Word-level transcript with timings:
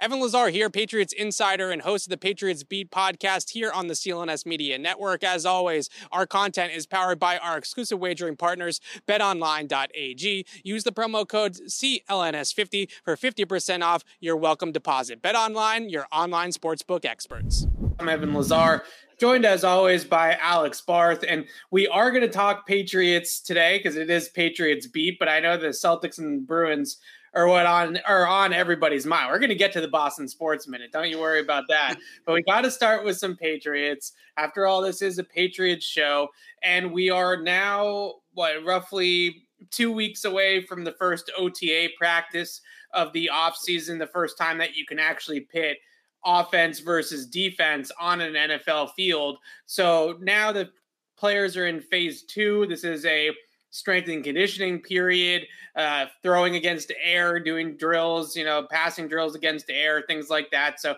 Evan 0.00 0.20
Lazar 0.20 0.48
here, 0.48 0.68
Patriots 0.70 1.12
insider 1.12 1.70
and 1.70 1.82
host 1.82 2.06
of 2.06 2.10
the 2.10 2.18
Patriots 2.18 2.64
Beat 2.64 2.90
podcast 2.90 3.50
here 3.50 3.70
on 3.70 3.86
the 3.86 3.94
CLNS 3.94 4.44
Media 4.44 4.76
Network. 4.76 5.22
As 5.22 5.46
always, 5.46 5.88
our 6.10 6.26
content 6.26 6.72
is 6.72 6.84
powered 6.84 7.20
by 7.20 7.38
our 7.38 7.56
exclusive 7.56 8.00
wagering 8.00 8.36
partners, 8.36 8.80
betonline.ag. 9.06 10.46
Use 10.64 10.84
the 10.84 10.90
promo 10.90 11.26
code 11.26 11.54
CLNS50 11.54 12.90
for 13.04 13.16
50% 13.16 13.82
off 13.82 14.02
your 14.18 14.36
welcome 14.36 14.72
deposit. 14.72 15.22
BetOnline, 15.22 15.88
your 15.88 16.06
online 16.10 16.50
sportsbook 16.50 17.04
experts. 17.04 17.68
I'm 18.00 18.08
Evan 18.08 18.34
Lazar, 18.34 18.82
joined 19.20 19.46
as 19.46 19.62
always 19.62 20.04
by 20.04 20.36
Alex 20.40 20.80
Barth, 20.80 21.24
and 21.26 21.46
we 21.70 21.86
are 21.86 22.10
going 22.10 22.22
to 22.22 22.28
talk 22.28 22.66
Patriots 22.66 23.40
today 23.40 23.78
because 23.78 23.94
it 23.94 24.10
is 24.10 24.28
Patriots 24.28 24.88
Beat, 24.88 25.20
but 25.20 25.28
I 25.28 25.38
know 25.38 25.56
the 25.56 25.68
Celtics 25.68 26.18
and 26.18 26.44
Bruins 26.44 26.98
or 27.34 27.48
what 27.48 27.66
on 27.66 27.98
are 28.06 28.26
on 28.26 28.52
everybody's 28.52 29.06
mind. 29.06 29.30
We're 29.30 29.38
going 29.38 29.50
to 29.50 29.54
get 29.54 29.72
to 29.72 29.80
the 29.80 29.88
Boston 29.88 30.28
Sports 30.28 30.68
Minute. 30.68 30.92
Don't 30.92 31.10
you 31.10 31.18
worry 31.18 31.40
about 31.40 31.64
that. 31.68 31.96
but 32.26 32.34
we 32.34 32.42
got 32.42 32.62
to 32.62 32.70
start 32.70 33.04
with 33.04 33.16
some 33.16 33.36
Patriots. 33.36 34.12
After 34.36 34.66
all, 34.66 34.80
this 34.80 35.02
is 35.02 35.18
a 35.18 35.24
Patriots 35.24 35.84
show, 35.84 36.28
and 36.62 36.92
we 36.92 37.10
are 37.10 37.40
now 37.40 38.14
what 38.32 38.64
roughly 38.64 39.46
two 39.70 39.92
weeks 39.92 40.24
away 40.24 40.64
from 40.64 40.84
the 40.84 40.92
first 40.92 41.30
OTA 41.36 41.88
practice 41.98 42.60
of 42.92 43.12
the 43.12 43.30
offseason, 43.32 43.98
the 43.98 44.06
first 44.06 44.38
time 44.38 44.58
that 44.58 44.76
you 44.76 44.84
can 44.86 44.98
actually 44.98 45.40
pit 45.40 45.78
offense 46.24 46.80
versus 46.80 47.26
defense 47.26 47.90
on 48.00 48.20
an 48.20 48.34
NFL 48.34 48.92
field. 48.94 49.38
So 49.66 50.16
now 50.20 50.52
the 50.52 50.70
players 51.16 51.56
are 51.56 51.66
in 51.66 51.80
phase 51.80 52.22
two. 52.22 52.66
This 52.66 52.84
is 52.84 53.04
a 53.04 53.30
strength 53.74 54.08
and 54.08 54.22
conditioning 54.22 54.80
period, 54.80 55.44
uh, 55.74 56.06
throwing 56.22 56.54
against 56.54 56.92
air, 57.02 57.40
doing 57.40 57.76
drills, 57.76 58.36
you 58.36 58.44
know, 58.44 58.64
passing 58.70 59.08
drills 59.08 59.34
against 59.34 59.68
air, 59.68 60.04
things 60.06 60.30
like 60.30 60.48
that. 60.52 60.80
So 60.80 60.94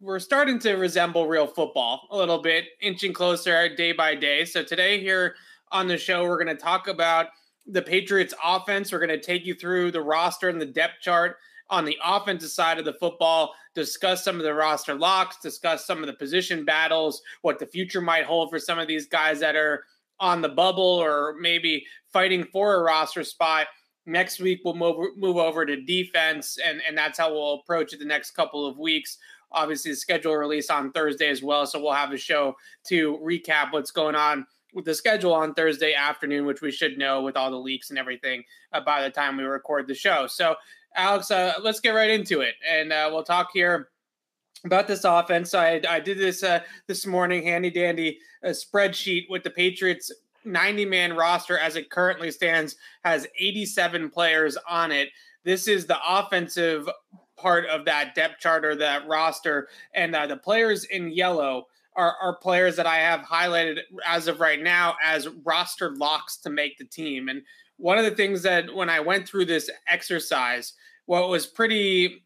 we're 0.00 0.20
starting 0.20 0.60
to 0.60 0.74
resemble 0.74 1.26
real 1.26 1.48
football 1.48 2.06
a 2.12 2.16
little 2.16 2.40
bit, 2.40 2.66
inching 2.80 3.12
closer 3.12 3.74
day 3.74 3.90
by 3.90 4.14
day. 4.14 4.44
So 4.44 4.62
today 4.62 5.00
here 5.00 5.34
on 5.72 5.88
the 5.88 5.98
show, 5.98 6.22
we're 6.22 6.42
going 6.42 6.56
to 6.56 6.62
talk 6.62 6.86
about 6.86 7.26
the 7.66 7.82
Patriots 7.82 8.34
offense. 8.44 8.92
We're 8.92 9.04
going 9.04 9.08
to 9.08 9.20
take 9.20 9.44
you 9.44 9.54
through 9.54 9.90
the 9.90 10.02
roster 10.02 10.48
and 10.48 10.60
the 10.60 10.66
depth 10.66 11.00
chart 11.00 11.38
on 11.70 11.84
the 11.84 11.98
offensive 12.04 12.50
side 12.50 12.78
of 12.78 12.84
the 12.84 12.92
football, 12.92 13.52
discuss 13.74 14.22
some 14.22 14.36
of 14.36 14.44
the 14.44 14.54
roster 14.54 14.94
locks, 14.94 15.38
discuss 15.42 15.84
some 15.84 16.02
of 16.02 16.06
the 16.06 16.12
position 16.12 16.64
battles, 16.64 17.20
what 17.42 17.58
the 17.58 17.66
future 17.66 18.00
might 18.00 18.26
hold 18.26 18.50
for 18.50 18.60
some 18.60 18.78
of 18.78 18.86
these 18.86 19.08
guys 19.08 19.40
that 19.40 19.56
are 19.56 19.82
on 20.20 20.42
the 20.42 20.48
bubble 20.48 20.82
or 20.82 21.34
maybe 21.40 21.84
fighting 22.12 22.44
for 22.44 22.74
a 22.74 22.82
roster 22.82 23.24
spot. 23.24 23.66
Next 24.06 24.40
week 24.40 24.60
we'll 24.64 24.74
move 24.74 24.96
move 25.16 25.36
over 25.36 25.64
to 25.64 25.80
defense, 25.80 26.58
and 26.64 26.82
and 26.86 26.96
that's 26.96 27.18
how 27.18 27.32
we'll 27.32 27.54
approach 27.54 27.92
it 27.92 27.98
the 27.98 28.04
next 28.04 28.32
couple 28.32 28.66
of 28.66 28.78
weeks. 28.78 29.18
Obviously, 29.50 29.92
the 29.92 29.96
schedule 29.96 30.36
release 30.36 30.68
on 30.68 30.92
Thursday 30.92 31.28
as 31.28 31.42
well, 31.42 31.64
so 31.64 31.80
we'll 31.80 31.92
have 31.92 32.12
a 32.12 32.18
show 32.18 32.54
to 32.88 33.18
recap 33.18 33.72
what's 33.72 33.90
going 33.90 34.14
on 34.14 34.46
with 34.74 34.84
the 34.84 34.94
schedule 34.94 35.32
on 35.32 35.54
Thursday 35.54 35.94
afternoon, 35.94 36.44
which 36.44 36.60
we 36.60 36.72
should 36.72 36.98
know 36.98 37.22
with 37.22 37.36
all 37.36 37.50
the 37.50 37.56
leaks 37.56 37.90
and 37.90 37.98
everything 37.98 38.42
uh, 38.72 38.80
by 38.80 39.02
the 39.02 39.10
time 39.10 39.36
we 39.36 39.44
record 39.44 39.86
the 39.86 39.94
show. 39.94 40.26
So, 40.26 40.56
Alex, 40.96 41.30
uh, 41.30 41.54
let's 41.62 41.80
get 41.80 41.90
right 41.90 42.10
into 42.10 42.40
it, 42.40 42.54
and 42.68 42.92
uh, 42.92 43.08
we'll 43.10 43.22
talk 43.22 43.50
here 43.54 43.88
about 44.64 44.88
this 44.88 45.04
offense. 45.04 45.54
I, 45.54 45.80
I 45.88 46.00
did 46.00 46.18
this 46.18 46.42
uh, 46.42 46.60
this 46.86 47.06
morning, 47.06 47.44
handy 47.44 47.70
dandy 47.70 48.18
uh, 48.42 48.48
spreadsheet 48.48 49.28
with 49.28 49.42
the 49.42 49.50
Patriots 49.50 50.10
90 50.44 50.84
man 50.86 51.14
roster 51.14 51.58
as 51.58 51.76
it 51.76 51.90
currently 51.90 52.30
stands 52.30 52.76
has 53.04 53.26
87 53.38 54.10
players 54.10 54.56
on 54.68 54.92
it. 54.92 55.08
This 55.42 55.68
is 55.68 55.86
the 55.86 55.98
offensive 56.06 56.88
part 57.36 57.66
of 57.66 57.84
that 57.84 58.14
depth 58.14 58.40
chart 58.40 58.64
or 58.64 58.74
that 58.76 59.06
roster, 59.06 59.68
and 59.94 60.14
uh, 60.14 60.26
the 60.26 60.36
players 60.36 60.84
in 60.84 61.10
yellow. 61.10 61.66
Are, 61.96 62.16
are 62.20 62.34
players 62.38 62.74
that 62.74 62.88
I 62.88 62.96
have 62.96 63.20
highlighted 63.20 63.78
as 64.04 64.26
of 64.26 64.40
right 64.40 64.60
now 64.60 64.96
as 65.00 65.28
roster 65.44 65.94
locks 65.94 66.38
to 66.38 66.50
make 66.50 66.76
the 66.76 66.84
team. 66.84 67.28
And 67.28 67.40
one 67.76 67.98
of 67.98 68.04
the 68.04 68.10
things 68.10 68.42
that 68.42 68.74
when 68.74 68.90
I 68.90 68.98
went 68.98 69.28
through 69.28 69.44
this 69.44 69.70
exercise, 69.86 70.72
what 71.06 71.28
was 71.28 71.46
pretty 71.46 72.24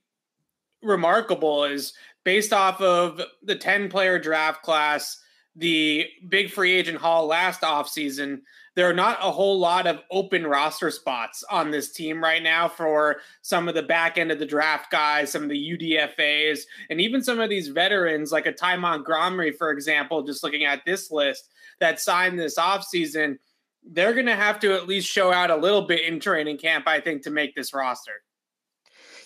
remarkable 0.82 1.64
is 1.64 1.92
based 2.24 2.52
off 2.52 2.80
of 2.80 3.20
the 3.42 3.56
10 3.56 3.88
player 3.88 4.18
draft 4.18 4.62
class, 4.62 5.20
the 5.56 6.06
big 6.28 6.50
free 6.50 6.72
agent 6.72 6.98
haul 6.98 7.26
last 7.26 7.62
offseason, 7.62 8.40
there 8.78 8.88
are 8.88 8.94
not 8.94 9.18
a 9.20 9.32
whole 9.32 9.58
lot 9.58 9.88
of 9.88 9.98
open 10.12 10.46
roster 10.46 10.92
spots 10.92 11.42
on 11.50 11.72
this 11.72 11.90
team 11.90 12.22
right 12.22 12.44
now 12.44 12.68
for 12.68 13.16
some 13.42 13.66
of 13.66 13.74
the 13.74 13.82
back 13.82 14.18
end 14.18 14.30
of 14.30 14.38
the 14.38 14.46
draft 14.46 14.88
guys, 14.92 15.32
some 15.32 15.42
of 15.42 15.48
the 15.48 15.76
UDFAs, 15.76 16.60
and 16.88 17.00
even 17.00 17.20
some 17.20 17.40
of 17.40 17.50
these 17.50 17.66
veterans, 17.66 18.30
like 18.30 18.46
a 18.46 18.52
Ty 18.52 18.76
Montgomery, 18.76 19.50
for 19.50 19.72
example, 19.72 20.22
just 20.22 20.44
looking 20.44 20.64
at 20.64 20.84
this 20.86 21.10
list 21.10 21.50
that 21.80 21.98
signed 21.98 22.38
this 22.38 22.56
offseason. 22.56 23.38
They're 23.82 24.14
going 24.14 24.26
to 24.26 24.36
have 24.36 24.60
to 24.60 24.74
at 24.74 24.86
least 24.86 25.10
show 25.10 25.32
out 25.32 25.50
a 25.50 25.56
little 25.56 25.82
bit 25.82 26.02
in 26.02 26.20
training 26.20 26.58
camp, 26.58 26.86
I 26.86 27.00
think, 27.00 27.22
to 27.22 27.30
make 27.30 27.56
this 27.56 27.74
roster. 27.74 28.22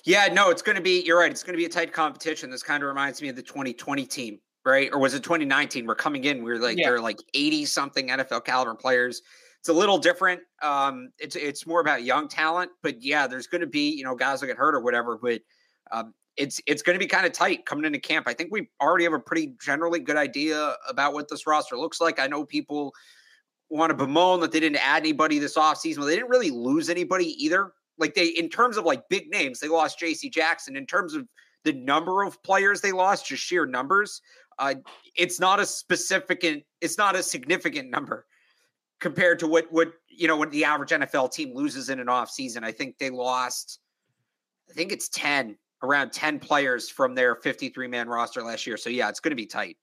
Yeah, 0.04 0.26
no, 0.32 0.50
it's 0.50 0.62
going 0.62 0.76
to 0.76 0.82
be, 0.82 1.02
you're 1.02 1.18
right. 1.18 1.30
It's 1.30 1.42
going 1.42 1.54
to 1.54 1.58
be 1.58 1.64
a 1.64 1.68
tight 1.68 1.92
competition. 1.92 2.50
This 2.50 2.62
kind 2.62 2.82
of 2.82 2.88
reminds 2.88 3.22
me 3.22 3.28
of 3.28 3.36
the 3.36 3.42
2020 3.42 4.04
team, 4.06 4.38
right? 4.64 4.90
Or 4.92 4.98
was 4.98 5.14
it 5.14 5.22
2019? 5.22 5.86
We're 5.86 5.94
coming 5.94 6.24
in, 6.24 6.42
we 6.42 6.50
are 6.50 6.58
like, 6.58 6.76
yeah. 6.76 6.88
they're 6.88 7.00
like 7.00 7.18
80 7.34 7.64
something 7.66 8.08
NFL 8.08 8.44
caliber 8.44 8.74
players. 8.74 9.22
It's 9.60 9.68
a 9.68 9.72
little 9.72 9.98
different. 9.98 10.40
Um, 10.60 11.10
it's, 11.18 11.36
it's 11.36 11.66
more 11.68 11.80
about 11.80 12.02
young 12.02 12.26
talent, 12.26 12.72
but 12.82 13.00
yeah, 13.00 13.28
there's 13.28 13.46
going 13.46 13.60
to 13.60 13.66
be, 13.68 13.90
you 13.90 14.02
know, 14.02 14.16
guys 14.16 14.40
that 14.40 14.48
get 14.48 14.56
hurt 14.56 14.74
or 14.74 14.80
whatever, 14.80 15.18
but 15.22 15.40
um, 15.92 16.14
it's, 16.36 16.60
it's 16.66 16.82
going 16.82 16.98
to 16.98 16.98
be 16.98 17.06
kind 17.06 17.24
of 17.24 17.32
tight 17.32 17.64
coming 17.64 17.84
into 17.84 18.00
camp. 18.00 18.26
I 18.26 18.34
think 18.34 18.50
we 18.50 18.68
already 18.80 19.04
have 19.04 19.12
a 19.12 19.20
pretty 19.20 19.54
generally 19.62 20.00
good 20.00 20.16
idea 20.16 20.74
about 20.88 21.12
what 21.12 21.28
this 21.28 21.46
roster 21.46 21.76
looks 21.76 22.00
like. 22.00 22.18
I 22.18 22.26
know 22.26 22.44
people 22.44 22.92
want 23.70 23.90
to 23.90 23.96
bemoan 23.96 24.40
that 24.40 24.50
they 24.50 24.58
didn't 24.58 24.84
add 24.84 25.02
anybody 25.02 25.38
this 25.38 25.56
offseason. 25.56 25.98
Well, 25.98 26.08
they 26.08 26.16
didn't 26.16 26.30
really 26.30 26.50
lose 26.50 26.90
anybody 26.90 27.26
either. 27.42 27.72
Like 28.02 28.14
they, 28.14 28.26
in 28.26 28.48
terms 28.48 28.76
of 28.76 28.84
like 28.84 29.08
big 29.08 29.30
names, 29.30 29.60
they 29.60 29.68
lost 29.68 30.00
J.C. 30.00 30.28
Jackson. 30.28 30.74
In 30.74 30.86
terms 30.86 31.14
of 31.14 31.26
the 31.62 31.72
number 31.72 32.24
of 32.24 32.42
players 32.42 32.80
they 32.80 32.90
lost, 32.90 33.26
just 33.26 33.44
sheer 33.44 33.64
numbers, 33.64 34.20
uh, 34.58 34.74
it's 35.14 35.38
not 35.38 35.60
a 35.60 35.64
specific, 35.64 36.44
it's 36.80 36.98
not 36.98 37.14
a 37.14 37.22
significant 37.22 37.90
number 37.90 38.26
compared 38.98 39.38
to 39.38 39.46
what 39.46 39.70
what 39.70 39.92
you 40.08 40.26
know 40.26 40.36
when 40.36 40.50
the 40.50 40.64
average 40.64 40.90
NFL 40.90 41.30
team 41.32 41.54
loses 41.54 41.90
in 41.90 42.00
an 42.00 42.08
off 42.08 42.28
season. 42.28 42.64
I 42.64 42.72
think 42.72 42.98
they 42.98 43.08
lost, 43.08 43.78
I 44.68 44.72
think 44.72 44.90
it's 44.90 45.08
ten, 45.08 45.56
around 45.84 46.12
ten 46.12 46.40
players 46.40 46.90
from 46.90 47.14
their 47.14 47.36
53 47.36 47.86
man 47.86 48.08
roster 48.08 48.42
last 48.42 48.66
year. 48.66 48.76
So 48.76 48.90
yeah, 48.90 49.08
it's 49.08 49.20
going 49.20 49.30
to 49.30 49.36
be 49.36 49.46
tight. 49.46 49.76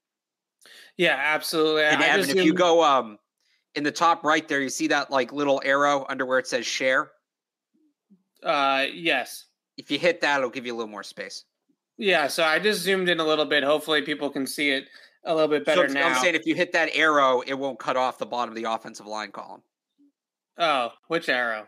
Yeah, 0.98 1.18
absolutely. 1.18 1.84
And 1.84 2.02
Evan, 2.02 2.28
if 2.28 2.44
you 2.44 2.52
go 2.52 2.84
um 2.84 3.16
in 3.74 3.82
the 3.82 3.92
top 3.92 4.24
right 4.24 4.46
there, 4.46 4.60
you 4.60 4.68
see 4.68 4.88
that 4.88 5.10
like 5.10 5.32
little 5.32 5.62
arrow 5.64 6.04
under 6.10 6.26
where 6.26 6.38
it 6.38 6.46
says 6.46 6.66
share. 6.66 7.12
Uh, 8.42 8.86
yes. 8.92 9.46
If 9.76 9.90
you 9.90 9.98
hit 9.98 10.20
that, 10.20 10.38
it'll 10.38 10.50
give 10.50 10.66
you 10.66 10.74
a 10.74 10.76
little 10.76 10.90
more 10.90 11.02
space. 11.02 11.44
Yeah, 11.96 12.28
so 12.28 12.44
I 12.44 12.58
just 12.58 12.80
zoomed 12.80 13.08
in 13.08 13.20
a 13.20 13.24
little 13.24 13.44
bit. 13.44 13.62
Hopefully, 13.62 14.02
people 14.02 14.30
can 14.30 14.46
see 14.46 14.70
it 14.70 14.86
a 15.24 15.34
little 15.34 15.48
bit 15.48 15.66
better 15.66 15.86
so 15.86 15.94
now. 15.94 16.08
I'm 16.08 16.22
saying 16.22 16.34
if 16.34 16.46
you 16.46 16.54
hit 16.54 16.72
that 16.72 16.90
arrow, 16.94 17.42
it 17.46 17.54
won't 17.54 17.78
cut 17.78 17.96
off 17.96 18.18
the 18.18 18.26
bottom 18.26 18.50
of 18.50 18.56
the 18.56 18.70
offensive 18.70 19.06
line 19.06 19.32
column. 19.32 19.62
Oh, 20.58 20.92
which 21.08 21.28
arrow? 21.28 21.66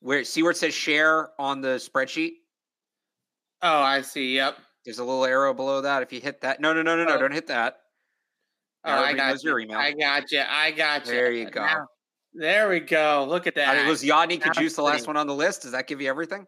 Where 0.00 0.24
see 0.24 0.42
where 0.42 0.52
it 0.52 0.56
says 0.56 0.74
share 0.74 1.30
on 1.38 1.60
the 1.60 1.76
spreadsheet? 1.76 2.32
Oh, 3.62 3.80
I 3.80 4.00
see. 4.00 4.34
Yep. 4.34 4.56
There's 4.84 4.98
a 4.98 5.04
little 5.04 5.26
arrow 5.26 5.52
below 5.52 5.82
that. 5.82 6.02
If 6.02 6.12
you 6.12 6.20
hit 6.20 6.40
that, 6.40 6.60
no, 6.60 6.72
no, 6.72 6.80
no, 6.80 6.96
no, 6.96 7.04
no, 7.04 7.16
oh. 7.16 7.18
don't 7.18 7.32
hit 7.32 7.46
that. 7.48 7.80
Oh, 8.84 8.92
I 8.92 9.12
got 9.12 9.42
you. 9.42 9.54
I 9.74 9.92
got 9.92 10.32
you. 10.32 10.42
I 10.48 10.70
got 10.70 11.06
you. 11.06 11.12
There 11.12 11.32
you 11.32 11.50
go. 11.50 11.60
Now, 11.60 11.86
there 12.34 12.68
we 12.68 12.80
go. 12.80 13.26
Look 13.28 13.46
at 13.46 13.54
that. 13.56 13.86
was 13.86 14.02
Yodny 14.02 14.40
Cajuste 14.40 14.76
the 14.76 14.82
last 14.82 15.06
one 15.06 15.16
on 15.16 15.26
the 15.26 15.34
list? 15.34 15.62
Does 15.62 15.72
that 15.72 15.86
give 15.86 16.00
you 16.00 16.08
everything? 16.08 16.46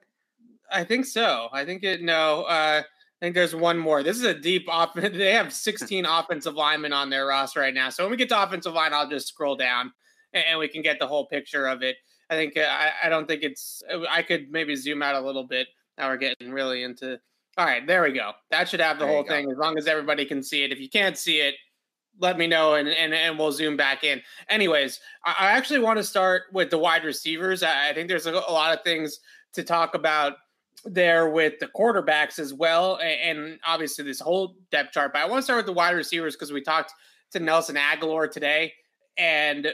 I 0.70 0.84
think 0.84 1.04
so. 1.04 1.48
I 1.52 1.64
think 1.64 1.82
it. 1.82 2.02
No, 2.02 2.42
uh, 2.44 2.82
I 2.82 3.24
think 3.24 3.34
there's 3.34 3.54
one 3.54 3.78
more. 3.78 4.02
This 4.02 4.16
is 4.16 4.24
a 4.24 4.34
deep 4.34 4.66
offense. 4.70 5.16
They 5.16 5.32
have 5.32 5.52
16 5.52 6.04
offensive 6.06 6.54
linemen 6.54 6.92
on 6.92 7.10
their 7.10 7.26
roster 7.26 7.60
right 7.60 7.74
now. 7.74 7.90
So 7.90 8.04
when 8.04 8.10
we 8.10 8.16
get 8.16 8.28
to 8.30 8.42
offensive 8.42 8.72
line, 8.72 8.92
I'll 8.92 9.08
just 9.08 9.28
scroll 9.28 9.56
down 9.56 9.92
and, 10.32 10.44
and 10.44 10.58
we 10.58 10.68
can 10.68 10.82
get 10.82 10.98
the 10.98 11.06
whole 11.06 11.26
picture 11.26 11.66
of 11.66 11.82
it. 11.82 11.96
I 12.30 12.34
think 12.34 12.56
uh, 12.56 12.62
I, 12.62 12.92
I 13.04 13.08
don't 13.08 13.28
think 13.28 13.42
it's. 13.42 13.82
I 14.10 14.22
could 14.22 14.50
maybe 14.50 14.74
zoom 14.74 15.02
out 15.02 15.14
a 15.14 15.20
little 15.20 15.46
bit. 15.46 15.68
Now 15.98 16.08
we're 16.08 16.16
getting 16.16 16.52
really 16.52 16.82
into. 16.82 17.18
All 17.58 17.66
right, 17.66 17.86
there 17.86 18.02
we 18.02 18.12
go. 18.12 18.32
That 18.50 18.68
should 18.68 18.80
have 18.80 18.98
the 18.98 19.04
there 19.04 19.14
whole 19.14 19.24
thing 19.24 19.50
as 19.50 19.58
long 19.58 19.76
as 19.76 19.86
everybody 19.86 20.24
can 20.24 20.42
see 20.42 20.64
it. 20.64 20.72
If 20.72 20.80
you 20.80 20.88
can't 20.88 21.18
see 21.18 21.40
it, 21.40 21.54
let 22.18 22.38
me 22.38 22.46
know 22.46 22.74
and, 22.74 22.88
and, 22.88 23.14
and 23.14 23.38
we'll 23.38 23.52
zoom 23.52 23.76
back 23.76 24.04
in. 24.04 24.20
Anyways, 24.48 25.00
I, 25.24 25.52
actually 25.52 25.80
want 25.80 25.98
to 25.98 26.04
start 26.04 26.42
with 26.52 26.70
the 26.70 26.78
wide 26.78 27.04
receivers. 27.04 27.62
I, 27.62 27.92
think 27.92 28.08
there's 28.08 28.26
a, 28.26 28.32
lot 28.32 28.76
of 28.76 28.84
things 28.84 29.20
to 29.54 29.62
talk 29.62 29.94
about 29.94 30.34
there 30.84 31.28
with 31.30 31.58
the 31.58 31.68
quarterbacks 31.68 32.38
as 32.38 32.52
well, 32.52 32.96
and, 32.96 33.38
and 33.38 33.60
obviously 33.64 34.04
this 34.04 34.20
whole 34.20 34.56
depth 34.70 34.92
chart. 34.92 35.12
But 35.12 35.22
I 35.22 35.26
want 35.26 35.38
to 35.38 35.42
start 35.42 35.58
with 35.58 35.66
the 35.66 35.72
wide 35.72 35.94
receivers 35.94 36.34
because 36.34 36.52
we 36.52 36.60
talked 36.60 36.92
to 37.32 37.40
Nelson 37.40 37.76
Agholor 37.76 38.30
today, 38.30 38.72
and 39.16 39.72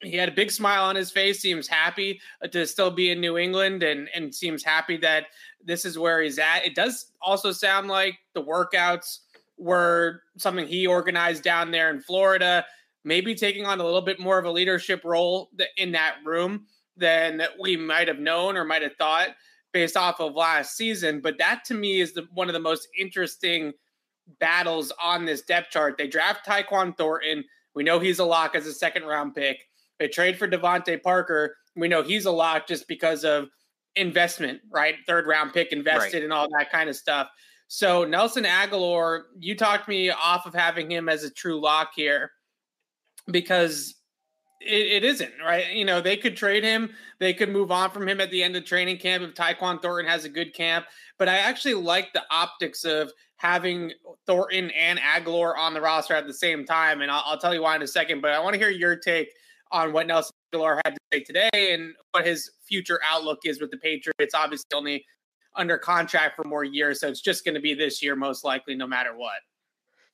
he 0.00 0.16
had 0.16 0.28
a 0.28 0.32
big 0.32 0.50
smile 0.50 0.84
on 0.84 0.96
his 0.96 1.10
face. 1.10 1.40
Seems 1.40 1.68
happy 1.68 2.20
to 2.50 2.66
still 2.66 2.90
be 2.90 3.10
in 3.10 3.20
New 3.20 3.38
England, 3.38 3.82
and 3.82 4.08
and 4.14 4.34
seems 4.34 4.64
happy 4.64 4.96
that 4.98 5.26
this 5.64 5.84
is 5.84 5.98
where 5.98 6.20
he's 6.20 6.38
at. 6.38 6.64
It 6.64 6.74
does 6.74 7.12
also 7.20 7.52
sound 7.52 7.88
like 7.88 8.18
the 8.34 8.42
workouts 8.42 9.18
were 9.62 10.22
something 10.36 10.66
he 10.66 10.86
organized 10.86 11.42
down 11.42 11.70
there 11.70 11.90
in 11.90 12.00
Florida, 12.00 12.64
maybe 13.04 13.34
taking 13.34 13.64
on 13.64 13.80
a 13.80 13.84
little 13.84 14.02
bit 14.02 14.18
more 14.18 14.38
of 14.38 14.44
a 14.44 14.50
leadership 14.50 15.02
role 15.04 15.50
in 15.76 15.92
that 15.92 16.16
room 16.24 16.66
than 16.96 17.42
we 17.60 17.76
might 17.76 18.08
have 18.08 18.18
known 18.18 18.56
or 18.56 18.64
might 18.64 18.82
have 18.82 18.96
thought 18.96 19.28
based 19.72 19.96
off 19.96 20.20
of 20.20 20.34
last 20.34 20.76
season. 20.76 21.20
But 21.20 21.38
that 21.38 21.64
to 21.66 21.74
me 21.74 22.00
is 22.00 22.12
the, 22.12 22.26
one 22.34 22.48
of 22.48 22.52
the 22.52 22.60
most 22.60 22.88
interesting 22.98 23.72
battles 24.38 24.92
on 25.02 25.24
this 25.24 25.42
depth 25.42 25.70
chart. 25.70 25.96
They 25.96 26.08
draft 26.08 26.46
Tyquan 26.46 26.96
Thornton. 26.96 27.44
We 27.74 27.84
know 27.84 27.98
he's 27.98 28.18
a 28.18 28.24
lock 28.24 28.54
as 28.54 28.66
a 28.66 28.74
second 28.74 29.04
round 29.04 29.34
pick. 29.34 29.58
They 29.98 30.08
trade 30.08 30.38
for 30.38 30.48
DeVante 30.48 31.02
Parker. 31.02 31.56
We 31.76 31.88
know 31.88 32.02
he's 32.02 32.26
a 32.26 32.30
lock 32.30 32.66
just 32.66 32.88
because 32.88 33.24
of 33.24 33.48
investment, 33.96 34.60
right? 34.70 34.96
Third 35.06 35.26
round 35.26 35.52
pick 35.52 35.72
invested 35.72 36.18
right. 36.18 36.24
and 36.24 36.32
all 36.32 36.48
that 36.58 36.70
kind 36.70 36.90
of 36.90 36.96
stuff. 36.96 37.28
So 37.74 38.04
Nelson 38.04 38.44
Agholor, 38.44 39.22
you 39.38 39.56
talked 39.56 39.88
me 39.88 40.10
off 40.10 40.44
of 40.44 40.52
having 40.52 40.90
him 40.92 41.08
as 41.08 41.24
a 41.24 41.30
true 41.30 41.58
lock 41.58 41.92
here 41.96 42.32
because 43.28 43.94
it, 44.60 44.86
it 44.88 45.04
isn't 45.04 45.32
right. 45.42 45.72
You 45.72 45.86
know 45.86 46.02
they 46.02 46.18
could 46.18 46.36
trade 46.36 46.64
him, 46.64 46.90
they 47.18 47.32
could 47.32 47.48
move 47.48 47.70
on 47.70 47.88
from 47.90 48.06
him 48.06 48.20
at 48.20 48.30
the 48.30 48.42
end 48.42 48.56
of 48.56 48.66
training 48.66 48.98
camp 48.98 49.24
if 49.24 49.32
Tyquan 49.32 49.80
Thornton 49.80 50.04
has 50.06 50.26
a 50.26 50.28
good 50.28 50.52
camp. 50.52 50.84
But 51.18 51.30
I 51.30 51.38
actually 51.38 51.72
like 51.72 52.12
the 52.12 52.24
optics 52.30 52.84
of 52.84 53.10
having 53.36 53.92
Thornton 54.26 54.70
and 54.72 54.98
Agholor 54.98 55.56
on 55.56 55.72
the 55.72 55.80
roster 55.80 56.14
at 56.14 56.26
the 56.26 56.34
same 56.34 56.66
time, 56.66 57.00
and 57.00 57.10
I'll, 57.10 57.22
I'll 57.24 57.38
tell 57.38 57.54
you 57.54 57.62
why 57.62 57.74
in 57.74 57.80
a 57.80 57.86
second. 57.86 58.20
But 58.20 58.32
I 58.32 58.40
want 58.40 58.52
to 58.52 58.60
hear 58.60 58.68
your 58.68 58.96
take 58.96 59.30
on 59.70 59.94
what 59.94 60.06
Nelson 60.06 60.34
Agholor 60.54 60.78
had 60.84 60.90
to 60.90 61.00
say 61.10 61.20
today 61.20 61.72
and 61.72 61.94
what 62.10 62.26
his 62.26 62.50
future 62.68 63.00
outlook 63.02 63.38
is 63.46 63.62
with 63.62 63.70
the 63.70 63.78
Patriots. 63.78 64.34
Obviously, 64.34 64.66
only 64.74 65.06
under 65.54 65.78
contract 65.78 66.36
for 66.36 66.44
more 66.44 66.64
years. 66.64 67.00
So 67.00 67.08
it's 67.08 67.20
just 67.20 67.44
going 67.44 67.54
to 67.54 67.60
be 67.60 67.74
this 67.74 68.02
year, 68.02 68.16
most 68.16 68.44
likely, 68.44 68.74
no 68.74 68.86
matter 68.86 69.16
what. 69.16 69.40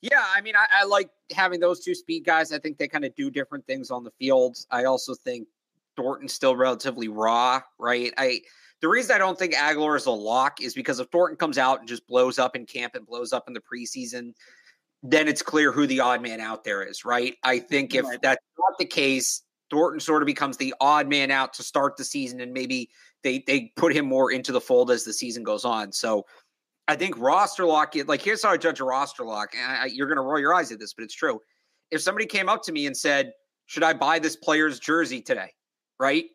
Yeah, 0.00 0.24
I 0.24 0.40
mean, 0.40 0.54
I, 0.54 0.66
I 0.80 0.84
like 0.84 1.10
having 1.32 1.58
those 1.58 1.80
two 1.80 1.94
speed 1.94 2.24
guys. 2.24 2.52
I 2.52 2.58
think 2.58 2.78
they 2.78 2.86
kind 2.86 3.04
of 3.04 3.14
do 3.16 3.30
different 3.30 3.66
things 3.66 3.90
on 3.90 4.04
the 4.04 4.12
field. 4.12 4.56
I 4.70 4.84
also 4.84 5.14
think 5.14 5.48
Thornton's 5.96 6.32
still 6.32 6.54
relatively 6.54 7.08
raw, 7.08 7.60
right? 7.78 8.12
I 8.16 8.40
the 8.80 8.88
reason 8.88 9.14
I 9.14 9.18
don't 9.18 9.36
think 9.36 9.54
Agholor 9.54 9.96
is 9.96 10.06
a 10.06 10.10
lock 10.12 10.60
is 10.60 10.72
because 10.72 11.00
if 11.00 11.08
Thornton 11.08 11.36
comes 11.36 11.58
out 11.58 11.80
and 11.80 11.88
just 11.88 12.06
blows 12.06 12.38
up 12.38 12.54
in 12.54 12.64
camp 12.64 12.94
and 12.94 13.04
blows 13.04 13.32
up 13.32 13.48
in 13.48 13.54
the 13.54 13.60
preseason, 13.60 14.34
then 15.02 15.26
it's 15.26 15.42
clear 15.42 15.72
who 15.72 15.86
the 15.86 15.98
odd 15.98 16.22
man 16.22 16.40
out 16.40 16.62
there 16.62 16.84
is, 16.84 17.04
right? 17.04 17.34
I 17.42 17.58
think 17.58 17.94
if 17.94 18.04
right. 18.04 18.22
that's 18.22 18.44
not 18.56 18.78
the 18.78 18.84
case, 18.84 19.42
Thornton 19.70 19.98
sort 20.00 20.22
of 20.22 20.26
becomes 20.26 20.56
the 20.56 20.74
odd 20.80 21.08
man 21.08 21.32
out 21.32 21.52
to 21.54 21.64
start 21.64 21.96
the 21.96 22.04
season 22.04 22.40
and 22.40 22.52
maybe 22.52 22.88
they 23.22 23.42
they 23.46 23.72
put 23.76 23.94
him 23.94 24.06
more 24.06 24.32
into 24.32 24.52
the 24.52 24.60
fold 24.60 24.90
as 24.90 25.04
the 25.04 25.12
season 25.12 25.42
goes 25.42 25.64
on. 25.64 25.92
So 25.92 26.24
I 26.86 26.96
think 26.96 27.18
roster 27.18 27.66
lock, 27.66 27.94
like 28.06 28.22
here's 28.22 28.42
how 28.42 28.50
I 28.50 28.56
judge 28.56 28.80
a 28.80 28.84
roster 28.84 29.24
lock. 29.24 29.54
And 29.54 29.72
I, 29.72 29.86
you're 29.86 30.06
going 30.06 30.16
to 30.16 30.22
roll 30.22 30.40
your 30.40 30.54
eyes 30.54 30.72
at 30.72 30.78
this, 30.78 30.94
but 30.94 31.04
it's 31.04 31.14
true. 31.14 31.40
If 31.90 32.00
somebody 32.00 32.26
came 32.26 32.48
up 32.48 32.62
to 32.64 32.72
me 32.72 32.86
and 32.86 32.96
said, 32.96 33.32
"Should 33.66 33.82
I 33.82 33.92
buy 33.92 34.18
this 34.18 34.36
player's 34.36 34.78
jersey 34.78 35.20
today?" 35.20 35.52
Right? 36.00 36.26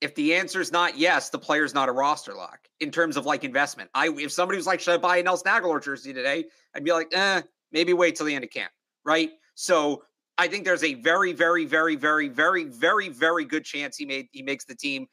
If 0.00 0.14
the 0.14 0.34
answer 0.34 0.60
is 0.60 0.72
not 0.72 0.98
yes, 0.98 1.30
the 1.30 1.38
player's 1.38 1.74
not 1.74 1.88
a 1.88 1.92
roster 1.92 2.34
lock 2.34 2.60
in 2.80 2.90
terms 2.90 3.16
of 3.16 3.26
like 3.26 3.44
investment. 3.44 3.90
I 3.94 4.08
if 4.08 4.32
somebody 4.32 4.56
was 4.56 4.66
like, 4.66 4.80
"Should 4.80 4.94
I 4.94 4.98
buy 4.98 5.18
a 5.18 5.22
Nelson 5.22 5.50
Agholor 5.50 5.82
jersey 5.82 6.12
today?" 6.12 6.44
I'd 6.74 6.84
be 6.84 6.92
like, 6.92 7.08
"Eh, 7.12 7.42
maybe 7.72 7.92
wait 7.92 8.16
till 8.16 8.26
the 8.26 8.34
end 8.34 8.44
of 8.44 8.50
camp." 8.50 8.72
Right? 9.04 9.30
So 9.54 10.02
I 10.36 10.48
think 10.48 10.64
there's 10.64 10.84
a 10.84 10.94
very, 10.94 11.32
very, 11.32 11.64
very, 11.64 11.96
very, 11.96 12.28
very, 12.28 12.64
very, 12.64 13.08
very 13.08 13.44
good 13.44 13.64
chance 13.64 13.96
he 13.96 14.06
made 14.06 14.28
he 14.32 14.42
makes 14.42 14.64
the 14.64 14.74
team. 14.74 15.06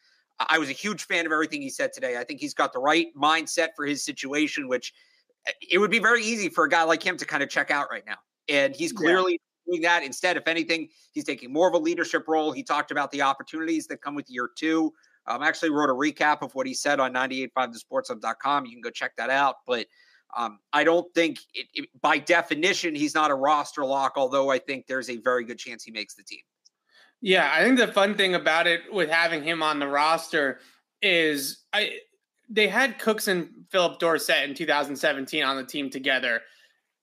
I 0.49 0.57
was 0.57 0.69
a 0.69 0.73
huge 0.73 1.05
fan 1.05 1.25
of 1.25 1.31
everything 1.31 1.61
he 1.61 1.69
said 1.69 1.93
today. 1.93 2.17
I 2.17 2.23
think 2.23 2.39
he's 2.39 2.53
got 2.53 2.73
the 2.73 2.79
right 2.79 3.07
mindset 3.15 3.69
for 3.75 3.85
his 3.85 4.03
situation, 4.03 4.67
which 4.67 4.93
eh, 5.47 5.51
it 5.71 5.77
would 5.77 5.91
be 5.91 5.99
very 5.99 6.23
easy 6.23 6.49
for 6.49 6.65
a 6.65 6.69
guy 6.69 6.83
like 6.83 7.03
him 7.03 7.17
to 7.17 7.25
kind 7.25 7.43
of 7.43 7.49
check 7.49 7.71
out 7.71 7.87
right 7.91 8.05
now. 8.05 8.17
And 8.49 8.75
he's 8.75 8.91
clearly 8.91 9.33
yeah. 9.33 9.71
doing 9.71 9.81
that. 9.81 10.03
Instead, 10.03 10.37
if 10.37 10.47
anything, 10.47 10.89
he's 11.11 11.23
taking 11.23 11.51
more 11.51 11.67
of 11.67 11.73
a 11.73 11.77
leadership 11.77 12.27
role. 12.27 12.51
He 12.51 12.63
talked 12.63 12.91
about 12.91 13.11
the 13.11 13.21
opportunities 13.21 13.87
that 13.87 14.01
come 14.01 14.15
with 14.15 14.29
year 14.29 14.49
two. 14.55 14.93
Um, 15.27 15.43
actually 15.43 15.69
wrote 15.69 15.89
a 15.89 15.93
recap 15.93 16.41
of 16.41 16.53
what 16.55 16.65
he 16.65 16.73
said 16.73 16.99
on 16.99 17.13
985thesportshub.com. 17.13 18.65
You 18.65 18.71
can 18.71 18.81
go 18.81 18.89
check 18.89 19.15
that 19.17 19.29
out. 19.29 19.57
But 19.67 19.85
um, 20.35 20.59
I 20.73 20.83
don't 20.83 21.13
think, 21.13 21.39
it, 21.53 21.67
it, 21.73 21.89
by 22.01 22.17
definition, 22.17 22.95
he's 22.95 23.13
not 23.13 23.29
a 23.29 23.35
roster 23.35 23.85
lock, 23.85 24.13
although 24.15 24.49
I 24.49 24.57
think 24.57 24.87
there's 24.87 25.09
a 25.09 25.17
very 25.17 25.43
good 25.43 25.59
chance 25.59 25.83
he 25.83 25.91
makes 25.91 26.15
the 26.15 26.23
team. 26.23 26.39
Yeah, 27.21 27.51
I 27.53 27.63
think 27.63 27.77
the 27.77 27.87
fun 27.87 28.15
thing 28.15 28.33
about 28.33 28.67
it 28.67 28.81
with 28.91 29.09
having 29.09 29.43
him 29.43 29.61
on 29.61 29.79
the 29.79 29.87
roster 29.87 30.59
is 31.01 31.63
I 31.71 31.99
they 32.49 32.67
had 32.67 32.99
Cooks 32.99 33.27
and 33.27 33.49
Phillip 33.69 33.99
Dorsett 33.99 34.49
in 34.49 34.55
2017 34.55 35.43
on 35.43 35.55
the 35.55 35.63
team 35.63 35.89
together. 35.89 36.41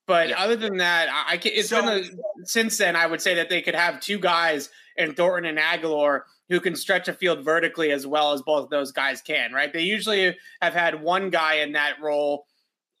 But 0.05 0.29
yeah. 0.29 0.39
other 0.39 0.55
than 0.55 0.77
that, 0.77 1.07
I, 1.27 1.37
can. 1.37 1.51
It's 1.53 1.69
so, 1.69 1.81
been 1.81 2.03
a, 2.03 2.45
since 2.45 2.77
then. 2.77 2.95
I 2.95 3.05
would 3.05 3.21
say 3.21 3.35
that 3.35 3.49
they 3.49 3.61
could 3.61 3.75
have 3.75 3.99
two 3.99 4.19
guys 4.19 4.69
in 4.97 5.13
Thornton 5.13 5.57
and 5.57 5.59
Agholor 5.59 6.21
who 6.49 6.59
can 6.59 6.75
stretch 6.75 7.07
a 7.07 7.13
field 7.13 7.45
vertically 7.45 7.91
as 7.91 8.07
well 8.07 8.33
as 8.33 8.41
both 8.41 8.63
of 8.65 8.69
those 8.69 8.91
guys 8.91 9.21
can. 9.21 9.53
Right? 9.53 9.71
They 9.71 9.83
usually 9.83 10.35
have 10.61 10.73
had 10.73 11.01
one 11.01 11.29
guy 11.29 11.55
in 11.55 11.73
that 11.73 12.01
role. 12.01 12.45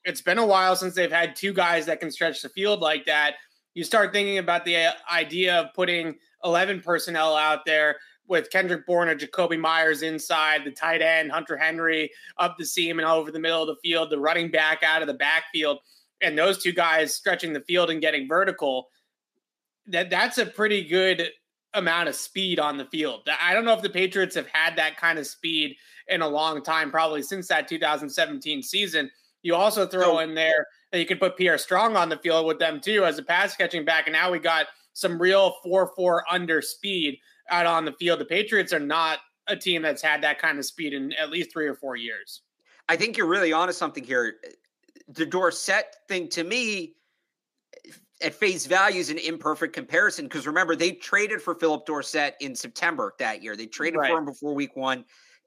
It's 0.05 0.21
been 0.21 0.37
a 0.37 0.45
while 0.45 0.75
since 0.75 0.95
they've 0.95 1.11
had 1.11 1.35
two 1.35 1.53
guys 1.53 1.85
that 1.87 1.99
can 1.99 2.11
stretch 2.11 2.41
the 2.41 2.49
field 2.49 2.79
like 2.79 3.05
that. 3.05 3.35
You 3.73 3.83
start 3.83 4.13
thinking 4.13 4.37
about 4.37 4.65
the 4.65 4.89
idea 5.11 5.61
of 5.61 5.73
putting 5.73 6.15
11 6.43 6.81
personnel 6.81 7.35
out 7.35 7.65
there 7.65 7.97
with 8.27 8.51
Kendrick 8.51 8.85
Bourne 8.85 9.09
and 9.09 9.19
Jakobi 9.19 9.59
Meyers 9.59 10.03
inside, 10.03 10.63
the 10.63 10.71
tight 10.71 11.01
end, 11.01 11.31
Hunter 11.31 11.57
Henry 11.57 12.11
up 12.37 12.57
the 12.57 12.65
seam 12.65 12.99
and 12.99 13.07
over 13.07 13.31
the 13.31 13.39
middle 13.39 13.61
of 13.61 13.67
the 13.67 13.81
field, 13.81 14.09
the 14.11 14.19
running 14.19 14.51
back 14.51 14.83
out 14.83 15.01
of 15.01 15.07
the 15.07 15.13
backfield, 15.15 15.79
and 16.21 16.37
those 16.37 16.61
two 16.61 16.71
guys 16.71 17.13
stretching 17.13 17.53
the 17.53 17.61
field 17.61 17.89
and 17.89 18.01
getting 18.01 18.27
vertical. 18.27 18.89
That 19.87 20.11
that's 20.11 20.37
a 20.37 20.45
pretty 20.45 20.83
good 20.83 21.29
amount 21.73 22.09
of 22.09 22.15
speed 22.15 22.59
on 22.59 22.77
the 22.77 22.85
field. 22.85 23.27
I 23.41 23.53
don't 23.53 23.65
know 23.65 23.73
if 23.73 23.81
the 23.81 23.89
Patriots 23.89 24.35
have 24.35 24.47
had 24.47 24.75
that 24.77 24.97
kind 24.97 25.17
of 25.17 25.25
speed 25.25 25.75
in 26.07 26.21
a 26.21 26.27
long 26.27 26.63
time, 26.63 26.91
probably 26.91 27.23
since 27.23 27.47
that 27.47 27.67
2017 27.67 28.61
season. 28.61 29.09
You 29.41 29.55
also 29.55 29.87
throw 29.87 30.19
in 30.19 30.35
there 30.35 30.67
that 30.91 30.99
you 30.99 31.05
could 31.05 31.19
put 31.19 31.37
Pierre 31.37 31.57
Strong 31.57 31.95
on 31.95 32.09
the 32.09 32.17
field 32.17 32.45
with 32.45 32.59
them 32.59 32.79
too 32.79 33.05
as 33.05 33.17
a 33.17 33.23
pass 33.23 33.55
catching 33.55 33.85
back, 33.85 34.05
and 34.05 34.13
now 34.13 34.31
we 34.31 34.37
got 34.37 34.67
some 34.99 35.21
real 35.21 35.55
4 35.63 35.91
4 35.95 36.23
under 36.29 36.61
speed 36.61 37.19
out 37.49 37.65
on 37.65 37.85
the 37.85 37.93
field. 37.93 38.19
The 38.19 38.25
Patriots 38.25 38.73
are 38.73 38.79
not 38.79 39.19
a 39.47 39.55
team 39.55 39.81
that's 39.81 40.01
had 40.01 40.21
that 40.21 40.39
kind 40.39 40.59
of 40.59 40.65
speed 40.65 40.93
in 40.93 41.13
at 41.13 41.29
least 41.29 41.51
three 41.51 41.67
or 41.67 41.73
four 41.73 41.95
years. 41.95 42.43
I 42.87 42.95
think 42.95 43.17
you're 43.17 43.27
really 43.27 43.53
onto 43.53 43.73
something 43.73 44.03
here. 44.03 44.35
The 45.09 45.25
Dorsett 45.25 45.95
thing 46.07 46.29
to 46.29 46.43
me, 46.43 46.95
at 48.21 48.33
face 48.33 48.65
value, 48.65 48.99
is 48.99 49.09
an 49.09 49.17
imperfect 49.17 49.73
comparison 49.73 50.25
because 50.25 50.47
remember, 50.47 50.75
they 50.75 50.93
traded 50.93 51.41
for 51.41 51.55
Phillip 51.55 51.85
Dorsett 51.85 52.35
in 52.41 52.55
September 52.55 53.13
that 53.19 53.43
year. 53.43 53.55
They 53.55 53.65
traded 53.65 53.99
right. 53.99 54.11
for 54.11 54.19
him 54.19 54.25
before 54.25 54.53
week 54.53 54.75
one. 54.75 55.05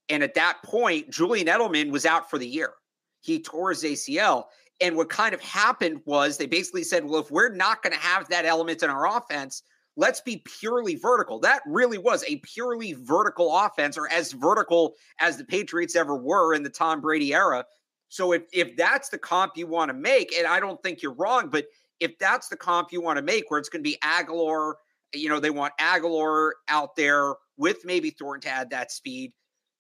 And 0.08 0.22
at 0.22 0.34
that 0.34 0.58
point, 0.64 1.10
Julian 1.10 1.46
Edelman 1.46 1.90
was 1.90 2.04
out 2.04 2.28
for 2.28 2.38
the 2.38 2.46
year. 2.46 2.72
He 3.20 3.40
tore 3.40 3.70
his 3.70 3.84
ACL. 3.84 4.44
And 4.80 4.96
what 4.96 5.10
kind 5.10 5.34
of 5.34 5.40
happened 5.40 6.00
was 6.06 6.36
they 6.36 6.46
basically 6.46 6.82
said, 6.82 7.04
well, 7.04 7.20
if 7.20 7.30
we're 7.30 7.54
not 7.54 7.82
going 7.82 7.92
to 7.92 8.00
have 8.00 8.28
that 8.28 8.44
element 8.44 8.82
in 8.82 8.90
our 8.90 9.16
offense, 9.16 9.62
let's 9.96 10.20
be 10.20 10.42
purely 10.58 10.96
vertical. 10.96 11.38
That 11.38 11.62
really 11.66 11.98
was 11.98 12.24
a 12.26 12.36
purely 12.36 12.94
vertical 12.94 13.56
offense, 13.56 13.96
or 13.96 14.10
as 14.10 14.32
vertical 14.32 14.94
as 15.20 15.36
the 15.36 15.44
Patriots 15.44 15.94
ever 15.94 16.16
were 16.16 16.54
in 16.54 16.62
the 16.62 16.70
Tom 16.70 17.00
Brady 17.00 17.34
era. 17.34 17.64
So 18.08 18.32
if 18.32 18.42
if 18.52 18.76
that's 18.76 19.08
the 19.08 19.18
comp 19.18 19.52
you 19.56 19.66
want 19.66 19.90
to 19.90 19.94
make, 19.94 20.34
and 20.36 20.46
I 20.46 20.60
don't 20.60 20.82
think 20.82 21.02
you're 21.02 21.14
wrong, 21.14 21.48
but 21.48 21.66
if 22.00 22.18
that's 22.18 22.48
the 22.48 22.56
comp 22.56 22.92
you 22.92 23.00
want 23.00 23.16
to 23.18 23.22
make, 23.22 23.50
where 23.50 23.60
it's 23.60 23.68
going 23.68 23.84
to 23.84 23.88
be 23.88 23.98
Agholor, 24.02 24.74
you 25.14 25.28
know, 25.28 25.38
they 25.38 25.50
want 25.50 25.72
Agholor 25.80 26.50
out 26.68 26.96
there 26.96 27.34
with 27.56 27.84
maybe 27.84 28.10
Thornton 28.10 28.50
to 28.50 28.56
add 28.56 28.70
that 28.70 28.90
speed, 28.90 29.32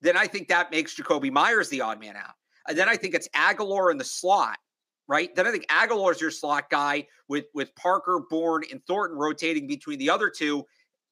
then 0.02 0.16
I 0.16 0.26
think 0.26 0.48
that 0.48 0.70
makes 0.70 0.94
Jakobi 0.94 1.32
Meyers 1.32 1.68
the 1.68 1.80
odd 1.80 2.00
man 2.00 2.16
out. 2.16 2.34
And 2.68 2.78
then 2.78 2.88
I 2.88 2.96
think 2.96 3.14
it's 3.14 3.28
Agholor 3.34 3.90
in 3.90 3.98
the 3.98 4.04
slot 4.04 4.58
right? 5.12 5.34
Then 5.36 5.46
I 5.46 5.50
think 5.50 5.66
Agholor 5.66 6.12
is 6.12 6.22
your 6.22 6.30
slot 6.30 6.70
guy 6.70 7.06
with 7.28 7.44
with 7.52 7.74
Parker, 7.76 8.22
Bourne, 8.30 8.62
and 8.70 8.80
Thornton 8.86 9.18
rotating 9.18 9.66
between 9.66 9.98
the 9.98 10.08
other 10.08 10.30
two. 10.30 10.64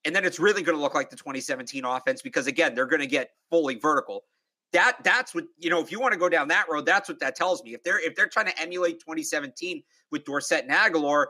And 0.07 0.17
then 0.17 0.25
it's 0.25 0.39
really 0.39 0.63
going 0.63 0.79
to 0.79 0.83
look 0.83 0.95
like 0.95 1.11
the 1.11 1.17
2017 1.17 1.85
offense 1.85 2.23
because 2.23 2.47
again, 2.47 2.75
they're 2.75 2.87
going 2.87 3.03
to 3.03 3.07
get 3.07 3.33
fully 3.51 3.75
vertical. 3.75 4.25
that 4.73 4.97
that's 5.05 5.35
what 5.35 5.45
you 5.59 5.69
know. 5.69 5.81
If 5.81 5.93
you 5.93 6.01
want 6.01 6.15
to 6.15 6.19
go 6.19 6.31
down 6.31 6.49
that 6.49 6.67
road, 6.71 6.87
that's 6.87 7.11
what 7.11 7.21
that 7.21 7.37
tells 7.37 7.63
me. 7.63 7.75
If 7.75 7.83
they're 7.83 8.01
if 8.01 8.15
they're 8.17 8.27
trying 8.29 8.47
to 8.47 8.59
emulate 8.59 9.01
2017 9.01 9.83
with 10.11 10.25
Dorsett 10.25 10.65
and 10.65 10.73
Agholor, 10.73 11.27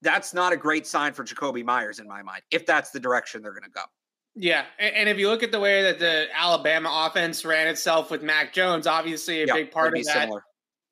that's 0.00 0.32
not 0.32 0.54
a 0.54 0.56
great 0.56 0.86
sign 0.86 1.12
for 1.12 1.22
Jakobi 1.22 1.64
Meyers 1.64 1.98
in 1.98 2.08
my 2.08 2.22
mind. 2.22 2.40
If 2.50 2.64
that's 2.64 2.90
the 2.92 3.00
direction 3.00 3.42
they're 3.42 3.52
going 3.52 3.64
to 3.64 3.70
go. 3.70 3.82
Yeah, 4.38 4.64
and 4.78 5.08
if 5.08 5.18
you 5.18 5.28
look 5.30 5.42
at 5.42 5.50
the 5.50 5.60
way 5.60 5.82
that 5.82 5.98
the 5.98 6.26
Alabama 6.34 6.90
offense 7.06 7.44
ran 7.44 7.68
itself 7.68 8.10
with 8.10 8.22
Mac 8.22 8.52
Jones, 8.52 8.86
obviously 8.86 9.42
a 9.42 9.46
big 9.46 9.70
part 9.70 9.96
of 9.96 10.04
that 10.04 10.12
similar. 10.12 10.44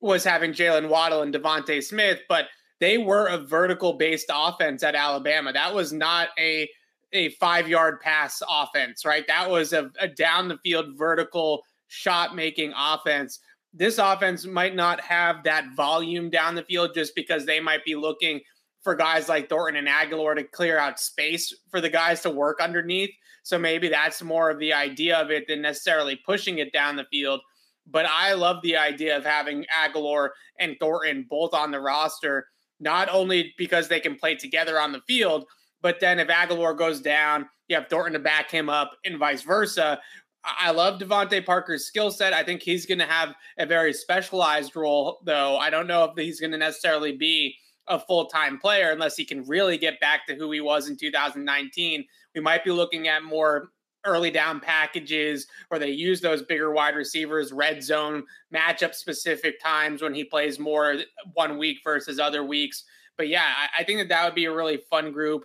Was 0.05 0.23
having 0.23 0.53
Jaylen 0.53 0.91
Waddle 0.91 1.23
and 1.23 1.33
DeVonta 1.33 1.83
Smith, 1.83 2.21
but 2.29 2.47
they 2.79 2.99
were 2.99 3.29
a 3.29 3.39
vertical 3.39 3.95
based 3.95 4.31
offense 4.33 4.83
at 4.83 4.95
Alabama. 4.95 5.53
That 5.53 5.75
was 5.75 5.93
not 5.93 6.29
a 6.39 6.69
a 7.15 7.31
five 7.31 7.69
yard 7.69 8.01
pass 8.01 8.43
offense, 8.51 9.07
right? 9.07 9.27
That 9.27 9.49
was 9.49 9.73
a, 9.73 9.91
a 9.99 10.09
down 10.09 10.49
the 10.49 10.59
field 10.59 10.99
vertical 10.99 11.63
shot 11.89 12.37
making 12.37 12.75
offense. 12.77 13.41
This 13.73 13.99
offense 13.99 14.45
might 14.45 14.75
not 14.75 15.01
have 15.01 15.43
that 15.45 15.75
volume 15.75 16.29
down 16.29 16.55
the 16.55 16.65
field 16.65 16.91
just 16.95 17.15
because 17.15 17.47
they 17.47 17.61
might 17.61 17.85
be 17.85 17.95
looking 17.95 18.41
for 18.83 18.95
guys 18.95 19.29
like 19.29 19.49
Thornton 19.49 19.87
and 19.87 19.89
Agholor 19.89 20.37
to 20.37 20.45
clear 20.45 20.79
out 20.79 21.01
space 21.01 21.55
for 21.71 21.81
the 21.81 21.89
guys 21.89 22.21
to 22.21 22.31
work 22.31 22.61
underneath. 22.61 23.11
So 23.43 23.59
maybe 23.59 23.89
that's 23.89 24.23
more 24.23 24.51
of 24.51 24.59
the 24.59 24.75
idea 24.75 25.17
of 25.17 25.31
it 25.31 25.49
than 25.49 25.63
necessarily 25.63 26.21
pushing 26.27 26.59
it 26.59 26.73
down 26.73 26.97
the 26.97 27.07
field. 27.11 27.41
But 27.87 28.07
I 28.07 28.33
love 28.35 28.63
the 28.63 28.77
idea 28.77 29.17
of 29.17 29.25
having 29.25 29.65
Agholor 29.75 30.31
and 30.59 30.77
Thornton 30.81 31.27
both 31.29 31.53
on 31.55 31.71
the 31.71 31.81
roster, 31.81 32.47
not 32.81 33.09
only 33.11 33.55
because 33.59 33.89
they 33.89 34.01
can 34.01 34.17
play 34.17 34.35
together 34.35 34.81
on 34.81 34.93
the 34.93 35.03
field, 35.07 35.45
but 35.83 36.01
then 36.01 36.19
if 36.19 36.29
Agholor 36.29 36.77
goes 36.77 37.01
down, 37.01 37.47
you 37.69 37.77
have 37.77 37.89
Thornton 37.89 38.15
to 38.15 38.19
back 38.19 38.51
him 38.51 38.69
up 38.69 38.93
and 39.05 39.19
vice 39.19 39.43
versa. 39.43 40.01
I 40.45 40.71
love 40.71 41.01
DeVante 41.01 41.45
Parker's 41.45 41.87
skill 41.87 42.11
set. 42.11 42.33
I 42.33 42.43
think 42.43 42.63
he's 42.63 42.87
going 42.87 42.99
to 42.99 43.07
have 43.07 43.35
a 43.59 43.65
very 43.65 43.93
specialized 43.93 44.77
role, 44.77 45.21
though. 45.25 45.57
I 45.57 45.71
don't 45.71 45.87
know 45.87 46.05
if 46.05 46.13
he's 46.17 46.41
going 46.41 46.53
to 46.53 46.59
necessarily 46.59 47.17
be 47.17 47.57
a 47.87 47.99
full 47.99 48.27
time 48.27 48.59
player 48.59 48.91
unless 48.91 49.17
he 49.17 49.25
can 49.25 49.47
really 49.47 49.79
get 49.79 50.01
back 50.01 50.27
to 50.27 50.35
who 50.35 50.51
he 50.51 50.61
was 50.61 50.89
in 50.89 50.97
2019. 50.97 52.05
We 52.35 52.41
might 52.41 52.65
be 52.65 52.71
looking 52.71 53.09
at 53.09 53.23
more 53.23 53.71
early 54.05 54.31
down 54.31 54.61
packages 54.61 55.47
or 55.71 55.79
they 55.79 55.91
use 55.91 56.21
those 56.21 56.43
bigger 56.43 56.73
wide 56.73 56.95
receivers, 56.95 57.53
red 57.53 57.83
zone 57.83 58.25
matchup 58.55 58.95
specific 58.95 59.61
times 59.61 60.03
when 60.03 60.15
he 60.15 60.25
plays 60.25 60.59
more 60.59 60.97
one 61.33 61.59
week 61.59 61.79
versus 61.85 62.19
other 62.19 62.45
weeks. 62.45 62.85
But 63.17 63.29
yeah, 63.29 63.45
I, 63.45 63.81
I 63.81 63.85
think 63.85 64.01
that 64.01 64.09
that 64.09 64.25
would 64.25 64.35
be 64.35 64.47
a 64.47 64.55
really 64.55 64.79
fun 64.91 65.13
group. 65.13 65.45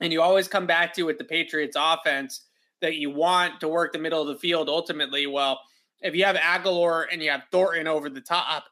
And 0.00 0.12
you 0.12 0.20
always 0.20 0.48
come 0.48 0.66
back 0.66 0.92
to 0.94 1.04
with 1.04 1.18
the 1.18 1.24
Patriots 1.24 1.76
offense 1.78 2.42
that 2.80 2.96
you 2.96 3.10
want 3.10 3.60
to 3.60 3.68
work 3.68 3.92
the 3.92 3.98
middle 3.98 4.20
of 4.20 4.28
the 4.28 4.36
field 4.36 4.68
ultimately. 4.68 5.26
Well, 5.26 5.60
if 6.00 6.14
you 6.14 6.24
have 6.24 6.36
Agholor 6.36 7.06
and 7.10 7.22
you 7.22 7.30
have 7.30 7.44
Thornton 7.52 7.86
over 7.86 8.10
the 8.10 8.20
top, 8.20 8.64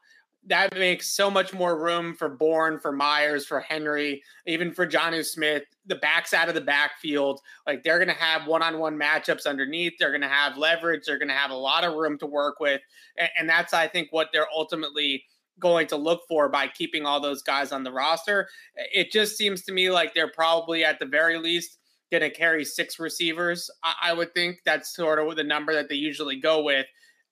that 0.47 0.73
makes 0.73 1.07
so 1.07 1.29
much 1.29 1.53
more 1.53 1.79
room 1.79 2.15
for 2.15 2.27
Bourne, 2.27 2.79
for 2.79 2.91
Meyers, 2.91 3.45
for 3.45 3.59
Henry, 3.59 4.23
even 4.47 4.71
for 4.71 4.87
Jonnu 4.87 5.23
Smith. 5.23 5.63
The 5.85 5.95
backs 5.95 6.33
out 6.33 6.49
of 6.49 6.55
the 6.55 6.61
backfield, 6.61 7.39
like 7.67 7.83
they're 7.83 7.99
going 7.99 8.07
to 8.07 8.21
have 8.21 8.47
one-on-one 8.47 8.97
matchups 8.97 9.45
underneath. 9.45 9.93
They're 9.99 10.11
going 10.11 10.21
to 10.21 10.27
have 10.27 10.57
leverage. 10.57 11.01
They're 11.05 11.19
going 11.19 11.27
to 11.29 11.35
have 11.35 11.51
a 11.51 11.55
lot 11.55 11.83
of 11.83 11.93
room 11.93 12.17
to 12.19 12.25
work 12.25 12.59
with, 12.59 12.81
and, 13.17 13.29
and 13.37 13.49
that's 13.49 13.73
I 13.73 13.87
think 13.87 14.07
what 14.11 14.29
they're 14.33 14.49
ultimately 14.53 15.25
going 15.59 15.87
to 15.87 15.95
look 15.95 16.21
for 16.27 16.49
by 16.49 16.67
keeping 16.67 17.05
all 17.05 17.21
those 17.21 17.43
guys 17.43 17.71
on 17.71 17.83
the 17.83 17.91
roster. 17.91 18.49
It 18.75 19.11
just 19.11 19.37
seems 19.37 19.61
to 19.63 19.71
me 19.71 19.91
like 19.91 20.13
they're 20.13 20.31
probably 20.31 20.83
at 20.83 20.97
the 20.97 21.05
very 21.05 21.37
least 21.37 21.77
going 22.11 22.21
to 22.21 22.29
carry 22.29 22.65
six 22.65 22.99
receivers. 22.99 23.69
I, 23.83 23.93
I, 24.03 24.13
would 24.13 24.33
think 24.33 24.57
that's 24.65 24.93
sort 24.93 25.19
of 25.19 25.35
the 25.35 25.43
number 25.43 25.73
that 25.73 25.87
they 25.87 25.95
usually 25.95 26.39
go 26.39 26.61
with. 26.61 26.85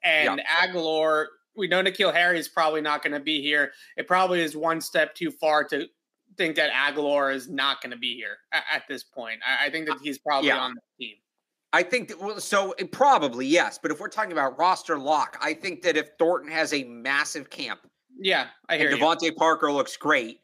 And 0.03 0.39
yeah. 0.39 0.67
Agholor, 0.67 1.25
we 1.59 1.67
know 1.67 1.83
N'Keal 1.83 2.13
Harry 2.13 2.39
is 2.39 2.47
probably 2.47 2.81
not 2.81 3.03
going 3.03 3.13
to 3.13 3.19
be 3.19 3.41
here. 3.41 3.71
It 3.97 4.07
probably 4.07 4.41
is 4.41 4.57
one 4.57 4.81
step 4.81 5.13
too 5.13 5.29
far 5.29 5.63
to 5.65 5.85
think 6.37 6.55
that 6.55 6.71
Agholor 6.71 7.33
is 7.33 7.49
not 7.49 7.81
going 7.81 7.91
to 7.91 7.97
be 7.97 8.15
here 8.15 8.37
at, 8.51 8.63
at 8.73 8.83
this 8.87 9.03
point. 9.03 9.39
I, 9.45 9.67
I, 9.67 9.69
think 9.69 9.87
that 9.87 9.97
he's 10.01 10.17
probably 10.17 10.49
yeah. 10.49 10.59
on 10.59 10.73
the 10.73 11.05
team. 11.05 11.15
I 11.73 11.83
think 11.83 12.07
that 12.07 12.19
well, 12.19 12.39
so 12.39 12.71
eh, 12.79 12.85
probably 12.91 13.45
yes, 13.45 13.77
but 13.79 13.91
if 13.91 13.99
we're 13.99 14.07
talking 14.07 14.31
about 14.31 14.57
roster 14.57 14.97
lock, 14.97 15.37
I 15.41 15.53
think 15.53 15.81
that 15.83 15.97
if 15.97 16.09
Thornton 16.17 16.51
has 16.51 16.73
a 16.73 16.83
massive 16.85 17.49
camp 17.49 17.81
yeah, 18.19 18.47
I 18.67 18.77
hear 18.77 18.89
and 18.89 18.99
DeVante 18.99 19.35
Parker 19.35 19.71
looks 19.71 19.95
great. 19.97 20.41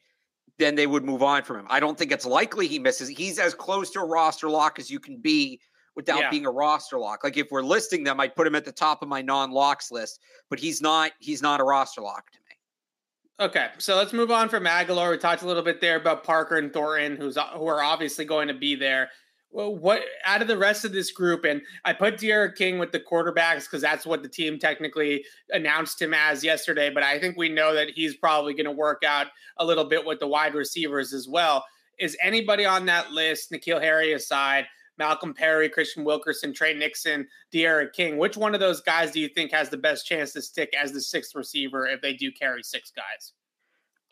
Then 0.58 0.76
they 0.76 0.88
would 0.88 1.04
move 1.04 1.22
on 1.22 1.44
from 1.44 1.60
him. 1.60 1.68
I 1.70 1.82
don't 1.82 1.98
think 1.98 2.14
it's 2.14 2.26
likely 2.26 2.68
he 2.68 2.80
misses. 2.80 3.10
He's 3.10 3.40
as 3.40 3.54
close 3.54 3.92
to 3.92 4.00
a 4.00 4.06
roster 4.06 4.50
lock 4.50 4.80
as 4.80 4.90
you 4.90 5.00
can 5.02 5.18
be 5.18 5.60
without 5.96 6.20
yeah. 6.20 6.30
being 6.30 6.46
a 6.46 6.52
roster 6.52 6.98
lock. 6.98 7.24
Like 7.24 7.38
if 7.38 7.48
we're 7.52 7.64
listing 7.64 8.04
them, 8.04 8.20
I'd 8.20 8.36
put 8.36 8.48
him 8.48 8.56
at 8.56 8.66
the 8.66 8.72
top 8.72 9.02
of 9.02 9.08
my 9.08 9.22
non-locks 9.22 9.92
list, 9.92 10.20
but 10.50 10.60
he's 10.60 10.82
not. 10.82 11.12
He's 11.20 11.42
not 11.42 11.60
a 11.60 11.64
roster 11.64 12.02
lock 12.02 12.32
to 12.32 12.40
me. 12.40 13.46
Okay, 13.48 13.68
so 13.78 13.96
let's 13.96 14.14
move 14.14 14.32
on 14.32 14.48
from 14.48 14.66
Agholor. 14.66 15.12
We 15.12 15.18
talked 15.18 15.42
a 15.42 15.48
little 15.48 15.64
bit 15.64 15.82
there 15.82 15.98
about 15.98 16.24
Parker 16.24 16.58
and 16.58 16.72
Thornton, 16.72 17.18
who's 17.18 17.38
uh, 17.38 17.48
who 17.50 17.68
are 17.68 17.84
obviously 17.84 18.26
going 18.26 18.48
to 18.48 18.54
be 18.54 18.76
there 18.76 19.10
what 19.56 20.04
out 20.26 20.42
of 20.42 20.48
the 20.48 20.58
rest 20.58 20.84
of 20.84 20.92
this 20.92 21.12
group, 21.12 21.46
and 21.46 21.62
I 21.86 21.94
put 21.94 22.18
D'Eriq 22.18 22.56
King 22.56 22.78
with 22.78 22.92
the 22.92 23.00
quarterbacks 23.00 23.64
because 23.64 23.82
that's 23.82 24.06
what 24.06 24.22
the 24.22 24.28
team 24.28 24.60
technically 24.60 25.24
announced 25.50 26.02
him 26.02 26.14
as 26.14 26.44
yesterday. 26.44 26.90
But 26.90 27.04
I 27.04 27.20
think 27.20 27.38
we 27.38 27.48
know 27.48 27.74
that 27.74 27.90
he's 27.90 28.18
probably 28.18 28.54
going 28.54 28.66
to 28.66 28.72
work 28.72 29.04
out 29.06 29.28
a 29.58 29.66
little 29.66 29.86
bit 29.86 30.06
with 30.06 30.20
the 30.20 30.28
wide 30.28 30.56
receivers 30.56 31.14
as 31.14 31.28
well. 31.30 31.64
Is 31.98 32.18
anybody 32.22 32.66
on 32.66 32.86
that 32.88 33.12
list, 33.12 33.52
N'Keal 33.52 33.82
Harry 33.82 34.12
aside, 34.12 34.66
Malcolm 34.98 35.34
Perry, 35.34 35.70
Christian 35.70 36.04
Wilkerson, 36.04 36.54
Trey 36.54 36.74
Nixon, 36.74 37.28
D'Eriq 37.52 37.94
King? 37.94 38.18
Which 38.18 38.38
one 38.38 38.54
of 38.54 38.60
those 38.60 38.82
guys 38.82 39.12
do 39.12 39.20
you 39.20 39.28
think 39.28 39.52
has 39.52 39.70
the 39.70 39.78
best 39.78 40.06
chance 40.06 40.34
to 40.34 40.42
stick 40.42 40.74
as 40.80 40.92
the 40.92 41.02
sixth 41.02 41.36
receiver 41.36 41.88
if 41.88 42.02
they 42.02 42.14
do 42.14 42.32
carry 42.32 42.64
six 42.64 42.92
guys? 42.92 43.34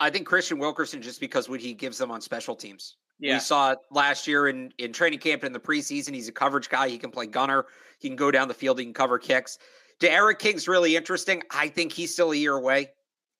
I 0.00 0.10
think 0.10 0.26
Christian 0.26 0.58
Wilkerson, 0.58 1.00
just 1.00 1.20
because 1.20 1.48
what 1.48 1.60
he 1.60 1.72
gives 1.72 1.98
them 1.98 2.10
on 2.10 2.20
special 2.20 2.56
teams. 2.56 2.96
Yeah. 3.18 3.36
We 3.36 3.40
saw 3.40 3.72
it 3.72 3.78
last 3.90 4.26
year 4.26 4.48
in, 4.48 4.72
in 4.78 4.92
training 4.92 5.20
camp 5.20 5.44
in 5.44 5.52
the 5.52 5.60
preseason. 5.60 6.14
He's 6.14 6.28
a 6.28 6.32
coverage 6.32 6.68
guy. 6.68 6.88
He 6.88 6.98
can 6.98 7.10
play 7.10 7.26
gunner. 7.26 7.66
He 8.00 8.08
can 8.08 8.16
go 8.16 8.30
down 8.30 8.48
the 8.48 8.54
field. 8.54 8.78
He 8.78 8.84
can 8.84 8.94
cover 8.94 9.18
kicks. 9.18 9.58
D'Eriq 10.00 10.38
King's 10.38 10.66
really 10.66 10.96
interesting. 10.96 11.42
I 11.50 11.68
think 11.68 11.92
he's 11.92 12.12
still 12.12 12.32
a 12.32 12.36
year 12.36 12.54
away. 12.54 12.90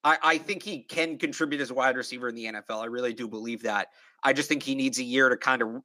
I, 0.05 0.19
I 0.23 0.39
think 0.39 0.63
he 0.63 0.83
can 0.83 1.19
contribute 1.19 1.61
as 1.61 1.71
a 1.71 1.75
wide 1.75 1.97
receiver 1.97 2.29
in 2.29 2.35
the 2.35 2.45
NFL. 2.45 2.83
I 2.83 2.87
really 2.87 3.13
do 3.13 3.27
believe 3.27 3.63
that. 3.63 3.89
I 4.23 4.33
just 4.33 4.49
think 4.49 4.63
he 4.63 4.75
needs 4.75 4.99
a 4.99 5.05
year 5.05 5.29
to 5.29 5.37
kind 5.37 5.63
of, 5.63 5.83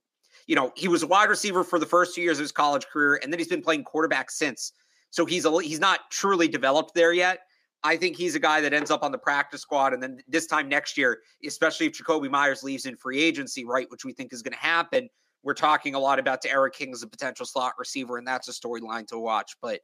you 0.50 0.56
know, 0.56 0.72
he 0.76 0.88
was 0.88 1.04
a 1.04 1.08
wide 1.08 1.30
receiver 1.30 1.64
for 1.64 1.78
the 1.78 1.86
first 1.86 2.16
two 2.16 2.24
years 2.24 2.40
of 2.40 2.42
his 2.42 2.52
college 2.52 2.88
career, 2.88 3.20
and 3.22 3.32
then 3.32 3.40
he's 3.40 3.48
been 3.48 3.62
playing 3.62 3.84
quarterback 3.84 4.32
since. 4.32 4.74
So 5.12 5.24
he's 5.24 5.46
a, 5.46 5.62
he's 5.62 5.80
not 5.80 6.10
truly 6.10 6.48
developed 6.48 6.96
there 6.96 7.14
yet. 7.14 7.42
I 7.84 7.96
think 7.96 8.16
he's 8.16 8.34
a 8.34 8.40
guy 8.40 8.60
that 8.62 8.74
ends 8.74 8.90
up 8.90 9.04
on 9.04 9.12
the 9.12 9.18
practice 9.20 9.62
squad. 9.62 9.94
And 9.94 10.02
then 10.02 10.18
this 10.28 10.48
time 10.48 10.68
next 10.68 10.98
year, 10.98 11.20
especially 11.46 11.86
if 11.86 11.94
Jakobi 11.94 12.32
Meyers 12.32 12.64
leaves 12.64 12.88
in 12.88 12.98
free 12.98 13.22
agency, 13.22 13.64
right, 13.64 13.86
which 13.92 14.04
we 14.04 14.12
think 14.12 14.34
is 14.34 14.42
going 14.42 14.54
to 14.54 14.60
happen, 14.60 15.08
we're 15.44 15.54
talking 15.54 15.94
a 15.94 16.00
lot 16.00 16.18
about 16.18 16.42
D'Eriq 16.42 16.74
King 16.74 16.94
as 16.94 17.04
a 17.04 17.08
potential 17.08 17.46
slot 17.46 17.74
receiver, 17.78 18.18
and 18.18 18.26
that's 18.26 18.50
a 18.50 18.52
storyline 18.52 19.06
to 19.10 19.20
watch. 19.20 19.56
But 19.62 19.82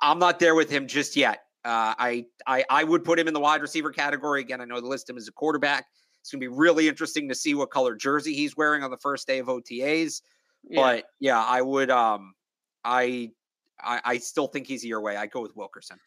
I'm 0.00 0.18
not 0.18 0.38
there 0.38 0.54
with 0.54 0.70
him 0.70 0.86
just 0.86 1.16
yet. 1.16 1.40
Uh, 1.66 1.92
I, 1.98 2.24
I 2.46 2.64
I 2.70 2.84
would 2.84 3.04
put 3.04 3.18
him 3.18 3.28
in 3.28 3.34
the 3.34 3.40
wide 3.40 3.60
receiver 3.60 3.90
category 3.90 4.40
again. 4.40 4.62
I 4.62 4.64
know 4.64 4.80
the 4.80 4.86
list 4.86 5.10
him 5.10 5.18
as 5.18 5.28
a 5.28 5.32
quarterback. 5.32 5.84
It's 6.26 6.32
going 6.32 6.40
to 6.40 6.50
be 6.50 6.52
really 6.52 6.88
interesting 6.88 7.28
to 7.28 7.36
see 7.36 7.54
what 7.54 7.70
color 7.70 7.94
jersey 7.94 8.34
he's 8.34 8.56
wearing 8.56 8.82
on 8.82 8.90
the 8.90 8.96
first 8.96 9.28
day 9.28 9.38
of 9.38 9.46
OTAs. 9.46 10.22
Yeah. 10.68 10.80
But 10.80 11.04
yeah, 11.20 11.40
I 11.40 11.62
would. 11.62 11.88
Um, 11.88 12.34
I, 12.84 13.30
I 13.80 14.00
I 14.04 14.18
still 14.18 14.48
think 14.48 14.66
he's 14.66 14.84
your 14.84 15.00
way. 15.00 15.16
I 15.16 15.26
go 15.26 15.40
with 15.40 15.54
Wilkerson. 15.54 16.00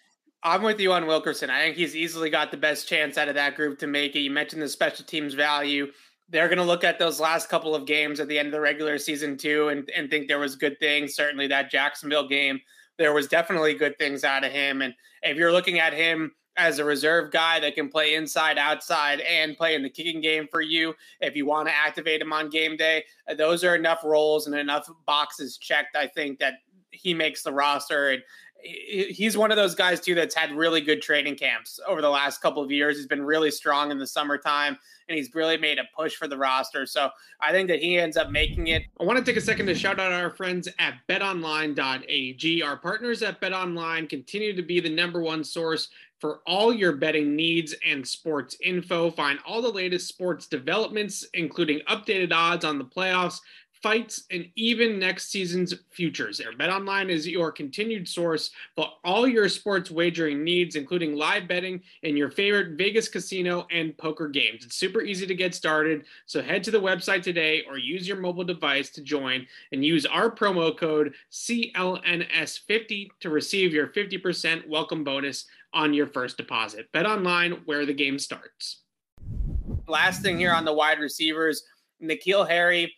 I'm 0.44 0.62
with 0.62 0.78
you 0.82 0.92
on 0.92 1.08
Wilkerson. 1.08 1.50
I 1.50 1.62
think 1.62 1.78
he's 1.78 1.96
easily 1.96 2.30
got 2.30 2.52
the 2.52 2.58
best 2.58 2.86
chance 2.86 3.18
out 3.18 3.30
of 3.30 3.36
that 3.36 3.56
group 3.56 3.80
to 3.80 3.88
make 3.88 4.14
it. 4.18 4.20
You 4.20 4.32
mentioned 4.32 4.62
the 4.62 4.68
special 4.68 5.06
teams 5.06 5.36
value. 5.36 5.88
They're 6.28 6.50
going 6.50 6.58
to 6.58 6.66
look 6.66 6.84
at 6.84 7.00
those 7.00 7.22
last 7.22 7.48
couple 7.48 7.74
of 7.74 7.86
games 7.86 8.20
at 8.20 8.28
the 8.28 8.38
end 8.38 8.48
of 8.48 8.52
the 8.52 8.60
regular 8.60 8.98
season 8.98 9.38
too, 9.38 9.70
and, 9.70 9.90
and 9.96 10.10
think 10.10 10.28
there 10.28 10.38
was 10.38 10.58
good 10.58 10.78
things. 10.82 11.16
Certainly 11.16 11.48
that 11.48 11.72
Jacksonville 11.72 12.28
game, 12.28 12.60
there 12.98 13.14
was 13.14 13.28
definitely 13.28 13.74
good 13.74 13.98
things 13.98 14.26
out 14.26 14.44
of 14.44 14.52
him. 14.52 14.82
And 14.82 14.94
if 15.24 15.38
you're 15.38 15.54
looking 15.54 15.80
at 15.80 15.94
him 15.94 16.34
as 16.60 16.78
a 16.78 16.86
reserve 16.86 17.32
guy 17.32 17.60
that 17.60 17.74
can 17.74 17.90
play 17.90 18.16
inside, 18.16 18.58
outside, 18.58 19.22
and 19.22 19.58
play 19.58 19.76
in 19.76 19.82
the 19.82 19.90
kicking 19.90 20.22
game 20.22 20.48
for 20.52 20.62
you, 20.62 20.94
if 21.22 21.36
you 21.36 21.46
want 21.46 21.68
to 21.68 21.74
activate 21.76 22.22
him 22.22 22.34
on 22.34 22.50
game 22.50 22.76
day, 22.76 23.04
uh, 23.30 23.34
those 23.34 23.64
are 23.64 23.76
enough 23.76 24.04
roles 24.04 24.46
and 24.46 24.56
enough 24.56 24.90
boxes 25.06 25.58
checked. 25.58 25.96
I 25.96 26.08
think 26.08 26.40
that 26.40 26.56
he 26.92 27.14
makes 27.14 27.44
the 27.44 27.54
roster 27.54 28.10
and 28.10 28.22
he's 28.62 29.38
one 29.38 29.52
of 29.52 29.58
those 29.58 29.76
guys 29.76 30.00
too 30.00 30.16
that's 30.16 30.36
had 30.36 30.52
really 30.52 30.82
good 30.82 31.02
training 31.02 31.36
camps 31.36 31.80
over 31.88 32.02
the 32.02 32.10
last 32.10 32.42
couple 32.42 32.62
of 32.62 32.72
years. 32.72 32.98
He's 32.98 33.08
been 33.08 33.24
really 33.24 33.52
strong 33.52 33.92
in 33.92 33.98
the 33.98 34.08
summertime 34.08 34.78
and 35.08 35.18
he's 35.18 35.34
really 35.34 35.58
made 35.58 35.80
a 35.80 35.84
push 35.96 36.16
for 36.16 36.28
the 36.28 36.38
roster. 36.38 36.86
So 36.86 37.10
I 37.40 37.52
think 37.52 37.70
that 37.70 37.80
he 37.80 37.98
ends 37.98 38.18
up 38.18 38.32
making 38.32 38.68
it. 38.68 38.84
I 39.00 39.04
want 39.04 39.18
to 39.18 39.26
take 39.26 39.38
a 39.38 39.42
second 39.42 39.68
to 39.68 39.76
shout 39.76 40.00
out 40.00 40.12
our 40.12 40.30
friends 40.30 40.68
at 40.78 40.96
betonline.ag. 41.08 42.62
Our 42.62 42.78
partners 42.78 43.24
at 43.24 43.40
betonline 43.40 44.10
continue 44.10 44.56
to 44.56 44.62
be 44.62 44.80
the 44.80 44.90
number 44.90 45.22
one 45.22 45.44
source 45.44 45.90
for 46.20 46.42
all 46.46 46.74
your 46.74 46.94
betting 46.94 47.36
needs 47.36 47.74
and 47.86 48.08
sports 48.08 48.58
info. 48.62 49.10
Find 49.10 49.40
all 49.46 49.62
the 49.62 49.70
latest 49.70 50.08
sports 50.08 50.48
developments, 50.48 51.26
including 51.34 51.80
updated 51.88 52.34
odds 52.34 52.66
on 52.66 52.78
the 52.78 52.86
playoffs 52.86 53.40
fights, 53.82 54.24
and 54.32 54.46
even 54.56 55.00
next 55.00 55.32
season's 55.32 55.74
futures. 55.90 56.42
BetOnline 56.60 57.10
is 57.10 57.28
your 57.28 57.52
continued 57.52 58.08
source 58.08 58.52
for 58.76 58.90
all 59.04 59.28
your 59.28 59.48
sports 59.48 59.90
wagering 59.90 60.44
needs, 60.44 60.76
including 60.76 61.16
live 61.16 61.48
betting 61.48 61.82
in 62.04 62.18
your 62.18 62.30
favorite 62.30 62.78
Vegas 62.78 63.08
casino 63.08 63.66
and 63.72 63.98
poker 63.98 64.28
games. 64.28 64.66
It's 64.66 64.76
super 64.76 65.02
easy 65.02 65.26
to 65.26 65.36
get 65.36 65.56
started, 65.56 66.06
so 66.26 66.42
head 66.42 66.64
to 66.66 66.72
the 66.72 66.82
website 66.82 67.24
today 67.24 67.64
or 67.68 67.78
use 67.78 68.08
your 68.08 68.18
mobile 68.18 68.44
device 68.44 68.90
to 68.92 69.02
join 69.02 69.48
and 69.72 69.86
use 69.86 70.06
our 70.06 70.30
promo 70.30 70.76
code 70.76 71.14
CLNS50 71.32 73.10
to 73.22 73.30
receive 73.30 73.74
your 73.74 73.88
50% 73.88 74.68
welcome 74.68 75.04
bonus 75.04 75.46
on 75.74 75.94
your 75.94 76.08
first 76.08 76.38
deposit. 76.38 76.92
Bet 76.94 77.06
online 77.06 77.62
where 77.66 77.86
the 77.86 77.94
game 77.94 78.20
starts. 78.20 78.84
Last 79.88 80.22
thing 80.22 80.38
here 80.38 80.54
on 80.54 80.66
the 80.66 80.74
wide 80.74 81.00
receivers, 81.00 81.64
N'Keal 82.02 82.48
Harry 82.48 82.94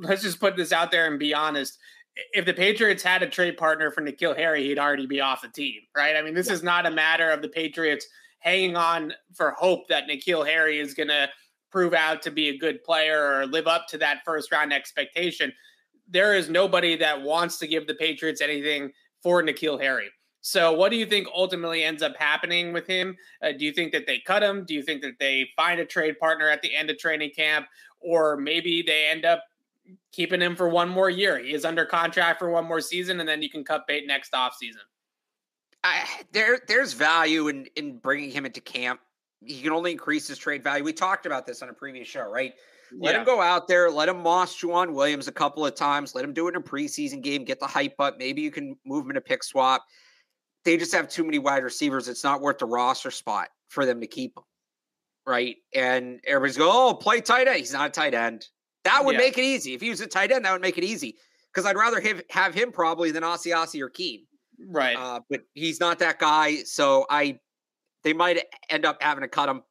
let's 0.00 0.22
just 0.22 0.40
put 0.40 0.56
this 0.56 0.72
out 0.72 0.90
there 0.90 1.06
and 1.06 1.18
be 1.18 1.34
honest. 1.34 1.78
If 2.32 2.46
the 2.46 2.54
Patriots 2.54 3.02
had 3.02 3.22
a 3.22 3.28
trade 3.28 3.56
partner 3.56 3.90
for 3.90 4.02
N'Keal 4.02 4.36
Harry, 4.36 4.64
he'd 4.64 4.78
already 4.78 5.06
be 5.06 5.20
off 5.20 5.42
the 5.42 5.48
team, 5.48 5.80
right? 5.96 6.16
I 6.16 6.22
mean, 6.22 6.34
this 6.34 6.48
yeah. 6.48 6.54
is 6.54 6.62
not 6.62 6.86
a 6.86 6.90
matter 6.90 7.30
of 7.30 7.42
the 7.42 7.48
Patriots 7.48 8.06
hanging 8.40 8.76
on 8.76 9.12
for 9.34 9.52
hope 9.52 9.88
that 9.88 10.08
N'Keal 10.08 10.46
Harry 10.46 10.78
is 10.78 10.94
going 10.94 11.08
to 11.08 11.28
prove 11.70 11.94
out 11.94 12.22
to 12.22 12.30
be 12.30 12.48
a 12.48 12.58
good 12.58 12.82
player 12.82 13.34
or 13.34 13.46
live 13.46 13.66
up 13.66 13.86
to 13.88 13.98
that 13.98 14.22
first 14.24 14.50
round 14.50 14.72
expectation. 14.72 15.52
There 16.08 16.34
is 16.34 16.48
nobody 16.48 16.96
that 16.96 17.22
wants 17.22 17.58
to 17.58 17.66
give 17.66 17.86
the 17.86 17.94
Patriots 17.94 18.40
anything 18.40 18.92
for 19.22 19.42
N'Keal 19.42 19.80
Harry. 19.80 20.08
So, 20.48 20.72
what 20.72 20.90
do 20.90 20.96
you 20.96 21.04
think 21.04 21.28
ultimately 21.34 21.84
ends 21.84 22.02
up 22.02 22.16
happening 22.16 22.72
with 22.72 22.86
him? 22.86 23.18
Uh, 23.42 23.52
do 23.52 23.66
you 23.66 23.70
think 23.70 23.92
that 23.92 24.06
they 24.06 24.18
cut 24.18 24.42
him? 24.42 24.64
Do 24.64 24.72
you 24.72 24.82
think 24.82 25.02
that 25.02 25.18
they 25.18 25.50
find 25.54 25.78
a 25.78 25.84
trade 25.84 26.18
partner 26.18 26.48
at 26.48 26.62
the 26.62 26.74
end 26.74 26.88
of 26.88 26.96
training 26.96 27.32
camp? 27.36 27.66
Or 28.00 28.38
maybe 28.38 28.80
they 28.80 29.08
end 29.08 29.26
up 29.26 29.44
keeping 30.10 30.40
him 30.40 30.56
for 30.56 30.66
one 30.70 30.88
more 30.88 31.10
year. 31.10 31.38
He 31.38 31.52
is 31.52 31.66
under 31.66 31.84
contract 31.84 32.38
for 32.38 32.48
one 32.48 32.64
more 32.64 32.80
season, 32.80 33.20
and 33.20 33.28
then 33.28 33.42
you 33.42 33.50
can 33.50 33.62
cut 33.62 33.86
bait 33.86 34.06
next 34.06 34.32
offseason. 34.32 34.86
I, 35.84 36.06
there, 36.32 36.60
there's 36.66 36.94
value 36.94 37.48
in 37.48 37.66
in 37.76 37.98
bringing 37.98 38.30
him 38.30 38.46
into 38.46 38.62
camp. 38.62 39.00
He 39.44 39.60
can 39.60 39.72
only 39.72 39.92
increase 39.92 40.26
his 40.28 40.38
trade 40.38 40.64
value. 40.64 40.82
We 40.82 40.94
talked 40.94 41.26
about 41.26 41.44
this 41.44 41.60
on 41.60 41.68
a 41.68 41.74
previous 41.74 42.08
show, 42.08 42.26
right? 42.26 42.54
Let 42.98 43.12
yeah. 43.12 43.18
him 43.18 43.26
go 43.26 43.42
out 43.42 43.68
there. 43.68 43.90
Let 43.90 44.08
him 44.08 44.22
moss 44.22 44.58
Joejuan 44.58 44.94
Williams 44.94 45.28
a 45.28 45.32
couple 45.32 45.66
of 45.66 45.74
times. 45.74 46.14
Let 46.14 46.24
him 46.24 46.32
do 46.32 46.48
it 46.48 46.54
in 46.54 46.56
a 46.56 46.64
preseason 46.64 47.20
game. 47.20 47.44
Get 47.44 47.60
the 47.60 47.66
hype 47.66 47.96
up. 47.98 48.16
Maybe 48.16 48.40
you 48.40 48.50
can 48.50 48.78
move 48.86 49.04
him 49.04 49.10
in 49.10 49.18
a 49.18 49.20
pick 49.20 49.44
swap. 49.44 49.84
They 50.68 50.76
just 50.76 50.92
have 50.92 51.08
too 51.08 51.24
many 51.24 51.38
wide 51.38 51.64
receivers. 51.64 52.08
It's 52.08 52.22
not 52.22 52.42
worth 52.42 52.58
the 52.58 52.66
roster 52.66 53.10
spot 53.10 53.48
for 53.68 53.86
them 53.86 54.02
to 54.02 54.06
keep 54.06 54.36
him, 54.36 54.42
right? 55.26 55.56
And 55.74 56.20
everybody's 56.26 56.58
go, 56.58 56.70
oh, 56.70 56.92
play 56.92 57.22
tight 57.22 57.48
end. 57.48 57.56
He's 57.56 57.72
not 57.72 57.88
a 57.88 57.90
tight 57.90 58.12
end. 58.12 58.46
That 58.84 59.02
would 59.02 59.14
yeah. 59.14 59.20
make 59.20 59.38
it 59.38 59.44
easy. 59.44 59.72
If 59.72 59.80
he 59.80 59.88
was 59.88 60.02
a 60.02 60.06
tight 60.06 60.30
end, 60.30 60.44
that 60.44 60.52
would 60.52 60.60
make 60.60 60.76
it 60.76 60.84
easy. 60.84 61.16
Because 61.50 61.64
I'd 61.64 61.76
rather 61.76 62.02
have, 62.02 62.22
have 62.28 62.52
him 62.52 62.70
probably 62.70 63.10
than 63.12 63.22
Asiasi 63.22 63.80
or 63.80 63.88
Keene. 63.88 64.26
Right. 64.68 64.94
Uh, 64.94 65.20
but 65.30 65.40
he's 65.54 65.80
not 65.80 66.00
that 66.00 66.18
guy. 66.18 66.56
So 66.64 67.06
I 67.08 67.38
they 68.04 68.12
might 68.12 68.38
end 68.68 68.84
up 68.84 69.02
having 69.02 69.22
to 69.22 69.28
cut 69.28 69.48
him. 69.48 69.62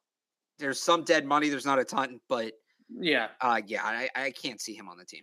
There's 0.58 0.80
some 0.80 1.04
dead 1.04 1.24
money. 1.24 1.48
There's 1.48 1.64
not 1.64 1.78
a 1.78 1.84
ton, 1.84 2.18
but 2.28 2.54
yeah. 2.90 3.28
Uh, 3.40 3.60
yeah, 3.64 3.84
I, 3.84 4.08
I 4.16 4.30
can't 4.32 4.60
see 4.60 4.74
him 4.74 4.88
on 4.88 4.98
the 4.98 5.04
team. 5.04 5.22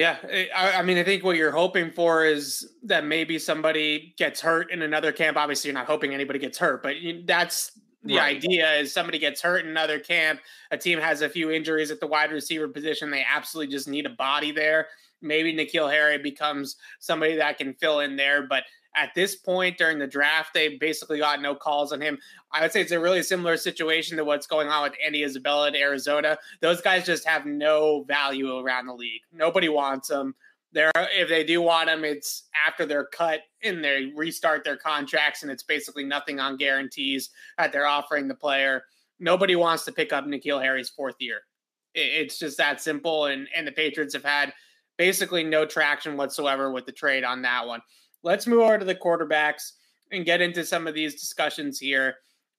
Yeah, 0.00 0.16
eh, 0.30 0.46
I, 0.56 0.78
I, 0.78 0.82
mean, 0.82 0.96
I 0.96 1.04
think 1.04 1.22
what 1.22 1.36
you're 1.36 1.50
hoping 1.50 1.90
for 1.90 2.24
is 2.24 2.66
that 2.84 3.04
maybe 3.04 3.38
somebody 3.38 4.14
gets 4.16 4.40
hurt 4.40 4.70
in 4.70 4.80
another 4.80 5.12
camp. 5.12 5.36
Obviously, 5.36 5.68
you're 5.68 5.78
not 5.78 5.86
hoping 5.86 6.14
anybody 6.14 6.38
gets 6.38 6.56
hurt, 6.56 6.82
but 6.82 6.94
that's 7.26 7.72
the 8.02 8.16
right. 8.16 8.34
idea 8.34 8.76
is 8.76 8.94
somebody 8.94 9.18
gets 9.18 9.42
hurt 9.42 9.62
in 9.62 9.70
another 9.70 9.98
camp, 9.98 10.40
a 10.70 10.78
team 10.78 10.98
has 10.98 11.20
a 11.20 11.28
few 11.28 11.50
injuries 11.50 11.90
at 11.90 12.00
the 12.00 12.06
wide 12.06 12.32
receiver 12.32 12.66
position, 12.66 13.10
they 13.10 13.26
absolutely 13.30 13.70
just 13.70 13.88
need 13.88 14.06
a 14.06 14.10
body 14.10 14.52
there. 14.52 14.88
Maybe 15.20 15.52
N'Keal 15.52 15.90
Harry 15.90 16.16
becomes 16.16 16.76
somebody 16.98 17.36
that 17.36 17.58
can 17.58 17.74
fill 17.74 18.00
in 18.00 18.16
there, 18.16 18.46
but 18.46 18.64
at 18.96 19.14
this 19.14 19.36
point 19.36 19.78
during 19.78 19.98
the 19.98 20.06
draft, 20.06 20.52
they 20.52 20.76
basically 20.76 21.18
got 21.18 21.40
no 21.40 21.54
calls 21.54 21.92
on 21.92 22.00
him. 22.00 22.18
I 22.52 22.62
would 22.62 22.72
say 22.72 22.80
it's 22.80 22.92
a 22.92 23.00
really 23.00 23.22
similar 23.22 23.56
situation 23.56 24.16
to 24.16 24.24
what's 24.24 24.46
going 24.46 24.68
on 24.68 24.82
with 24.82 24.98
Andy 25.04 25.22
Isabella 25.22 25.68
in 25.68 25.76
Arizona. 25.76 26.38
Those 26.60 26.80
guys 26.80 27.06
just 27.06 27.26
have 27.26 27.46
no 27.46 28.04
value 28.04 28.58
around 28.58 28.86
the 28.86 28.94
league. 28.94 29.22
Nobody 29.32 29.68
wants 29.68 30.08
them. 30.08 30.34
They're 30.72 30.92
if 30.96 31.28
they 31.28 31.44
do 31.44 31.62
want 31.62 31.86
them, 31.86 32.04
it's 32.04 32.44
after 32.66 32.86
they're 32.86 33.06
cut 33.06 33.40
and 33.62 33.84
they 33.84 34.12
restart 34.14 34.62
their 34.62 34.76
contracts, 34.76 35.42
and 35.42 35.50
it's 35.50 35.64
basically 35.64 36.04
nothing 36.04 36.38
on 36.38 36.56
guarantees 36.56 37.30
that 37.58 37.72
they're 37.72 37.86
offering 37.86 38.28
the 38.28 38.34
player. 38.34 38.84
Nobody 39.18 39.56
wants 39.56 39.84
to 39.84 39.92
pick 39.92 40.12
up 40.12 40.26
N'Keal 40.26 40.62
Harry's 40.62 40.88
fourth 40.88 41.16
year. 41.18 41.40
It's 41.94 42.38
just 42.38 42.56
that 42.58 42.80
simple, 42.80 43.26
and 43.26 43.48
and 43.54 43.66
the 43.66 43.72
Patriots 43.72 44.14
have 44.14 44.24
had 44.24 44.52
basically 44.96 45.42
no 45.42 45.64
traction 45.64 46.16
whatsoever 46.16 46.70
with 46.70 46.86
the 46.86 46.92
trade 46.92 47.24
on 47.24 47.42
that 47.42 47.66
one. 47.66 47.80
Let's 48.22 48.46
move 48.46 48.60
over 48.60 48.78
to 48.78 48.84
the 48.84 48.94
quarterbacks 48.94 49.72
and 50.12 50.24
get 50.24 50.40
into 50.40 50.64
some 50.64 50.86
of 50.86 50.94
these 50.94 51.20
discussions 51.20 51.78
here. 51.78 52.16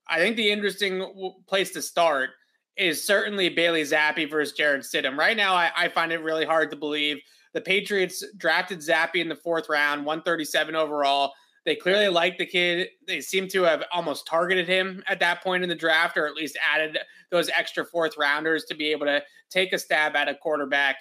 I 0.07 0.17
think 0.17 0.35
the 0.35 0.51
interesting 0.51 1.39
place 1.47 1.71
to 1.71 1.81
start 1.81 2.31
is 2.77 3.05
certainly 3.05 3.49
Bailey 3.49 3.83
Zappe 3.83 4.29
versus 4.29 4.55
Jarrett 4.55 4.83
Stidham. 4.83 5.17
Right 5.17 5.37
now, 5.37 5.53
I, 5.53 5.71
I 5.75 5.87
find 5.89 6.11
it 6.11 6.23
really 6.23 6.45
hard 6.45 6.71
to 6.71 6.77
believe 6.77 7.17
the 7.53 7.61
Patriots 7.61 8.23
drafted 8.37 8.79
Zappe 8.79 9.15
in 9.15 9.29
the 9.29 9.35
fourth 9.35 9.67
round, 9.69 10.05
137 10.05 10.75
overall. 10.75 11.33
They 11.65 11.75
clearly 11.75 12.07
like 12.07 12.37
the 12.37 12.45
kid. 12.45 12.87
They 13.07 13.21
seem 13.21 13.47
to 13.49 13.63
have 13.63 13.83
almost 13.91 14.25
targeted 14.25 14.67
him 14.67 15.03
at 15.07 15.19
that 15.19 15.43
point 15.43 15.63
in 15.63 15.69
the 15.69 15.75
draft, 15.75 16.17
or 16.17 16.25
at 16.25 16.33
least 16.33 16.57
added 16.73 16.97
those 17.29 17.49
extra 17.49 17.85
fourth 17.85 18.17
rounders 18.17 18.65
to 18.65 18.75
be 18.75 18.91
able 18.91 19.05
to 19.05 19.21
take 19.49 19.73
a 19.73 19.77
stab 19.77 20.15
at 20.15 20.29
a 20.29 20.35
quarterback. 20.35 20.97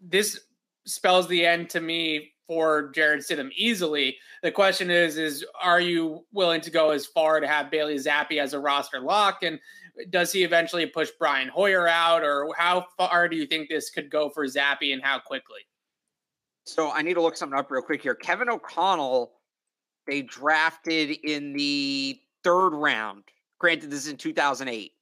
This 0.00 0.40
spells 0.84 1.26
the 1.28 1.46
end 1.46 1.70
to 1.70 1.80
me 1.80 2.32
for 2.48 2.90
Jarrett 2.90 3.20
Stidham 3.20 3.50
easily. 3.54 4.16
The 4.42 4.50
question 4.50 4.90
is, 4.90 5.18
is 5.18 5.44
are 5.62 5.80
you 5.80 6.24
willing 6.32 6.62
to 6.62 6.70
go 6.70 6.90
as 6.90 7.06
far 7.06 7.38
to 7.38 7.46
have 7.46 7.70
Bailey 7.70 7.96
Zappe 7.96 8.40
as 8.40 8.54
a 8.54 8.58
roster 8.58 9.00
lock? 9.00 9.42
And 9.42 9.60
does 10.10 10.32
he 10.32 10.42
eventually 10.42 10.86
push 10.86 11.10
Brian 11.18 11.48
Hoyer 11.48 11.86
out, 11.86 12.24
or 12.24 12.52
how 12.56 12.86
far 12.96 13.28
do 13.28 13.36
you 13.36 13.46
think 13.46 13.68
this 13.68 13.90
could 13.90 14.10
go 14.10 14.30
for 14.30 14.46
Zappe 14.46 14.92
and 14.92 15.02
how 15.02 15.20
quickly? 15.20 15.60
So 16.64 16.90
I 16.90 17.02
need 17.02 17.14
to 17.14 17.22
look 17.22 17.36
something 17.36 17.58
up 17.58 17.70
real 17.70 17.82
quick 17.82 18.02
here. 18.02 18.14
Kevin 18.14 18.48
O'Connell, 18.48 19.32
they 20.06 20.22
drafted 20.22 21.10
in 21.24 21.52
the 21.52 22.20
third 22.42 22.70
round. 22.70 23.24
Granted, 23.58 23.90
this 23.90 24.00
is 24.00 24.08
in 24.08 24.16
2008. 24.16 24.92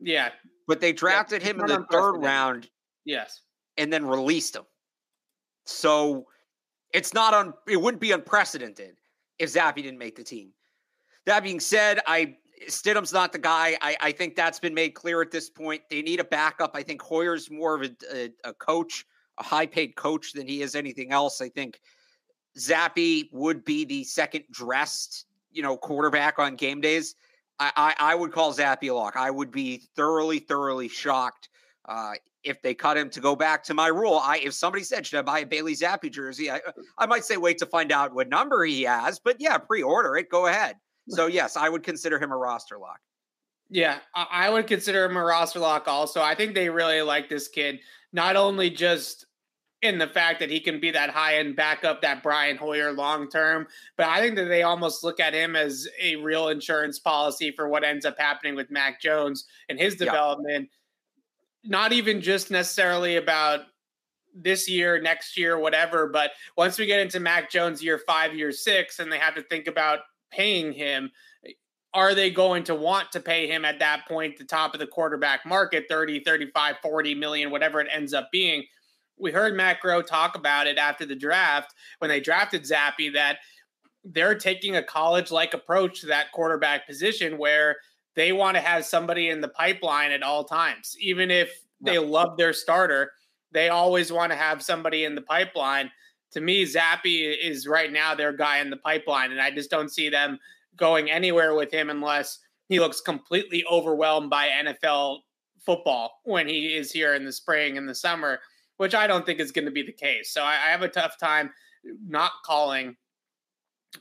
Yeah. 0.00 0.30
But 0.66 0.80
they 0.80 0.92
drafted 0.92 1.42
yeah, 1.42 1.48
him 1.48 1.60
in 1.60 1.66
the 1.66 1.86
third 1.90 2.18
round. 2.18 2.68
Yes. 3.04 3.42
And 3.76 3.92
then 3.92 4.06
released 4.06 4.56
him. 4.56 4.64
So 5.66 6.26
it's 6.92 7.12
not 7.14 7.34
on, 7.34 7.54
it 7.68 7.76
wouldn't 7.76 8.00
be 8.00 8.12
unprecedented 8.12 8.96
if 9.38 9.52
Zappe 9.52 9.76
didn't 9.76 9.98
make 9.98 10.16
the 10.16 10.24
team. 10.24 10.50
That 11.26 11.42
being 11.42 11.60
said, 11.60 12.00
I 12.06 12.36
Stidham's 12.68 13.12
not 13.12 13.32
the 13.32 13.38
guy. 13.38 13.76
I, 13.82 13.96
I 14.00 14.12
think 14.12 14.34
that's 14.34 14.58
been 14.58 14.74
made 14.74 14.94
clear 14.94 15.20
at 15.20 15.30
this 15.30 15.50
point. 15.50 15.82
They 15.90 16.02
need 16.02 16.20
a 16.20 16.24
backup. 16.24 16.70
I 16.74 16.82
think 16.82 17.02
Hoyer's 17.02 17.50
more 17.50 17.74
of 17.74 17.82
a, 17.82 17.90
a, 18.14 18.30
a 18.44 18.54
coach, 18.54 19.04
a 19.38 19.42
high 19.42 19.66
paid 19.66 19.96
coach 19.96 20.32
than 20.32 20.46
he 20.46 20.62
is 20.62 20.74
anything 20.74 21.12
else. 21.12 21.40
I 21.40 21.48
think 21.48 21.80
Zappe 22.58 23.28
would 23.32 23.64
be 23.64 23.84
the 23.84 24.04
second 24.04 24.44
dressed, 24.50 25.26
you 25.52 25.62
know, 25.62 25.76
quarterback 25.76 26.38
on 26.38 26.56
game 26.56 26.80
days. 26.80 27.14
I, 27.58 27.72
I, 27.76 28.12
I 28.12 28.14
would 28.14 28.32
call 28.32 28.54
Zappe 28.54 28.88
a 28.88 28.92
lock. 28.92 29.16
I 29.16 29.30
would 29.30 29.50
be 29.50 29.82
thoroughly, 29.94 30.38
thoroughly 30.38 30.88
shocked 30.88 31.48
uh, 31.86 32.12
if 32.46 32.62
they 32.62 32.74
cut 32.74 32.96
him 32.96 33.10
to 33.10 33.20
go 33.20 33.36
back 33.36 33.62
to 33.64 33.74
my 33.74 33.88
rule. 33.88 34.20
I 34.22 34.38
if 34.38 34.54
somebody 34.54 34.84
said 34.84 35.06
should 35.06 35.18
I 35.18 35.22
buy 35.22 35.40
a 35.40 35.46
Bailey 35.46 35.74
Zappe 35.74 36.10
jersey, 36.10 36.50
I 36.50 36.60
I 36.96 37.06
might 37.06 37.24
say 37.24 37.36
wait 37.36 37.58
to 37.58 37.66
find 37.66 37.92
out 37.92 38.14
what 38.14 38.28
number 38.28 38.64
he 38.64 38.82
has. 38.82 39.18
But 39.18 39.36
yeah, 39.38 39.58
pre-order 39.58 40.16
it. 40.16 40.30
Go 40.30 40.46
ahead. 40.46 40.76
So 41.08 41.28
yes, 41.28 41.56
I 41.56 41.68
would 41.68 41.84
consider 41.84 42.18
him 42.18 42.32
a 42.32 42.36
roster 42.36 42.78
lock. 42.78 42.98
Yeah, 43.70 43.98
I 44.12 44.50
would 44.50 44.66
consider 44.66 45.04
him 45.04 45.16
a 45.16 45.22
roster 45.22 45.60
lock 45.60 45.86
also. 45.86 46.20
I 46.20 46.34
think 46.34 46.54
they 46.56 46.68
really 46.68 47.00
like 47.00 47.28
this 47.28 47.46
kid, 47.46 47.78
not 48.12 48.34
only 48.34 48.70
just 48.70 49.26
in 49.82 49.98
the 49.98 50.06
fact 50.06 50.40
that 50.40 50.50
he 50.50 50.58
can 50.58 50.80
be 50.80 50.90
that 50.90 51.10
high 51.10 51.36
end 51.36 51.54
backup, 51.54 52.02
that 52.02 52.22
Brian 52.22 52.56
Hoyer 52.56 52.92
long 52.92 53.28
term, 53.28 53.66
but 53.96 54.08
I 54.08 54.20
think 54.20 54.36
that 54.36 54.46
they 54.46 54.62
almost 54.62 55.04
look 55.04 55.20
at 55.20 55.34
him 55.34 55.54
as 55.54 55.86
a 56.00 56.16
real 56.16 56.48
insurance 56.48 56.98
policy 56.98 57.52
for 57.54 57.68
what 57.68 57.84
ends 57.84 58.06
up 58.06 58.18
happening 58.18 58.54
with 58.54 58.70
Mac 58.70 59.00
Jones 59.00 59.44
and 59.68 59.78
his 59.78 59.94
development. 59.94 60.68
Yeah. 60.70 60.76
Not 61.66 61.92
even 61.92 62.20
just 62.20 62.50
necessarily 62.50 63.16
about 63.16 63.60
this 64.34 64.68
year, 64.68 65.00
next 65.00 65.38
year, 65.38 65.58
whatever, 65.58 66.08
but 66.08 66.32
once 66.56 66.78
we 66.78 66.86
get 66.86 67.00
into 67.00 67.20
Mac 67.20 67.50
Jones 67.50 67.82
year 67.82 67.98
five, 68.06 68.34
year 68.34 68.52
six, 68.52 68.98
and 68.98 69.10
they 69.10 69.18
have 69.18 69.34
to 69.34 69.42
think 69.42 69.66
about 69.66 70.00
paying 70.30 70.72
him 70.72 71.10
are 71.96 72.14
they 72.14 72.30
going 72.30 72.62
to 72.62 72.74
want 72.74 73.10
to 73.10 73.20
pay 73.20 73.46
him 73.46 73.64
at 73.64 73.78
that 73.78 74.06
point 74.06 74.36
the 74.36 74.44
top 74.44 74.74
of 74.74 74.80
the 74.80 74.86
quarterback 74.86 75.46
market 75.46 75.86
30 75.88 76.20
35 76.20 76.76
40 76.82 77.14
million 77.14 77.50
whatever 77.50 77.80
it 77.80 77.88
ends 77.90 78.12
up 78.12 78.28
being? 78.30 78.64
We 79.18 79.32
heard 79.32 79.56
matt 79.56 79.78
groh 79.82 80.06
talk 80.06 80.36
about 80.36 80.66
it 80.66 80.76
after 80.76 81.06
the 81.06 81.16
draft 81.16 81.72
when 81.98 82.10
they 82.10 82.20
drafted 82.20 82.64
zappe 82.64 83.14
that 83.14 83.38
they're 84.04 84.34
taking 84.36 84.76
a 84.76 84.82
college 84.82 85.30
like 85.30 85.54
approach 85.54 86.02
to 86.02 86.06
that 86.08 86.32
quarterback 86.32 86.86
position 86.86 87.38
where 87.38 87.76
they 88.16 88.32
want 88.32 88.56
to 88.56 88.60
have 88.60 88.84
somebody 88.84 89.28
in 89.28 89.40
the 89.40 89.48
pipeline 89.48 90.10
at 90.10 90.22
all 90.22 90.44
times 90.44 90.96
even 91.00 91.30
if 91.30 91.62
they 91.80 91.98
love 91.98 92.36
their 92.36 92.52
starter 92.52 93.12
they 93.56 93.70
always 93.70 94.12
want 94.12 94.32
to 94.32 94.36
have 94.36 94.62
somebody 94.62 95.04
in 95.04 95.14
the 95.14 95.22
pipeline. 95.22 95.90
To 96.32 96.42
me, 96.42 96.64
Zappe 96.64 97.36
is 97.42 97.66
right 97.66 97.90
now 97.90 98.14
their 98.14 98.32
guy 98.32 98.58
in 98.58 98.68
the 98.68 98.76
pipeline, 98.76 99.32
and 99.32 99.40
I 99.40 99.50
just 99.50 99.70
don't 99.70 99.90
see 99.90 100.10
them 100.10 100.38
going 100.76 101.10
anywhere 101.10 101.54
with 101.54 101.72
him 101.72 101.88
unless 101.88 102.38
he 102.68 102.80
looks 102.80 103.00
completely 103.00 103.64
overwhelmed 103.70 104.28
by 104.28 104.48
NFL 104.48 105.20
football 105.64 106.20
when 106.24 106.46
he 106.46 106.76
is 106.76 106.92
here 106.92 107.14
in 107.14 107.24
the 107.24 107.32
spring 107.32 107.78
and 107.78 107.88
the 107.88 107.94
summer, 107.94 108.40
which 108.76 108.94
I 108.94 109.06
don't 109.06 109.24
think 109.24 109.40
is 109.40 109.52
going 109.52 109.64
to 109.64 109.70
be 109.70 109.82
the 109.82 109.92
case. 109.92 110.32
So 110.32 110.42
I, 110.42 110.52
I 110.52 110.70
have 110.70 110.82
a 110.82 110.88
tough 110.88 111.16
time 111.18 111.50
not 112.06 112.32
calling 112.44 112.96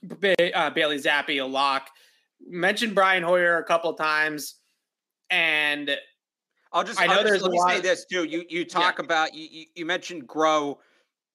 uh, 0.04 0.70
Bailey 0.72 0.98
Zappe 0.98 1.42
a 1.42 1.46
lock. 1.46 1.88
Mentioned 2.48 2.96
Brian 2.96 3.24
Hoyer 3.24 3.58
a 3.58 3.64
couple 3.64 3.90
of 3.90 3.98
times, 3.98 4.56
and 5.30 5.98
I'll 6.72 6.84
just 6.84 7.00
I 7.00 7.08
know 7.08 7.14
I'll 7.14 7.24
there's 7.24 7.42
just, 7.42 7.52
let 7.52 7.52
me 7.52 7.76
say 7.76 7.82
this 7.82 8.06
too. 8.06 8.26
You 8.26 8.44
you 8.50 8.66
talk 8.66 8.98
yeah. 9.00 9.06
about 9.06 9.34
you 9.34 9.66
you 9.76 9.86
mentioned 9.86 10.28
Groh 10.28 10.78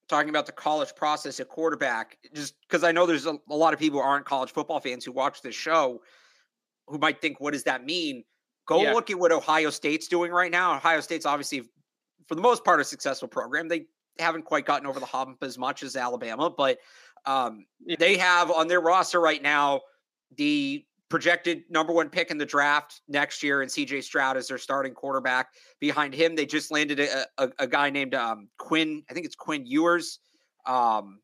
talking 0.09 0.29
about 0.29 0.45
the 0.45 0.53
college 0.53 0.95
process 0.95 1.41
at 1.41 1.49
quarterback 1.49 2.19
just 2.35 2.55
because 2.69 2.83
I 2.83 2.91
know 2.91 3.07
there's 3.07 3.27
a, 3.27 3.39
a, 3.49 3.55
lot 3.55 3.73
of 3.73 3.79
people 3.79 4.01
who 4.01 4.05
aren't 4.05 4.27
college 4.27 4.51
football 4.51 4.81
fans 4.81 5.05
who 5.05 5.13
watch 5.13 5.41
this 5.41 5.55
show 5.55 6.03
who 6.89 6.99
might 6.99 7.21
think 7.21 7.41
what 7.41 7.53
does 7.53 7.63
that 7.65 7.85
mean? 7.85 8.25
Go 8.67 8.83
yeah. 8.83 8.93
look 8.93 9.09
at 9.11 9.19
what 9.19 9.33
Ohio 9.33 9.71
State's 9.71 10.09
doing 10.09 10.33
right 10.33 10.51
now. 10.51 10.75
Ohio 10.75 11.01
State's 11.01 11.27
obviously 11.27 11.63
for 12.27 12.35
the 12.35 12.41
most 12.41 12.65
part 12.65 12.81
a 12.81 12.85
successful 12.85 13.29
program. 13.29 13.69
They 13.69 13.87
haven't 14.19 14.45
quite 14.45 14.67
gotten 14.67 14.87
over 14.87 15.01
the 15.01 15.07
hump 15.07 15.39
as 15.43 15.57
much 15.57 15.83
as 15.83 15.97
Alabama, 15.97 16.51
but 16.51 16.79
um, 17.25 17.67
they 17.99 18.17
have 18.17 18.51
on 18.51 18.69
their 18.69 18.81
roster 18.81 19.21
right 19.21 19.43
now 19.43 19.81
the 20.37 20.85
projected 21.11 21.65
number 21.69 21.93
one 21.93 22.09
pick 22.09 22.31
in 22.31 22.39
the 22.39 22.47
draft 22.47 23.03
next 23.09 23.43
year, 23.43 23.63
and 23.63 23.71
CJ 23.71 24.03
Stroud 24.03 24.37
is 24.37 24.49
their 24.49 24.59
starting 24.59 24.95
quarterback. 24.95 25.49
Behind 25.81 26.15
him, 26.15 26.35
they 26.35 26.47
just 26.47 26.71
landed 26.71 27.01
a, 27.01 27.27
a, 27.37 27.51
a 27.59 27.67
guy 27.67 27.91
named 27.91 28.15
um, 28.15 28.49
Quinn. 28.59 29.03
I 29.11 29.13
think 29.13 29.27
it's 29.27 29.35
Quinn 29.35 29.67
Ewers 29.67 30.21
um, 30.67 31.19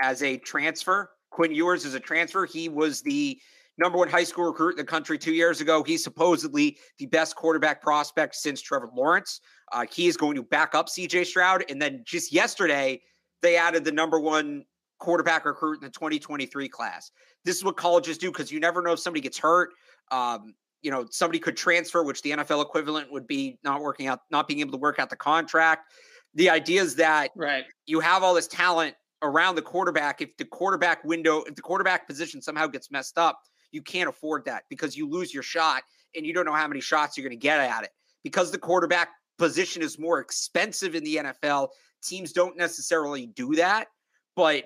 as 0.00 0.22
a 0.22 0.38
transfer. 0.38 1.10
Quinn 1.30 1.54
Ewers 1.54 1.84
is 1.84 1.94
a 1.94 2.00
transfer. 2.00 2.46
He 2.46 2.68
was 2.68 3.02
the 3.02 3.38
number 3.78 3.98
one 3.98 4.08
high 4.08 4.24
school 4.24 4.46
recruit 4.46 4.70
in 4.70 4.76
the 4.76 4.84
country 4.84 5.18
two 5.18 5.34
years 5.34 5.60
ago. 5.60 5.82
He's 5.82 6.02
supposedly 6.02 6.78
the 6.98 7.06
best 7.06 7.36
quarterback 7.36 7.82
prospect 7.82 8.34
since 8.34 8.62
Trevor 8.62 8.88
Lawrence. 8.94 9.40
Uh, 9.72 9.84
he 9.92 10.06
is 10.06 10.16
going 10.16 10.36
to 10.36 10.42
back 10.42 10.74
up 10.74 10.88
CJ 10.88 11.26
Stroud. 11.26 11.64
And 11.68 11.80
then 11.80 12.02
just 12.06 12.32
yesterday, 12.32 13.02
they 13.42 13.56
added 13.56 13.84
the 13.84 13.92
number 13.92 14.18
one 14.18 14.64
quarterback 14.98 15.44
recruit 15.44 15.74
in 15.74 15.80
the 15.80 15.90
2023 15.90 16.68
class. 16.68 17.10
This 17.44 17.56
is 17.56 17.64
what 17.64 17.76
colleges 17.76 18.18
do 18.18 18.30
because 18.30 18.50
you 18.50 18.60
never 18.60 18.82
know 18.82 18.92
if 18.92 19.00
somebody 19.00 19.20
gets 19.20 19.38
hurt. 19.38 19.70
Um, 20.10 20.54
you 20.82 20.90
know, 20.90 21.06
somebody 21.10 21.38
could 21.38 21.56
transfer, 21.56 22.02
which 22.02 22.22
the 22.22 22.30
NFL 22.30 22.62
equivalent 22.62 23.10
would 23.10 23.26
be 23.26 23.58
not 23.64 23.80
working 23.80 24.06
out, 24.06 24.20
not 24.30 24.46
being 24.46 24.60
able 24.60 24.72
to 24.72 24.78
work 24.78 24.98
out 24.98 25.10
the 25.10 25.16
contract. 25.16 25.92
The 26.34 26.50
idea 26.50 26.82
is 26.82 26.94
that 26.96 27.30
right. 27.34 27.64
you 27.86 28.00
have 28.00 28.22
all 28.22 28.34
this 28.34 28.46
talent 28.46 28.94
around 29.22 29.54
the 29.54 29.62
quarterback. 29.62 30.20
If 30.20 30.36
the 30.36 30.44
quarterback 30.44 31.02
window, 31.04 31.42
if 31.42 31.54
the 31.54 31.62
quarterback 31.62 32.06
position 32.06 32.42
somehow 32.42 32.66
gets 32.66 32.90
messed 32.90 33.18
up, 33.18 33.40
you 33.72 33.82
can't 33.82 34.08
afford 34.08 34.44
that 34.44 34.64
because 34.68 34.96
you 34.96 35.08
lose 35.08 35.32
your 35.34 35.42
shot 35.42 35.82
and 36.14 36.26
you 36.26 36.32
don't 36.32 36.46
know 36.46 36.52
how 36.52 36.68
many 36.68 36.80
shots 36.80 37.16
you're 37.16 37.26
going 37.26 37.38
to 37.38 37.42
get 37.42 37.60
at 37.60 37.84
it. 37.84 37.90
Because 38.22 38.50
the 38.50 38.58
quarterback 38.58 39.08
position 39.38 39.82
is 39.82 39.98
more 39.98 40.20
expensive 40.20 40.94
in 40.94 41.04
the 41.04 41.16
NFL, 41.16 41.68
teams 42.02 42.32
don't 42.32 42.56
necessarily 42.56 43.26
do 43.26 43.54
that. 43.56 43.88
But 44.34 44.64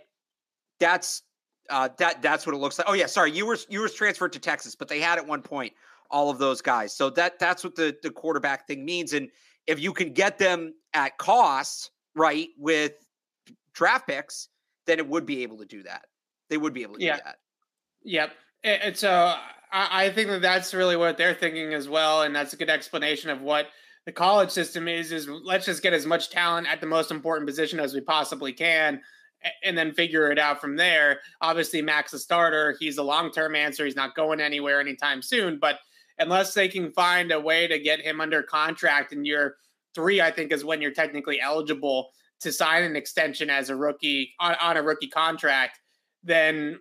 that's 0.80 1.22
uh, 1.68 1.88
that 1.98 2.20
that's 2.20 2.46
what 2.46 2.54
it 2.54 2.58
looks 2.58 2.78
like. 2.78 2.88
Oh 2.88 2.94
yeah, 2.94 3.06
sorry, 3.06 3.30
you 3.30 3.46
were 3.46 3.58
you 3.68 3.80
were 3.80 3.88
transferred 3.88 4.32
to 4.32 4.38
Texas, 4.38 4.74
but 4.74 4.88
they 4.88 5.00
had 5.00 5.18
at 5.18 5.26
one 5.26 5.42
point 5.42 5.72
all 6.10 6.30
of 6.30 6.38
those 6.38 6.60
guys. 6.60 6.94
So 6.94 7.10
that 7.10 7.38
that's 7.38 7.62
what 7.62 7.76
the 7.76 7.96
the 8.02 8.10
quarterback 8.10 8.66
thing 8.66 8.84
means. 8.84 9.12
And 9.12 9.28
if 9.66 9.78
you 9.78 9.92
can 9.92 10.12
get 10.12 10.38
them 10.38 10.74
at 10.94 11.16
cost, 11.18 11.92
right, 12.16 12.48
with 12.58 12.92
draft 13.72 14.08
picks, 14.08 14.48
then 14.86 14.98
it 14.98 15.06
would 15.06 15.26
be 15.26 15.42
able 15.42 15.58
to 15.58 15.64
do 15.64 15.82
that. 15.84 16.06
They 16.48 16.56
would 16.56 16.74
be 16.74 16.82
able 16.82 16.96
to 16.96 17.04
yeah. 17.04 17.16
do 17.16 17.22
that. 17.24 17.36
Yep. 18.02 18.32
And 18.62 18.96
so 18.96 19.34
I 19.72 20.10
think 20.10 20.28
that 20.28 20.42
that's 20.42 20.74
really 20.74 20.96
what 20.96 21.16
they're 21.16 21.34
thinking 21.34 21.72
as 21.72 21.88
well, 21.88 22.22
and 22.22 22.34
that's 22.34 22.52
a 22.52 22.56
good 22.56 22.68
explanation 22.68 23.30
of 23.30 23.40
what 23.40 23.68
the 24.04 24.12
college 24.12 24.50
system 24.50 24.88
is. 24.88 25.12
Is 25.12 25.28
let's 25.28 25.66
just 25.66 25.82
get 25.82 25.92
as 25.92 26.04
much 26.04 26.30
talent 26.30 26.66
at 26.66 26.80
the 26.80 26.86
most 26.86 27.10
important 27.10 27.46
position 27.46 27.78
as 27.78 27.94
we 27.94 28.00
possibly 28.00 28.52
can 28.52 29.00
and 29.64 29.76
then 29.76 29.92
figure 29.92 30.30
it 30.30 30.38
out 30.38 30.60
from 30.60 30.76
there. 30.76 31.20
Obviously, 31.40 31.82
Mac's 31.82 32.12
a 32.12 32.18
starter. 32.18 32.76
He's 32.78 32.98
a 32.98 33.02
long 33.02 33.30
term 33.30 33.54
answer. 33.54 33.84
He's 33.84 33.96
not 33.96 34.14
going 34.14 34.40
anywhere 34.40 34.80
anytime 34.80 35.22
soon. 35.22 35.58
But 35.58 35.78
unless 36.18 36.54
they 36.54 36.68
can 36.68 36.92
find 36.92 37.32
a 37.32 37.40
way 37.40 37.66
to 37.66 37.78
get 37.78 38.00
him 38.00 38.20
under 38.20 38.42
contract 38.42 39.12
in 39.12 39.24
year 39.24 39.56
three, 39.94 40.20
I 40.20 40.30
think 40.30 40.52
is 40.52 40.64
when 40.64 40.80
you're 40.82 40.92
technically 40.92 41.40
eligible 41.40 42.10
to 42.40 42.52
sign 42.52 42.84
an 42.84 42.96
extension 42.96 43.50
as 43.50 43.70
a 43.70 43.76
rookie 43.76 44.34
on, 44.40 44.54
on 44.60 44.76
a 44.76 44.82
rookie 44.82 45.08
contract, 45.08 45.78
then 46.22 46.78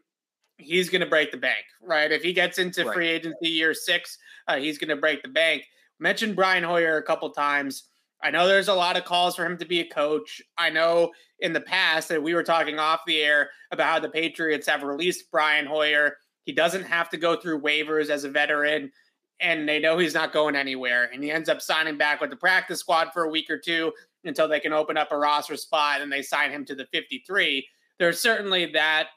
he's 0.58 0.90
going 0.90 1.02
to 1.02 1.08
break 1.08 1.32
the 1.32 1.38
bank, 1.38 1.66
right? 1.82 2.12
If 2.12 2.22
he 2.22 2.34
gets 2.34 2.58
into 2.58 2.86
right. 2.86 2.94
free 2.94 3.08
agency 3.10 3.50
year 3.50 3.74
six, 3.74 4.18
uh, 4.48 4.58
he's 4.58 4.78
going 4.78 4.90
to 4.90 4.96
break 4.96 5.22
the 5.22 5.30
bank. 5.30 5.64
Mentioned 6.00 6.36
Brian 6.36 6.64
Hoyer 6.64 6.98
a 6.98 7.04
couple 7.04 7.30
times. 7.32 7.86
I 8.22 8.32
know 8.32 8.48
there's 8.48 8.68
a 8.68 8.74
lot 8.74 8.98
of 8.98 9.06
calls 9.06 9.36
for 9.36 9.46
him 9.46 9.58
to 9.58 9.66
be 9.66 9.80
a 9.80 9.90
coach. 9.90 10.42
I 10.58 10.70
know 10.70 11.12
in 11.40 11.54
the 11.54 11.62
past 11.62 12.10
that 12.10 12.22
we 12.22 12.34
were 12.34 12.44
talking 12.44 12.78
off 12.78 13.02
the 13.08 13.22
air 13.22 13.50
about 13.72 13.88
how 13.88 14.00
the 14.00 14.10
Patriots 14.10 14.68
have 14.68 14.84
released 14.84 15.32
Brian 15.32 15.66
Hoyer. 15.66 16.18
He 16.44 16.52
doesn't 16.52 16.84
have 16.84 17.10
to 17.12 17.18
go 17.18 17.36
through 17.36 17.62
waivers 17.62 18.10
as 18.10 18.26
a 18.26 18.30
veteran, 18.30 18.92
and 19.40 19.68
they 19.70 19.80
know 19.80 19.98
he's 19.98 20.14
not 20.14 20.34
going 20.34 20.56
anywhere. 20.56 21.10
And 21.14 21.24
he 21.24 21.32
ends 21.32 21.48
up 21.48 21.62
signing 21.62 21.98
back 21.98 22.20
with 22.20 22.30
the 22.30 22.36
practice 22.36 22.80
squad 22.80 23.12
for 23.14 23.24
a 23.24 23.30
week 23.30 23.50
or 23.50 23.58
two 23.58 23.94
until 24.26 24.48
they 24.48 24.60
can 24.60 24.74
open 24.74 24.98
up 24.98 25.12
a 25.12 25.18
roster 25.18 25.56
spot 25.56 26.02
and 26.02 26.12
they 26.12 26.22
sign 26.22 26.52
him 26.52 26.66
to 26.66 26.76
the 26.76 26.88
53. 26.92 27.66
There's 28.00 28.20
certainly 28.20 28.66
that 28.74 29.08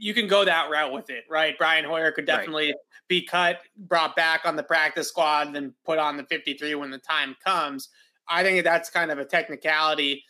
you 0.00 0.14
can 0.14 0.26
go 0.26 0.44
that 0.46 0.70
route 0.70 0.92
with 0.92 1.10
it, 1.10 1.24
right? 1.28 1.56
Brian 1.58 1.84
Hoyer 1.84 2.10
could 2.10 2.24
definitely 2.24 2.68
right. 2.68 2.74
be 3.06 3.22
cut, 3.22 3.60
brought 3.76 4.16
back 4.16 4.40
on 4.46 4.56
the 4.56 4.62
practice 4.62 5.08
squad, 5.08 5.48
and 5.48 5.54
then 5.54 5.74
put 5.84 5.98
on 5.98 6.16
the 6.16 6.24
53 6.24 6.74
when 6.76 6.90
the 6.90 6.98
time 6.98 7.36
comes. 7.44 7.90
I 8.26 8.42
think 8.42 8.64
that's 8.64 8.88
kind 8.88 9.10
of 9.10 9.18
a 9.18 9.24
technicality 9.26 10.24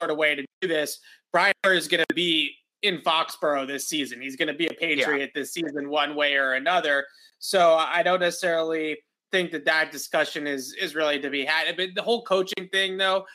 sort 0.00 0.10
of 0.10 0.16
way 0.16 0.34
to 0.34 0.44
do 0.62 0.68
this. 0.68 0.98
Brian 1.30 1.52
Hoyer 1.62 1.74
is 1.74 1.88
going 1.88 2.04
to 2.08 2.14
be 2.14 2.54
in 2.82 3.02
Foxborough 3.02 3.66
this 3.66 3.86
season. 3.86 4.22
He's 4.22 4.36
going 4.36 4.48
to 4.48 4.54
be 4.54 4.66
a 4.66 4.72
Patriot 4.72 5.18
yeah. 5.20 5.26
this 5.34 5.52
season, 5.52 5.90
one 5.90 6.14
way 6.14 6.36
or 6.36 6.54
another. 6.54 7.04
So 7.38 7.74
I 7.74 8.02
don't 8.02 8.20
necessarily 8.20 8.96
think 9.30 9.50
that 9.52 9.66
that 9.66 9.92
discussion 9.92 10.46
is 10.46 10.72
is 10.80 10.94
really 10.94 11.20
to 11.20 11.28
be 11.28 11.44
had. 11.44 11.76
But 11.76 11.90
the 11.94 12.02
whole 12.02 12.22
coaching 12.22 12.68
thing, 12.72 12.96
though, 12.96 13.26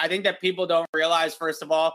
I 0.00 0.08
think 0.08 0.24
that 0.24 0.40
people 0.40 0.66
don't 0.66 0.88
realize. 0.94 1.34
First 1.34 1.62
of 1.62 1.70
all, 1.70 1.94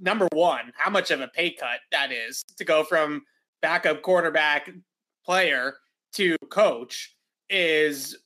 number 0.00 0.28
one, 0.32 0.72
how 0.76 0.90
much 0.90 1.10
of 1.10 1.20
a 1.20 1.28
pay 1.28 1.50
cut 1.50 1.80
that 1.92 2.12
is 2.12 2.44
to 2.56 2.64
go 2.64 2.84
from 2.84 3.22
backup 3.62 4.02
quarterback 4.02 4.70
player 5.24 5.74
to 6.14 6.36
coach 6.50 7.16
is 7.50 8.16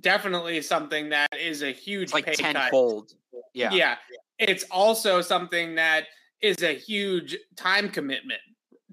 definitely 0.00 0.60
something 0.62 1.10
that 1.10 1.28
is 1.38 1.62
a 1.62 1.72
huge 1.72 2.04
it's 2.04 2.14
like 2.14 2.26
pay 2.26 2.34
tenfold. 2.34 3.12
Cut. 3.32 3.42
Yeah. 3.54 3.72
Yeah. 3.72 3.96
It's 4.38 4.64
also 4.70 5.20
something 5.20 5.74
that 5.76 6.06
is 6.40 6.62
a 6.62 6.74
huge 6.74 7.36
time 7.56 7.88
commitment 7.88 8.40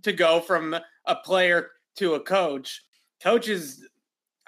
to 0.04 0.13
go 0.13 0.39
from 0.39 0.76
a 1.06 1.15
player 1.15 1.72
to 1.98 2.15
a 2.15 2.20
coach. 2.20 2.82
Coaches 3.22 3.84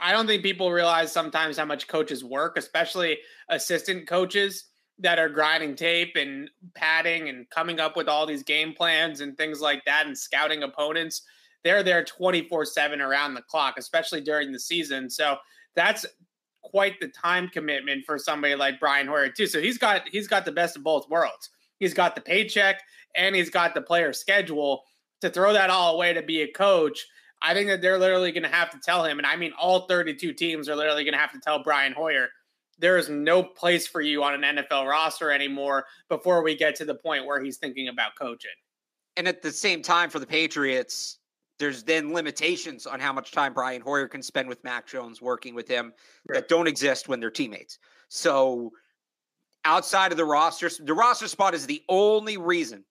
I 0.02 0.12
don't 0.12 0.26
think 0.26 0.42
people 0.42 0.72
realize 0.72 1.12
sometimes 1.12 1.58
how 1.58 1.66
much 1.66 1.88
coaches 1.88 2.24
work, 2.24 2.58
especially 2.58 3.20
assistant 3.50 4.08
coaches 4.08 4.71
that 5.02 5.20
are 5.20 5.30
grinding 5.30 5.76
tape 5.76 6.16
and 6.16 6.50
padding 6.76 7.30
and 7.30 7.50
coming 7.50 7.80
up 7.80 7.98
with 7.98 8.08
all 8.08 8.26
these 8.26 8.44
game 8.44 8.74
plans 8.74 9.22
and 9.22 9.36
things 9.38 9.60
like 9.60 9.84
that 9.86 10.06
and 10.06 10.18
scouting 10.18 10.64
opponents. 10.64 11.24
They're 11.64 11.84
there 11.84 12.04
24 12.04 12.66
7 12.66 13.02
around 13.02 13.34
the 13.34 13.42
clock, 13.42 13.76
especially 13.78 14.22
during 14.22 14.52
the 14.52 14.60
season. 14.60 15.10
So 15.10 15.38
that's 15.76 16.06
quite 16.64 17.00
the 17.00 17.08
time 17.10 17.50
commitment 17.50 18.06
for 18.06 18.18
somebody 18.18 18.56
like 18.56 18.80
Brian 18.80 19.08
Hoyer, 19.08 19.30
too. 19.30 19.48
So 19.48 19.60
he's 19.60 19.78
got 19.78 20.08
he's 20.12 20.28
got 20.28 20.46
the 20.46 20.52
best 20.52 20.76
of 20.78 20.84
both 20.84 21.10
worlds. 21.10 21.50
He's 21.80 21.94
got 21.94 22.16
the 22.16 22.22
paycheck 22.22 22.82
and 23.16 23.36
he's 23.36 23.50
got 23.50 23.74
the 23.74 23.82
player 23.82 24.14
schedule 24.14 24.84
to 25.22 25.30
throw 25.30 25.54
that 25.54 25.70
all 25.70 25.96
away 25.96 26.14
to 26.14 26.22
be 26.22 26.42
a 26.42 26.52
coach. 26.52 27.06
I 27.42 27.56
think 27.56 27.70
that 27.70 27.82
they're 27.82 27.98
literally 27.98 28.32
going 28.32 28.44
to 28.44 28.50
have 28.50 28.70
to 28.70 28.80
tell 28.80 29.04
him, 29.04 29.18
and 29.18 29.26
I 29.26 29.36
mean, 29.36 29.52
all 29.60 29.88
32 29.88 30.34
teams 30.34 30.70
are 30.70 30.76
literally 30.76 31.04
going 31.04 31.14
to 31.14 31.20
have 31.20 31.32
to 31.32 31.40
tell 31.40 31.64
Brian 31.64 31.94
Hoyer 31.94 32.28
there 32.82 32.98
is 32.98 33.10
no 33.10 33.44
place 33.44 33.88
for 33.88 34.02
you 34.02 34.24
on 34.24 34.44
an 34.44 34.58
NFL 34.58 34.88
roster 34.88 35.32
anymore 35.32 35.86
before 36.10 36.44
we 36.44 36.56
get 36.56 36.76
to 36.76 36.86
the 36.86 36.96
point 36.96 37.26
where 37.26 37.42
he's 37.42 37.58
thinking 37.58 37.88
about 37.88 38.16
coaching. 38.20 38.52
And 39.16 39.28
at 39.28 39.42
the 39.42 39.52
same 39.52 39.82
time, 39.82 40.10
for 40.10 40.20
the 40.20 40.26
Patriots, 40.26 41.20
there's 41.60 41.84
then 41.84 42.12
limitations 42.12 42.88
on 42.88 43.00
how 43.00 43.14
much 43.14 43.32
time 43.32 43.54
Brian 43.54 43.82
Hoyer 43.82 44.08
can 44.08 44.24
spend 44.24 44.50
with 44.50 44.64
Mac 44.64 44.88
Jones 44.88 45.22
working 45.22 45.54
with 45.54 45.68
him 45.68 45.94
right. 46.28 46.36
that 46.36 46.50
don't 46.50 46.68
exist 46.68 47.08
when 47.08 47.20
they're 47.20 47.30
teammates. 47.30 47.78
So 48.10 48.72
outside 49.64 50.12
of 50.12 50.18
the 50.18 50.26
roster, 50.26 50.70
the 50.84 50.94
roster 50.94 51.28
spot 51.28 51.54
is 51.54 51.68
the 51.68 51.84
only 51.88 52.38
reason 52.38 52.84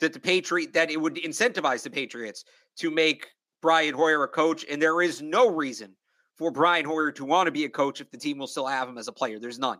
that 0.00 0.12
the 0.12 0.20
Patriot 0.20 0.72
that 0.74 0.92
it 0.92 1.00
would 1.00 1.16
incentivize 1.16 1.82
the 1.82 1.90
Patriots 1.90 2.44
to 2.76 2.90
make 2.90 3.26
Brian 3.60 3.94
Hoyer 3.94 4.22
a 4.22 4.28
coach, 4.28 4.64
and 4.70 4.80
there 4.80 5.02
is 5.02 5.20
no 5.20 5.50
reason 5.50 5.96
for 6.38 6.50
Brian 6.50 6.84
Hoyer 6.84 7.10
to 7.12 7.24
want 7.24 7.46
to 7.48 7.52
be 7.52 7.64
a 7.64 7.68
coach 7.68 8.00
if 8.00 8.10
the 8.10 8.16
team 8.16 8.38
will 8.38 8.46
still 8.46 8.66
have 8.66 8.88
him 8.88 8.96
as 8.96 9.08
a 9.08 9.12
player. 9.12 9.38
There's 9.38 9.58
none. 9.58 9.78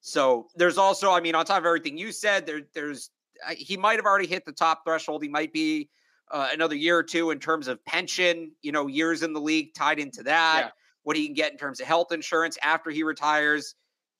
So 0.00 0.48
there's 0.56 0.78
also, 0.78 1.12
I 1.12 1.20
mean, 1.20 1.36
on 1.36 1.44
top 1.44 1.58
of 1.58 1.66
everything 1.66 1.96
you 1.96 2.10
said, 2.10 2.44
there 2.44 2.62
there's 2.74 3.10
he 3.56 3.76
might 3.76 3.96
have 3.96 4.04
already 4.04 4.26
hit 4.26 4.44
the 4.44 4.52
top 4.52 4.82
threshold. 4.84 5.22
He 5.22 5.28
might 5.28 5.52
be 5.52 5.88
uh, 6.30 6.48
another 6.52 6.74
year 6.74 6.98
or 6.98 7.02
two 7.02 7.30
in 7.30 7.38
terms 7.38 7.68
of 7.68 7.84
pension, 7.84 8.50
you 8.62 8.72
know, 8.72 8.88
years 8.88 9.22
in 9.22 9.32
the 9.32 9.40
league 9.40 9.74
tied 9.74 10.00
into 10.00 10.24
that. 10.24 10.62
Yeah. 10.64 10.70
What 11.04 11.16
he 11.16 11.26
can 11.26 11.34
get 11.34 11.52
in 11.52 11.58
terms 11.58 11.80
of 11.80 11.86
health 11.86 12.12
insurance 12.12 12.58
after 12.62 12.90
he 12.90 13.02
retires. 13.04 13.74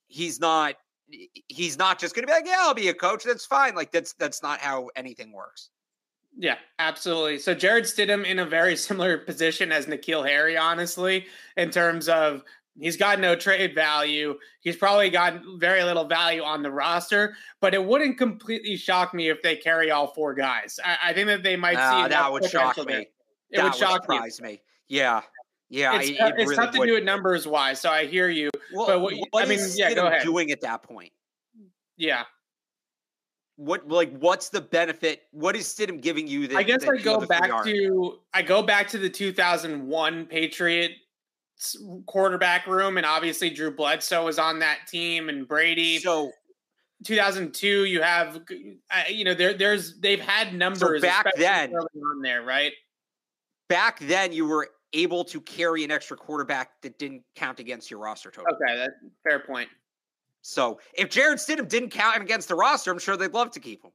He's 0.07 0.41
not 0.41 0.77
he's 1.49 1.79
not 1.79 1.99
just 1.99 2.15
going 2.15 2.23
to 2.23 2.27
be 2.27 2.33
like, 2.33 2.47
yeah, 2.47 2.59
I'll 2.61 2.75
be 2.75 2.89
a 2.89 2.95
coach. 2.95 3.25
That's 3.25 3.45
fine. 3.45 3.75
Like 3.75 3.91
that's 3.91 4.15
that's 4.15 4.43
not 4.43 4.61
how 4.61 4.89
anything 4.95 5.33
works. 5.33 5.71
Yeah, 6.37 6.57
absolutely. 6.79 7.39
So 7.39 7.55
Jarrett 7.55 7.85
Stidham 7.85 8.25
in 8.25 8.39
a 8.39 8.47
very 8.47 8.77
similar 8.89 9.19
position 9.19 9.73
as 9.73 9.87
N'Keal 9.87 10.27
Harry, 10.27 10.57
honestly, 10.57 11.27
in 11.57 11.71
terms 11.71 12.09
of 12.09 12.43
he's 12.79 12.97
got 12.97 13.21
no 13.21 13.37
trade 13.37 13.75
value. 13.75 14.39
He's 14.61 14.77
probably 14.77 15.11
got 15.11 15.43
very 15.57 15.85
little 15.85 16.05
value 16.05 16.43
on 16.43 16.63
the 16.63 16.71
roster, 16.71 17.37
but 17.61 17.75
it 17.75 17.85
wouldn't 17.85 18.19
completely 18.19 18.77
shock 18.77 19.15
me 19.15 19.29
if 19.29 19.43
they 19.43 19.57
carry 19.57 19.91
all 19.91 20.09
four 20.09 20.35
guys. 20.35 20.81
I, 20.85 21.11
I 21.11 21.13
think 21.13 21.27
that 21.29 21.43
they 21.43 21.57
might 21.57 21.77
uh, 21.77 22.05
see 22.05 22.09
that 22.09 22.33
would 22.33 22.45
shock 22.45 22.79
me. 22.79 22.85
There. 22.85 23.01
It 23.01 23.09
that 23.53 23.65
would 23.65 23.75
shock 23.75 24.03
surprise 24.03 24.41
me. 24.41 24.49
me. 24.49 24.63
Yeah. 24.89 25.23
Yeah, 25.69 25.99
it's, 25.99 26.11
it, 26.11 26.13
it 26.13 26.35
it's 26.37 26.51
really 26.51 26.57
tough 26.57 26.75
to 26.75 26.87
do 26.87 26.97
it 26.97 27.05
numbers 27.05 27.47
wise. 27.47 27.81
So 27.81 27.89
I 27.89 28.05
hear 28.05 28.29
you. 28.29 28.51
Well, 28.75 28.87
but 28.87 29.01
what, 29.01 29.15
what 29.31 29.45
I 29.45 29.49
mean, 29.49 29.59
yeah, 29.75 29.95
go 29.95 30.07
ahead. 30.07 30.23
Doing 30.23 30.51
at 30.51 30.61
that 30.61 30.83
point. 30.83 31.13
Yeah. 31.97 32.25
What 33.63 33.89
like 33.89 34.17
what's 34.19 34.49
the 34.49 34.61
benefit? 34.61 35.23
What 35.31 35.55
is 35.55 35.67
Stidham 35.67 36.01
giving 36.01 36.27
you? 36.27 36.49
That, 36.49 36.57
I 36.57 36.65
guess 36.65 36.85
I 36.87 36.97
go 36.97 37.25
back 37.25 37.65
to 37.65 38.19
I 38.35 38.43
go 38.43 38.61
back 38.61 38.89
to 38.89 38.99
the 38.99 39.09
2001 39.09 40.27
Patriot 40.27 40.93
quarterback 42.07 42.67
room, 42.67 42.97
and 42.97 43.07
obviously 43.07 43.51
Drew 43.51 43.71
Bledsoe 43.71 44.25
was 44.25 44.41
on 44.41 44.59
that 44.59 44.89
team, 44.89 45.29
and 45.29 45.47
Brady. 45.47 45.99
So 45.99 46.33
2002, 47.05 47.85
you 47.85 48.03
have 48.03 48.41
uh, 48.91 49.03
you 49.09 49.25
know 49.25 49.35
there 49.35 49.55
there's 49.55 50.01
they've 50.01 50.21
had 50.21 50.55
numbers 50.55 51.01
so 51.01 51.07
back 51.07 51.27
then 51.37 51.73
on 51.73 52.21
there, 52.21 52.43
right? 52.43 52.73
Back 53.69 54.01
then, 54.01 54.33
you 54.33 54.45
were 54.45 54.71
able 54.93 55.25
to 55.25 55.41
carry 55.41 55.85
an 55.85 55.93
extra 55.93 56.17
quarterback 56.17 56.83
that 56.83 56.99
didn't 56.99 57.23
count 57.37 57.61
against 57.61 57.93
your 57.93 58.01
roster 58.01 58.33
total. 58.33 58.55
Okay, 58.55 58.77
that 58.77 58.91
fair 59.23 59.39
point. 59.39 59.69
So 60.43 60.81
if 60.95 61.09
Jarrett 61.09 61.39
Stidham 61.39 61.69
didn't 61.69 61.91
count 61.91 62.17
him 62.17 62.23
against 62.23 62.49
the 62.49 62.55
roster, 62.55 62.91
I'm 62.91 62.99
sure 62.99 63.17
they'd 63.17 63.33
love 63.33 63.53
to 63.53 63.61
keep 63.61 63.85
him. 63.85 63.93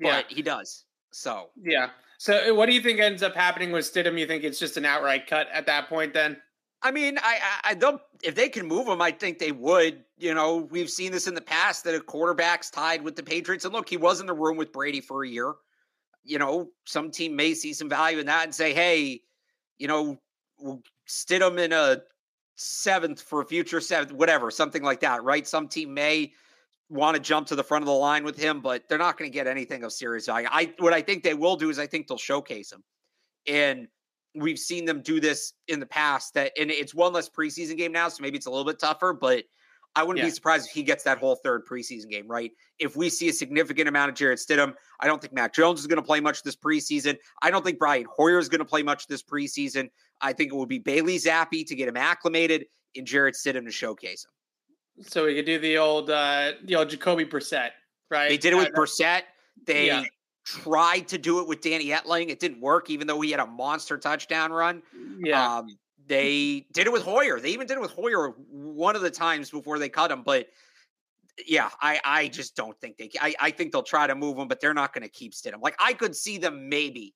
Yeah. 0.00 0.22
But 0.22 0.32
he 0.32 0.40
does. 0.40 0.84
So 1.10 1.50
yeah. 1.60 1.90
So 2.18 2.54
what 2.54 2.66
do 2.66 2.72
you 2.72 2.80
think 2.80 3.00
ends 3.00 3.22
up 3.22 3.34
happening 3.34 3.72
with 3.72 3.84
Stidham? 3.84 4.18
You 4.18 4.26
think 4.26 4.44
it's 4.44 4.58
just 4.58 4.76
an 4.76 4.84
outright 4.84 5.26
cut 5.26 5.48
at 5.52 5.66
that 5.66 5.88
point 5.88 6.14
then? 6.14 6.36
I 6.82 6.90
mean, 6.90 7.18
I, 7.20 7.40
I, 7.64 7.74
don't. 7.74 8.00
If 8.22 8.34
they 8.34 8.48
can 8.48 8.66
move 8.66 8.86
him, 8.86 9.02
I 9.02 9.10
think 9.10 9.38
they 9.38 9.52
would. 9.52 10.04
You 10.18 10.34
know, 10.34 10.68
we've 10.70 10.90
seen 10.90 11.10
this 11.10 11.26
in 11.26 11.34
the 11.34 11.40
past 11.40 11.84
that 11.84 11.94
a 11.94 12.00
quarterback's 12.00 12.70
tied 12.70 13.02
with 13.02 13.16
the 13.16 13.22
Patriots, 13.22 13.64
and 13.64 13.74
look, 13.74 13.88
he 13.88 13.96
was 13.96 14.20
in 14.20 14.26
the 14.26 14.34
room 14.34 14.56
with 14.56 14.72
Brady 14.72 15.00
for 15.00 15.24
a 15.24 15.28
year. 15.28 15.54
You 16.22 16.38
know, 16.38 16.68
some 16.84 17.10
team 17.10 17.34
may 17.34 17.54
see 17.54 17.72
some 17.72 17.88
value 17.88 18.18
in 18.18 18.26
that 18.26 18.44
and 18.44 18.54
say, 18.54 18.72
hey, 18.72 19.22
you 19.78 19.88
know, 19.88 20.18
we'll 20.58 20.82
Stidham 21.08 21.58
in 21.58 21.72
a 21.72 22.02
seventh 22.56 23.20
for 23.22 23.42
a 23.42 23.44
future 23.44 23.80
seventh, 23.80 24.12
whatever, 24.12 24.50
something 24.50 24.82
like 24.82 25.00
that, 25.00 25.22
right? 25.22 25.46
Some 25.46 25.68
team 25.68 25.94
may 25.94 26.32
want 26.88 27.16
to 27.16 27.22
jump 27.22 27.46
to 27.48 27.56
the 27.56 27.64
front 27.64 27.82
of 27.82 27.86
the 27.86 27.92
line 27.92 28.24
with 28.24 28.36
him, 28.36 28.60
but 28.60 28.88
they're 28.88 28.98
not 28.98 29.18
going 29.18 29.30
to 29.30 29.34
get 29.34 29.46
anything 29.46 29.84
of 29.84 29.92
serious 29.92 30.26
value. 30.26 30.48
I 30.50 30.72
what 30.78 30.92
I 30.92 31.02
think 31.02 31.22
they 31.22 31.34
will 31.34 31.56
do 31.56 31.70
is 31.70 31.78
I 31.78 31.86
think 31.86 32.06
they'll 32.06 32.18
showcase 32.18 32.72
him. 32.72 32.82
And 33.46 33.88
we've 34.34 34.58
seen 34.58 34.84
them 34.84 35.02
do 35.02 35.20
this 35.20 35.54
in 35.68 35.80
the 35.80 35.86
past 35.86 36.34
that 36.34 36.52
and 36.58 36.70
it's 36.70 36.94
one 36.94 37.12
less 37.12 37.28
preseason 37.28 37.76
game 37.76 37.92
now, 37.92 38.08
so 38.08 38.22
maybe 38.22 38.36
it's 38.36 38.46
a 38.46 38.50
little 38.50 38.64
bit 38.64 38.78
tougher, 38.78 39.12
but 39.12 39.44
I 39.96 40.02
wouldn't 40.02 40.18
yeah. 40.18 40.26
be 40.26 40.30
surprised 40.30 40.68
if 40.68 40.74
he 40.74 40.82
gets 40.82 41.04
that 41.04 41.16
whole 41.16 41.36
third 41.36 41.66
preseason 41.66 42.10
game, 42.10 42.28
right? 42.28 42.52
If 42.78 42.96
we 42.96 43.08
see 43.08 43.30
a 43.30 43.32
significant 43.32 43.88
amount 43.88 44.10
of 44.10 44.14
Jarrett 44.14 44.38
Stidham, 44.38 44.74
I 45.00 45.06
don't 45.06 45.22
think 45.22 45.32
Mac 45.32 45.54
Jones 45.54 45.80
is 45.80 45.86
going 45.86 45.96
to 45.96 46.02
play 46.02 46.20
much 46.20 46.42
this 46.42 46.54
preseason. 46.54 47.16
I 47.40 47.50
don't 47.50 47.64
think 47.64 47.78
Brian 47.78 48.04
Hoyer 48.14 48.38
is 48.38 48.50
going 48.50 48.58
to 48.58 48.66
play 48.66 48.82
much 48.82 49.06
this 49.06 49.22
preseason. 49.22 49.88
I 50.20 50.32
think 50.32 50.52
it 50.52 50.56
would 50.56 50.68
be 50.68 50.78
Bailey 50.78 51.16
Zappe 51.16 51.66
to 51.66 51.74
get 51.74 51.88
him 51.88 51.96
acclimated 51.96 52.66
and 52.96 53.06
Jarrett 53.06 53.34
Stidham 53.34 53.64
to 53.64 53.72
showcase 53.72 54.24
him. 54.24 55.06
So 55.06 55.26
we 55.26 55.34
could 55.34 55.44
do 55.44 55.58
the 55.58 55.76
old 55.76 56.10
uh 56.10 56.52
the 56.64 56.76
old 56.76 56.88
Jacoby 56.88 57.24
Brissett, 57.24 57.70
right? 58.10 58.28
They 58.28 58.38
did 58.38 58.54
it 58.54 58.56
with 58.56 58.72
Brissett. 58.72 59.22
They 59.66 59.88
yeah. 59.88 60.04
tried 60.44 61.08
to 61.08 61.18
do 61.18 61.40
it 61.40 61.48
with 61.48 61.60
Danny 61.60 61.86
Etling. 61.88 62.30
It 62.30 62.40
didn't 62.40 62.60
work, 62.60 62.88
even 62.88 63.06
though 63.06 63.20
he 63.20 63.30
had 63.30 63.40
a 63.40 63.46
monster 63.46 63.98
touchdown 63.98 64.52
run. 64.52 64.82
Yeah. 65.18 65.58
Um, 65.58 65.76
they 66.06 66.66
did 66.72 66.86
it 66.86 66.92
with 66.92 67.02
Hoyer. 67.02 67.40
They 67.40 67.50
even 67.50 67.66
did 67.66 67.76
it 67.76 67.80
with 67.80 67.90
Hoyer 67.90 68.30
one 68.50 68.96
of 68.96 69.02
the 69.02 69.10
times 69.10 69.50
before 69.50 69.78
they 69.78 69.88
cut 69.88 70.10
him. 70.10 70.22
But 70.22 70.46
yeah, 71.46 71.70
I 71.80 72.00
I 72.04 72.28
just 72.28 72.56
don't 72.56 72.78
think 72.80 72.96
they. 72.96 73.10
I 73.20 73.34
I 73.40 73.50
think 73.50 73.72
they'll 73.72 73.82
try 73.82 74.06
to 74.06 74.14
move 74.14 74.38
him, 74.38 74.48
but 74.48 74.60
they're 74.60 74.74
not 74.74 74.94
going 74.94 75.02
to 75.02 75.08
keep 75.08 75.32
Stidham. 75.32 75.60
Like 75.60 75.76
I 75.78 75.92
could 75.92 76.16
see 76.16 76.38
them 76.38 76.68
maybe, 76.68 77.14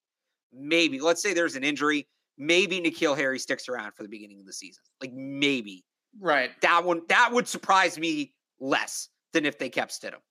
maybe. 0.52 1.00
Let's 1.00 1.22
say 1.22 1.32
there's 1.32 1.56
an 1.56 1.64
injury. 1.64 2.08
Maybe 2.40 2.80
N'Keal 2.80 3.16
Harry 3.18 3.38
sticks 3.38 3.68
around 3.68 3.92
for 3.92 4.02
the 4.02 4.08
beginning 4.08 4.40
of 4.40 4.46
the 4.46 4.52
season. 4.52 4.82
Like 5.00 5.12
maybe. 5.12 5.84
Right. 6.18 6.50
That 6.62 6.84
one 6.84 7.02
that 7.10 7.30
would 7.30 7.46
surprise 7.46 7.98
me 7.98 8.32
less 8.58 9.10
than 9.34 9.44
if 9.44 9.58
they 9.58 9.68
kept 9.68 9.92
Stidham. 9.92 10.22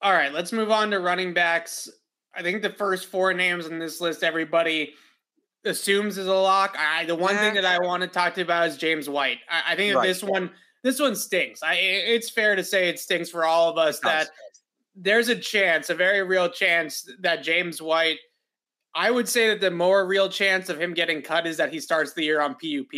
All 0.00 0.12
right, 0.12 0.32
let's 0.32 0.52
move 0.52 0.70
on 0.70 0.92
to 0.92 1.00
running 1.00 1.34
backs. 1.34 1.90
I 2.32 2.42
think 2.42 2.62
the 2.62 2.70
first 2.70 3.06
four 3.06 3.34
names 3.34 3.66
on 3.66 3.80
this 3.80 4.00
list, 4.00 4.22
everybody 4.22 4.94
assumes 5.64 6.16
is 6.16 6.28
a 6.28 6.34
lock. 6.34 6.76
I 6.78 7.04
the 7.06 7.16
one 7.16 7.34
thing 7.34 7.58
eh. 7.58 7.60
that 7.60 7.64
I 7.64 7.84
want 7.84 8.02
to 8.04 8.08
talk 8.08 8.34
to 8.34 8.40
you 8.40 8.44
about 8.44 8.68
is 8.68 8.76
James 8.76 9.08
White. 9.08 9.38
I, 9.50 9.72
I 9.72 9.76
think 9.76 9.96
right. 9.96 10.06
this 10.06 10.22
one 10.22 10.50
this 10.84 11.00
one 11.00 11.16
stings. 11.16 11.60
I 11.60 11.74
it's 11.74 12.30
fair 12.30 12.54
to 12.54 12.62
say 12.62 12.88
it 12.88 13.00
stings 13.00 13.30
for 13.30 13.44
all 13.44 13.68
of 13.68 13.78
us 13.78 13.98
that 14.00 14.28
there's 14.94 15.28
a 15.28 15.36
chance, 15.36 15.90
a 15.90 15.94
very 15.94 16.22
real 16.22 16.48
chance 16.48 17.08
that 17.20 17.42
James 17.42 17.82
White. 17.82 18.18
I 18.98 19.12
would 19.12 19.28
say 19.28 19.46
that 19.46 19.60
the 19.60 19.70
more 19.70 20.04
real 20.04 20.28
chance 20.28 20.68
of 20.68 20.80
him 20.80 20.92
getting 20.92 21.22
cut 21.22 21.46
is 21.46 21.56
that 21.58 21.72
he 21.72 21.78
starts 21.78 22.14
the 22.14 22.24
year 22.24 22.40
on 22.40 22.54
PUP. 22.54 22.92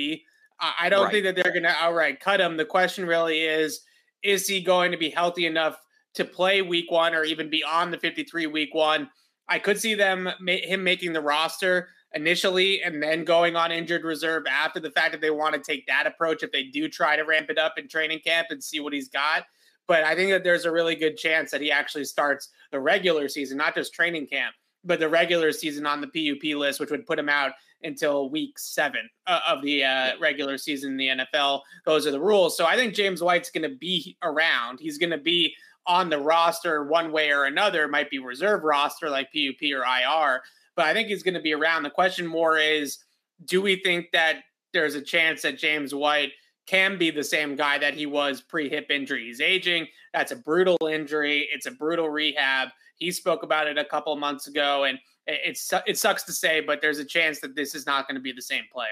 I, 0.59 0.73
I 0.81 0.89
don't 0.89 1.05
right. 1.05 1.13
think 1.13 1.25
that 1.25 1.35
they're 1.35 1.53
going 1.53 1.65
to 1.65 1.77
outright 1.77 2.21
cut 2.21 2.41
him. 2.41 2.57
The 2.57 2.65
question 2.65 3.05
really 3.05 3.41
is: 3.41 3.83
Is 4.23 4.49
he 4.49 4.63
going 4.63 4.93
to 4.93 4.97
be 4.97 5.11
healthy 5.11 5.45
enough 5.45 5.77
to 6.15 6.25
play 6.25 6.63
Week 6.63 6.91
One 6.91 7.15
or 7.15 7.25
even 7.25 7.51
beyond 7.51 7.93
the 7.93 7.99
53 7.99 8.47
Week 8.47 8.75
One? 8.75 9.11
I 9.47 9.59
could 9.59 9.79
see 9.79 9.95
them 9.95 10.31
him 10.47 10.83
making 10.83 11.13
the 11.13 11.21
roster 11.21 11.91
initially 12.15 12.83
and 12.83 13.03
then 13.03 13.23
going 13.23 13.55
on 13.55 13.71
injured 13.71 14.05
reserve 14.05 14.45
after 14.47 14.81
the 14.81 14.91
fact 14.93 15.13
that 15.13 15.21
they 15.21 15.31
want 15.31 15.55
to 15.55 15.61
take 15.61 15.87
that 15.87 16.07
approach 16.07 16.43
if 16.43 16.51
they 16.51 16.65
do 16.65 16.89
try 16.89 17.15
to 17.15 17.25
ramp 17.25 17.51
it 17.51 17.59
up 17.59 17.75
in 17.77 17.89
training 17.89 18.21
camp 18.21 18.47
and 18.49 18.65
see 18.65 18.81
what 18.81 18.95
he's 18.95 19.11
got. 19.11 19.45
But 19.87 20.05
I 20.05 20.15
think 20.15 20.31
that 20.31 20.45
there's 20.45 20.65
a 20.65 20.73
really 20.73 20.95
good 20.95 21.19
chance 21.19 21.51
that 21.51 21.61
he 21.61 21.71
actually 21.71 22.05
starts 22.05 22.49
the 22.73 22.81
regular 22.81 23.29
season, 23.29 23.59
not 23.59 23.75
just 23.75 23.93
training 23.93 24.29
camp, 24.29 24.55
but 24.85 25.01
the 25.01 25.09
regular 25.09 25.53
season 25.53 25.87
on 25.87 26.01
the 26.01 26.07
PUP 26.07 26.57
list, 26.57 26.81
which 26.81 26.91
would 26.91 27.07
put 27.07 27.19
him 27.19 27.29
out 27.29 27.53
until 27.83 28.31
week 28.31 28.59
seven 28.59 29.09
uh, 29.27 29.41
of 29.49 29.63
the 29.63 29.83
uh, 29.85 30.13
regular 30.21 30.59
season 30.59 30.93
in 30.93 30.97
the 30.97 31.25
NFL. 31.25 31.63
Those 31.87 32.07
are 32.07 32.11
the 32.11 32.21
rules. 32.21 32.57
So 32.57 32.67
I 32.67 32.77
think 32.77 32.95
James 32.95 33.23
White's 33.23 33.51
going 33.51 33.69
to 33.69 33.77
be 33.77 34.17
around. 34.23 34.81
He's 34.81 34.99
going 34.99 35.11
to 35.11 35.19
be 35.19 35.55
on 35.87 36.11
the 36.11 36.19
roster 36.19 36.85
one 36.85 37.11
way 37.11 37.31
or 37.31 37.45
another. 37.45 37.85
It 37.85 37.91
might 37.91 38.11
be 38.11 38.19
reserve 38.19 38.65
roster 38.65 39.09
like 39.09 39.29
PUP 39.33 39.63
or 39.75 39.85
IR 39.85 40.43
but 40.81 40.87
I 40.87 40.95
think 40.95 41.09
he's 41.09 41.23
going 41.23 41.35
to 41.35 41.41
be 41.41 41.53
around. 41.53 41.83
The 41.83 41.91
question 41.91 42.27
more 42.27 42.57
is 42.57 43.05
do 43.45 43.61
we 43.61 43.77
think 43.77 44.07
that 44.13 44.37
there's 44.73 44.95
a 44.95 45.03
chance 45.03 45.43
that 45.43 45.59
James 45.59 45.95
White 45.95 46.33
can 46.67 46.97
be 46.97 47.11
the 47.11 47.23
same 47.23 47.55
guy 47.57 47.77
that 47.77 47.93
he 47.93 48.07
was 48.07 48.41
pre 48.41 48.71
hip 48.71 48.87
injury? 48.91 49.27
He's 49.27 49.43
aging. 49.43 49.89
That's 50.15 50.33
a 50.33 50.37
brutal 50.37 50.79
injury. 50.91 51.49
It's 51.53 51.67
a 51.67 51.71
brutal 51.71 52.09
rehab. 52.09 52.69
He 53.01 53.11
spoke 53.11 53.43
about 53.43 53.67
it 53.67 53.77
a 53.77 53.85
couple 53.85 54.13
of 54.13 54.19
months 54.19 54.47
ago, 54.47 54.85
and 54.85 54.99
it's 55.27 55.73
it 55.87 55.99
sucks 55.99 56.23
to 56.25 56.33
say, 56.33 56.61
but 56.61 56.81
there's 56.81 56.99
a 56.99 57.05
chance 57.05 57.41
that 57.41 57.57
this 57.57 57.75
is 57.75 57.87
not 57.87 58.07
going 58.07 58.15
to 58.15 58.21
be 58.21 58.33
the 58.33 58.43
same 58.43 58.65
player. 58.73 58.89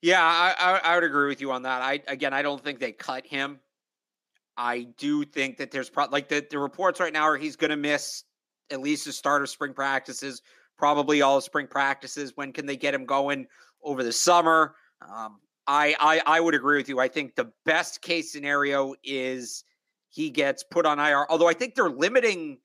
Yeah, 0.00 0.22
I, 0.22 0.54
I, 0.58 0.78
I 0.78 0.94
would 0.94 1.04
agree 1.04 1.28
with 1.28 1.40
you 1.40 1.52
on 1.52 1.62
that. 1.62 1.82
I 1.82 2.00
again, 2.08 2.32
I 2.32 2.40
don't 2.42 2.62
think 2.62 2.78
they 2.78 2.92
cut 2.92 3.26
him. 3.26 3.60
I 4.56 4.88
do 4.96 5.24
think 5.24 5.58
that 5.58 5.70
there's 5.70 5.90
pro- 5.90 6.06
like 6.06 6.28
the, 6.28 6.44
the 6.50 6.58
reports 6.58 6.98
right 6.98 7.12
now 7.12 7.22
are 7.22 7.36
he's 7.36 7.56
going 7.56 7.70
to 7.70 7.76
miss 7.76 8.24
at 8.70 8.80
least 8.80 9.04
the 9.04 9.12
start 9.12 9.42
of 9.42 9.48
spring 9.48 9.72
practices 9.72 10.42
probably 10.78 11.20
all 11.20 11.40
spring 11.40 11.66
practices. 11.66 12.32
When 12.36 12.52
can 12.52 12.64
they 12.64 12.76
get 12.76 12.94
him 12.94 13.04
going 13.04 13.46
over 13.82 14.02
the 14.02 14.12
summer? 14.12 14.76
Um, 15.02 15.40
I, 15.66 15.94
I 16.00 16.22
I 16.24 16.40
would 16.40 16.54
agree 16.54 16.78
with 16.78 16.88
you. 16.88 16.98
I 16.98 17.08
think 17.08 17.34
the 17.34 17.52
best 17.66 18.00
case 18.00 18.32
scenario 18.32 18.94
is 19.04 19.64
he 20.08 20.30
gets 20.30 20.62
put 20.62 20.86
on 20.86 20.98
IR. 20.98 21.26
Although 21.28 21.48
I 21.48 21.52
think 21.52 21.74
they're 21.74 21.90
limiting 21.90 22.58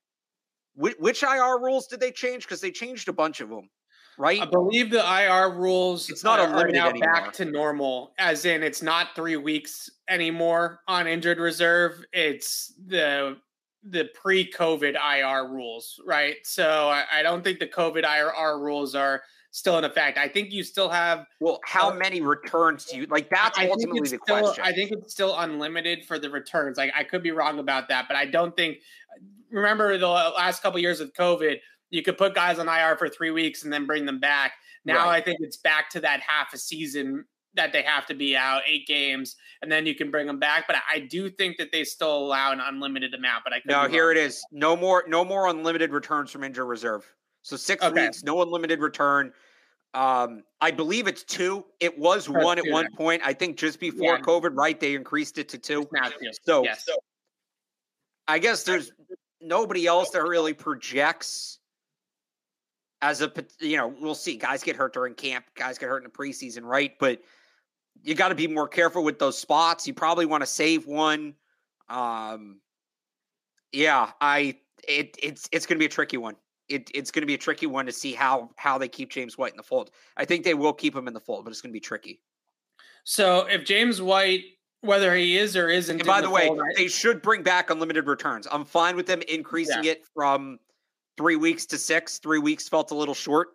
which, 0.76 0.96
which 1.00 1.24
IR 1.24 1.60
rules 1.60 1.88
did 1.88 2.00
they 2.00 2.12
change? 2.12 2.44
Because 2.44 2.62
they 2.62 2.72
changed 2.72 3.08
a 3.10 3.14
bunch 3.14 3.42
of 3.42 3.50
them, 3.50 3.70
right? 4.18 4.42
I 4.42 4.46
believe 4.46 4.90
the 4.90 5.04
IR 5.04 5.56
rules 5.56 6.10
it's 6.10 6.24
not 6.24 6.40
are, 6.40 6.48
are 6.48 6.68
now 6.68 6.90
anymore. 6.90 7.14
back 7.14 7.34
to 7.34 7.46
normal, 7.46 8.14
as 8.18 8.46
in 8.46 8.64
it's 8.64 8.82
not 8.82 9.16
three 9.16 9.38
weeks 9.38 9.90
anymore 10.08 10.82
on 10.88 11.08
injured 11.08 11.40
reserve. 11.40 12.04
It's 12.12 12.74
the 12.88 13.38
the 13.90 14.10
pre-COVID 14.16 14.96
IR 14.96 15.50
rules, 15.50 16.00
right? 16.06 16.38
So 16.44 16.90
I, 16.90 17.04
I, 17.16 17.22
don't 17.22 17.44
think 17.44 17.60
the 17.60 17.68
COVID 17.68 18.06
IR 18.06 18.58
rules 18.58 18.96
are 18.96 19.22
still 19.54 19.78
in 19.78 19.86
effect. 19.86 20.18
I 20.18 20.28
think 20.28 20.52
you 20.52 20.64
still 20.64 20.90
have. 20.90 21.26
Well, 21.40 21.62
how 21.64 21.92
uh, 21.92 21.94
many 21.94 22.20
returns 22.20 22.86
do 22.86 22.98
you 22.98 23.06
like? 23.06 23.30
That's 23.30 23.58
I 23.58 23.70
ultimately 23.70 24.02
the 24.02 24.20
still, 24.24 24.40
question. 24.40 24.64
I 24.66 24.74
think 24.74 24.92
it's 24.92 25.14
still 25.14 25.38
unlimited 25.38 26.04
for 26.06 26.20
the 26.20 26.30
returns. 26.30 26.78
Like 26.78 26.92
I 26.96 27.04
could 27.04 27.24
be 27.24 27.32
wrong 27.32 27.60
about 27.60 27.88
that, 27.88 28.08
but 28.10 28.18
I 28.18 28.26
don't 28.26 28.56
think. 28.58 28.80
Remember 29.52 30.00
the 30.00 30.08
last 30.08 30.64
couple 30.64 30.80
years 30.80 31.00
of 31.00 31.14
COVID, 31.14 31.60
you 31.92 32.02
could 32.02 32.18
put 32.18 32.34
guys 32.34 32.58
on 32.58 32.68
IR 32.68 32.98
for 32.98 33.08
three 33.08 33.30
weeks 33.30 33.64
and 33.64 33.72
then 33.72 33.86
bring 33.86 34.04
them 34.04 34.20
back. 34.20 34.54
Now 34.84 35.06
right. 35.06 35.20
I 35.20 35.22
think 35.22 35.38
it's 35.42 35.58
back 35.58 35.92
to 35.92 36.00
that 36.00 36.22
half 36.22 36.52
a 36.54 36.58
season 36.58 37.24
that 37.54 37.72
they 37.72 37.84
have 37.84 38.08
to 38.08 38.16
be 38.16 38.36
out 38.36 38.64
eight 38.68 38.88
games 38.88 39.36
and 39.62 39.72
then 39.72 39.86
you 39.86 39.94
can 39.94 40.10
bring 40.10 40.26
them 40.26 40.40
back. 40.40 40.66
But 40.66 40.78
I 40.92 41.02
do 41.02 41.30
think 41.30 41.58
that 41.58 41.72
they 41.72 41.84
still 41.84 42.18
allow 42.18 42.52
an 42.52 42.60
unlimited 42.60 43.14
amount. 43.14 43.44
But 43.44 43.54
I 43.54 43.62
no, 43.66 43.88
here 43.88 44.10
it 44.10 44.18
is. 44.18 44.44
No 44.52 44.76
more, 44.76 45.04
no 45.08 45.24
more 45.24 45.48
unlimited 45.48 45.92
returns 45.92 46.32
from 46.32 46.44
injured 46.44 46.68
reserve. 46.68 47.06
So 47.44 47.56
six 47.56 47.84
okay. 47.84 48.06
weeks, 48.06 48.24
no 48.24 48.42
unlimited 48.42 48.80
return. 48.80 49.32
Um, 49.94 50.44
I 50.60 50.72
believe 50.72 51.08
it's 51.08 51.24
two. 51.24 51.66
It 51.80 51.98
was 52.00 52.28
one 52.28 52.58
at 52.58 52.66
one 52.68 52.88
point. 52.98 53.22
I 53.24 53.34
think 53.34 53.58
just 53.58 53.80
before 53.80 54.16
yeah. 54.16 54.22
COVID, 54.22 54.58
right? 54.58 54.80
They 54.80 54.96
increased 54.96 55.38
it 55.38 55.50
to 55.50 55.60
two. 55.60 55.88
So, 56.44 56.64
yes. 56.64 56.84
so 56.86 56.96
I 58.28 58.40
guess 58.40 58.64
there's 58.64 58.92
nobody 59.40 59.86
else 59.86 60.10
that 60.12 60.24
really 60.24 60.54
projects 60.54 61.60
as 63.04 63.22
a 63.22 63.32
you 63.60 63.76
know 63.76 63.94
we'll 64.00 64.16
see 64.16 64.38
guys 64.38 64.64
get 64.64 64.78
hurt 64.78 64.94
during 64.94 65.14
camp 65.14 65.46
guys 65.56 65.78
get 65.78 65.90
hurt 65.90 65.98
in 65.98 66.04
the 66.06 66.10
preseason 66.10 66.64
right 66.64 66.94
but 67.00 67.22
you 68.02 68.16
got 68.16 68.30
to 68.30 68.36
be 68.36 68.48
more 68.48 68.68
careful 68.68 69.04
with 69.04 69.20
those 69.20 69.38
spots 69.38 69.86
you 69.86 69.94
probably 69.94 70.26
want 70.26 70.42
to 70.42 70.48
save 70.48 70.88
one 70.88 71.34
um 71.90 72.62
yeah 73.74 74.12
i 74.22 74.56
it 74.88 75.18
it's 75.22 75.50
it's 75.52 75.66
going 75.66 75.76
to 75.76 75.80
be 75.80 75.86
a 75.86 75.90
tricky 75.90 76.16
one 76.16 76.36
it, 76.74 76.92
it's 76.94 77.12
going 77.12 77.22
to 77.22 77.28
be 77.28 77.34
a 77.34 77.38
tricky 77.38 77.66
one 77.66 77.86
to 77.86 77.92
see 77.92 78.14
how 78.14 78.50
how 78.58 78.78
they 78.78 78.88
keep 78.88 79.10
james 79.10 79.38
white 79.38 79.52
in 79.52 79.58
the 79.58 79.64
fold 79.64 79.92
i 80.18 80.26
think 80.26 80.44
they 80.44 80.54
will 80.54 80.74
keep 80.74 80.96
him 80.96 81.08
in 81.08 81.14
the 81.14 81.20
fold 81.20 81.46
but 81.46 81.52
it's 81.52 81.62
going 81.62 81.72
to 81.72 81.74
be 81.74 81.80
tricky 81.80 82.20
so 83.04 83.46
if 83.48 83.64
james 83.64 84.02
white 84.02 84.44
whether 84.82 85.16
he 85.16 85.38
is 85.38 85.56
or 85.56 85.70
isn't 85.70 86.00
and 86.00 86.08
by 86.08 86.20
the, 86.20 86.28
the 86.28 86.34
way 86.34 86.48
fold, 86.48 86.62
they 86.76 86.88
should 86.88 87.22
bring 87.22 87.42
back 87.44 87.70
unlimited 87.70 88.08
returns 88.08 88.48
i'm 88.52 88.66
fine 88.66 88.96
with 88.96 89.06
them 89.06 89.22
increasing 89.28 89.84
yeah. 89.84 89.92
it 89.92 90.06
from 90.14 90.60
three 91.18 91.36
weeks 91.36 91.66
to 91.68 91.78
six. 91.78 92.20
Three 92.20 92.40
weeks 92.40 92.68
felt 92.68 92.92
a 92.92 92.96
little 92.96 93.14
short. 93.14 93.50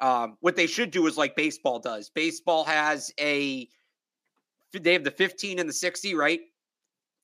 Um, 0.00 0.36
what 0.40 0.56
they 0.56 0.66
should 0.66 0.90
do 0.90 1.06
is 1.06 1.16
like 1.16 1.36
baseball 1.36 1.78
does. 1.78 2.10
Baseball 2.10 2.64
has 2.64 3.12
a 3.20 3.68
they 4.72 4.92
have 4.92 5.04
the 5.04 5.10
15 5.10 5.58
and 5.58 5.68
the 5.68 5.72
60, 5.72 6.14
right? 6.14 6.40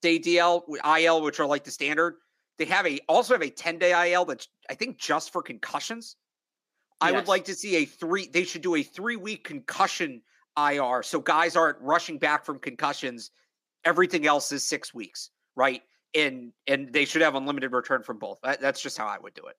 Day 0.03 0.19
DL, 0.19 0.63
IL, 1.01 1.23
which 1.23 1.39
are 1.39 1.47
like 1.47 1.65
the 1.65 1.71
standard. 1.71 2.17
They 2.59 2.64
have 2.66 2.87
a 2.87 3.01
also 3.09 3.35
have 3.35 3.42
a 3.42 3.51
10 3.51 3.79
day 3.79 4.12
IL 4.12 4.25
that's 4.25 4.49
I 4.71 4.75
think 4.75 4.99
just 4.99 5.33
for 5.33 5.42
concussions. 5.42 6.16
I 7.01 7.12
would 7.12 7.29
like 7.29 7.45
to 7.45 7.55
see 7.55 7.77
a 7.77 7.85
three. 7.85 8.27
They 8.27 8.45
should 8.45 8.62
do 8.62 8.77
a 8.77 8.83
three 8.83 9.16
week 9.16 9.45
concussion 9.45 10.23
IR, 10.59 11.03
so 11.03 11.21
guys 11.21 11.57
aren't 11.57 11.81
rushing 11.81 12.19
back 12.19 12.45
from 12.45 12.59
concussions. 12.59 13.31
Everything 13.85 14.27
else 14.27 14.51
is 14.53 14.64
six 14.64 14.95
weeks, 14.95 15.31
right? 15.57 15.83
And 16.14 16.53
and 16.66 16.92
they 16.92 17.05
should 17.05 17.23
have 17.23 17.35
unlimited 17.35 17.73
return 17.73 18.03
from 18.03 18.19
both. 18.19 18.38
That, 18.42 18.61
that's 18.61 18.81
just 18.81 18.97
how 18.97 19.07
I 19.07 19.19
would 19.19 19.35
do 19.35 19.42
it. 19.47 19.57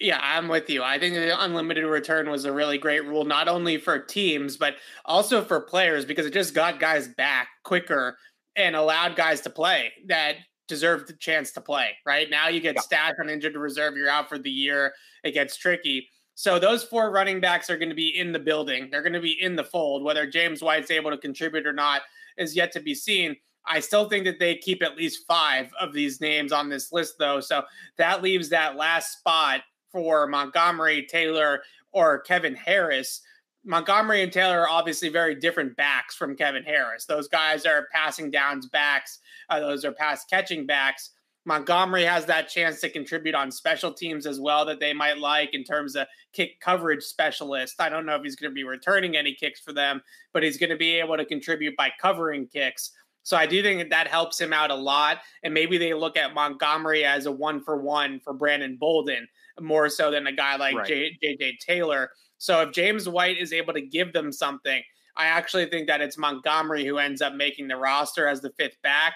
Yeah, 0.00 0.18
I'm 0.22 0.48
with 0.48 0.70
you. 0.70 0.82
I 0.82 0.98
think 0.98 1.14
the 1.14 1.38
unlimited 1.44 1.84
return 1.84 2.30
was 2.30 2.46
a 2.46 2.52
really 2.52 2.78
great 2.78 3.04
rule, 3.04 3.24
not 3.24 3.48
only 3.48 3.76
for 3.76 3.98
teams, 3.98 4.56
but 4.56 4.76
also 5.04 5.44
for 5.44 5.60
players 5.60 6.06
because 6.06 6.24
it 6.24 6.32
just 6.32 6.54
got 6.54 6.80
guys 6.80 7.08
back 7.08 7.48
quicker 7.64 8.16
and 8.56 8.74
allowed 8.74 9.14
guys 9.14 9.42
to 9.42 9.50
play 9.50 9.92
that 10.06 10.36
deserved 10.68 11.08
the 11.08 11.14
chance 11.14 11.50
to 11.52 11.60
play. 11.60 11.96
Right 12.06 12.30
now, 12.30 12.48
you 12.48 12.60
get 12.60 12.76
yeah. 12.76 12.82
stashed 12.82 13.16
on 13.20 13.28
injured 13.28 13.56
reserve, 13.56 13.96
you're 13.96 14.08
out 14.08 14.28
for 14.28 14.38
the 14.38 14.50
year. 14.50 14.94
It 15.24 15.32
gets 15.32 15.56
tricky. 15.56 16.08
So 16.34 16.58
those 16.58 16.84
four 16.84 17.10
running 17.10 17.40
backs 17.40 17.68
are 17.68 17.76
going 17.76 17.88
to 17.88 17.96
be 17.96 18.16
in 18.16 18.30
the 18.30 18.38
building. 18.38 18.88
They're 18.90 19.02
going 19.02 19.12
to 19.14 19.20
be 19.20 19.42
in 19.42 19.56
the 19.56 19.64
fold. 19.64 20.04
Whether 20.04 20.24
James 20.24 20.62
White's 20.62 20.92
able 20.92 21.10
to 21.10 21.18
contribute 21.18 21.66
or 21.66 21.72
not 21.72 22.02
is 22.36 22.54
yet 22.54 22.70
to 22.72 22.80
be 22.80 22.94
seen. 22.94 23.36
I 23.66 23.80
still 23.80 24.08
think 24.08 24.24
that 24.24 24.38
they 24.38 24.54
keep 24.54 24.82
at 24.82 24.96
least 24.96 25.26
five 25.26 25.70
of 25.80 25.92
these 25.92 26.20
names 26.20 26.52
on 26.52 26.68
this 26.68 26.92
list, 26.92 27.14
though. 27.18 27.40
So 27.40 27.64
that 27.96 28.22
leaves 28.22 28.48
that 28.50 28.76
last 28.76 29.18
spot 29.18 29.62
for 29.90 30.26
Montgomery, 30.26 31.06
Taylor, 31.10 31.62
or 31.92 32.20
Kevin 32.20 32.54
Harris. 32.54 33.20
Montgomery 33.68 34.22
and 34.22 34.32
Taylor 34.32 34.62
are 34.62 34.68
obviously 34.68 35.10
very 35.10 35.34
different 35.34 35.76
backs 35.76 36.16
from 36.16 36.34
Kevin 36.34 36.64
Harris. 36.64 37.04
Those 37.04 37.28
guys 37.28 37.66
are 37.66 37.86
passing 37.92 38.30
downs 38.30 38.66
backs, 38.66 39.18
uh, 39.50 39.60
those 39.60 39.84
are 39.84 39.92
pass 39.92 40.24
catching 40.24 40.66
backs. 40.66 41.10
Montgomery 41.44 42.04
has 42.04 42.26
that 42.26 42.48
chance 42.48 42.80
to 42.80 42.90
contribute 42.90 43.34
on 43.34 43.50
special 43.50 43.92
teams 43.92 44.26
as 44.26 44.40
well 44.40 44.64
that 44.66 44.80
they 44.80 44.92
might 44.92 45.18
like 45.18 45.54
in 45.54 45.64
terms 45.64 45.96
of 45.96 46.06
kick 46.32 46.60
coverage 46.60 47.02
specialist. 47.02 47.80
I 47.80 47.88
don't 47.88 48.04
know 48.04 48.16
if 48.16 48.22
he's 48.22 48.36
going 48.36 48.50
to 48.50 48.54
be 48.54 48.64
returning 48.64 49.16
any 49.16 49.34
kicks 49.34 49.60
for 49.60 49.72
them, 49.72 50.02
but 50.32 50.42
he's 50.42 50.58
going 50.58 50.70
to 50.70 50.76
be 50.76 50.96
able 50.96 51.16
to 51.16 51.24
contribute 51.24 51.76
by 51.76 51.90
covering 52.00 52.46
kicks. 52.46 52.92
So 53.22 53.36
I 53.36 53.46
do 53.46 53.62
think 53.62 53.80
that 53.80 53.90
that 53.90 54.08
helps 54.08 54.40
him 54.40 54.52
out 54.52 54.70
a 54.70 54.74
lot. 54.74 55.18
And 55.42 55.52
maybe 55.52 55.76
they 55.78 55.94
look 55.94 56.16
at 56.16 56.34
Montgomery 56.34 57.04
as 57.04 57.26
a 57.26 57.32
one 57.32 57.62
for 57.62 57.76
one 57.76 58.20
for 58.20 58.32
Brandon 58.32 58.76
Bolden 58.76 59.28
more 59.60 59.88
so 59.88 60.10
than 60.10 60.26
a 60.26 60.32
guy 60.32 60.56
like 60.56 60.74
right. 60.74 61.12
JJ 61.22 61.58
Taylor. 61.58 62.10
So 62.38 62.62
if 62.62 62.72
James 62.72 63.08
White 63.08 63.38
is 63.38 63.52
able 63.52 63.72
to 63.74 63.80
give 63.80 64.12
them 64.12 64.32
something, 64.32 64.82
I 65.16 65.26
actually 65.26 65.66
think 65.66 65.88
that 65.88 66.00
it's 66.00 66.16
Montgomery 66.16 66.86
who 66.86 66.98
ends 66.98 67.20
up 67.20 67.34
making 67.34 67.68
the 67.68 67.76
roster 67.76 68.26
as 68.28 68.40
the 68.40 68.50
fifth 68.50 68.80
back. 68.82 69.14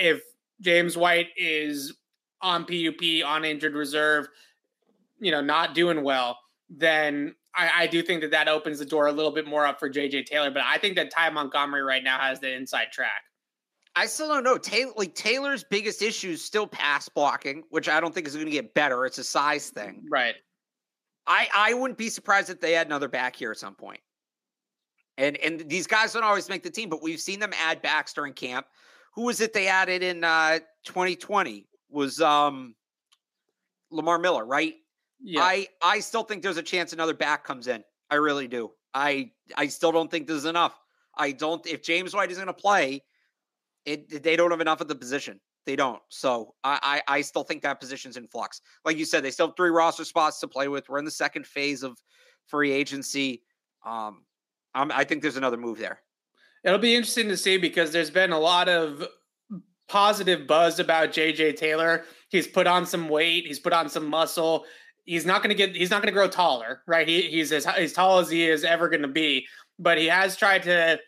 If 0.00 0.22
James 0.60 0.96
White 0.96 1.28
is 1.36 1.94
on 2.40 2.64
PUP, 2.64 3.24
on 3.24 3.44
injured 3.44 3.74
reserve, 3.74 4.26
you 5.20 5.30
know, 5.30 5.42
not 5.42 5.74
doing 5.74 6.02
well, 6.02 6.38
then 6.70 7.34
I, 7.54 7.70
I, 7.76 7.86
do 7.86 8.02
think 8.02 8.22
that 8.22 8.30
that 8.30 8.48
opens 8.48 8.78
the 8.78 8.86
door 8.86 9.06
a 9.06 9.12
little 9.12 9.30
bit 9.30 9.46
more 9.46 9.66
up 9.66 9.78
for 9.78 9.90
JJ 9.90 10.24
Taylor. 10.24 10.50
But 10.50 10.62
I 10.64 10.78
think 10.78 10.96
that 10.96 11.10
Ty 11.10 11.30
Montgomery 11.30 11.82
right 11.82 12.02
now 12.02 12.18
has 12.18 12.40
the 12.40 12.52
inside 12.52 12.90
track. 12.90 13.22
I 13.94 14.06
still 14.06 14.28
don't 14.28 14.42
know. 14.42 14.56
Taylor, 14.56 14.92
like 14.96 15.14
Taylor's 15.14 15.64
biggest 15.64 16.00
issue 16.00 16.30
is 16.30 16.42
still 16.42 16.66
pass 16.66 17.08
blocking, 17.10 17.62
which 17.68 17.88
I 17.88 18.00
don't 18.00 18.14
think 18.14 18.26
is 18.26 18.34
going 18.34 18.46
to 18.46 18.52
get 18.52 18.72
better. 18.72 19.04
It's 19.04 19.18
a 19.18 19.24
size 19.24 19.68
thing, 19.68 20.04
right? 20.10 20.34
I 21.26 21.48
I 21.54 21.74
wouldn't 21.74 21.98
be 21.98 22.08
surprised 22.08 22.50
if 22.50 22.60
they 22.60 22.72
had 22.72 22.86
another 22.86 23.08
back 23.08 23.36
here 23.36 23.50
at 23.50 23.58
some 23.58 23.74
point. 23.74 24.00
And 25.18 25.36
and 25.38 25.68
these 25.68 25.86
guys 25.86 26.12
don't 26.12 26.24
always 26.24 26.48
make 26.48 26.62
the 26.62 26.70
team, 26.70 26.88
but 26.88 27.02
we've 27.02 27.20
seen 27.20 27.38
them 27.38 27.52
add 27.58 27.82
backs 27.82 28.12
during 28.12 28.32
camp. 28.32 28.66
Who 29.14 29.22
was 29.22 29.40
it 29.40 29.52
they 29.52 29.68
added 29.68 30.02
in 30.02 30.24
uh 30.24 30.60
2020? 30.84 31.66
Was 31.90 32.20
um 32.20 32.74
Lamar 33.90 34.18
Miller, 34.18 34.44
right? 34.44 34.74
Yeah. 35.20 35.42
I 35.42 35.68
I 35.82 36.00
still 36.00 36.22
think 36.22 36.42
there's 36.42 36.56
a 36.56 36.62
chance 36.62 36.92
another 36.92 37.14
back 37.14 37.44
comes 37.44 37.68
in. 37.68 37.84
I 38.10 38.16
really 38.16 38.48
do. 38.48 38.72
I 38.94 39.30
I 39.56 39.68
still 39.68 39.92
don't 39.92 40.10
think 40.10 40.26
this 40.26 40.36
is 40.36 40.44
enough. 40.44 40.78
I 41.16 41.32
don't 41.32 41.64
if 41.66 41.82
James 41.82 42.14
White 42.14 42.30
is 42.30 42.38
going 42.38 42.46
to 42.46 42.52
play, 42.52 43.04
it 43.84 44.22
they 44.22 44.36
don't 44.36 44.50
have 44.50 44.60
enough 44.60 44.80
of 44.80 44.88
the 44.88 44.94
position. 44.94 45.40
They 45.64 45.76
don't. 45.76 46.00
So 46.08 46.54
I, 46.64 47.02
I, 47.08 47.16
I 47.18 47.20
still 47.20 47.44
think 47.44 47.62
that 47.62 47.80
position's 47.80 48.16
in 48.16 48.26
flux. 48.26 48.60
Like 48.84 48.96
you 48.96 49.04
said, 49.04 49.22
they 49.22 49.30
still 49.30 49.48
have 49.48 49.56
three 49.56 49.70
roster 49.70 50.04
spots 50.04 50.40
to 50.40 50.48
play 50.48 50.68
with. 50.68 50.88
We're 50.88 50.98
in 50.98 51.04
the 51.04 51.10
second 51.10 51.46
phase 51.46 51.82
of 51.82 51.96
free 52.46 52.72
agency. 52.72 53.42
Um, 53.86 54.24
I'm, 54.74 54.90
I 54.90 55.04
think 55.04 55.22
there's 55.22 55.36
another 55.36 55.56
move 55.56 55.78
there. 55.78 56.00
It'll 56.64 56.78
be 56.78 56.94
interesting 56.94 57.28
to 57.28 57.36
see 57.36 57.58
because 57.58 57.92
there's 57.92 58.10
been 58.10 58.32
a 58.32 58.38
lot 58.38 58.68
of 58.68 59.06
positive 59.88 60.46
buzz 60.46 60.78
about 60.78 61.10
JJ 61.10 61.56
Taylor. 61.56 62.04
He's 62.28 62.46
put 62.46 62.66
on 62.66 62.86
some 62.86 63.08
weight. 63.08 63.46
He's 63.46 63.58
put 63.58 63.72
on 63.72 63.88
some 63.88 64.08
muscle. 64.08 64.64
He's 65.04 65.26
not 65.26 65.42
going 65.42 65.50
to 65.50 65.56
get. 65.56 65.74
He's 65.74 65.90
not 65.90 66.00
going 66.00 66.12
to 66.12 66.12
grow 66.12 66.28
taller, 66.28 66.82
right? 66.86 67.06
He, 67.06 67.22
he's 67.22 67.52
as, 67.52 67.66
as 67.66 67.92
tall 67.92 68.18
as 68.18 68.30
he 68.30 68.48
is 68.48 68.64
ever 68.64 68.88
going 68.88 69.02
to 69.02 69.08
be. 69.08 69.46
But 69.78 69.98
he 69.98 70.06
has 70.06 70.36
tried 70.36 70.62
to 70.64 70.98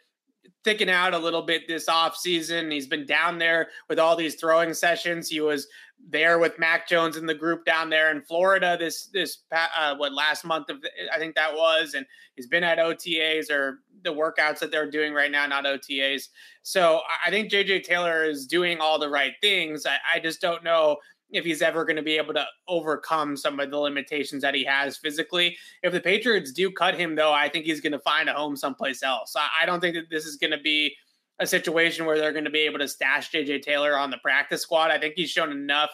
thicken 0.64 0.88
out 0.88 1.14
a 1.14 1.18
little 1.18 1.42
bit 1.42 1.68
this 1.68 1.88
offseason. 1.88 2.72
He's 2.72 2.86
been 2.86 3.06
down 3.06 3.38
there 3.38 3.68
with 3.88 3.98
all 3.98 4.16
these 4.16 4.34
throwing 4.34 4.74
sessions. 4.74 5.28
He 5.28 5.40
was 5.40 5.68
there 6.10 6.38
with 6.38 6.58
Mac 6.58 6.88
Jones 6.88 7.16
in 7.16 7.26
the 7.26 7.34
group 7.34 7.64
down 7.64 7.88
there 7.88 8.10
in 8.10 8.20
Florida 8.22 8.76
this 8.78 9.06
this 9.06 9.38
uh, 9.52 9.94
what 9.96 10.12
last 10.12 10.44
month 10.44 10.68
of 10.68 10.84
I 11.12 11.18
think 11.18 11.34
that 11.34 11.54
was, 11.54 11.94
and 11.94 12.04
he's 12.34 12.46
been 12.46 12.64
at 12.64 12.78
OTAs 12.78 13.50
or 13.50 13.80
the 14.02 14.12
workouts 14.12 14.58
that 14.58 14.70
they're 14.70 14.90
doing 14.90 15.14
right 15.14 15.30
now, 15.30 15.46
not 15.46 15.64
OTAs. 15.64 16.28
So 16.62 17.00
I 17.24 17.30
think 17.30 17.50
JJ 17.50 17.84
Taylor 17.84 18.24
is 18.24 18.46
doing 18.46 18.80
all 18.80 18.98
the 18.98 19.08
right 19.08 19.32
things. 19.40 19.86
I, 19.86 19.96
I 20.16 20.20
just 20.20 20.40
don't 20.40 20.62
know 20.62 20.98
if 21.30 21.44
he's 21.44 21.62
ever 21.62 21.84
going 21.84 21.96
to 21.96 22.02
be 22.02 22.16
able 22.16 22.34
to 22.34 22.44
overcome 22.68 23.36
some 23.36 23.58
of 23.58 23.70
the 23.70 23.78
limitations 23.78 24.42
that 24.42 24.54
he 24.54 24.64
has 24.64 24.96
physically. 24.96 25.56
If 25.82 25.92
the 25.92 26.00
Patriots 26.00 26.52
do 26.52 26.70
cut 26.70 26.94
him, 26.94 27.14
though, 27.14 27.32
I 27.32 27.48
think 27.48 27.64
he's 27.64 27.80
going 27.80 27.92
to 27.92 27.98
find 28.00 28.28
a 28.28 28.34
home 28.34 28.56
someplace 28.56 29.02
else. 29.02 29.34
I, 29.36 29.66
don't 29.66 29.80
think 29.80 29.96
that 29.96 30.10
this 30.10 30.26
is 30.26 30.36
going 30.36 30.52
to 30.52 30.60
be 30.60 30.94
a 31.40 31.46
situation 31.46 32.06
where 32.06 32.18
they're 32.18 32.32
going 32.32 32.44
to 32.44 32.50
be 32.50 32.60
able 32.60 32.78
to 32.78 32.88
stash 32.88 33.32
JJ 33.32 33.62
Taylor 33.62 33.98
on 33.98 34.10
the 34.10 34.18
practice 34.18 34.62
squad. 34.62 34.90
I 34.90 34.98
think 34.98 35.14
he's 35.16 35.30
shown 35.30 35.50
enough 35.50 35.90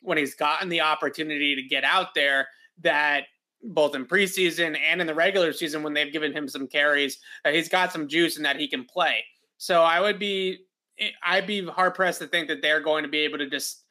when 0.00 0.18
he's 0.18 0.34
gotten 0.34 0.68
the 0.68 0.82
opportunity 0.82 1.56
to 1.56 1.62
get 1.62 1.82
out 1.82 2.14
there 2.14 2.46
that 2.82 3.24
both 3.62 3.94
in 3.96 4.06
preseason 4.06 4.78
and 4.78 5.00
in 5.00 5.06
the 5.06 5.14
regular 5.14 5.52
season 5.52 5.82
when 5.82 5.94
they've 5.94 6.12
given 6.12 6.32
him 6.32 6.48
some 6.48 6.68
carries 6.68 7.18
that 7.42 7.54
he's 7.54 7.68
got 7.68 7.92
some 7.92 8.06
juice 8.06 8.36
and 8.36 8.44
that 8.44 8.60
he 8.60 8.68
can 8.68 8.84
play. 8.84 9.24
So 9.58 9.82
I 9.82 10.00
would 10.00 10.18
be 10.18 10.58
eh, 11.00 11.10
I'd 11.24 11.46
be 11.46 11.66
hard 11.66 11.94
pressed 11.94 12.20
to 12.20 12.28
think 12.28 12.46
that 12.48 12.62
they're 12.62 12.80
going 12.80 13.02
to 13.02 13.08
be 13.08 13.20
able 13.20 13.38
to 13.38 13.48
just 13.50 13.82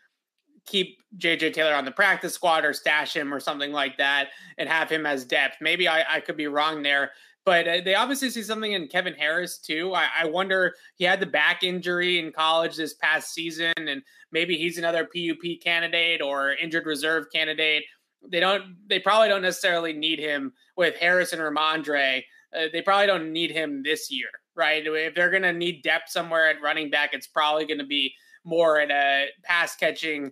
keep 0.65 1.01
JJ 1.17 1.53
Taylor 1.53 1.73
on 1.73 1.85
the 1.85 1.91
practice 1.91 2.33
squad 2.33 2.65
or 2.65 2.73
stash 2.73 3.15
him 3.15 3.33
or 3.33 3.39
something 3.39 3.71
like 3.71 3.97
that 3.97 4.29
and 4.57 4.67
have 4.67 4.89
him 4.89 5.05
as 5.05 5.25
depth. 5.25 5.57
Maybe 5.61 5.87
I, 5.87 6.15
I 6.15 6.19
could 6.19 6.37
be 6.37 6.47
wrong 6.47 6.83
there, 6.83 7.11
but 7.45 7.67
uh, 7.67 7.81
they 7.85 7.95
obviously 7.95 8.31
see 8.31 8.41
something 8.41 8.73
in 8.73 8.87
Kevin 8.87 9.13
Harris 9.13 9.59
too. 9.59 9.93
I, 9.93 10.07
I, 10.21 10.25
wonder 10.25 10.73
he 10.95 11.05
had 11.05 11.19
the 11.19 11.27
back 11.27 11.63
injury 11.63 12.19
in 12.19 12.31
college 12.31 12.75
this 12.75 12.95
past 12.95 13.33
season, 13.33 13.73
and 13.77 14.01
maybe 14.31 14.57
he's 14.57 14.77
another 14.77 15.05
PUP 15.05 15.61
candidate 15.63 16.21
or 16.21 16.53
injured 16.53 16.87
reserve 16.87 17.25
candidate. 17.31 17.83
They 18.27 18.39
don't. 18.39 18.75
They 18.87 18.97
probably 18.97 19.29
don't 19.29 19.43
necessarily 19.43 19.93
need 19.93 20.17
him 20.17 20.53
with 20.75 20.97
Harris 20.97 21.33
and 21.33 21.41
Rhamondre. 21.41 22.23
Uh, 22.55 22.65
they 22.73 22.81
probably 22.81 23.05
don't 23.05 23.31
need 23.31 23.51
him 23.51 23.83
this 23.83 24.11
year, 24.11 24.29
right? 24.55 24.83
If 24.83 25.13
they're 25.13 25.29
going 25.29 25.43
to 25.43 25.53
need 25.53 25.83
depth 25.83 26.09
somewhere 26.09 26.49
at 26.49 26.61
running 26.63 26.89
back, 26.89 27.11
it's 27.13 27.27
probably 27.27 27.67
going 27.67 27.77
to 27.77 27.85
be 27.85 28.15
more 28.43 28.79
in 28.79 28.89
a 28.89 29.27
pass 29.43 29.75
catching 29.75 30.31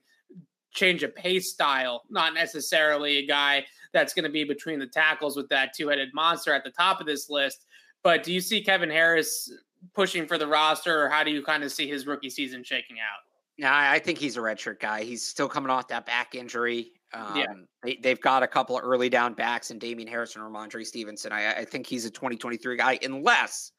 change 0.74 1.04
of 1.04 1.16
pace 1.16 1.52
style, 1.52 2.04
not 2.10 2.34
necessarily 2.34 3.18
a 3.18 3.26
guy 3.26 3.66
that's 3.94 4.14
going 4.14 4.24
to 4.24 4.30
be 4.30 4.44
between 4.44 4.80
the 4.80 4.88
tackles 4.88 5.38
with 5.38 5.48
that 5.50 5.74
two 5.74 5.88
headed 5.88 6.10
monster 6.14 6.54
at 6.54 6.64
the 6.64 6.72
top 6.72 7.00
of 7.00 7.06
this 7.06 7.30
list. 7.30 7.66
But 8.02 8.24
do 8.24 8.34
you 8.34 8.42
see 8.42 8.62
Kevin 8.62 8.90
Harris 8.90 9.52
pushing 9.94 10.28
for 10.28 10.38
the 10.38 10.48
roster, 10.48 11.04
or 11.04 11.10
how 11.10 11.24
do 11.24 11.32
you 11.32 11.44
kind 11.44 11.64
of 11.64 11.72
see 11.72 11.88
his 11.88 12.08
rookie 12.08 12.30
season 12.30 12.64
shaking 12.64 12.98
out? 13.00 13.20
Yeah, 13.58 13.92
I 13.92 14.00
think 14.00 14.18
he's 14.18 14.36
a 14.36 14.40
redshirt 14.40 14.80
guy. 14.80 15.04
He's 15.04 15.26
still 15.26 15.48
coming 15.48 15.70
off 15.70 15.88
that 15.90 16.06
back 16.06 16.34
injury. 16.34 16.92
Um, 17.14 17.36
yeah. 17.36 17.94
They, 18.02 18.10
have 18.10 18.22
got 18.22 18.42
a 18.42 18.48
couple 18.48 18.78
of 18.78 18.84
early 18.84 19.10
down 19.10 19.36
backs 19.36 19.70
and 19.70 19.80
Damien 19.80 20.08
Harris 20.08 20.36
and 20.36 20.44
Rhamondre 20.44 20.86
Stevenson. 20.86 21.32
I, 21.32 21.54
I 21.54 21.66
think 21.66 21.86
he's 21.86 22.06
a 22.06 22.10
2023 22.10 22.76
guy, 22.78 22.98
unless, 23.04 23.72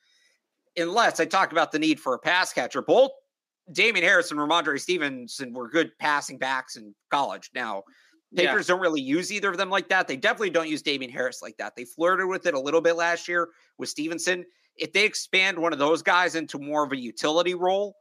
unless 0.77 1.19
I 1.19 1.25
talk 1.25 1.51
about 1.51 1.73
the 1.73 1.81
need 1.81 1.99
for 1.99 2.15
a 2.15 2.19
pass 2.19 2.53
catcher. 2.53 2.83
Both 2.83 3.11
Damien 3.73 4.05
Harris 4.05 4.31
and 4.31 4.39
Rhamondre 4.39 4.81
Stevenson 4.81 5.53
were 5.53 5.69
good 5.69 5.91
passing 5.99 6.39
backs 6.39 6.77
in 6.77 6.95
college. 7.11 7.51
Now, 7.55 7.83
Patriots 8.37 8.69
yeah. 8.69 8.75
don't 8.75 8.83
really 8.83 9.01
use 9.01 9.33
either 9.33 9.51
of 9.51 9.57
them 9.57 9.71
like 9.71 9.89
that. 9.89 10.09
They 10.09 10.17
definitely 10.17 10.51
don't 10.51 10.69
use 10.69 10.83
Damien 10.83 11.11
Harris 11.11 11.41
like 11.41 11.57
that. 11.59 11.75
They 11.77 11.85
flirted 11.85 12.27
with 12.27 12.47
it 12.47 12.55
a 12.55 12.61
little 12.61 12.81
bit 12.81 12.97
last 12.97 13.29
year 13.29 13.49
with 13.79 13.89
Stevenson. 13.89 14.45
If 14.77 14.93
they 14.93 15.05
expand 15.05 15.59
one 15.59 15.73
of 15.73 15.79
those 15.79 16.03
guys 16.03 16.35
into 16.35 16.59
more 16.59 16.85
of 16.85 16.93
a 16.93 16.97
utility 16.97 17.55
role, 17.55 17.95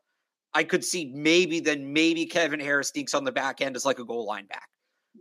I 0.53 0.63
could 0.63 0.83
see 0.83 1.11
maybe 1.13 1.59
then 1.59 1.93
maybe 1.93 2.25
Kevin 2.25 2.59
Harris 2.59 2.89
sneaks 2.89 3.13
on 3.13 3.23
the 3.23 3.31
back 3.31 3.61
end 3.61 3.75
as 3.75 3.85
like 3.85 3.99
a 3.99 4.05
goal 4.05 4.25
line 4.25 4.47
back. 4.47 4.67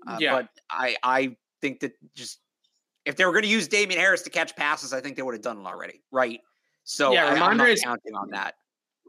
Uh, 0.06 0.16
yeah. 0.18 0.34
But 0.34 0.48
I 0.70 0.96
I 1.02 1.36
think 1.60 1.80
that 1.80 1.92
just 2.14 2.40
if 3.04 3.16
they 3.16 3.24
were 3.24 3.32
going 3.32 3.44
to 3.44 3.48
use 3.48 3.68
Damien 3.68 4.00
Harris 4.00 4.22
to 4.22 4.30
catch 4.30 4.54
passes, 4.56 4.92
I 4.92 5.00
think 5.00 5.16
they 5.16 5.22
would 5.22 5.34
have 5.34 5.42
done 5.42 5.58
it 5.58 5.66
already, 5.66 6.02
right? 6.10 6.40
So 6.84 7.12
yeah, 7.12 7.26
I, 7.26 7.50
am 7.50 7.56
not 7.56 7.78
counting 7.82 8.14
on 8.14 8.30
that. 8.30 8.54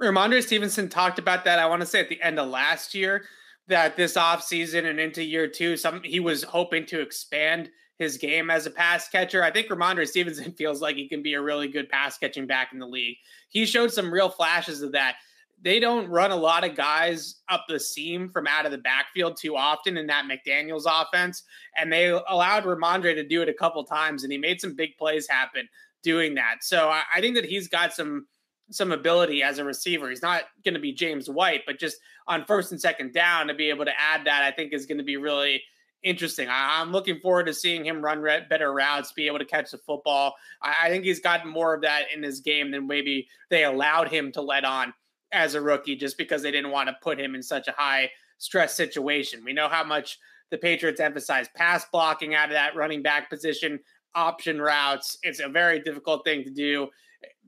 Rhamondre 0.02 0.44
Stevenson 0.44 0.90
talked 0.90 1.20
about 1.20 1.46
that. 1.46 1.60
I 1.60 1.66
want 1.68 1.82
to 1.82 1.86
say 1.86 2.00
at 2.00 2.10
the 2.10 2.22
end 2.22 2.40
of 2.40 2.50
last 2.50 2.94
year 2.94 3.26
that 3.68 3.96
this 3.96 4.16
offseason 4.16 4.86
and 4.90 5.00
into 5.00 5.24
year 5.24 5.48
two, 5.48 5.78
some 5.78 6.02
he 6.04 6.20
was 6.20 6.44
hoping 6.44 6.86
to 6.88 7.02
expand 7.02 7.70
his 8.00 8.18
game 8.18 8.50
as 8.50 8.66
a 8.66 8.72
pass 8.72 9.08
catcher. 9.08 9.44
I 9.44 9.52
think 9.52 9.68
Rhamondre 9.68 10.08
Stevenson 10.08 10.52
feels 10.58 10.82
like 10.82 10.96
he 10.96 11.08
can 11.08 11.22
be 11.22 11.34
a 11.34 11.42
really 11.42 11.68
good 11.68 11.90
pass 11.90 12.18
catching 12.18 12.48
back 12.48 12.74
in 12.74 12.80
the 12.80 12.88
league. 12.88 13.18
He 13.50 13.66
showed 13.66 13.92
some 13.92 14.14
real 14.14 14.30
flashes 14.30 14.82
of 14.82 14.92
that. 14.94 15.16
They 15.62 15.80
don't 15.80 16.10
run 16.10 16.32
a 16.32 16.36
lot 16.36 16.66
of 16.66 16.76
guys 16.76 17.36
up 17.48 17.66
the 17.70 17.80
seam 17.80 18.28
from 18.28 18.48
out 18.48 18.66
of 18.66 18.74
the 18.74 18.80
backfield 18.80 19.38
too 19.38 19.56
often 19.56 19.96
in 19.96 20.08
that 20.08 20.26
McDaniels 20.26 20.84
offense. 20.86 21.44
And 21.78 21.94
they 21.94 22.08
allowed 22.10 22.66
Rhamondre 22.66 23.16
to 23.16 23.26
do 23.26 23.42
it 23.42 23.48
a 23.48 23.54
couple 23.54 23.82
times, 23.86 24.24
and 24.24 24.32
he 24.32 24.38
made 24.38 24.60
some 24.60 24.76
big 24.76 24.98
plays 24.98 25.26
happen 25.30 25.70
doing 26.02 26.36
that. 26.36 26.58
So 26.62 26.90
I, 26.90 27.04
I 27.16 27.22
think 27.22 27.36
that 27.36 27.46
he's 27.46 27.70
got 27.70 27.94
some 27.94 28.28
some 28.72 28.92
ability 28.92 29.44
as 29.44 29.60
a 29.60 29.64
receiver. 29.64 30.10
He's 30.10 30.22
not 30.22 30.44
going 30.64 30.74
to 30.74 30.80
be 30.80 30.94
James 30.94 31.30
White, 31.30 31.62
but 31.66 31.80
just 31.80 31.98
on 32.28 32.46
first 32.46 32.72
and 32.72 32.80
second 32.80 33.14
down 33.14 33.48
to 33.48 33.54
be 33.54 33.70
able 33.70 33.86
to 33.86 34.00
add 34.00 34.26
that, 34.26 34.44
I 34.44 34.52
think 34.52 34.74
is 34.74 34.86
going 34.86 34.98
to 34.98 35.04
be 35.04 35.18
really 35.18 35.62
interesting. 36.04 36.50
I, 36.50 36.82
am 36.82 36.92
looking 36.92 37.20
forward 37.20 37.46
to 37.48 37.54
seeing 37.54 37.86
him 37.86 38.04
run 38.04 38.20
re- 38.20 38.46
better 38.50 38.74
routes, 38.74 39.12
be 39.12 39.28
able 39.28 39.40
to 39.40 39.46
catch 39.46 39.72
the 39.72 39.78
football. 39.78 40.36
I, 40.62 40.76
I 40.84 40.90
think 40.90 41.06
he's 41.06 41.20
gotten 41.20 41.50
more 41.50 41.74
of 41.74 41.82
that 41.82 42.06
in 42.14 42.22
his 42.22 42.40
game 42.40 42.72
than 42.72 42.88
maybe 42.88 43.28
they 43.50 43.64
allowed 43.64 44.10
him 44.10 44.32
to 44.34 44.42
let 44.42 44.66
on 44.66 44.94
as 45.32 45.56
a 45.56 45.62
rookie, 45.62 45.96
just 45.96 46.18
because 46.18 46.42
they 46.42 46.52
didn't 46.52 46.72
want 46.72 46.90
to 46.90 46.96
put 47.02 47.20
him 47.20 47.36
in 47.36 47.42
such 47.42 47.68
a 47.68 47.74
high 47.76 48.10
stress 48.38 48.76
situation. 48.76 49.44
We 49.44 49.54
know 49.54 49.70
how 49.70 49.84
much 49.84 50.20
the 50.52 50.58
Patriots 50.58 51.00
emphasize 51.00 51.48
pass 51.56 51.86
blocking 51.92 52.36
out 52.36 52.50
of 52.50 52.54
that 52.54 52.76
running 52.76 53.02
back 53.02 53.30
position, 53.30 53.80
option 54.14 54.62
routes. 54.62 55.18
It's 55.24 55.40
a 55.40 55.50
very 55.50 55.80
difficult 55.80 56.24
thing 56.24 56.44
to 56.44 56.52
do 56.52 56.90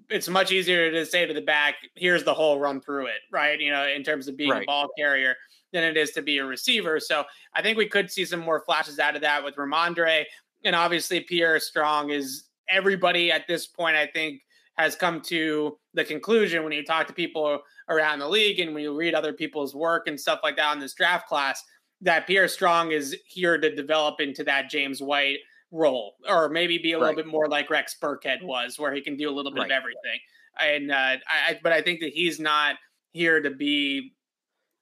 it's 0.09 0.28
much 0.28 0.51
easier 0.51 0.91
to 0.91 1.05
say 1.05 1.26
to 1.26 1.34
the 1.34 1.41
back, 1.41 1.76
here's 1.95 2.23
the 2.23 2.34
whole 2.34 2.59
run 2.59 2.80
through 2.82 3.07
it, 3.07 3.21
right? 3.32 3.59
You 3.59 3.71
know, 3.71 3.88
in 3.88 4.03
terms 4.03 4.28
of 4.28 4.38
being 4.38 4.51
right. 4.51 4.63
a 4.63 4.65
ball 4.65 4.88
carrier 4.97 5.36
than 5.73 5.84
it 5.84 5.97
is 5.97 6.11
to 6.11 6.21
be 6.21 6.38
a 6.38 6.45
receiver. 6.45 6.99
So 6.99 7.23
I 7.53 7.61
think 7.61 7.78
we 7.78 7.88
could 7.88 8.11
see 8.11 8.26
some 8.26 8.39
more 8.39 8.61
flashes 8.61 8.99
out 8.99 9.15
of 9.15 9.21
that 9.21 9.43
with 9.43 9.55
Rhamondre. 9.55 10.23
And 10.63 10.76
obviously, 10.76 11.21
Pierre 11.21 11.59
Strong 11.59 12.11
is 12.11 12.45
everybody 12.69 13.32
at 13.32 13.47
this 13.47 13.67
point, 13.67 13.95
I 13.95 14.07
think, 14.07 14.41
has 14.78 14.95
come 14.95 15.21
to 15.21 15.78
the 15.93 16.03
conclusion 16.03 16.63
when 16.63 16.73
you 16.73 16.84
talk 16.84 17.07
to 17.07 17.13
people 17.13 17.59
around 17.89 18.19
the 18.19 18.28
league 18.28 18.59
and 18.59 18.73
when 18.73 18.84
you 18.84 18.95
read 18.95 19.13
other 19.13 19.34
people's 19.34 19.73
work 19.73 20.07
and 20.07 20.19
stuff 20.19 20.39
like 20.43 20.57
that 20.57 20.67
on 20.67 20.80
this 20.80 20.93
draft 20.93 21.28
class 21.28 21.63
that 22.01 22.28
Pierre 22.28 22.47
Strong 22.47 22.91
is 22.91 23.15
here 23.26 23.57
to 23.57 23.73
develop 23.73 24.19
into 24.19 24.43
that 24.43 24.69
James 24.69 25.01
White 25.01 25.39
role, 25.76 26.15
or 26.28 26.49
maybe 26.49 26.78
be 26.78 26.93
a 26.93 26.95
right. 26.95 27.01
little 27.01 27.15
bit 27.15 27.28
more 27.28 27.47
like 27.47 27.69
Rex 27.69 27.95
Burkhead 28.01 28.41
was, 28.41 28.80
where 28.80 28.93
he 28.93 29.01
can 29.01 29.17
do 29.17 29.30
a 29.30 29.34
little 29.34 29.51
bit 29.51 29.61
right. 29.61 29.71
of 29.71 29.71
everything. 29.71 30.19
And 30.59 30.91
uh, 30.91 31.17
I, 31.28 31.59
but 31.61 31.73
I 31.73 31.82
think 31.82 31.99
that 31.99 32.13
he's 32.13 32.39
not 32.39 32.76
here 33.11 33.41
to 33.41 33.51
be 33.51 34.13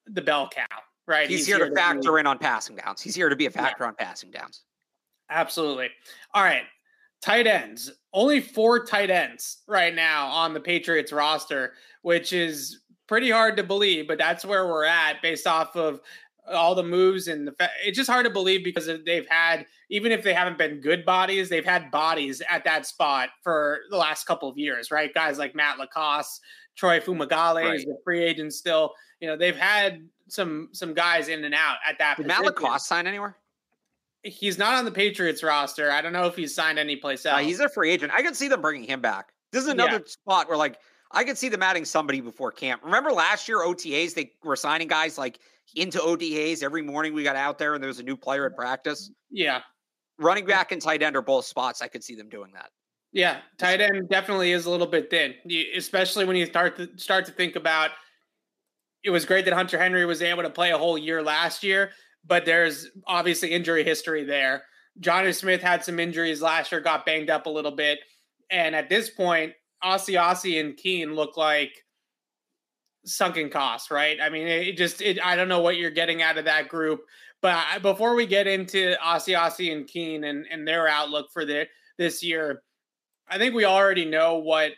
the 0.06 0.22
bell 0.22 0.50
cow, 0.50 0.66
right? 1.08 1.28
He's, 1.28 1.40
he's 1.40 1.48
here, 1.48 1.58
here, 1.58 1.70
to 1.70 1.76
factor 1.76 2.14
be, 2.14 2.20
in 2.20 2.28
on 2.28 2.38
passing 2.38 2.76
downs. 2.76 3.02
He's 3.02 3.16
here 3.16 3.30
to 3.30 3.36
be 3.36 3.48
a 3.48 3.52
factor 3.52 3.84
yeah. 3.84 3.88
on 3.88 3.96
passing 3.96 4.30
downs. 4.30 4.62
Absolutely. 5.30 5.90
All 6.34 6.44
right, 6.44 6.64
tight 7.22 7.48
ends. 7.48 7.92
Only 8.14 8.40
four 8.40 8.86
tight 8.86 9.10
ends 9.10 9.64
right 9.68 9.96
now 9.96 10.28
on 10.28 10.54
the 10.54 10.60
Patriots 10.60 11.12
roster, 11.12 11.74
which 12.04 12.34
is 12.34 12.82
pretty 13.08 13.32
hard 13.32 13.58
to 13.58 13.64
believe, 13.64 14.08
but 14.08 14.18
that's 14.18 14.46
where 14.46 14.68
we're 14.68 14.86
at 14.86 15.22
based 15.22 15.48
off 15.48 15.76
of 15.76 16.02
all 16.52 16.76
the 16.76 16.84
moves 16.84 17.28
and 17.28 17.48
the 17.48 17.52
fa- 17.54 17.72
it's 17.86 17.98
just 17.98 18.10
hard 18.10 18.26
to 18.26 18.30
believe 18.30 18.64
because 18.64 18.90
they've 19.06 19.28
had 19.30 19.66
even 19.90 20.12
if 20.12 20.24
they 20.24 20.34
haven't 20.34 20.58
been 20.58 20.82
good 20.82 21.06
bodies 21.06 21.50
they've 21.50 21.66
had 21.66 21.90
bodies 21.90 22.42
at 22.50 22.64
that 22.64 22.86
spot 22.86 23.30
for 23.42 23.82
the 23.90 23.98
last 23.98 24.26
couple 24.26 24.50
of 24.50 24.58
years 24.58 24.92
right? 24.92 25.14
Guys 25.14 25.38
like 25.38 25.56
matt 25.56 25.80
LaCosse 25.80 26.40
troy 26.76 27.00
fumagalli 27.00 27.64
right. 27.64 27.76
is 27.76 27.86
a 27.86 27.96
free 28.04 28.24
agent 28.24 28.54
still. 28.54 28.94
You 29.20 29.28
know 29.30 29.38
they've 29.38 29.56
had 29.56 30.08
some 30.28 30.70
some 30.74 30.94
guys 30.94 31.28
in 31.28 31.44
and 31.44 31.54
out 31.54 31.78
at 31.88 31.98
that 32.00 32.18
Did 32.18 32.28
matt 32.28 32.44
LaCosse 32.44 32.86
sign 32.86 33.08
anywhere? 33.08 33.38
He's 34.24 34.58
not 34.58 34.74
on 34.76 34.86
the 34.86 34.92
patriots 34.92 35.44
roster. 35.44 35.92
I 35.92 36.02
don't 36.02 36.14
know 36.14 36.26
if 36.28 36.36
he's 36.36 36.56
signed 36.56 36.80
any 36.80 36.96
place 36.96 37.26
else. 37.26 37.40
uh, 37.40 37.44
he's 37.44 37.60
a 37.60 37.68
free 37.68 37.92
agent. 37.92 38.14
I 38.16 38.22
could 38.22 38.38
see 38.38 38.48
them 38.48 38.62
bringing 38.62 38.88
him 38.88 39.02
back. 39.02 39.34
This 39.52 39.64
is 39.64 39.70
another 39.70 39.98
yeah. 39.98 40.06
spot 40.06 40.48
where 40.48 40.58
like 40.58 40.78
I 41.12 41.24
could 41.24 41.38
see 41.38 41.50
them 41.50 41.62
adding 41.62 41.86
somebody 41.86 42.22
before 42.22 42.52
camp. 42.52 42.82
Remember 42.84 43.12
last 43.12 43.48
year 43.48 43.60
OTAs 43.60 44.14
they 44.14 44.32
were 44.44 44.56
signing 44.56 44.88
guys 44.88 45.18
like 45.18 45.40
into 45.76 46.00
OTAs 46.00 46.64
every 46.64 46.82
morning. 46.82 47.14
We 47.14 47.24
got 47.24 47.36
out 47.36 47.58
there 47.58 47.74
and 47.74 47.84
there 47.84 47.88
was 47.88 48.00
a 48.00 48.04
new 48.04 48.18
player 48.18 48.46
at 48.46 48.56
practice. 48.56 49.12
Yeah, 49.30 49.62
running 50.20 50.46
back 50.46 50.72
and 50.72 50.82
tight 50.82 51.02
end 51.02 51.16
are 51.16 51.22
both 51.22 51.46
spots. 51.46 51.82
I 51.82 51.88
could 51.88 52.04
see 52.04 52.16
them 52.16 52.30
doing 52.30 52.52
that. 52.54 52.70
Yeah, 53.12 53.42
tight 53.60 53.80
end 53.80 54.10
definitely 54.10 54.52
is 54.52 54.66
a 54.66 54.72
little 54.72 54.88
bit 54.88 55.10
thin, 55.10 55.36
especially 55.76 56.26
when 56.26 56.36
you 56.36 56.48
start 56.48 56.76
to 56.78 56.90
start 56.98 57.26
to 57.26 57.32
think 57.32 57.56
about. 57.56 57.92
It 59.04 59.12
was 59.12 59.26
great 59.26 59.46
that 59.46 59.54
Hunter 59.54 59.78
Henry 59.78 60.06
was 60.06 60.22
able 60.22 60.44
to 60.44 60.50
play 60.50 60.72
a 60.72 60.78
whole 60.78 60.98
year 60.98 61.22
last 61.22 61.64
year, 61.64 61.92
but 62.26 62.46
there's 62.46 62.88
obviously 63.06 63.52
injury 63.52 63.84
history 63.84 64.24
there. 64.24 64.64
Jonnu 65.00 65.36
Smith 65.36 65.62
had 65.62 65.84
some 65.84 66.00
injuries 66.00 66.42
last 66.42 66.72
year, 66.72 66.82
got 66.82 67.06
banged 67.06 67.30
up 67.30 67.46
a 67.46 67.50
little 67.50 67.76
bit, 67.76 68.00
and 68.50 68.76
at 68.76 68.90
this 68.90 69.10
point, 69.10 69.54
Asiasi 69.84 70.60
and 70.60 70.78
Keene 70.78 71.14
look 71.14 71.38
like 71.38 71.72
sunken 73.06 73.50
costs, 73.50 73.92
right? 73.92 74.18
I 74.22 74.30
mean, 74.30 74.48
it 74.48 74.78
just 74.78 75.02
it, 75.02 75.24
I 75.24 75.36
don't 75.36 75.50
know 75.50 75.62
what 75.62 75.78
you're 75.78 75.92
getting 75.92 76.22
out 76.22 76.38
of 76.38 76.46
that 76.46 76.70
group. 76.70 77.02
But 77.42 77.82
before 77.82 78.16
we 78.16 78.26
get 78.26 78.48
into 78.48 78.96
Asiasi 79.04 79.74
and 79.74 79.86
Keene 79.86 80.24
and, 80.24 80.46
and 80.50 80.66
their 80.66 80.88
outlook 80.88 81.30
for 81.34 81.44
the, 81.44 81.68
this 81.98 82.24
year, 82.24 82.64
I 83.28 83.38
think 83.38 83.54
we 83.54 83.66
already 83.66 84.06
know 84.06 84.36
what 84.36 84.72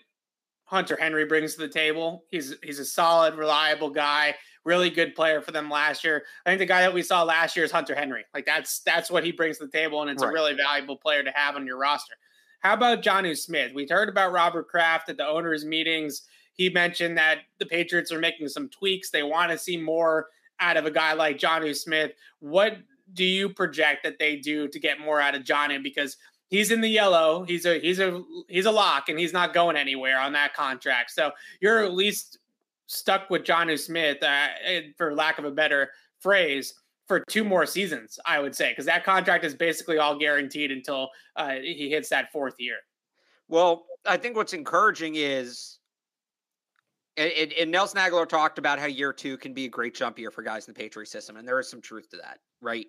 Hunter 0.66 0.98
Henry 1.00 1.26
brings 1.26 1.54
to 1.54 1.62
the 1.62 1.68
table. 1.68 2.26
He's 2.32 2.56
he's 2.64 2.80
a 2.80 2.86
solid, 2.86 3.36
reliable 3.36 3.92
guy, 3.92 4.36
really 4.64 4.90
good 4.90 5.14
player 5.14 5.42
for 5.42 5.52
them 5.52 5.70
last 5.70 6.04
year. 6.04 6.24
I 6.46 6.50
think 6.50 6.60
the 6.60 6.66
guy 6.66 6.82
that 6.82 6.94
we 6.94 7.04
saw 7.04 7.22
last 7.22 7.56
year 7.56 7.66
is 7.66 7.72
Hunter 7.72 7.94
Henry. 7.94 8.26
Like 8.34 8.48
that's 8.48 8.80
that's 8.80 9.12
what 9.12 9.24
he 9.24 9.32
brings 9.32 9.60
to 9.60 9.66
the 9.66 9.72
table, 9.72 10.02
and 10.02 10.10
it's 10.10 10.24
right. 10.24 10.30
a 10.30 10.34
really 10.34 10.54
valuable 10.54 10.98
player 10.98 11.24
to 11.24 11.32
have 11.32 11.56
on 11.56 11.68
your 11.68 11.78
roster. 11.78 12.16
How 12.62 12.74
about 12.74 13.04
Jonnu 13.04 13.38
Smith? 13.38 13.74
We 13.76 13.86
heard 13.88 14.10
about 14.10 14.32
Robert 14.32 14.68
Kraft 14.68 15.10
at 15.10 15.18
the 15.18 15.28
owners' 15.28 15.66
meetings. 15.66 16.24
He 16.56 16.70
mentioned 16.70 17.18
that 17.18 17.40
the 17.60 17.66
Patriots 17.66 18.12
are 18.12 18.20
making 18.20 18.50
some 18.50 18.70
tweaks. 18.70 19.12
They 19.12 19.24
want 19.24 19.52
to 19.52 19.58
see 19.58 19.78
more 19.78 20.28
out 20.60 20.78
of 20.78 20.86
a 20.86 20.92
guy 20.92 21.14
like 21.14 21.38
Jonnu 21.38 21.76
Smith. 21.76 22.12
What 22.40 22.78
do 23.14 23.24
you 23.24 23.50
project 23.50 24.04
that 24.04 24.20
they 24.20 24.38
do 24.38 24.68
to 24.68 24.80
get 24.80 25.00
more 25.00 25.22
out 25.22 25.36
of 25.36 25.44
Jonnu? 25.44 25.84
Because 25.84 26.18
he's 26.48 26.72
in 26.72 26.82
the 26.82 26.90
yellow. 26.90 27.44
He's 27.44 27.66
a 27.66 27.80
he's 27.80 28.00
a 28.00 28.24
he's 28.48 28.66
a 28.66 28.72
lock, 28.72 29.10
and 29.10 29.20
he's 29.20 29.34
not 29.34 29.54
going 29.54 29.76
anywhere 29.76 30.20
on 30.20 30.34
that 30.34 30.54
contract. 30.54 31.12
So 31.12 31.32
you're 31.62 31.84
at 31.84 31.94
least 31.94 32.40
stuck 32.88 33.30
with 33.30 33.44
Jonnu 33.44 33.80
Smith, 33.80 34.22
uh, 34.24 34.48
for 34.98 35.16
lack 35.16 35.40
of 35.40 35.46
a 35.46 35.52
better 35.52 35.92
phrase, 36.20 36.74
for 37.08 37.24
two 37.30 37.44
more 37.44 37.66
seasons, 37.66 38.20
I 38.26 38.40
would 38.40 38.56
say, 38.56 38.70
because 38.70 38.86
that 38.86 39.04
contract 39.04 39.44
is 39.44 39.54
basically 39.56 39.98
all 39.98 40.18
guaranteed 40.18 40.72
until 40.72 41.10
uh, 41.36 41.56
he 41.62 41.90
hits 41.90 42.10
that 42.10 42.32
fourth 42.32 42.56
year. 42.60 42.78
Well, 43.48 43.86
I 44.06 44.18
think 44.18 44.36
what's 44.36 44.54
encouraging 44.54 45.16
is, 45.16 45.80
and, 47.18 47.54
and, 47.54 47.72
Nelson 47.72 48.00
Agholor 48.00 48.28
talked 48.28 48.58
about 48.58 48.80
how 48.80 48.88
year 48.88 49.14
two 49.14 49.38
can 49.38 49.54
be 49.54 49.66
a 49.66 49.70
great 49.70 49.96
jump 49.96 50.20
year 50.20 50.32
for 50.32 50.42
guys 50.42 50.68
in 50.68 50.74
the 50.74 50.80
Patriot 50.80 51.08
system, 51.08 51.38
and 51.38 51.48
there 51.48 51.60
is 51.60 51.70
some 51.70 51.82
truth 51.82 52.10
to 52.10 52.18
that, 52.18 52.40
right? 52.62 52.88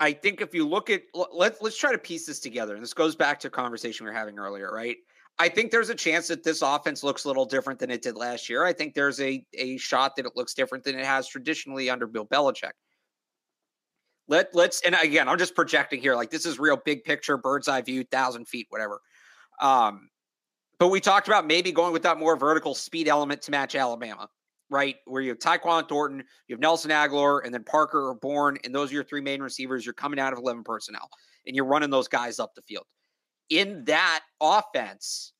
I 0.00 0.12
think 0.12 0.40
if 0.40 0.54
you 0.54 0.66
look 0.66 0.90
at 0.90 1.02
let's 1.32 1.60
let's 1.62 1.78
try 1.78 1.92
to 1.92 1.98
piece 1.98 2.26
this 2.26 2.40
together, 2.40 2.74
and 2.74 2.82
this 2.82 2.94
goes 2.94 3.14
back 3.16 3.40
to 3.40 3.48
a 3.48 3.50
conversation 3.50 4.04
we 4.04 4.10
were 4.10 4.16
having 4.16 4.38
earlier, 4.38 4.70
right? 4.72 4.96
I 5.38 5.48
think 5.48 5.70
there's 5.70 5.88
a 5.88 5.94
chance 5.94 6.28
that 6.28 6.44
this 6.44 6.62
offense 6.62 7.02
looks 7.02 7.24
a 7.24 7.28
little 7.28 7.44
different 7.44 7.80
than 7.80 7.90
it 7.90 8.02
did 8.02 8.16
last 8.16 8.48
year. 8.48 8.64
I 8.64 8.72
think 8.72 8.94
there's 8.94 9.20
a 9.20 9.44
a 9.54 9.76
shot 9.78 10.16
that 10.16 10.26
it 10.26 10.32
looks 10.36 10.54
different 10.54 10.84
than 10.84 10.98
it 10.98 11.04
has 11.04 11.28
traditionally 11.28 11.90
under 11.90 12.06
Bill 12.06 12.26
Belichick. 12.26 12.72
Let 14.28 14.54
let's 14.54 14.82
and 14.82 14.96
again, 15.00 15.28
I'm 15.28 15.38
just 15.38 15.54
projecting 15.54 16.00
here. 16.00 16.14
Like 16.14 16.30
this 16.30 16.46
is 16.46 16.58
real 16.58 16.76
big 16.76 17.04
picture, 17.04 17.36
bird's 17.36 17.68
eye 17.68 17.82
view, 17.82 18.04
thousand 18.04 18.46
feet, 18.46 18.66
whatever. 18.70 19.00
Um, 19.60 20.08
but 20.84 20.90
we 20.90 21.00
talked 21.00 21.28
about 21.28 21.46
maybe 21.46 21.72
going 21.72 21.94
with 21.94 22.02
that 22.02 22.18
more 22.18 22.36
vertical 22.36 22.74
speed 22.74 23.08
element 23.08 23.40
to 23.40 23.50
match 23.50 23.74
Alabama, 23.74 24.28
right? 24.68 24.96
Where 25.06 25.22
you 25.22 25.30
have 25.30 25.38
Tyquan 25.38 25.88
Thornton, 25.88 26.22
you 26.46 26.54
have 26.54 26.60
Nelson 26.60 26.90
Agholor, 26.90 27.40
and 27.42 27.54
then 27.54 27.64
Parker 27.64 28.06
or 28.08 28.14
Bourne, 28.14 28.58
and 28.64 28.74
those 28.74 28.90
are 28.90 28.94
your 28.96 29.04
three 29.04 29.22
main 29.22 29.40
receivers. 29.40 29.86
You're 29.86 29.94
coming 29.94 30.20
out 30.20 30.34
of 30.34 30.40
11 30.40 30.62
personnel, 30.62 31.08
and 31.46 31.56
you're 31.56 31.64
running 31.64 31.88
those 31.88 32.06
guys 32.06 32.38
up 32.38 32.54
the 32.54 32.60
field 32.60 32.84
in 33.48 33.82
that 33.86 34.20
offense, 34.42 35.32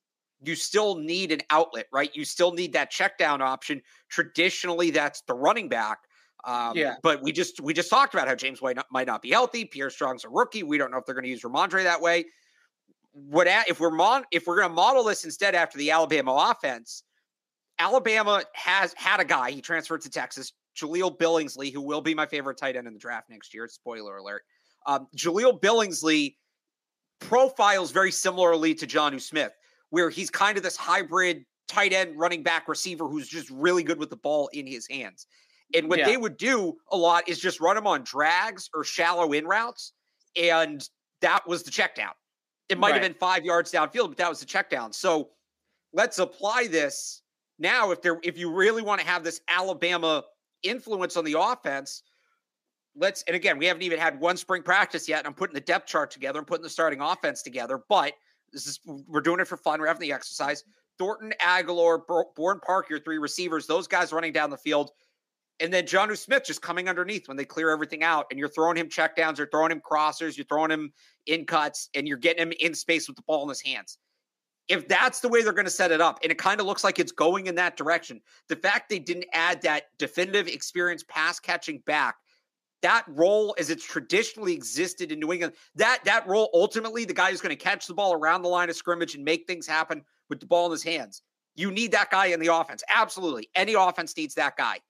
you 0.43 0.55
still 0.55 0.97
need 0.97 1.31
an 1.31 1.41
outlet, 1.51 1.89
right? 1.93 2.11
You 2.15 2.25
still 2.25 2.53
need 2.53 2.73
that 2.73 2.91
check 2.91 3.19
down 3.19 3.43
option. 3.43 3.83
Traditionally, 4.09 4.91
that's 4.91 5.21
the 5.27 5.35
running 5.35 5.69
back. 5.69 5.99
Um, 6.45 6.75
yeah. 6.75 6.95
But 7.03 7.23
we 7.23 7.33
just 7.33 7.61
we 7.61 7.75
just 7.75 7.91
talked 7.91 8.15
about 8.15 8.29
how 8.29 8.35
James 8.35 8.63
White 8.63 8.77
not, 8.77 8.87
might 8.91 9.07
not 9.07 9.21
be 9.21 9.31
healthy. 9.31 9.67
Pierre 9.67 9.91
Strong's 9.91 10.25
a 10.25 10.31
rookie. 10.31 10.63
We 10.63 10.79
don't 10.79 10.91
know 10.91 10.97
if 10.97 11.05
they're 11.05 11.15
going 11.15 11.25
to 11.25 11.31
use 11.31 11.43
Rhamondre 11.43 11.83
that 11.85 12.01
way. 12.01 12.25
What 13.15 13.47
if 13.69 13.79
we're 13.79 13.91
mon- 13.91 14.25
if 14.33 14.47
we're 14.47 14.57
going 14.57 14.69
to 14.69 14.75
model 14.75 15.05
this 15.05 15.25
instead 15.25 15.55
after 15.55 15.79
the 15.79 15.91
Alabama 15.93 16.51
offense? 16.51 17.05
Alabama 17.79 18.43
has 18.55 18.93
had 18.97 19.21
a 19.21 19.25
guy. 19.25 19.51
He 19.51 19.61
transferred 19.61 20.01
to 20.03 20.11
Texas, 20.11 20.53
Jahleel 20.77 21.17
Billingsley, 21.17 21.73
who 21.73 21.81
will 21.81 22.01
be 22.01 22.15
my 22.15 22.27
favorite 22.27 22.59
tight 22.59 22.77
end 22.77 22.87
in 22.87 22.93
the 22.93 22.99
draft 22.99 23.31
next 23.31 23.55
year. 23.55 23.69
Spoiler 23.69 24.17
alert. 24.17 24.43
Um, 24.87 25.07
Jahleel 25.17 25.61
Billingsley 25.61 26.37
profiles 27.21 27.91
very 27.91 28.11
similarly 28.11 28.75
to 28.75 28.87
Jonnu 28.87 29.21
Smith, 29.21 29.53
where 29.91 30.11
he's 30.11 30.31
kind 30.31 30.57
of 30.57 30.63
this 30.63 30.77
hybrid 30.77 31.45
tight 31.69 31.93
end 31.93 32.19
running 32.19 32.43
back 32.43 32.69
receiver 32.69 33.09
who's 33.09 33.29
just 33.29 33.49
really 33.51 33.83
good 33.83 33.99
with 33.99 34.11
the 34.11 34.17
ball 34.17 34.49
in 34.53 34.67
his 34.67 34.87
hands. 34.89 35.27
And 35.75 35.89
what 35.89 35.99
yeah. 35.99 36.07
they 36.07 36.17
would 36.17 36.37
do 36.37 36.75
a 36.91 36.97
lot 36.97 37.29
is 37.29 37.39
just 37.39 37.61
run 37.61 37.77
him 37.77 37.87
on 37.87 38.03
drags 38.05 38.69
or 38.75 38.85
shallow 38.85 39.33
in 39.33 39.47
routes. 39.47 39.93
And 40.37 40.87
that 41.21 41.47
was 41.49 41.63
the 41.63 41.71
check 41.71 41.95
down. 41.95 42.13
It 42.69 42.79
might 42.79 42.93
right. 42.93 43.03
have 43.03 43.03
been 43.03 43.19
five 43.19 43.45
yards 43.45 43.71
downfield, 43.73 44.09
but 44.09 44.17
that 44.17 44.29
was 44.29 44.41
the 44.41 44.47
check 44.47 44.71
down. 44.71 44.93
So 44.93 45.31
let's 45.93 46.19
apply 46.19 46.69
this 46.69 47.23
now. 47.59 47.91
If 47.91 48.01
there, 48.03 48.19
if 48.23 48.39
you 48.39 48.51
really 48.51 48.83
want 48.83 49.01
to 49.01 49.07
have 49.07 49.23
this 49.23 49.41
Alabama 49.49 50.23
influence 50.63 51.17
on 51.17 51.25
the 51.25 51.39
offense, 51.39 52.03
let's 52.97 53.23
and 53.25 53.37
again, 53.37 53.59
we 53.59 53.67
haven't 53.67 53.83
even 53.83 53.99
had 53.99 54.19
one 54.21 54.37
spring 54.37 54.63
practice 54.63 55.09
yet. 55.09 55.19
And 55.19 55.27
I'm 55.27 55.35
putting 55.35 55.55
the 55.55 55.61
depth 55.61 55.87
chart 55.87 56.11
together. 56.11 56.39
I'm 56.39 56.45
putting 56.45 56.63
the 56.63 56.71
starting 56.71 57.01
offense 57.01 57.43
together. 57.43 57.83
But 57.89 58.15
this 58.53 58.67
is 58.67 58.81
we're 58.87 59.21
doing 59.21 59.41
it 59.41 59.49
for 59.49 59.57
fun. 59.57 59.81
We're 59.81 59.87
having 59.87 60.01
the 60.01 60.13
exercise. 60.13 60.65
Thornton, 60.99 61.33
Agholor, 61.41 62.03
Bourne 62.37 62.61
Park, 62.65 62.89
your 62.89 63.01
three 63.01 63.19
receivers, 63.19 63.67
those 63.67 63.89
guys 63.89 64.13
running 64.13 64.33
down 64.33 64.51
the 64.51 64.57
field. 64.57 64.91
And 65.61 65.73
then 65.73 65.85
Jonnu 65.85 66.17
Smith 66.17 66.45
just 66.45 66.63
coming 66.63 66.89
underneath 66.89 67.29
when 67.29 67.37
they 67.37 67.45
clear 67.45 67.71
everything 67.71 68.03
out. 68.03 68.27
And 68.31 68.39
you're 68.39 68.49
throwing 68.49 68.77
him 68.77 68.89
checkdowns, 68.89 69.39
you're 69.39 69.49
throwing 69.49 69.73
him 69.73 69.81
crossers, 69.81 70.37
you're 70.37 70.47
throwing 70.47 70.71
him 70.71 70.93
in 71.27 71.45
cuts, 71.47 71.89
and 71.95 72.07
you're 72.07 72.17
getting 72.17 72.43
him 72.43 72.53
in 72.61 72.75
space 72.75 73.09
with 73.09 73.17
the 73.17 73.23
ball 73.23 73.43
in 73.43 73.49
his 73.49 73.63
hands. 73.63 73.99
If 74.69 74.89
that's 74.89 75.21
the 75.21 75.29
way 75.29 75.43
they're 75.43 75.53
going 75.53 75.67
to 75.67 75.71
set 75.71 75.93
it 75.93 76.01
up, 76.01 76.21
and 76.23 76.33
it 76.33 76.39
kind 76.39 76.61
of 76.61 76.67
looks 76.67 76.85
like 76.85 76.99
it's 76.99 77.13
going 77.13 77.47
in 77.47 77.55
that 77.57 77.77
direction, 77.77 78.21
the 78.49 78.57
fact 78.57 78.89
they 78.89 78.99
didn't 78.99 79.27
add 79.33 79.61
that 79.63 79.85
definitive 79.99 80.49
experience 80.49 81.05
pass 81.07 81.39
catching 81.39 81.81
back 81.81 82.17
that 82.85 83.07
role 83.09 83.55
as 83.59 83.71
it's 83.71 83.83
traditionally 83.83 84.53
existed 84.53 85.11
in 85.11 85.19
New 85.19 85.33
England, 85.33 85.55
that 85.75 86.01
that 86.05 86.29
role 86.29 86.51
ultimately 86.53 87.07
the 87.07 87.15
guy 87.15 87.31
who's 87.31 87.41
going 87.41 87.49
to 87.49 87.57
catch 87.57 87.87
the 87.87 87.95
ball 87.95 88.13
around 88.13 88.43
the 88.43 88.49
line 88.49 88.69
of 88.69 88.77
scrimmage 88.77 89.15
and 89.15 89.25
make 89.25 89.47
things 89.47 89.67
happen 89.67 90.03
with 90.29 90.39
the 90.39 90.45
ball 90.45 90.67
in 90.67 90.73
his 90.73 90.83
hands. 90.83 91.23
You 91.57 91.71
need 91.71 91.93
that 91.93 92.11
guy 92.11 92.27
in 92.27 92.41
the 92.41 92.55
offense. 92.55 92.83
Absolutely. 92.95 93.49
Any 93.55 93.73
offense 93.73 94.15
needs 94.19 94.35
that 94.35 94.59
guy. 94.59 94.81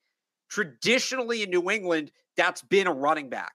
Traditionally 0.49 1.41
in 1.43 1.49
New 1.49 1.71
England, 1.71 2.11
that's 2.35 2.61
been 2.63 2.87
a 2.87 2.91
running 2.91 3.29
back. 3.29 3.53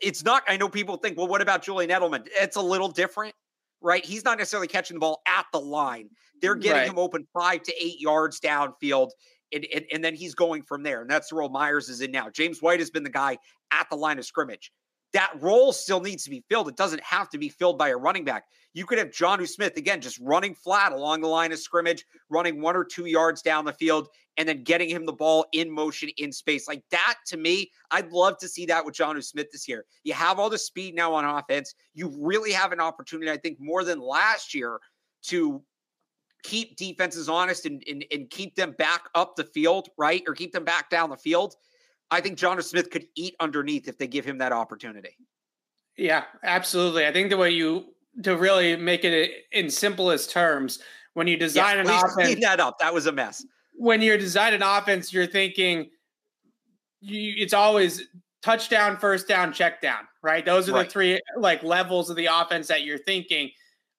It's, 0.00 0.24
not, 0.24 0.42
I 0.48 0.56
know 0.56 0.68
people 0.68 0.96
think, 0.96 1.16
well, 1.16 1.26
what 1.26 1.40
about 1.40 1.62
Julian 1.62 1.90
Edelman? 1.90 2.28
It's 2.38 2.56
a 2.56 2.62
little 2.62 2.88
different, 2.88 3.34
right? 3.80 4.04
He's 4.04 4.24
not 4.24 4.38
necessarily 4.38 4.68
catching 4.68 4.96
the 4.96 5.00
ball 5.00 5.22
at 5.26 5.46
the 5.52 5.60
line. 5.60 6.10
They're 6.40 6.54
getting 6.54 6.82
right. 6.82 6.88
him 6.88 6.98
open 6.98 7.26
five 7.32 7.62
to 7.62 7.74
eight 7.82 8.00
yards 8.00 8.40
downfield 8.40 9.10
and, 9.52 9.66
and, 9.74 9.84
and 9.92 10.04
then 10.04 10.14
he's 10.14 10.34
going 10.34 10.62
from 10.62 10.82
there. 10.82 11.00
And 11.00 11.10
that's 11.10 11.30
the 11.30 11.36
role 11.36 11.48
Meyers 11.48 11.88
is 11.88 12.00
in 12.00 12.10
now. 12.10 12.28
James 12.28 12.60
White 12.60 12.80
has 12.80 12.90
been 12.90 13.04
the 13.04 13.10
guy 13.10 13.38
at 13.72 13.88
the 13.90 13.96
line 13.96 14.18
of 14.18 14.26
scrimmage. 14.26 14.72
That 15.14 15.32
role 15.40 15.72
still 15.72 16.00
needs 16.00 16.24
to 16.24 16.30
be 16.30 16.44
filled. 16.50 16.68
It 16.68 16.76
doesn't 16.76 17.02
have 17.02 17.30
to 17.30 17.38
be 17.38 17.48
filled 17.48 17.78
by 17.78 17.88
a 17.88 17.96
running 17.96 18.24
back. 18.24 18.44
You 18.74 18.84
could 18.84 18.98
have 18.98 19.10
Jonnu 19.10 19.48
Smith 19.48 19.76
again, 19.76 20.00
just 20.00 20.18
running 20.18 20.54
flat 20.54 20.92
along 20.92 21.20
the 21.20 21.28
line 21.28 21.52
of 21.52 21.60
scrimmage, 21.60 22.04
running 22.28 22.60
one 22.60 22.76
or 22.76 22.84
two 22.84 23.06
yards 23.06 23.40
down 23.40 23.64
the 23.64 23.72
field, 23.72 24.08
and 24.36 24.48
then 24.48 24.64
getting 24.64 24.90
him 24.90 25.06
the 25.06 25.12
ball 25.12 25.46
in 25.52 25.70
motion 25.70 26.10
in 26.18 26.32
space. 26.32 26.66
Like 26.66 26.82
that 26.90 27.14
to 27.28 27.36
me, 27.36 27.70
I'd 27.92 28.10
love 28.10 28.36
to 28.38 28.48
see 28.48 28.66
that 28.66 28.84
with 28.84 28.96
Jonnu 28.96 29.22
Smith 29.22 29.52
this 29.52 29.68
year. 29.68 29.84
You 30.02 30.12
have 30.14 30.40
all 30.40 30.50
the 30.50 30.58
speed 30.58 30.96
now 30.96 31.14
on 31.14 31.24
offense. 31.24 31.74
You 31.94 32.12
really 32.18 32.50
have 32.50 32.72
an 32.72 32.80
opportunity, 32.80 33.30
I 33.30 33.36
think, 33.36 33.58
more 33.60 33.84
than 33.84 34.00
last 34.00 34.52
year 34.52 34.80
to 35.26 35.62
keep 36.42 36.76
defenses 36.76 37.28
honest 37.28 37.66
and, 37.66 37.82
and, 37.88 38.04
and 38.12 38.28
keep 38.28 38.56
them 38.56 38.72
back 38.72 39.08
up 39.14 39.36
the 39.36 39.44
field, 39.44 39.88
right? 39.96 40.22
Or 40.26 40.34
keep 40.34 40.52
them 40.52 40.64
back 40.64 40.90
down 40.90 41.10
the 41.10 41.16
field. 41.16 41.54
I 42.10 42.20
think 42.20 42.38
Jonnu 42.38 42.62
Smith 42.62 42.90
could 42.90 43.06
eat 43.16 43.34
underneath 43.40 43.88
if 43.88 43.98
they 43.98 44.06
give 44.06 44.24
him 44.24 44.38
that 44.38 44.52
opportunity. 44.52 45.16
Yeah, 45.96 46.24
absolutely. 46.42 47.06
I 47.06 47.12
think 47.12 47.30
the 47.30 47.36
way 47.36 47.50
you 47.50 47.86
to 48.22 48.36
really 48.36 48.76
make 48.76 49.04
it 49.04 49.30
in 49.52 49.70
simplest 49.70 50.30
terms, 50.30 50.78
when 51.14 51.26
you 51.26 51.36
design 51.36 51.78
yes, 51.78 51.88
an 51.88 51.94
offense, 51.94 52.14
clean 52.14 52.40
that 52.40 52.60
up. 52.60 52.78
That 52.78 52.94
was 52.94 53.06
a 53.06 53.12
mess. 53.12 53.44
When 53.74 54.00
you're 54.00 54.18
designing 54.18 54.62
an 54.62 54.68
offense, 54.68 55.12
you're 55.12 55.26
thinking 55.26 55.90
you, 57.00 57.34
it's 57.36 57.52
always 57.52 58.02
touchdown, 58.42 58.96
first 58.96 59.26
down, 59.26 59.52
check 59.52 59.80
down, 59.80 60.04
right? 60.22 60.44
Those 60.44 60.68
are 60.68 60.72
right. 60.72 60.86
the 60.86 60.90
three 60.90 61.20
like 61.38 61.62
levels 61.62 62.10
of 62.10 62.16
the 62.16 62.26
offense 62.26 62.68
that 62.68 62.84
you're 62.84 62.98
thinking. 62.98 63.50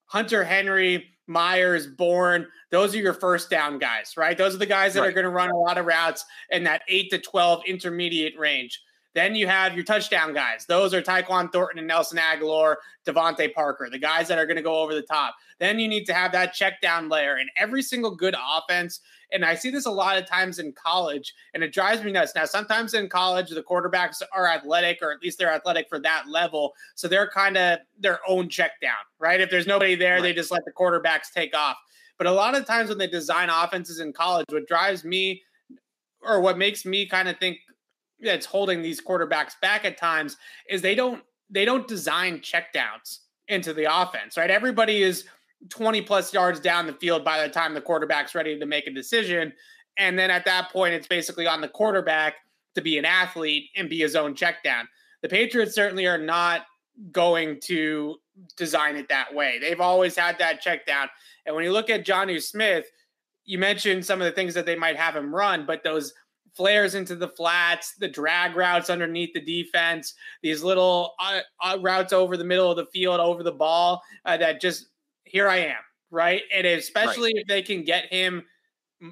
Hunter 0.07 0.43
Henry, 0.43 1.09
Meyers, 1.27 1.87
Bourne, 1.87 2.47
those 2.71 2.93
are 2.93 2.99
your 2.99 3.13
first 3.13 3.49
down 3.49 3.79
guys, 3.79 4.13
right? 4.17 4.37
Those 4.37 4.55
are 4.55 4.59
the 4.59 4.65
guys 4.65 4.93
that 4.93 5.01
right. 5.01 5.09
are 5.09 5.13
going 5.13 5.25
to 5.25 5.29
run 5.29 5.49
a 5.49 5.57
lot 5.57 5.77
of 5.77 5.85
routes 5.85 6.23
in 6.51 6.63
that 6.65 6.83
8 6.87 7.09
to 7.11 7.17
12 7.19 7.63
intermediate 7.65 8.37
range. 8.37 8.81
Then 9.15 9.33
you 9.33 9.47
have 9.47 9.73
your 9.73 9.83
touchdown 9.83 10.33
guys. 10.33 10.65
Those 10.67 10.93
are 10.93 11.01
Tyquan 11.01 11.51
Thornton 11.51 11.79
and 11.79 11.87
Nelson 11.87 12.19
Agholor, 12.19 12.75
DeVante 13.07 13.53
Parker, 13.53 13.89
the 13.89 13.97
guys 13.97 14.27
that 14.27 14.37
are 14.37 14.45
going 14.45 14.57
to 14.57 14.61
go 14.61 14.79
over 14.79 14.93
the 14.93 15.01
top. 15.01 15.35
Then 15.59 15.79
you 15.79 15.87
need 15.87 16.05
to 16.05 16.13
have 16.13 16.31
that 16.33 16.53
check 16.53 16.81
down 16.81 17.09
layer. 17.09 17.37
in 17.37 17.47
every 17.57 17.81
single 17.81 18.15
good 18.15 18.35
offense 18.55 18.99
and 19.31 19.43
I 19.43 19.55
see 19.55 19.69
this 19.69 19.85
a 19.85 19.91
lot 19.91 20.17
of 20.17 20.27
times 20.27 20.59
in 20.59 20.73
college, 20.73 21.33
and 21.53 21.63
it 21.63 21.73
drives 21.73 22.03
me 22.03 22.11
nuts. 22.11 22.33
Now, 22.35 22.45
sometimes 22.45 22.93
in 22.93 23.09
college, 23.09 23.49
the 23.49 23.63
quarterbacks 23.63 24.21
are 24.33 24.47
athletic, 24.47 24.99
or 25.01 25.11
at 25.11 25.21
least 25.21 25.37
they're 25.37 25.51
athletic 25.51 25.89
for 25.89 25.99
that 25.99 26.29
level. 26.29 26.73
So 26.95 27.07
they're 27.07 27.29
kind 27.29 27.57
of 27.57 27.79
their 27.99 28.19
own 28.27 28.49
check 28.49 28.79
down, 28.81 28.93
right? 29.19 29.41
If 29.41 29.49
there's 29.49 29.67
nobody 29.67 29.95
there, 29.95 30.21
they 30.21 30.33
just 30.33 30.51
let 30.51 30.63
the 30.65 30.71
quarterbacks 30.71 31.31
take 31.33 31.55
off. 31.55 31.77
But 32.17 32.27
a 32.27 32.31
lot 32.31 32.55
of 32.55 32.65
times 32.65 32.89
when 32.89 32.97
they 32.97 33.07
design 33.07 33.49
offenses 33.49 33.99
in 33.99 34.13
college, 34.13 34.45
what 34.49 34.67
drives 34.67 35.03
me 35.03 35.43
or 36.21 36.39
what 36.39 36.57
makes 36.57 36.85
me 36.85 37.05
kind 37.05 37.27
of 37.27 37.37
think 37.37 37.57
that's 38.19 38.45
holding 38.45 38.81
these 38.81 39.01
quarterbacks 39.01 39.59
back 39.61 39.85
at 39.85 39.97
times 39.97 40.37
is 40.69 40.81
they 40.81 40.95
don't 40.95 41.23
they 41.49 41.65
don't 41.65 41.87
design 41.87 42.39
checkdowns 42.39 43.19
into 43.47 43.73
the 43.73 43.83
offense, 43.83 44.37
right? 44.37 44.49
Everybody 44.49 45.03
is 45.03 45.25
20 45.69 46.01
plus 46.01 46.33
yards 46.33 46.59
down 46.59 46.87
the 46.87 46.93
field 46.93 47.23
by 47.23 47.41
the 47.41 47.49
time 47.49 47.73
the 47.73 47.81
quarterback's 47.81 48.35
ready 48.35 48.59
to 48.59 48.65
make 48.65 48.87
a 48.87 48.91
decision. 48.91 49.53
And 49.97 50.17
then 50.17 50.29
at 50.29 50.45
that 50.45 50.71
point, 50.71 50.93
it's 50.93 51.07
basically 51.07 51.47
on 51.47 51.61
the 51.61 51.67
quarterback 51.67 52.35
to 52.73 52.81
be 52.81 52.97
an 52.97 53.05
athlete 53.05 53.69
and 53.75 53.89
be 53.89 53.99
his 53.99 54.15
own 54.15 54.35
check 54.35 54.63
down. 54.63 54.87
The 55.21 55.29
Patriots 55.29 55.75
certainly 55.75 56.05
are 56.05 56.17
not 56.17 56.61
going 57.11 57.59
to 57.61 58.15
design 58.57 58.95
it 58.95 59.07
that 59.09 59.33
way. 59.33 59.59
They've 59.59 59.79
always 59.79 60.17
had 60.17 60.37
that 60.39 60.61
check 60.61 60.85
down. 60.85 61.07
And 61.45 61.55
when 61.55 61.63
you 61.63 61.71
look 61.71 61.89
at 61.89 62.05
Jonnu 62.05 62.41
Smith, 62.41 62.85
you 63.45 63.57
mentioned 63.57 64.05
some 64.05 64.21
of 64.21 64.25
the 64.25 64.31
things 64.31 64.53
that 64.55 64.65
they 64.65 64.75
might 64.75 64.97
have 64.97 65.15
him 65.15 65.33
run, 65.33 65.65
but 65.65 65.83
those 65.83 66.13
flares 66.55 66.95
into 66.95 67.15
the 67.15 67.27
flats, 67.29 67.95
the 67.99 68.07
drag 68.07 68.55
routes 68.55 68.89
underneath 68.89 69.33
the 69.33 69.41
defense, 69.41 70.13
these 70.41 70.63
little 70.63 71.13
uh, 71.19 71.41
uh, 71.61 71.77
routes 71.81 72.13
over 72.13 72.37
the 72.37 72.43
middle 72.43 72.69
of 72.69 72.77
the 72.77 72.85
field, 72.87 73.19
over 73.19 73.43
the 73.43 73.51
ball 73.51 74.01
uh, 74.25 74.37
that 74.37 74.61
just 74.61 74.87
here 75.23 75.49
I 75.49 75.57
am, 75.57 75.81
right? 76.11 76.41
And 76.53 76.65
especially 76.65 77.33
right. 77.33 77.41
if 77.41 77.47
they 77.47 77.61
can 77.61 77.83
get 77.83 78.11
him 78.11 78.43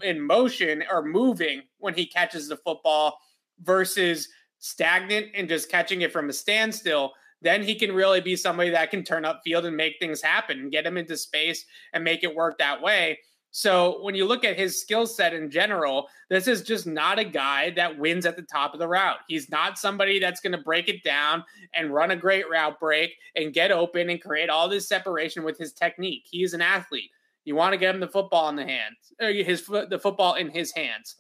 in 0.02 0.22
motion 0.22 0.84
or 0.89 1.04
moving 1.04 1.62
when 1.80 1.94
he 1.94 2.06
catches 2.06 2.48
the 2.48 2.58
football 2.58 3.20
versus 3.62 4.30
stagnant 4.60 5.28
and 5.36 5.50
just 5.50 5.70
catching 5.70 6.02
it 6.02 6.14
from 6.14 6.30
a 6.30 6.34
standstill, 6.34 7.12
then 7.41 7.62
he 7.62 7.76
can 7.76 7.91
really 7.91 8.22
be 8.22 8.36
somebody 8.36 8.70
that 8.70 8.89
can 8.89 9.04
turn 9.04 9.26
up 9.26 9.41
field 9.44 9.66
and 9.66 9.76
make 9.76 9.96
things 10.00 10.22
happen 10.22 10.60
and 10.60 10.72
get 10.72 10.86
him 10.86 10.98
into 10.98 11.18
space 11.18 11.66
and 11.91 12.04
make 12.04 12.24
it 12.24 12.34
work 12.34 12.58
that 12.58 12.82
way. 12.82 13.20
So 13.56 14.01
when 14.01 14.16
you 14.16 14.26
look 14.26 14.43
at 14.43 14.58
his 14.58 14.82
skill 14.82 15.06
set 15.06 15.32
in 15.32 15.51
general, 15.51 16.08
this 16.28 16.47
is 16.47 16.64
just 16.64 16.88
not 16.88 17.20
a 17.20 17.24
guy 17.24 17.70
that 17.76 17.99
wins 17.99 18.26
at 18.26 18.36
the 18.36 18.41
top 18.41 18.74
of 18.74 18.80
the 18.80 18.88
route. 18.88 19.20
He's 19.28 19.47
not 19.47 19.78
somebody 19.78 20.18
that's 20.18 20.39
going 20.39 20.54
to 20.54 20.64
break 20.64 20.89
it 20.89 21.04
down 21.04 21.43
and 21.76 21.93
run 21.93 22.10
a 22.10 22.16
great 22.16 22.49
route 22.49 22.80
break 22.80 23.12
and 23.36 23.54
get 23.54 23.72
open 23.72 24.10
and 24.10 24.20
create 24.20 24.49
all 24.49 24.68
this 24.68 24.88
separation 24.88 25.43
with 25.43 25.60
his 25.60 25.72
technique. 25.72 26.24
He 26.32 26.41
is 26.41 26.56
an 26.56 26.64
athlete. 26.64 27.12
You 27.45 27.54
want 27.54 27.74
to 27.74 27.78
get 27.78 27.93
him 27.93 28.01
the 28.01 28.08
football 28.08 28.49
in 28.49 28.56
the 28.56 28.66
hands, 28.66 28.97
uh, 29.22 29.28
his 29.28 29.64
the 29.68 29.99
football 30.01 30.34
in 30.34 30.49
his 30.49 30.74
hands. 30.74 31.18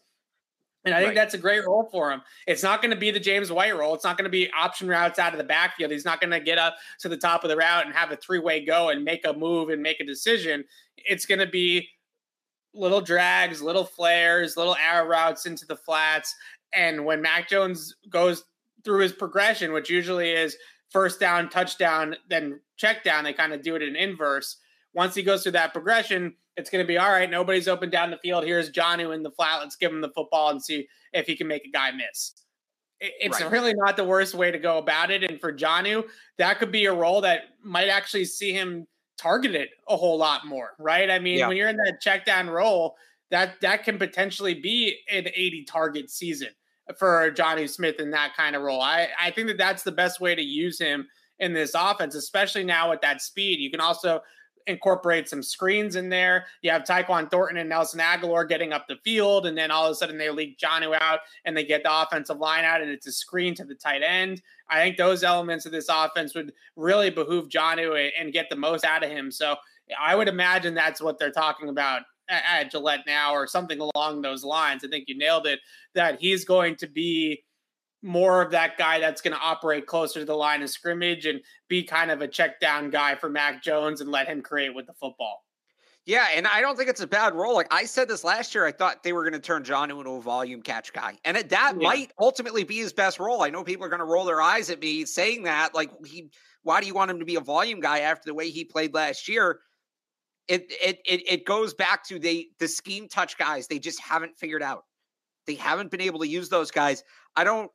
And 0.85 0.95
I 0.95 0.97
think 0.97 1.09
right. 1.09 1.15
that's 1.15 1.35
a 1.35 1.37
great 1.37 1.63
role 1.67 1.87
for 1.91 2.11
him. 2.11 2.23
It's 2.47 2.63
not 2.63 2.81
going 2.81 2.91
to 2.91 2.97
be 2.97 3.11
the 3.11 3.19
James 3.19 3.51
White 3.51 3.77
role. 3.77 3.93
It's 3.93 4.03
not 4.03 4.17
going 4.17 4.25
to 4.25 4.31
be 4.31 4.49
option 4.59 4.87
routes 4.87 5.19
out 5.19 5.33
of 5.33 5.37
the 5.37 5.43
backfield. 5.43 5.91
He's 5.91 6.03
not 6.03 6.19
going 6.19 6.31
to 6.31 6.39
get 6.39 6.57
up 6.57 6.75
to 7.01 7.09
the 7.09 7.15
top 7.15 7.43
of 7.43 7.51
the 7.51 7.55
route 7.55 7.85
and 7.85 7.93
have 7.93 8.11
a 8.11 8.17
three 8.17 8.39
way 8.39 8.65
go 8.65 8.89
and 8.89 9.03
make 9.03 9.23
a 9.23 9.33
move 9.33 9.69
and 9.69 9.83
make 9.83 9.99
a 9.99 10.05
decision. 10.05 10.63
It's 10.97 11.27
going 11.27 11.39
to 11.39 11.47
be 11.47 11.87
little 12.73 13.01
drags, 13.01 13.61
little 13.61 13.85
flares, 13.85 14.57
little 14.57 14.75
arrow 14.75 15.07
routes 15.07 15.45
into 15.45 15.65
the 15.65 15.75
flats. 15.75 16.35
And 16.73 17.05
when 17.05 17.21
Mac 17.21 17.49
Jones 17.49 17.95
goes 18.09 18.43
through 18.83 19.01
his 19.01 19.13
progression, 19.13 19.73
which 19.73 19.89
usually 19.89 20.31
is 20.31 20.57
first 20.89 21.19
down, 21.19 21.49
touchdown, 21.49 22.15
then 22.29 22.59
check 22.77 23.03
down, 23.03 23.23
they 23.23 23.33
kind 23.33 23.53
of 23.53 23.61
do 23.61 23.75
it 23.75 23.81
in 23.81 23.95
inverse. 23.95 24.57
Once 24.93 25.15
he 25.15 25.23
goes 25.23 25.43
through 25.43 25.53
that 25.53 25.73
progression, 25.73 26.35
it's 26.55 26.69
going 26.69 26.83
to 26.83 26.87
be 26.87 26.97
all 26.97 27.11
right. 27.11 27.29
Nobody's 27.29 27.67
open 27.67 27.89
down 27.89 28.11
the 28.11 28.17
field. 28.17 28.43
Here's 28.43 28.71
Jonnu 28.71 29.13
in 29.15 29.23
the 29.23 29.31
flat. 29.31 29.59
Let's 29.59 29.75
give 29.75 29.91
him 29.91 30.01
the 30.01 30.11
football 30.15 30.49
and 30.49 30.61
see 30.61 30.87
if 31.11 31.25
he 31.25 31.35
can 31.35 31.47
make 31.47 31.65
a 31.65 31.71
guy 31.71 31.91
miss. 31.91 32.33
It's 32.99 33.41
right. 33.41 33.51
really 33.51 33.73
not 33.73 33.97
the 33.97 34.03
worst 34.03 34.33
way 34.33 34.51
to 34.51 34.59
go 34.59 34.77
about 34.77 35.11
it. 35.11 35.23
And 35.23 35.41
for 35.41 35.51
Jonnu, 35.51 36.05
that 36.37 36.59
could 36.59 36.71
be 36.71 36.85
a 36.85 36.93
role 36.93 37.21
that 37.21 37.41
might 37.63 37.89
actually 37.89 38.25
see 38.25 38.53
him 38.53 38.87
targeted 39.23 39.69
a 39.87 39.95
whole 39.95 40.17
lot 40.17 40.45
more, 40.45 40.71
right? 40.77 41.09
I 41.09 41.17
mean, 41.17 41.39
yeah. 41.39 41.47
when 41.47 41.55
you're 41.55 41.69
in 41.69 41.77
that 41.77 42.01
check 42.01 42.25
down 42.25 42.49
role, 42.49 42.95
that 43.31 43.59
that 43.61 43.83
can 43.83 43.97
potentially 43.97 44.53
be 44.53 44.99
an 45.09 45.27
80 45.33 45.63
target 45.63 46.09
season 46.11 46.49
for 46.97 47.31
Jonnu 47.31 47.69
Smith 47.69 47.99
in 47.99 48.11
that 48.11 48.35
kind 48.35 48.55
of 48.55 48.61
role. 48.61 48.81
I, 48.81 49.07
I 49.19 49.31
think 49.31 49.47
that 49.47 49.57
that's 49.57 49.83
the 49.83 49.91
best 49.91 50.19
way 50.19 50.35
to 50.35 50.41
use 50.41 50.77
him 50.77 51.07
in 51.39 51.53
this 51.53 51.73
offense, 51.73 52.15
especially 52.15 52.65
now 52.65 52.89
with 52.89 53.01
that 53.01 53.21
speed. 53.21 53.59
You 53.59 53.71
can 53.71 53.79
also 53.79 54.21
incorporate 54.67 55.29
some 55.29 55.43
screens 55.43 55.95
in 55.95 56.09
there. 56.09 56.45
You 56.61 56.71
have 56.71 56.83
Tyquan 56.83 57.29
Thornton 57.29 57.57
and 57.57 57.69
Nelson 57.69 57.99
Agholor 57.99 58.47
getting 58.47 58.73
up 58.73 58.87
the 58.87 58.97
field, 59.03 59.45
and 59.45 59.57
then 59.57 59.71
all 59.71 59.85
of 59.85 59.91
a 59.91 59.95
sudden 59.95 60.17
they 60.17 60.29
leak 60.29 60.57
Jonnu 60.57 60.97
out 60.99 61.19
and 61.45 61.55
they 61.55 61.65
get 61.65 61.83
the 61.83 62.01
offensive 62.01 62.37
line 62.37 62.65
out, 62.65 62.81
and 62.81 62.89
it's 62.89 63.07
a 63.07 63.11
screen 63.11 63.55
to 63.55 63.65
the 63.65 63.75
tight 63.75 64.01
end. 64.01 64.41
I 64.69 64.81
think 64.81 64.97
those 64.97 65.23
elements 65.23 65.65
of 65.65 65.71
this 65.71 65.89
offense 65.89 66.33
would 66.35 66.53
really 66.75 67.09
behoove 67.09 67.49
Jonnu 67.49 68.09
and 68.19 68.33
get 68.33 68.49
the 68.49 68.55
most 68.55 68.85
out 68.85 69.03
of 69.03 69.09
him. 69.09 69.31
So 69.31 69.55
I 69.99 70.15
would 70.15 70.27
imagine 70.27 70.73
that's 70.73 71.01
what 71.01 71.19
they're 71.19 71.31
talking 71.31 71.69
about 71.69 72.03
at 72.29 72.71
Gillette 72.71 73.03
now, 73.05 73.33
or 73.33 73.47
something 73.47 73.79
along 73.79 74.21
those 74.21 74.43
lines. 74.43 74.83
I 74.83 74.87
think 74.87 75.05
you 75.07 75.17
nailed 75.17 75.45
it. 75.45 75.59
That 75.93 76.21
he's 76.21 76.45
going 76.45 76.77
to 76.77 76.87
be 76.87 77.43
more 78.03 78.41
of 78.41 78.51
that 78.51 78.77
guy 78.77 78.99
that's 78.99 79.21
going 79.21 79.35
to 79.35 79.41
operate 79.41 79.87
closer 79.87 80.19
to 80.19 80.25
the 80.25 80.35
line 80.35 80.61
of 80.61 80.69
scrimmage 80.69 81.25
and 81.25 81.41
be 81.69 81.83
kind 81.83 82.11
of 82.11 82.21
a 82.21 82.27
check 82.27 82.59
down 82.59 82.89
guy 82.89 83.15
for 83.15 83.29
Mac 83.29 83.63
Jones 83.63 84.01
and 84.01 84.11
let 84.11 84.27
him 84.27 84.41
create 84.41 84.75
with 84.75 84.85
the 84.85 84.93
football. 84.93 85.43
Yeah, 86.05 86.27
and 86.35 86.45
I 86.45 86.59
don't 86.59 86.77
think 86.77 86.89
it's 86.89 86.99
a 86.99 87.07
bad 87.07 87.33
role. 87.33 87.55
Like 87.55 87.73
I 87.73 87.85
said 87.85 88.09
this 88.09 88.25
last 88.25 88.53
year, 88.53 88.65
I 88.65 88.73
thought 88.73 89.03
they 89.03 89.13
were 89.13 89.23
going 89.23 89.33
to 89.33 89.39
turn 89.39 89.63
John 89.63 89.89
into 89.89 90.09
a 90.09 90.21
volume 90.21 90.61
catch 90.61 90.91
guy, 90.91 91.17
and 91.23 91.37
it, 91.37 91.49
that 91.49 91.75
yeah. 91.79 91.87
might 91.87 92.11
ultimately 92.19 92.65
be 92.65 92.77
his 92.77 92.91
best 92.91 93.19
role. 93.19 93.41
I 93.41 93.49
know 93.49 93.63
people 93.63 93.85
are 93.85 93.89
going 93.89 93.99
to 93.99 94.05
roll 94.05 94.25
their 94.25 94.41
eyes 94.41 94.69
at 94.69 94.81
me 94.81 95.05
saying 95.05 95.43
that. 95.43 95.73
Like 95.73 95.91
he, 96.05 96.29
why 96.63 96.81
do 96.81 96.87
you 96.87 96.93
want 96.93 97.09
him 97.09 97.19
to 97.19 97.25
be 97.25 97.35
a 97.35 97.41
volume 97.41 97.79
guy 97.79 97.99
after 97.99 98.23
the 98.25 98.33
way 98.33 98.49
he 98.49 98.65
played 98.65 98.93
last 98.93 99.29
year? 99.29 99.61
It 100.49 100.65
it 100.69 100.99
it, 101.05 101.31
it 101.31 101.45
goes 101.45 101.73
back 101.73 102.05
to 102.07 102.19
they 102.19 102.47
the 102.59 102.67
scheme 102.67 103.07
touch 103.07 103.37
guys. 103.37 103.67
They 103.67 103.79
just 103.79 104.01
haven't 104.01 104.37
figured 104.37 104.61
out. 104.61 104.83
They 105.47 105.55
haven't 105.55 105.89
been 105.89 106.01
able 106.01 106.19
to 106.19 106.27
use 106.27 106.49
those 106.49 106.69
guys. 106.69 107.01
I 107.37 107.45
don't 107.45 107.71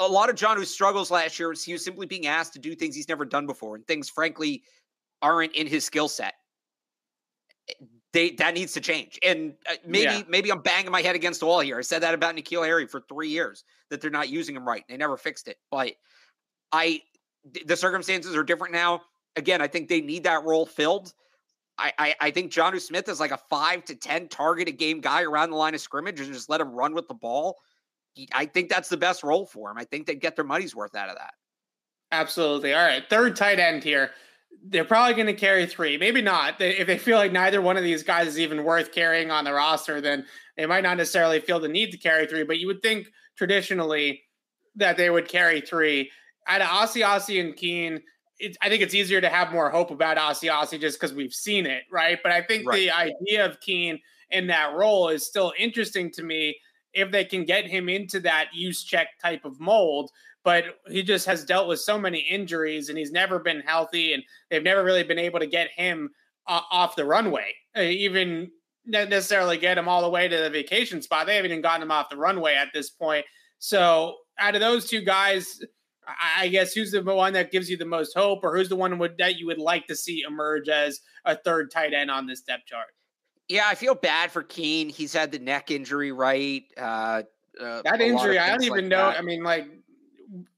a 0.00 0.08
lot 0.08 0.30
of 0.30 0.36
Jonnu's 0.36 0.70
struggles 0.70 1.10
last 1.10 1.38
year 1.38 1.50
was 1.50 1.62
he 1.62 1.72
was 1.72 1.84
simply 1.84 2.06
being 2.06 2.26
asked 2.26 2.54
to 2.54 2.58
do 2.58 2.74
things 2.74 2.96
he's 2.96 3.08
never 3.08 3.24
done 3.24 3.46
before 3.46 3.76
and 3.76 3.86
things, 3.86 4.08
frankly, 4.08 4.62
aren't 5.22 5.54
in 5.54 5.66
his 5.66 5.84
skill 5.84 6.08
set. 6.08 6.34
Eh, 7.68 7.74
they 8.12 8.30
that 8.32 8.54
needs 8.54 8.72
to 8.72 8.80
change. 8.80 9.20
And 9.22 9.54
uh, 9.68 9.74
maybe 9.86 10.04
yeah. 10.04 10.22
maybe 10.26 10.50
I'm 10.50 10.62
banging 10.62 10.90
my 10.90 11.02
head 11.02 11.14
against 11.14 11.38
the 11.38 11.46
wall 11.46 11.60
here. 11.60 11.78
I 11.78 11.82
said 11.82 12.02
that 12.02 12.12
about 12.12 12.34
N'Keal 12.34 12.64
Harry 12.64 12.86
for 12.86 13.02
three 13.08 13.28
years 13.28 13.62
that 13.88 14.00
they're 14.00 14.10
not 14.10 14.28
using 14.28 14.56
him 14.56 14.66
right. 14.66 14.82
They 14.88 14.96
never 14.96 15.16
fixed 15.16 15.46
it. 15.46 15.58
But 15.70 15.92
I 16.72 17.02
the 17.66 17.76
circumstances 17.76 18.34
are 18.34 18.42
different 18.42 18.72
now. 18.72 19.02
Again, 19.36 19.62
I 19.62 19.68
think 19.68 19.88
they 19.88 20.00
need 20.00 20.24
that 20.24 20.44
role 20.44 20.66
filled. 20.66 21.12
I, 21.78 21.92
I, 21.98 22.14
I 22.20 22.30
think 22.30 22.52
Jonnu 22.52 22.80
Smith 22.80 23.08
is 23.08 23.20
like 23.20 23.30
a 23.30 23.38
five 23.48 23.84
to 23.84 23.94
ten 23.94 24.28
target 24.28 24.68
a 24.68 24.72
game 24.72 25.00
guy 25.00 25.22
around 25.22 25.50
the 25.50 25.56
line 25.56 25.74
of 25.74 25.80
scrimmage 25.80 26.18
and 26.20 26.32
just 26.32 26.48
let 26.48 26.60
him 26.60 26.72
run 26.72 26.94
with 26.94 27.06
the 27.06 27.14
ball. 27.14 27.58
I 28.32 28.46
think 28.46 28.68
that's 28.68 28.88
the 28.88 28.96
best 28.96 29.22
role 29.22 29.46
for 29.46 29.70
him. 29.70 29.78
I 29.78 29.84
think 29.84 30.06
they 30.06 30.14
get 30.14 30.36
their 30.36 30.44
money's 30.44 30.74
worth 30.74 30.94
out 30.94 31.08
of 31.08 31.16
that. 31.16 31.34
Absolutely. 32.12 32.74
All 32.74 32.84
right. 32.84 33.04
Third 33.08 33.36
tight 33.36 33.58
end 33.58 33.84
here. 33.84 34.10
They're 34.64 34.84
probably 34.84 35.14
going 35.14 35.26
to 35.26 35.32
carry 35.32 35.64
three. 35.66 35.96
Maybe 35.96 36.20
not. 36.20 36.60
If 36.60 36.86
they 36.86 36.98
feel 36.98 37.16
like 37.16 37.32
neither 37.32 37.62
one 37.62 37.76
of 37.76 37.84
these 37.84 38.02
guys 38.02 38.26
is 38.26 38.38
even 38.38 38.64
worth 38.64 38.92
carrying 38.92 39.30
on 39.30 39.44
the 39.44 39.52
roster, 39.52 40.00
then 40.00 40.26
they 40.56 40.66
might 40.66 40.82
not 40.82 40.96
necessarily 40.96 41.40
feel 41.40 41.60
the 41.60 41.68
need 41.68 41.92
to 41.92 41.98
carry 41.98 42.26
three. 42.26 42.42
But 42.42 42.58
you 42.58 42.66
would 42.66 42.82
think 42.82 43.10
traditionally 43.36 44.22
that 44.74 44.96
they 44.96 45.08
would 45.08 45.28
carry 45.28 45.60
three. 45.60 46.10
Out 46.48 46.62
of 46.62 46.66
Asiasi 46.66 47.40
and 47.40 47.54
Keene, 47.54 48.02
it, 48.38 48.56
I 48.60 48.68
think 48.68 48.82
it's 48.82 48.94
easier 48.94 49.20
to 49.20 49.28
have 49.28 49.52
more 49.52 49.70
hope 49.70 49.90
about 49.90 50.16
Asiasi 50.16 50.80
just 50.80 51.00
because 51.00 51.14
we've 51.14 51.32
seen 51.32 51.64
it, 51.64 51.84
right? 51.90 52.18
But 52.22 52.32
I 52.32 52.42
think 52.42 52.66
right. 52.66 52.76
the 52.76 52.90
idea 52.90 53.46
of 53.46 53.60
Keene 53.60 54.00
in 54.30 54.48
that 54.48 54.74
role 54.74 55.08
is 55.08 55.26
still 55.26 55.52
interesting 55.58 56.10
to 56.12 56.22
me 56.22 56.56
if 56.92 57.10
they 57.10 57.24
can 57.24 57.44
get 57.44 57.66
him 57.66 57.88
into 57.88 58.20
that 58.20 58.48
Juszczyk 58.56 59.06
type 59.22 59.44
of 59.44 59.60
mold. 59.60 60.10
But 60.42 60.64
he 60.88 61.02
just 61.02 61.26
has 61.26 61.44
dealt 61.44 61.68
with 61.68 61.80
so 61.80 61.98
many 61.98 62.20
injuries 62.20 62.88
and 62.88 62.96
he's 62.96 63.12
never 63.12 63.38
been 63.38 63.60
healthy, 63.60 64.14
and 64.14 64.22
they've 64.50 64.62
never 64.62 64.82
really 64.82 65.02
been 65.02 65.18
able 65.18 65.38
to 65.40 65.46
get 65.46 65.68
him 65.76 66.10
uh, 66.46 66.62
off 66.70 66.96
the 66.96 67.04
runway, 67.04 67.52
uh, 67.76 67.82
even 67.82 68.50
necessarily 68.86 69.58
get 69.58 69.78
him 69.78 69.88
all 69.88 70.02
the 70.02 70.08
way 70.08 70.28
to 70.28 70.36
the 70.36 70.50
vacation 70.50 71.02
spot. 71.02 71.26
They 71.26 71.36
haven't 71.36 71.50
even 71.50 71.62
gotten 71.62 71.82
him 71.82 71.90
off 71.90 72.08
the 72.08 72.16
runway 72.16 72.54
at 72.54 72.68
this 72.72 72.90
point. 72.90 73.24
So, 73.58 74.16
out 74.38 74.54
of 74.54 74.62
those 74.62 74.88
two 74.88 75.02
guys, 75.02 75.60
I 76.36 76.48
guess 76.48 76.72
who's 76.72 76.92
the 76.92 77.02
one 77.02 77.34
that 77.34 77.52
gives 77.52 77.68
you 77.68 77.76
the 77.76 77.84
most 77.84 78.14
hope, 78.16 78.40
or 78.42 78.56
who's 78.56 78.68
the 78.68 78.76
one 78.76 78.98
would, 78.98 79.18
that 79.18 79.38
you 79.38 79.46
would 79.46 79.58
like 79.58 79.86
to 79.86 79.96
see 79.96 80.24
emerge 80.26 80.68
as 80.68 81.00
a 81.24 81.36
third 81.36 81.70
tight 81.70 81.92
end 81.92 82.10
on 82.10 82.26
this 82.26 82.40
depth 82.40 82.66
chart? 82.66 82.88
Yeah, 83.50 83.64
I 83.66 83.74
feel 83.74 83.96
bad 83.96 84.30
for 84.30 84.44
Keene. 84.44 84.88
He's 84.88 85.12
had 85.12 85.32
the 85.32 85.38
neck 85.40 85.72
injury, 85.72 86.12
right? 86.12 86.62
Uh, 86.78 87.24
uh, 87.60 87.82
that 87.82 88.00
injury, 88.00 88.38
I 88.38 88.48
don't 88.48 88.62
even 88.62 88.84
like 88.84 88.90
know. 88.90 89.10
That. 89.10 89.18
I 89.18 89.22
mean, 89.22 89.42
like, 89.42 89.66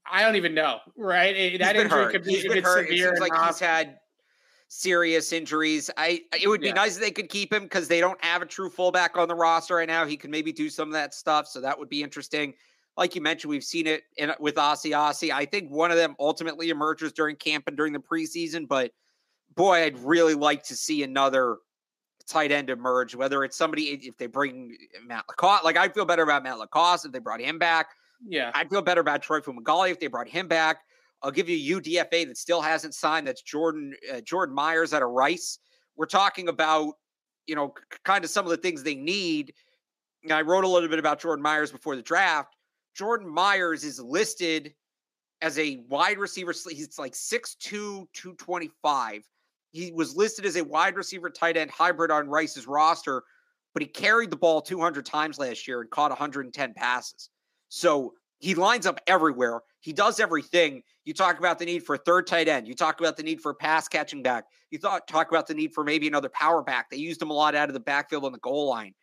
I 0.05 0.21
don't 0.21 0.35
even 0.35 0.53
know, 0.53 0.77
right? 0.95 1.35
It, 1.35 1.57
that 1.57 1.75
injury 1.75 2.03
hurt. 2.03 2.11
could 2.11 2.23
be 2.23 2.33
he's 2.33 2.43
been 2.43 2.63
hurt. 2.63 2.87
It 2.87 2.99
seems 2.99 3.19
like 3.19 3.31
he's 3.47 3.59
had 3.59 3.97
serious 4.67 5.33
injuries. 5.33 5.89
I 5.97 6.21
it 6.39 6.47
would 6.47 6.61
be 6.61 6.67
yeah. 6.67 6.73
nice 6.73 6.95
if 6.95 7.01
they 7.01 7.09
could 7.09 7.29
keep 7.29 7.51
him 7.51 7.63
because 7.63 7.87
they 7.87 7.99
don't 7.99 8.23
have 8.23 8.43
a 8.43 8.45
true 8.45 8.69
fullback 8.69 9.17
on 9.17 9.27
the 9.27 9.33
roster 9.33 9.77
right 9.77 9.87
now. 9.87 10.05
He 10.05 10.15
could 10.15 10.29
maybe 10.29 10.51
do 10.51 10.69
some 10.69 10.87
of 10.87 10.93
that 10.93 11.15
stuff, 11.15 11.47
so 11.47 11.61
that 11.61 11.79
would 11.79 11.89
be 11.89 12.03
interesting. 12.03 12.53
Like 12.95 13.15
you 13.15 13.21
mentioned, 13.21 13.49
we've 13.49 13.63
seen 13.63 13.87
it 13.87 14.03
in, 14.17 14.31
with 14.39 14.53
Asiasi. 14.53 15.31
I 15.31 15.45
think 15.45 15.71
one 15.71 15.89
of 15.89 15.97
them 15.97 16.15
ultimately 16.19 16.69
emerges 16.69 17.11
during 17.11 17.37
camp 17.37 17.63
and 17.65 17.75
during 17.75 17.91
the 17.91 17.97
preseason, 17.97 18.67
but 18.67 18.91
boy, 19.55 19.77
I'd 19.83 19.97
really 19.97 20.35
like 20.35 20.61
to 20.65 20.75
see 20.75 21.01
another 21.01 21.57
tight 22.27 22.51
end 22.51 22.69
emerge, 22.69 23.15
whether 23.15 23.43
it's 23.43 23.57
somebody, 23.57 23.83
if 23.83 24.17
they 24.17 24.27
bring 24.27 24.75
Matt 25.05 25.25
LaCosse. 25.29 25.63
like 25.63 25.77
I 25.77 25.89
feel 25.89 26.05
better 26.05 26.23
about 26.23 26.43
Matt 26.43 26.59
LaCosse 26.59 27.05
if 27.05 27.11
they 27.11 27.19
brought 27.19 27.41
him 27.41 27.59
back. 27.59 27.87
Yeah. 28.25 28.51
I'd 28.53 28.69
feel 28.69 28.81
better 28.81 29.01
about 29.01 29.21
Troy 29.21 29.39
Fumagalli 29.39 29.91
if 29.91 29.99
they 29.99 30.07
brought 30.07 30.27
him 30.27 30.47
back. 30.47 30.81
I'll 31.21 31.31
give 31.31 31.49
you 31.49 31.79
UDFA 31.79 32.27
that 32.27 32.37
still 32.37 32.61
hasn't 32.61 32.93
signed. 32.93 33.27
That's 33.27 33.41
Jordan 33.41 33.93
uh, 34.13 34.21
Jordan 34.21 34.55
Myers 34.55 34.93
out 34.93 35.01
of 35.01 35.09
Rice. 35.09 35.59
We're 35.95 36.05
talking 36.05 36.49
about, 36.49 36.93
you 37.47 37.55
know, 37.55 37.73
kind 38.03 38.23
of 38.23 38.29
some 38.29 38.45
of 38.45 38.51
the 38.51 38.57
things 38.57 38.83
they 38.83 38.95
need. 38.95 39.53
And 40.23 40.33
I 40.33 40.41
wrote 40.41 40.63
a 40.63 40.67
little 40.67 40.89
bit 40.89 40.99
about 40.99 41.19
Jordan 41.19 41.43
Myers 41.43 41.71
before 41.71 41.95
the 41.95 42.01
draft. 42.01 42.55
Jordan 42.95 43.27
Myers 43.27 43.83
is 43.83 43.99
listed 43.99 44.73
as 45.41 45.57
a 45.59 45.83
wide 45.89 46.17
receiver. 46.17 46.53
He's 46.69 46.97
like 46.97 47.13
6'2, 47.13 47.59
225 47.59 49.23
he 49.73 49.91
was 49.91 50.15
listed 50.15 50.45
as 50.45 50.55
a 50.55 50.63
wide 50.63 50.95
receiver 50.95 51.29
tight 51.29 51.57
end 51.57 51.71
hybrid 51.71 52.11
on 52.11 52.29
Rice's 52.29 52.67
roster, 52.67 53.23
but 53.73 53.81
he 53.81 53.87
carried 53.87 54.29
the 54.29 54.37
ball 54.37 54.61
200 54.61 55.05
times 55.05 55.39
last 55.39 55.67
year 55.67 55.81
and 55.81 55.89
caught 55.89 56.11
110 56.11 56.73
passes. 56.75 57.29
So 57.69 58.13
he 58.37 58.53
lines 58.53 58.85
up 58.85 58.99
everywhere. 59.07 59.61
He 59.79 59.91
does 59.91 60.19
everything. 60.19 60.83
You 61.05 61.13
talk 61.13 61.39
about 61.39 61.57
the 61.57 61.65
need 61.65 61.83
for 61.83 61.95
a 61.95 61.97
third 61.97 62.27
tight 62.27 62.47
end. 62.47 62.67
You 62.67 62.75
talk 62.75 62.99
about 62.99 63.17
the 63.17 63.23
need 63.23 63.41
for 63.41 63.49
a 63.49 63.55
pass 63.55 63.87
catching 63.87 64.21
back. 64.21 64.45
You 64.69 64.77
thought 64.77 65.07
talk 65.07 65.31
about 65.31 65.47
the 65.47 65.55
need 65.55 65.73
for 65.73 65.83
maybe 65.83 66.07
another 66.07 66.29
power 66.29 66.61
back. 66.61 66.91
They 66.91 66.97
used 66.97 67.21
him 67.21 67.31
a 67.31 67.33
lot 67.33 67.55
out 67.55 67.69
of 67.69 67.73
the 67.73 67.79
backfield 67.79 68.25
on 68.25 68.31
the 68.31 68.39
goal 68.39 68.69
line. 68.69 68.93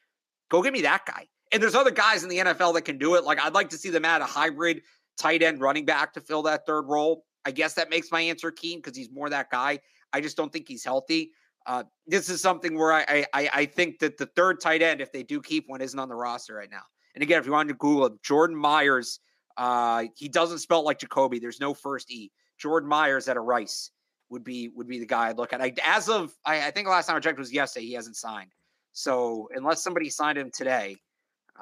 Go 0.51 0.63
get 0.63 0.73
me 0.73 0.83
that 0.83 1.05
guy. 1.05 1.27
And 1.53 1.61
there's 1.61 1.75
other 1.75 1.91
guys 1.91 2.23
in 2.23 2.29
the 2.29 2.39
NFL 2.39 2.75
that 2.75 2.83
can 2.83 2.97
do 2.97 3.17
it. 3.17 3.25
Like 3.25 3.41
I'd 3.41 3.55
like 3.55 3.71
to 3.71 3.79
see 3.79 3.91
them 3.91 4.05
add 4.05 4.23
a 4.23 4.27
hybrid 4.27 4.83
tight 5.19 5.43
end 5.43 5.61
running 5.61 5.85
back 5.85 6.13
to 6.13 6.21
fill 6.21 6.43
that 6.43 6.65
third 6.65 6.83
role. 6.83 7.25
I 7.45 7.51
guess 7.51 7.75
that 7.75 7.91
makes 7.91 8.13
my 8.13 8.21
answer 8.21 8.51
Keene 8.51 8.79
because 8.79 8.97
he's 8.97 9.11
more 9.11 9.31
that 9.31 9.51
guy. 9.51 9.81
I 10.13 10.21
just 10.21 10.37
don't 10.37 10.53
think 10.53 10.69
he's 10.69 10.85
healthy. 10.85 11.33
Uh, 11.67 11.85
this 12.07 12.29
is 12.29 12.41
something 12.41 12.77
where 12.77 12.93
I, 12.93 13.27
I 13.33 13.51
I 13.53 13.65
think 13.67 13.99
that 13.99 14.17
the 14.17 14.27
third 14.27 14.61
tight 14.61 14.83
end, 14.83 15.01
if 15.01 15.13
they 15.13 15.23
do 15.23 15.41
keep 15.43 15.69
one, 15.69 15.81
isn't 15.81 15.99
on 15.99 16.09
the 16.09 16.15
roster 16.15 16.55
right 16.55 16.71
now. 16.71 16.83
And 17.15 17.23
again, 17.23 17.39
if 17.39 17.47
you 17.47 17.53
want 17.53 17.69
to 17.69 17.75
Google 17.75 18.07
it, 18.07 18.23
Jordan 18.23 18.57
Myers, 18.57 19.21
uh, 19.57 20.05
he 20.17 20.29
doesn't 20.29 20.59
spell 20.59 20.85
like 20.85 20.99
Jakobi. 20.99 21.41
There's 21.41 21.61
no 21.61 21.75
first 21.75 22.11
E. 22.11 22.31
Jordan 22.59 22.89
Myers 22.89 23.29
at 23.29 23.37
a 23.37 23.41
Rice 23.41 23.91
would 24.31 24.45
be 24.45 24.69
would 24.75 24.89
be 24.89 24.99
the 24.99 25.07
guy 25.07 25.29
I'd 25.29 25.37
look 25.37 25.53
at. 25.53 25.61
I, 25.61 25.73
as 25.85 26.09
of 26.09 26.33
I, 26.45 26.67
I 26.69 26.71
think 26.71 26.87
the 26.87 26.93
last 26.93 27.07
time 27.07 27.17
I 27.17 27.21
checked 27.21 27.39
was 27.39 27.53
yesterday. 27.53 27.87
He 27.87 27.93
hasn't 27.93 28.17
signed. 28.17 28.53
So 28.93 29.49
unless 29.55 29.83
somebody 29.83 30.09
signed 30.09 30.39
him 30.39 30.51
today, 30.51 30.97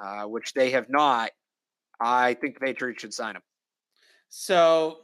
uh, 0.01 0.25
which 0.25 0.55
they 0.55 0.71
have 0.71 0.89
not, 0.89 1.31
I 2.01 2.35
think 2.35 2.55
the 2.55 2.61
Patriots 2.61 3.01
should 3.01 3.15
sign 3.15 3.37
him. 3.37 3.43
So 4.29 4.99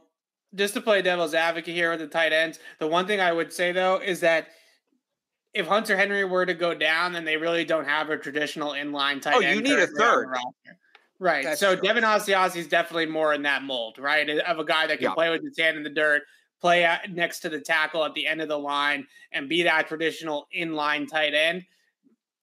just 0.55 0.75
to 0.75 0.81
play 0.81 1.03
devil's 1.03 1.35
advocate 1.35 1.75
here 1.75 1.91
with 1.91 2.01
the 2.01 2.07
tight 2.07 2.33
ends, 2.33 2.59
the 2.79 2.87
one 2.87 3.07
thing 3.07 3.21
I 3.21 3.33
would 3.33 3.53
say 3.53 3.73
though 3.73 3.97
is 3.97 4.21
that 4.21 4.49
if 5.53 5.67
Hunter 5.67 5.97
Henry 5.97 6.25
were 6.25 6.45
to 6.45 6.55
go 6.55 6.75
down, 6.75 7.13
then 7.13 7.25
they 7.25 7.37
really 7.37 7.65
don't 7.65 7.85
have 7.85 8.11
a 8.11 8.17
traditional 8.17 8.73
inline 8.73 9.23
tight 9.23 9.37
oh, 9.37 9.41
end. 9.41 9.47
Oh, 9.47 9.55
you 9.55 9.63
need 9.63 9.79
a 9.79 9.87
third. 9.87 10.29
Right. 11.21 11.45
That's 11.45 11.61
so 11.61 11.75
true. 11.75 11.83
Devin 11.83 12.03
Asiasi 12.03 12.57
is 12.57 12.67
definitely 12.67 13.07
more 13.07 13.33
in 13.33 13.43
that 13.43 13.63
mold, 13.63 13.99
right? 13.99 14.29
Of 14.29 14.59
a 14.59 14.65
guy 14.65 14.89
that 14.89 14.99
can 14.99 15.05
yeah. 15.05 15.15
play 15.15 15.31
with 15.31 15.45
his 15.45 15.57
hand 15.57 15.77
in 15.77 15.85
the 15.85 15.91
dirt, 15.91 16.23
play 16.61 16.87
next 17.09 17.41
to 17.41 17.49
the 17.49 17.61
tackle 17.61 18.05
at 18.05 18.15
the 18.15 18.27
end 18.27 18.41
of 18.41 18.49
the 18.49 18.59
line, 18.59 19.07
and 19.33 19.49
be 19.49 19.63
that 19.63 19.87
traditional 19.87 20.49
inline 20.55 21.09
tight 21.09 21.35
end. 21.35 21.65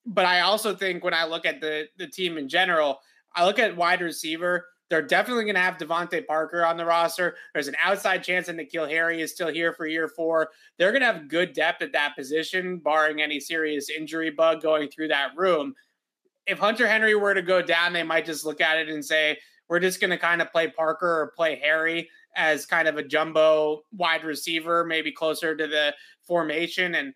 But 0.06 0.26
I 0.26 0.42
also 0.42 0.74
think 0.74 1.04
when 1.04 1.14
I 1.14 1.26
look 1.26 1.46
at 1.46 1.60
the 1.60 1.88
the 1.98 2.08
team 2.08 2.38
in 2.38 2.48
general, 2.48 3.02
I 3.36 3.46
look 3.46 3.60
at 3.60 3.76
wide 3.76 4.02
receiver. 4.02 4.66
They're 4.92 5.02
definitely 5.02 5.46
going 5.46 5.56
to 5.56 5.62
have 5.62 5.78
DeVante 5.78 6.28
Parker 6.28 6.66
on 6.66 6.76
the 6.76 6.84
roster. 6.84 7.38
There's 7.54 7.70
an 7.70 7.78
outside 7.82 8.26
chance 8.26 8.48
that 8.48 8.58
N'Keal 8.58 8.90
Harry 8.90 9.22
is 9.22 9.32
still 9.32 9.48
here 9.48 9.72
for 9.72 9.88
year 9.88 10.10
four. 10.10 10.50
They're 10.78 10.92
going 10.92 11.00
to 11.00 11.06
have 11.06 11.30
good 11.30 11.54
depth 11.54 11.82
at 11.82 11.94
that 11.94 12.14
position, 12.18 12.78
barring 12.78 13.22
any 13.22 13.40
serious 13.40 13.90
injury 13.90 14.32
bug 14.32 14.62
going 14.62 14.90
through 14.90 15.08
that 15.08 15.30
room. 15.38 15.76
If 16.46 16.60
Hunter 16.60 16.90
Henry 16.90 17.16
were 17.16 17.34
to 17.34 17.42
go 17.42 17.62
down, 17.62 17.94
they 17.94 18.04
might 18.04 18.26
just 18.26 18.46
look 18.46 18.60
at 18.60 18.80
it 18.80 18.90
and 18.90 19.04
say, 19.04 19.38
we're 19.70 19.80
just 19.80 20.02
going 20.02 20.12
to 20.12 20.18
kind 20.18 20.42
of 20.42 20.52
play 20.52 20.68
Parker 20.68 21.22
or 21.22 21.34
play 21.38 21.58
Harry 21.64 22.10
as 22.36 22.66
kind 22.66 22.90
of 22.90 22.98
a 22.98 23.04
jumbo 23.04 23.84
wide 23.94 24.26
receiver, 24.26 24.84
maybe 24.84 25.10
closer 25.10 25.56
to 25.56 25.68
the 25.68 25.96
formation 26.28 26.96
and 26.96 27.14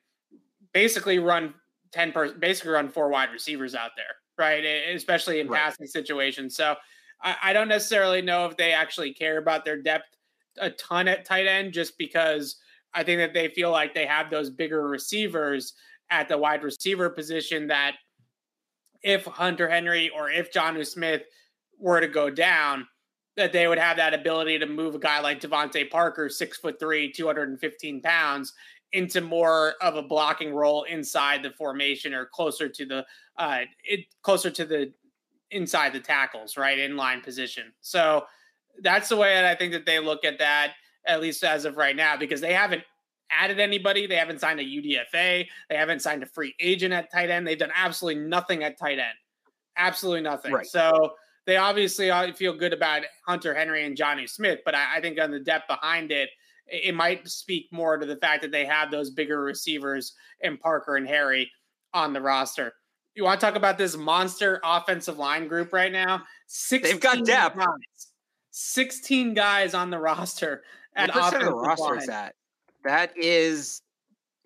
basically 0.71 1.19
run 1.19 1.53
10 1.91 2.13
per 2.13 2.31
basically 2.35 2.71
run 2.71 2.87
four 2.87 3.09
wide 3.09 3.31
receivers 3.33 3.75
out 3.75 3.91
there, 3.97 4.15
right? 4.37 4.63
Especially 4.95 5.41
in 5.41 5.49
right. 5.49 5.61
passing 5.61 5.87
situations. 5.87 6.55
So 6.55 6.75
I, 7.25 7.35
I 7.43 7.53
don't 7.53 7.67
necessarily 7.67 8.21
know 8.21 8.45
if 8.45 8.55
they 8.55 8.71
actually 8.71 9.13
care 9.13 9.37
about 9.37 9.65
their 9.65 9.81
depth 9.81 10.15
a 10.57 10.69
ton 10.69 11.09
at 11.09 11.25
tight 11.25 11.47
end 11.47 11.73
just 11.73 11.97
because 11.97 12.57
I 12.93 13.03
think 13.03 13.19
that 13.19 13.33
they 13.33 13.49
feel 13.49 13.71
like 13.71 13.93
they 13.93 14.05
have 14.05 14.29
those 14.29 14.49
bigger 14.49 14.87
receivers 14.87 15.73
at 16.09 16.29
the 16.29 16.37
wide 16.37 16.63
receiver 16.63 17.09
position 17.09 17.67
that 17.67 17.95
if 19.03 19.25
Hunter 19.25 19.69
Henry 19.69 20.09
or 20.09 20.29
if 20.29 20.53
Jonnu 20.53 20.85
Smith 20.85 21.23
were 21.77 21.99
to 21.99 22.07
go 22.07 22.29
down, 22.29 22.87
that 23.35 23.51
they 23.51 23.67
would 23.67 23.77
have 23.77 23.97
that 23.97 24.13
ability 24.13 24.57
to 24.59 24.65
move 24.65 24.95
a 24.95 24.99
guy 24.99 25.19
like 25.19 25.41
DeVante 25.41 25.89
Parker, 25.89 26.29
six 26.29 26.57
foot 26.57 26.79
three, 26.79 27.11
215 27.11 28.01
pounds, 28.01 28.53
into 28.93 29.19
more 29.19 29.73
of 29.81 29.95
a 29.95 30.01
blocking 30.01 30.53
role 30.53 30.83
inside 30.83 31.43
the 31.43 31.51
formation 31.51 32.13
or 32.13 32.25
closer 32.27 32.69
to 32.69 32.85
the 32.85 33.05
uh, 33.37 33.59
it 33.83 34.05
closer 34.21 34.49
to 34.49 34.63
the 34.63 34.93
inside 35.51 35.93
the 35.93 35.99
tackles, 35.99 36.57
right? 36.57 36.77
In 36.77 36.97
line 36.97 37.21
position. 37.21 37.73
So 37.81 38.25
that's 38.81 39.09
the 39.09 39.17
way 39.17 39.33
that 39.35 39.45
I 39.45 39.55
think 39.55 39.71
that 39.73 39.85
they 39.85 39.99
look 39.99 40.25
at 40.25 40.39
that, 40.39 40.73
at 41.07 41.21
least 41.21 41.43
as 41.43 41.65
of 41.65 41.77
right 41.77 41.95
now, 41.95 42.17
because 42.17 42.41
they 42.41 42.53
haven't 42.53 42.83
added 43.31 43.59
anybody. 43.59 44.07
They 44.07 44.15
haven't 44.15 44.41
signed 44.41 44.59
a 44.59 44.63
UDFA. 44.63 45.47
They 45.69 45.75
haven't 45.75 46.01
signed 46.01 46.23
a 46.23 46.27
free 46.27 46.55
agent 46.59 46.93
at 46.93 47.11
tight 47.11 47.29
end. 47.29 47.47
They've 47.47 47.57
done 47.57 47.71
absolutely 47.75 48.23
nothing 48.23 48.63
at 48.63 48.77
tight 48.77 48.99
end. 48.99 49.17
Absolutely 49.77 50.21
nothing. 50.21 50.53
Right. 50.53 50.65
So 50.65 51.13
they 51.45 51.57
obviously 51.57 52.09
uh, 52.09 52.33
feel 52.33 52.53
good 52.53 52.73
about 52.73 53.03
Hunter 53.25 53.53
Henry 53.53 53.85
and 53.85 53.97
Jonnu 53.97 54.29
Smith, 54.29 54.59
but 54.65 54.75
I, 54.75 54.97
I 54.97 55.01
think 55.01 55.19
on 55.19 55.31
the 55.31 55.39
depth 55.39 55.67
behind 55.67 56.11
it, 56.11 56.29
it 56.67 56.95
might 56.95 57.27
speak 57.27 57.67
more 57.71 57.97
to 57.97 58.05
the 58.05 58.15
fact 58.17 58.41
that 58.41 58.51
they 58.51 58.65
have 58.65 58.89
those 58.89 59.11
bigger 59.11 59.41
receivers 59.41 60.13
in 60.41 60.57
Parker 60.57 60.95
and 60.95 61.07
Harry 61.07 61.51
on 61.93 62.13
the 62.13 62.21
roster. 62.21 62.73
You 63.15 63.23
want 63.23 63.39
to 63.39 63.45
talk 63.45 63.55
about 63.55 63.77
this 63.77 63.95
monster 63.95 64.59
offensive 64.63 65.17
line 65.17 65.47
group 65.47 65.71
right 65.71 65.91
now? 65.91 66.23
They've 66.69 66.99
got 66.99 67.25
depth. 67.25 67.57
Guys, 67.57 67.67
16 68.51 69.33
guys 69.33 69.73
on 69.73 69.89
the 69.89 69.97
roster. 69.99 70.63
At 70.95 71.13
what 71.13 71.23
percent 71.23 71.43
of 71.43 71.49
the 71.49 71.55
roster 71.55 71.83
line. 71.83 71.97
is 71.99 72.07
that? 72.07 72.35
That 72.83 73.17
is 73.17 73.81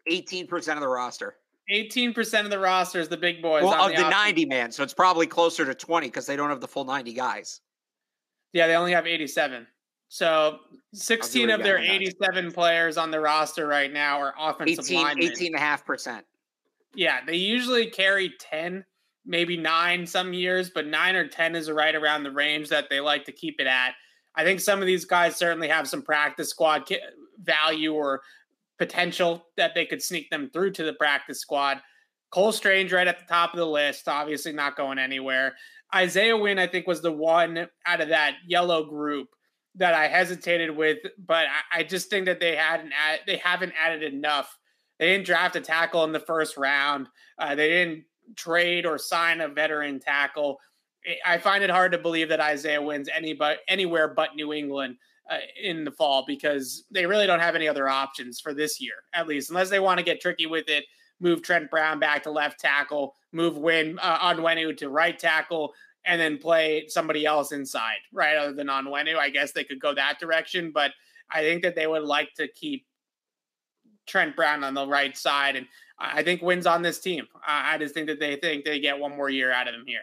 18% 0.10 0.74
of 0.74 0.80
the 0.80 0.88
roster. 0.88 1.36
18% 1.72 2.46
of 2.46 2.50
the 2.50 2.60
roster 2.60 3.00
is 3.00 3.10
the 3.10 3.18
big 3.18 3.42
boys. 3.42 3.64
Well, 3.64 3.74
of 3.74 3.96
the, 3.96 4.04
the 4.04 4.10
90 4.10 4.46
man. 4.46 4.72
So 4.72 4.82
it's 4.82 4.94
probably 4.94 5.28
closer 5.28 5.66
to 5.66 5.76
20 5.76 6.08
because 6.08 6.26
they 6.26 6.36
don't 6.36 6.50
have 6.50 6.62
the 6.62 6.68
full 6.68 6.86
90 6.86 7.14
guys. 7.14 7.62
Yeah, 8.54 8.66
they 8.68 8.76
only 8.76 8.92
have 8.94 9.06
87. 9.06 9.68
So 10.08 10.60
16 10.94 11.52
of 11.52 11.62
their 11.62 11.78
87 11.78 12.52
players 12.52 12.98
on 12.98 13.12
the 13.12 13.20
roster 13.20 13.68
right 13.68 13.94
now 13.94 14.20
are 14.20 14.34
offensive 14.40 14.86
18, 14.86 15.04
linemen. 15.04 15.32
18 15.32 15.48
and 15.48 15.56
a 15.56 15.60
half 15.60 15.86
percent. 15.86 16.26
Yeah, 16.96 17.20
they 17.26 17.36
usually 17.36 17.88
carry 17.88 18.34
10, 18.40 18.84
maybe 19.26 19.58
nine 19.58 20.08
some 20.08 20.34
years, 20.34 20.70
but 20.70 20.88
nine 20.88 21.16
or 21.16 21.28
10 21.28 21.56
is 21.56 21.70
right 21.70 21.96
around 21.96 22.24
the 22.24 22.32
range 22.32 22.70
that 22.70 22.90
they 22.90 23.00
like 23.00 23.26
to 23.26 23.32
keep 23.32 23.60
it 23.60 23.68
at. 23.68 23.94
I 24.36 24.44
think 24.44 24.60
some 24.60 24.80
of 24.80 24.88
these 24.88 25.06
guys 25.06 25.36
certainly 25.36 25.68
have 25.68 25.88
some 25.88 26.02
practice 26.02 26.50
squad 26.50 26.90
value 27.44 27.94
or 27.94 28.22
potential 28.78 29.46
that 29.58 29.76
they 29.76 29.86
could 29.86 30.02
sneak 30.02 30.30
them 30.30 30.50
through 30.52 30.72
to 30.72 30.84
the 30.84 30.94
practice 30.94 31.40
squad. 31.40 31.82
Cole 32.32 32.52
Strange 32.52 32.94
right 32.94 33.08
at 33.08 33.20
the 33.20 33.26
top 33.26 33.54
of 33.54 33.60
the 33.60 33.66
list, 33.66 34.08
obviously 34.08 34.54
not 34.54 34.78
going 34.78 35.00
anywhere. 35.00 35.56
Isaiah 35.94 36.38
Wynn, 36.38 36.60
I 36.60 36.68
think, 36.68 36.88
was 36.88 37.02
the 37.02 37.12
one 37.12 37.68
out 37.86 38.02
of 38.02 38.10
that 38.10 38.36
yellow 38.48 38.86
group 38.86 39.30
that 39.76 39.94
I 39.94 40.08
hesitated 40.08 40.76
with, 40.76 41.00
but 41.18 41.46
I, 41.72 41.84
just 41.84 42.10
think 42.10 42.26
that 42.26 42.40
they 42.40 42.56
hadn't 42.56 42.92
add, 42.92 43.20
they 43.26 43.38
haven't 43.38 43.74
added 43.82 44.04
enough 44.04 44.58
they 45.00 45.08
didn't 45.08 45.26
draft 45.26 45.56
a 45.56 45.62
tackle 45.62 46.04
in 46.04 46.12
the 46.12 46.20
first 46.20 46.58
round. 46.58 47.08
Uh, 47.38 47.56
they 47.56 47.70
didn't 47.70 48.04
trade 48.36 48.86
or 48.86 48.98
sign 48.98 49.42
a 49.42 49.48
veteran 49.48 50.00
tackle. 50.00 50.60
I 51.26 51.38
find 51.38 51.64
it 51.64 51.70
hard 51.70 51.94
to 51.94 51.98
believe 51.98 52.30
that 52.30 52.42
Isaiah 52.42 52.82
Wynn's 52.82 53.10
any 53.14 53.34
but 53.34 53.60
anywhere 53.68 54.10
but 54.10 54.36
New 54.36 54.54
England 54.54 54.98
uh, 55.30 55.38
in 55.62 55.86
the 55.86 55.92
fall 55.92 56.26
because 56.28 56.84
they 56.92 57.06
really 57.06 57.26
don't 57.26 57.40
have 57.40 57.56
any 57.56 57.68
other 57.68 57.88
options 57.88 58.40
for 58.40 58.54
this 58.54 58.82
year, 58.82 58.96
at 59.14 59.28
least, 59.28 59.50
unless 59.50 59.70
they 59.70 59.80
want 59.80 59.98
to 59.98 60.04
get 60.04 60.22
tricky 60.22 60.46
with 60.46 60.68
it. 60.68 60.86
Move 61.22 61.42
Trent 61.42 61.70
Brown 61.70 62.00
back 62.00 62.24
to 62.24 62.32
left 62.32 62.60
tackle, 62.60 63.14
move 63.34 63.58
Wynn 63.58 64.00
uh, 64.02 64.20
Onwenu 64.20 64.76
to 64.78 64.90
right 64.90 65.18
tackle, 65.18 65.74
and 66.06 66.20
then 66.20 66.38
play 66.38 66.88
somebody 66.88 67.26
else 67.26 67.52
inside, 67.52 67.98
right? 68.14 68.38
Other 68.38 68.54
than 68.54 68.68
Onwenu, 68.68 69.18
I 69.18 69.30
guess 69.30 69.52
they 69.52 69.66
could 69.66 69.82
go 69.82 69.94
that 69.94 70.20
direction, 70.20 70.72
but 70.74 70.92
I 71.30 71.42
think 71.42 71.62
that 71.64 71.76
they 71.76 71.88
would 71.88 72.04
like 72.04 72.34
to 72.36 72.48
keep 72.48 72.86
Trent 74.10 74.36
Brown 74.36 74.64
on 74.64 74.74
the 74.74 74.88
right 74.88 75.18
side, 75.18 75.56
and 75.56 75.66
I 75.98 76.24
think 76.24 76.42
Wynn's 76.42 76.66
on 76.66 76.82
this 76.82 77.00
team. 77.00 77.28
I 77.48 77.78
just 77.78 77.94
think 77.94 78.08
that 78.08 78.20
they 78.20 78.36
think 78.36 78.66
they 78.66 78.80
get 78.80 79.00
one 79.00 79.16
more 79.16 79.30
year 79.30 79.52
out 79.52 79.68
of 79.68 79.74
him 79.74 79.86
here. 79.86 80.02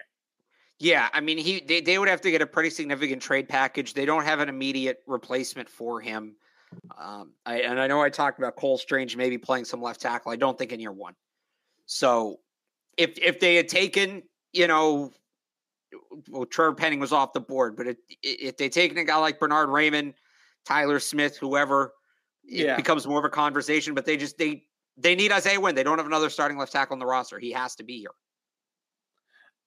Yeah, 0.78 1.09
I 1.12 1.20
mean, 1.20 1.38
he 1.38 1.61
they, 1.61 1.80
they 1.80 1.98
would 1.98 2.09
have 2.09 2.20
to 2.22 2.30
get 2.30 2.42
a 2.42 2.46
pretty 2.46 2.70
significant 2.70 3.22
trade 3.22 3.48
package. 3.48 3.94
They 3.94 4.04
don't 4.04 4.24
have 4.24 4.40
an 4.40 4.48
immediate 4.48 4.98
replacement 5.07 5.68
for 5.68 6.00
him. 6.00 6.36
Um, 6.98 7.32
I, 7.46 7.61
and 7.61 7.80
I 7.80 7.86
know 7.86 8.02
I 8.02 8.11
talked 8.11 8.38
about 8.38 8.57
Cole 8.57 8.76
Strange 8.76 9.16
maybe 9.16 9.38
playing 9.38 9.64
some 9.64 9.80
left 9.80 10.00
tackle. 10.00 10.32
I 10.32 10.36
don't 10.36 10.59
think 10.59 10.72
in 10.72 10.80
year 10.80 10.92
one. 10.92 11.14
So 11.86 12.40
if 12.96 13.18
if 13.18 13.40
they 13.40 13.54
had 13.54 13.68
taken, 13.68 14.22
you 14.52 14.66
know, 14.66 15.12
well, 16.28 16.44
Trevor 16.44 16.74
Penning 16.74 17.00
was 17.00 17.12
off 17.12 17.32
the 17.32 17.40
board, 17.40 17.76
but 17.76 17.86
if, 17.86 17.96
if 18.22 18.57
they 18.57 18.68
taken 18.68 18.98
a 18.98 19.04
guy 19.04 19.16
like 19.16 19.40
Bernard 19.40 19.68
Raimann, 19.68 20.12
Tyler 20.64 20.98
Smith, 20.98 21.38
whoever, 21.38 21.92
it 22.49 22.66
yeah. 22.66 22.76
becomes 22.76 23.07
more 23.07 23.18
of 23.18 23.24
a 23.24 23.30
conversation. 23.30 23.94
But 23.94 24.05
they 24.05 24.16
just 24.16 24.38
they 24.38 24.64
they 24.97 25.14
need 25.14 25.32
Isaiah 25.32 25.61
Wynn. 25.61 25.74
They 25.74 25.82
don't 25.82 25.99
have 25.99 26.07
another 26.07 26.30
starting 26.30 26.59
left 26.59 26.72
tackle 26.72 26.94
on 26.94 26.99
the 26.99 27.07
roster. 27.07 27.38
He 27.38 27.53
has 27.53 27.74
to 27.76 27.84
be 27.84 27.99
here. 27.99 28.11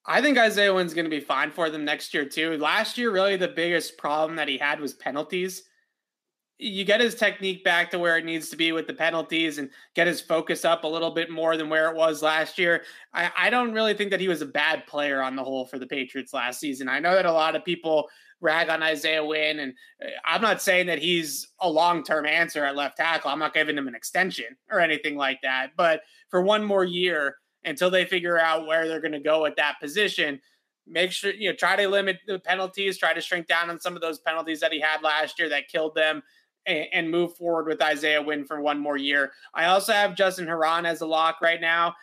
I 0.05 0.21
think 0.21 0.37
Isaiah 0.37 0.73
Wynn's 0.73 0.93
going 0.93 1.05
to 1.05 1.09
be 1.09 1.19
fine 1.19 1.51
for 1.51 1.69
them 1.69 1.85
next 1.85 2.13
year 2.13 2.25
too. 2.25 2.57
Last 2.57 2.97
year, 2.97 3.11
really 3.11 3.35
the 3.35 3.47
biggest 3.47 3.97
problem 3.97 4.37
that 4.37 4.47
he 4.47 4.57
had 4.57 4.79
was 4.79 4.93
penalties. 4.93 5.63
You 6.57 6.83
get 6.83 6.99
his 6.99 7.15
technique 7.15 7.63
back 7.63 7.91
to 7.91 7.99
where 7.99 8.17
it 8.17 8.25
needs 8.25 8.49
to 8.49 8.57
be 8.57 8.71
with 8.71 8.87
the 8.87 8.93
penalties 8.93 9.59
and 9.59 9.69
get 9.95 10.07
his 10.07 10.19
focus 10.19 10.65
up 10.65 10.83
a 10.83 10.87
little 10.87 11.11
bit 11.11 11.29
more 11.29 11.55
than 11.55 11.69
where 11.69 11.89
it 11.89 11.95
was 11.95 12.21
last 12.21 12.57
year. 12.57 12.83
I, 13.13 13.31
I 13.37 13.49
don't 13.49 13.71
really 13.71 13.93
think 13.93 14.11
that 14.11 14.19
he 14.19 14.27
was 14.27 14.41
a 14.41 14.47
bad 14.47 14.85
player 14.87 15.21
on 15.21 15.35
the 15.35 15.43
whole 15.43 15.65
for 15.65 15.79
the 15.79 15.87
Patriots 15.87 16.33
last 16.33 16.59
season. 16.59 16.89
I 16.89 16.99
know 16.99 17.13
that 17.13 17.25
a 17.25 17.31
lot 17.31 17.55
of 17.55 17.63
people 17.63 18.09
rag 18.41 18.69
on 18.69 18.83
Isaiah 18.83 19.23
Wynn. 19.23 19.59
And 19.59 19.73
uh, 20.03 20.09
I'm 20.25 20.41
not 20.41 20.61
saying 20.61 20.87
that 20.87 20.99
he's 20.99 21.47
a 21.59 21.69
long 21.69 22.03
term 22.03 22.25
answer 22.25 22.63
at 22.65 22.75
left 22.75 22.97
tackle. 22.97 23.31
I'm 23.31 23.39
not 23.39 23.53
giving 23.53 23.77
him 23.77 23.87
an 23.87 23.95
extension 23.95 24.57
or 24.71 24.79
anything 24.79 25.15
like 25.15 25.39
that. 25.43 25.71
But 25.75 26.01
for 26.29 26.41
one 26.41 26.63
more 26.63 26.83
year 26.83 27.37
until 27.65 27.89
they 27.89 28.05
figure 28.05 28.39
out 28.39 28.67
where 28.67 28.87
they're 28.87 29.01
going 29.01 29.11
to 29.11 29.19
go 29.19 29.45
at 29.45 29.57
that 29.57 29.75
position, 29.81 30.39
make 30.87 31.11
sure 31.11 31.33
you 31.33 31.49
know 31.49 31.55
try 31.55 31.75
to 31.75 31.87
limit 31.87 32.19
the 32.27 32.39
penalties, 32.39 32.97
try 32.97 33.13
to 33.13 33.21
shrink 33.21 33.47
down 33.47 33.69
on 33.69 33.79
some 33.79 33.95
of 33.95 34.01
those 34.01 34.19
penalties 34.19 34.59
that 34.61 34.71
he 34.71 34.79
had 34.79 35.01
last 35.03 35.37
year 35.39 35.49
that 35.49 35.67
killed 35.67 35.95
them, 35.95 36.23
and, 36.65 37.09
move 37.09 37.35
forward 37.35 37.67
with 37.67 37.81
Isaiah 37.81 38.21
Wynn 38.21 38.45
for 38.45 38.61
one 38.61 38.79
more 38.79 38.97
year. 38.97 39.31
I 39.53 39.65
also 39.65 39.93
have 39.93 40.15
Justin 40.15 40.47
Herron 40.47 40.85
as 40.85 41.01
a 41.01 41.07
lock 41.07 41.41
right 41.41 41.59
now. 41.59 41.95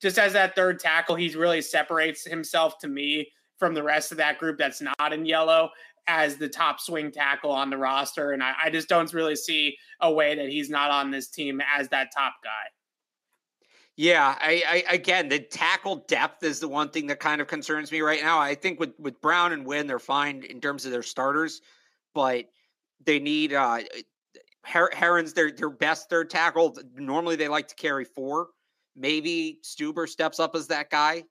Just 0.00 0.18
as 0.18 0.32
that 0.32 0.54
third 0.54 0.80
tackle, 0.80 1.14
he 1.14 1.28
really 1.36 1.62
separates 1.62 2.24
himself 2.24 2.78
to 2.78 2.88
me 2.88 3.28
from 3.58 3.74
the 3.74 3.82
rest 3.82 4.12
of 4.12 4.18
that 4.18 4.38
group 4.38 4.58
that's 4.58 4.82
not 4.82 5.12
in 5.12 5.24
yellow 5.26 5.70
as 6.06 6.36
the 6.36 6.48
top 6.48 6.80
swing 6.80 7.10
tackle 7.10 7.50
on 7.50 7.70
the 7.70 7.76
roster. 7.76 8.32
And 8.32 8.42
I, 8.42 8.54
I 8.64 8.70
just 8.70 8.88
don't 8.88 9.12
really 9.12 9.36
see 9.36 9.76
a 10.00 10.12
way 10.12 10.34
that 10.34 10.48
he's 10.48 10.70
not 10.70 10.90
on 10.90 11.10
this 11.10 11.28
team 11.28 11.60
as 11.76 11.88
that 11.88 12.10
top 12.14 12.34
guy. 12.44 12.70
Yeah, 13.96 14.36
I, 14.38 14.62
I, 14.68 14.94
again 14.94 15.28
the 15.30 15.38
tackle 15.38 16.04
depth 16.06 16.42
is 16.42 16.60
the 16.60 16.68
one 16.68 16.90
thing 16.90 17.06
that 17.06 17.18
kind 17.18 17.40
of 17.40 17.48
concerns 17.48 17.90
me 17.90 18.02
right 18.02 18.22
now. 18.22 18.38
I 18.38 18.54
think 18.54 18.78
with 18.78 18.92
with 18.98 19.20
Brown 19.22 19.52
and 19.52 19.64
Wynn, 19.64 19.86
they're 19.86 19.98
fine 19.98 20.44
in 20.44 20.60
terms 20.60 20.84
of 20.84 20.92
their 20.92 21.02
starters, 21.02 21.62
but 22.14 22.44
they 23.04 23.18
need 23.18 23.54
uh 23.54 23.78
Her- 24.64 24.92
Herron's 24.94 25.32
their 25.32 25.50
their 25.50 25.70
best 25.70 26.10
third 26.10 26.28
tackle. 26.28 26.76
Normally 26.94 27.36
they 27.36 27.48
like 27.48 27.68
to 27.68 27.74
carry 27.74 28.04
four. 28.04 28.48
Maybe 28.94 29.60
Stueber 29.64 30.06
steps 30.06 30.40
up 30.40 30.54
as 30.54 30.66
that 30.66 30.90
guy. 30.90 31.24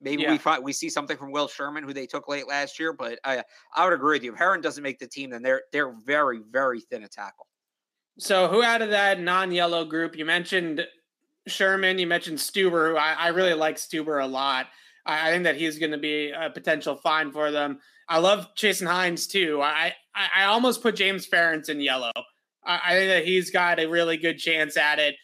Maybe 0.00 0.22
yeah. 0.22 0.32
we 0.32 0.38
find 0.38 0.62
we 0.62 0.72
see 0.72 0.88
something 0.88 1.16
from 1.16 1.32
Will 1.32 1.48
Sherman, 1.48 1.84
who 1.84 1.92
they 1.92 2.06
took 2.06 2.28
late 2.28 2.46
last 2.46 2.78
year. 2.78 2.92
But 2.92 3.18
I 3.24 3.42
I 3.74 3.84
would 3.84 3.92
agree 3.92 4.16
with 4.16 4.24
you. 4.24 4.32
If 4.32 4.38
Herron 4.38 4.60
doesn't 4.60 4.82
make 4.82 4.98
the 4.98 5.08
team, 5.08 5.30
then 5.30 5.42
they're 5.42 5.62
they're 5.72 5.92
very 6.04 6.40
very 6.50 6.80
thin 6.80 7.02
at 7.02 7.12
tackle. 7.12 7.46
So 8.18 8.48
who 8.48 8.62
out 8.62 8.82
of 8.82 8.90
that 8.90 9.20
non-yellow 9.20 9.84
group 9.84 10.16
you 10.16 10.24
mentioned 10.24 10.86
Sherman, 11.48 11.98
you 11.98 12.06
mentioned 12.06 12.38
Stueber. 12.38 12.96
I, 12.98 13.14
I 13.14 13.28
really 13.28 13.54
like 13.54 13.76
Stueber 13.76 14.22
a 14.22 14.26
lot. 14.26 14.66
I, 15.06 15.28
I 15.28 15.32
think 15.32 15.44
that 15.44 15.56
he's 15.56 15.78
going 15.78 15.92
to 15.92 15.98
be 15.98 16.30
a 16.30 16.50
potential 16.50 16.96
find 16.96 17.32
for 17.32 17.50
them. 17.50 17.80
I 18.08 18.18
love 18.18 18.48
Chasen 18.56 18.86
Hines 18.86 19.26
too. 19.26 19.60
I, 19.62 19.94
I, 20.14 20.28
I 20.36 20.44
almost 20.44 20.82
put 20.82 20.96
James 20.96 21.26
Ferentz 21.26 21.68
in 21.68 21.80
yellow. 21.80 22.12
I, 22.64 22.80
I 22.84 22.90
think 22.92 23.08
that 23.10 23.24
he's 23.24 23.50
got 23.50 23.80
a 23.80 23.86
really 23.86 24.16
good 24.16 24.38
chance 24.38 24.76
at 24.76 24.98
it, 24.98 25.16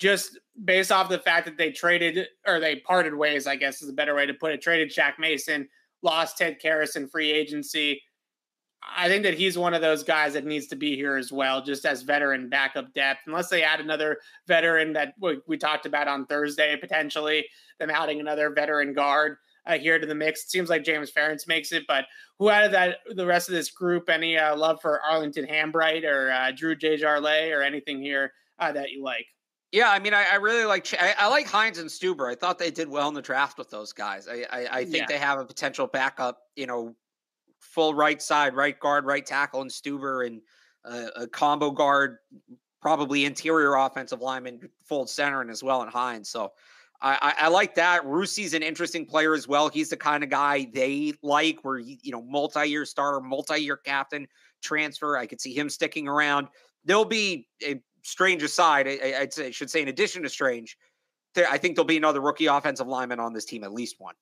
just 0.00 0.38
based 0.64 0.90
off 0.90 1.08
the 1.08 1.18
fact 1.18 1.44
that 1.44 1.56
they 1.56 1.70
traded 1.70 2.26
or 2.46 2.58
they 2.58 2.76
parted 2.76 3.14
ways. 3.14 3.46
I 3.46 3.56
guess 3.56 3.82
is 3.82 3.88
a 3.88 3.92
better 3.92 4.14
way 4.14 4.26
to 4.26 4.34
put 4.34 4.52
it. 4.52 4.62
Traded 4.62 4.90
Shaq 4.90 5.18
Mason, 5.18 5.68
lost 6.02 6.38
Ted 6.38 6.58
Karras 6.60 6.96
in 6.96 7.06
free 7.06 7.30
agency. 7.30 8.02
I 8.96 9.08
think 9.08 9.24
that 9.24 9.34
he's 9.34 9.58
one 9.58 9.74
of 9.74 9.82
those 9.82 10.02
guys 10.02 10.32
that 10.32 10.46
needs 10.46 10.66
to 10.68 10.76
be 10.76 10.96
here 10.96 11.16
as 11.16 11.30
well, 11.30 11.62
just 11.62 11.84
as 11.84 12.00
veteran 12.00 12.48
backup 12.48 12.94
depth. 12.94 13.20
Unless 13.26 13.50
they 13.50 13.62
add 13.62 13.78
another 13.78 14.18
veteran 14.48 14.94
that 14.94 15.12
we, 15.20 15.58
talked 15.58 15.84
about 15.84 16.08
on 16.08 16.24
Thursday, 16.24 16.74
potentially 16.76 17.46
them 17.78 17.90
adding 17.90 18.20
another 18.20 18.48
veteran 18.48 18.94
guard 18.94 19.36
uh, 19.66 19.76
here 19.76 19.98
to 19.98 20.06
the 20.06 20.14
mix. 20.14 20.44
It 20.44 20.50
seems 20.50 20.70
like 20.70 20.82
James 20.82 21.12
Ferentz 21.12 21.46
makes 21.46 21.72
it, 21.72 21.84
but 21.86 22.06
who 22.38 22.48
out 22.48 22.64
of 22.64 22.72
that 22.72 22.98
the 23.14 23.26
rest 23.26 23.50
of 23.50 23.54
this 23.54 23.70
group? 23.70 24.08
Any 24.08 24.38
uh, 24.38 24.56
love 24.56 24.78
for 24.80 25.02
Arlington 25.02 25.46
Hambright 25.46 26.04
or 26.04 26.30
uh, 26.30 26.50
Drew 26.52 26.74
Desjardins 26.74 27.52
or 27.52 27.62
anything 27.62 28.00
here 28.00 28.32
uh, 28.58 28.72
that 28.72 28.90
you 28.92 29.04
like? 29.04 29.26
Yeah, 29.72 29.90
I 29.90 30.00
mean, 30.00 30.14
I, 30.14 30.24
I 30.32 30.34
really 30.36 30.64
like 30.64 30.92
I, 30.98 31.14
I, 31.16 31.28
like 31.28 31.46
Hines 31.46 31.78
and 31.78 31.88
Stueber. 31.88 32.30
I 32.30 32.34
thought 32.34 32.58
they 32.58 32.72
did 32.72 32.88
well 32.88 33.08
in 33.08 33.14
the 33.14 33.22
draft 33.22 33.56
with 33.56 33.70
those 33.70 33.92
guys. 33.92 34.26
I 34.26 34.44
I, 34.50 34.78
I 34.78 34.84
think 34.84 34.96
yeah. 34.96 35.06
they 35.06 35.18
have 35.18 35.38
a 35.38 35.44
potential 35.44 35.86
backup, 35.86 36.38
you 36.56 36.66
know, 36.66 36.96
full 37.60 37.94
right 37.94 38.20
side, 38.20 38.54
right 38.56 38.78
guard, 38.80 39.04
right 39.04 39.24
tackle, 39.24 39.60
and 39.62 39.70
Stueber, 39.70 40.26
and 40.26 40.40
uh, 40.84 41.10
a 41.14 41.26
combo 41.28 41.70
guard, 41.70 42.16
probably 42.82 43.24
interior 43.26 43.76
offensive 43.76 44.20
lineman, 44.20 44.68
full 44.84 45.06
center, 45.06 45.40
and 45.40 45.50
as 45.50 45.62
well, 45.62 45.82
in 45.82 45.88
Hines. 45.88 46.28
So 46.28 46.50
I, 47.00 47.34
I, 47.38 47.44
I 47.44 47.48
like 47.48 47.76
that. 47.76 48.04
Russey's 48.04 48.54
an 48.54 48.62
interesting 48.62 49.06
player 49.06 49.34
as 49.34 49.46
well. 49.46 49.68
He's 49.68 49.90
the 49.90 49.96
kind 49.96 50.24
of 50.24 50.30
guy 50.30 50.68
they 50.74 51.12
like, 51.22 51.60
where 51.62 51.78
he, 51.78 52.00
you 52.02 52.10
know, 52.10 52.22
multi-year 52.22 52.84
starter, 52.84 53.20
multi-year 53.20 53.76
captain, 53.76 54.26
transfer. 54.62 55.16
I 55.16 55.26
could 55.26 55.40
see 55.40 55.54
him 55.54 55.70
sticking 55.70 56.08
around. 56.08 56.48
There'll 56.84 57.04
be 57.04 57.46
a 57.64 57.80
strange 58.02 58.42
aside. 58.42 58.86
I, 58.88 59.14
I'd 59.20 59.32
say, 59.32 59.48
I 59.48 59.50
should 59.50 59.70
say, 59.70 59.82
in 59.82 59.88
addition 59.88 60.22
to 60.22 60.28
strange, 60.28 60.76
there, 61.34 61.48
I 61.48 61.58
think 61.58 61.76
there'll 61.76 61.86
be 61.86 61.96
another 61.96 62.20
rookie 62.20 62.46
offensive 62.46 62.86
lineman 62.86 63.20
on 63.20 63.32
this 63.32 63.44
team, 63.44 63.64
at 63.64 63.72
least 63.72 63.96
one. 63.98 64.14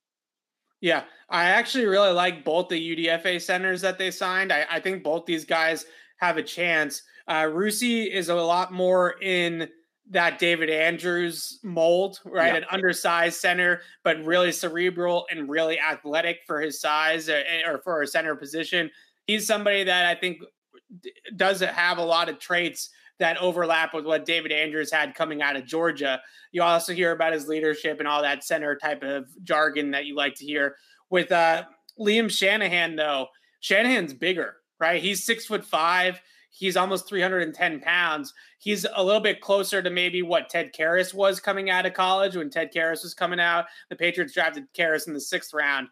Yeah, 0.81 1.05
I 1.29 1.47
actually 1.47 1.87
really 1.87 2.13
like 2.13 2.45
both 2.45 2.69
the 2.69 2.97
UDFA 2.97 3.41
centers 3.41 3.81
that 3.81 3.99
they 3.99 4.11
signed. 4.11 4.53
I, 4.53 4.65
I 4.71 4.81
think 4.81 5.03
both 5.03 5.27
these 5.27 5.45
guys 5.45 5.87
have 6.19 6.37
a 6.37 6.43
chance. 6.43 7.03
Uh, 7.27 7.49
Russey 7.53 8.05
is 8.05 8.29
a 8.29 8.35
lot 8.35 8.73
more 8.73 9.17
in 9.21 9.69
that 10.11 10.39
David 10.39 10.71
Andrews 10.71 11.59
mold, 11.63 12.21
right? 12.25 12.53
Yeah. 12.53 12.59
An 12.59 12.65
undersized 12.71 13.41
center, 13.41 13.83
but 14.05 14.25
really 14.25 14.53
cerebral 14.53 15.27
and 15.31 15.49
really 15.49 15.79
athletic 15.79 16.39
for 16.47 16.61
his 16.61 16.81
size 16.81 17.29
or, 17.29 17.37
uh, 17.37 17.71
or 17.71 17.79
for 17.83 18.03
a 18.03 18.07
center 18.07 18.35
position. 18.35 18.91
He's 19.27 19.47
somebody 19.47 19.85
that 19.85 20.07
I 20.07 20.15
think 20.15 20.39
doesn't 21.37 21.75
have 21.75 21.99
a 21.99 22.05
lot 22.05 22.29
of 22.29 22.39
traits 22.39 22.91
that 23.19 23.37
overlap 23.39 23.95
with 23.95 24.07
what 24.07 24.25
David 24.25 24.53
Andrews 24.53 24.93
had 24.93 25.15
coming 25.15 25.43
out 25.43 25.57
of 25.57 25.67
Georgia. 25.67 26.21
You 26.53 26.63
also 26.63 26.93
hear 26.93 27.13
about 27.13 27.33
his 27.33 27.49
leadership 27.49 27.99
and 27.99 28.09
all 28.09 28.23
that 28.23 28.45
center 28.45 28.77
type 28.77 29.03
of 29.03 29.27
jargon 29.45 29.91
that 29.91 30.07
you 30.07 30.15
like 30.15 30.35
to 30.37 30.45
hear. 30.45 30.77
With 31.11 31.33
uh, 31.33 31.65
Liam 31.99 32.31
Shanahan, 32.31 32.97
though, 32.97 33.29
Shanahan's 33.61 34.15
bigger, 34.15 34.57
right? 34.79 35.03
He's 35.03 35.25
six 35.25 35.47
foot 35.47 35.65
five. 35.65 36.21
He's 36.51 36.77
almost 36.77 37.09
310 37.09 37.81
pounds. 37.81 38.35
He's 38.59 38.85
a 38.95 39.03
little 39.03 39.21
bit 39.21 39.41
closer 39.41 39.81
to 39.81 39.91
maybe 39.91 40.23
what 40.23 40.49
Ted 40.49 40.73
Karras 40.73 41.15
was 41.15 41.39
coming 41.39 41.71
out 41.71 41.87
of 41.87 41.95
college 41.95 42.37
when 42.37 42.51
Ted 42.51 42.73
Karras 42.75 43.03
was 43.03 43.15
coming 43.15 43.39
out. 43.39 43.67
The 43.91 43.97
Patriots 43.97 44.35
drafted 44.35 44.65
Karras 44.77 45.07
in 45.07 45.15
the 45.15 45.21
sixth 45.21 45.55
round. 45.55 45.89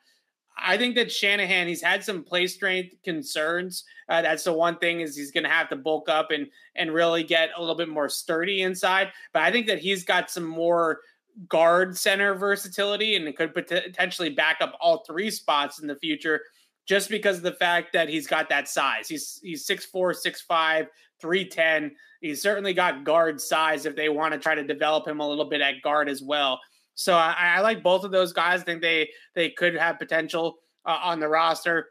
I 0.58 0.78
think 0.78 0.94
that 0.94 1.12
Shanahan, 1.12 1.68
he's 1.68 1.82
had 1.82 2.02
some 2.02 2.24
play 2.24 2.46
strength 2.46 2.94
concerns. 3.04 3.84
Uh, 4.08 4.22
that's 4.22 4.44
the 4.44 4.52
one 4.52 4.78
thing 4.78 5.00
is 5.00 5.16
he's 5.16 5.30
going 5.30 5.44
to 5.44 5.50
have 5.50 5.68
to 5.68 5.76
bulk 5.76 6.08
up 6.08 6.30
and 6.30 6.46
and 6.74 6.92
really 6.92 7.22
get 7.22 7.50
a 7.56 7.60
little 7.60 7.74
bit 7.74 7.88
more 7.88 8.08
sturdy 8.08 8.62
inside. 8.62 9.08
But 9.32 9.42
I 9.42 9.52
think 9.52 9.66
that 9.66 9.78
he's 9.78 10.04
got 10.04 10.30
some 10.30 10.44
more 10.44 11.00
guard 11.48 11.96
center 11.96 12.34
versatility 12.34 13.16
and 13.16 13.36
could 13.36 13.54
potentially 13.54 14.30
back 14.30 14.58
up 14.60 14.74
all 14.80 15.04
three 15.04 15.30
spots 15.30 15.80
in 15.80 15.86
the 15.86 15.96
future 15.96 16.40
just 16.86 17.10
because 17.10 17.36
of 17.36 17.42
the 17.42 17.52
fact 17.52 17.92
that 17.92 18.08
he's 18.08 18.26
got 18.26 18.48
that 18.48 18.68
size. 18.68 19.08
He's 19.08 19.40
he's 19.42 19.66
6'4, 19.66 20.14
6'5, 20.14 20.86
310. 21.20 21.92
He's 22.20 22.40
certainly 22.40 22.72
got 22.72 23.04
guard 23.04 23.40
size 23.40 23.84
if 23.86 23.96
they 23.96 24.08
want 24.08 24.32
to 24.32 24.38
try 24.38 24.54
to 24.54 24.64
develop 24.64 25.06
him 25.06 25.20
a 25.20 25.28
little 25.28 25.44
bit 25.44 25.60
at 25.60 25.82
guard 25.82 26.08
as 26.08 26.22
well. 26.22 26.60
So 26.96 27.14
I, 27.14 27.54
I 27.56 27.60
like 27.60 27.82
both 27.82 28.02
of 28.04 28.10
those 28.10 28.32
guys. 28.32 28.62
I 28.62 28.64
think 28.64 28.82
they 28.82 29.10
they 29.34 29.50
could 29.50 29.76
have 29.76 29.98
potential 29.98 30.56
uh, 30.84 30.98
on 31.02 31.20
the 31.20 31.28
roster. 31.28 31.86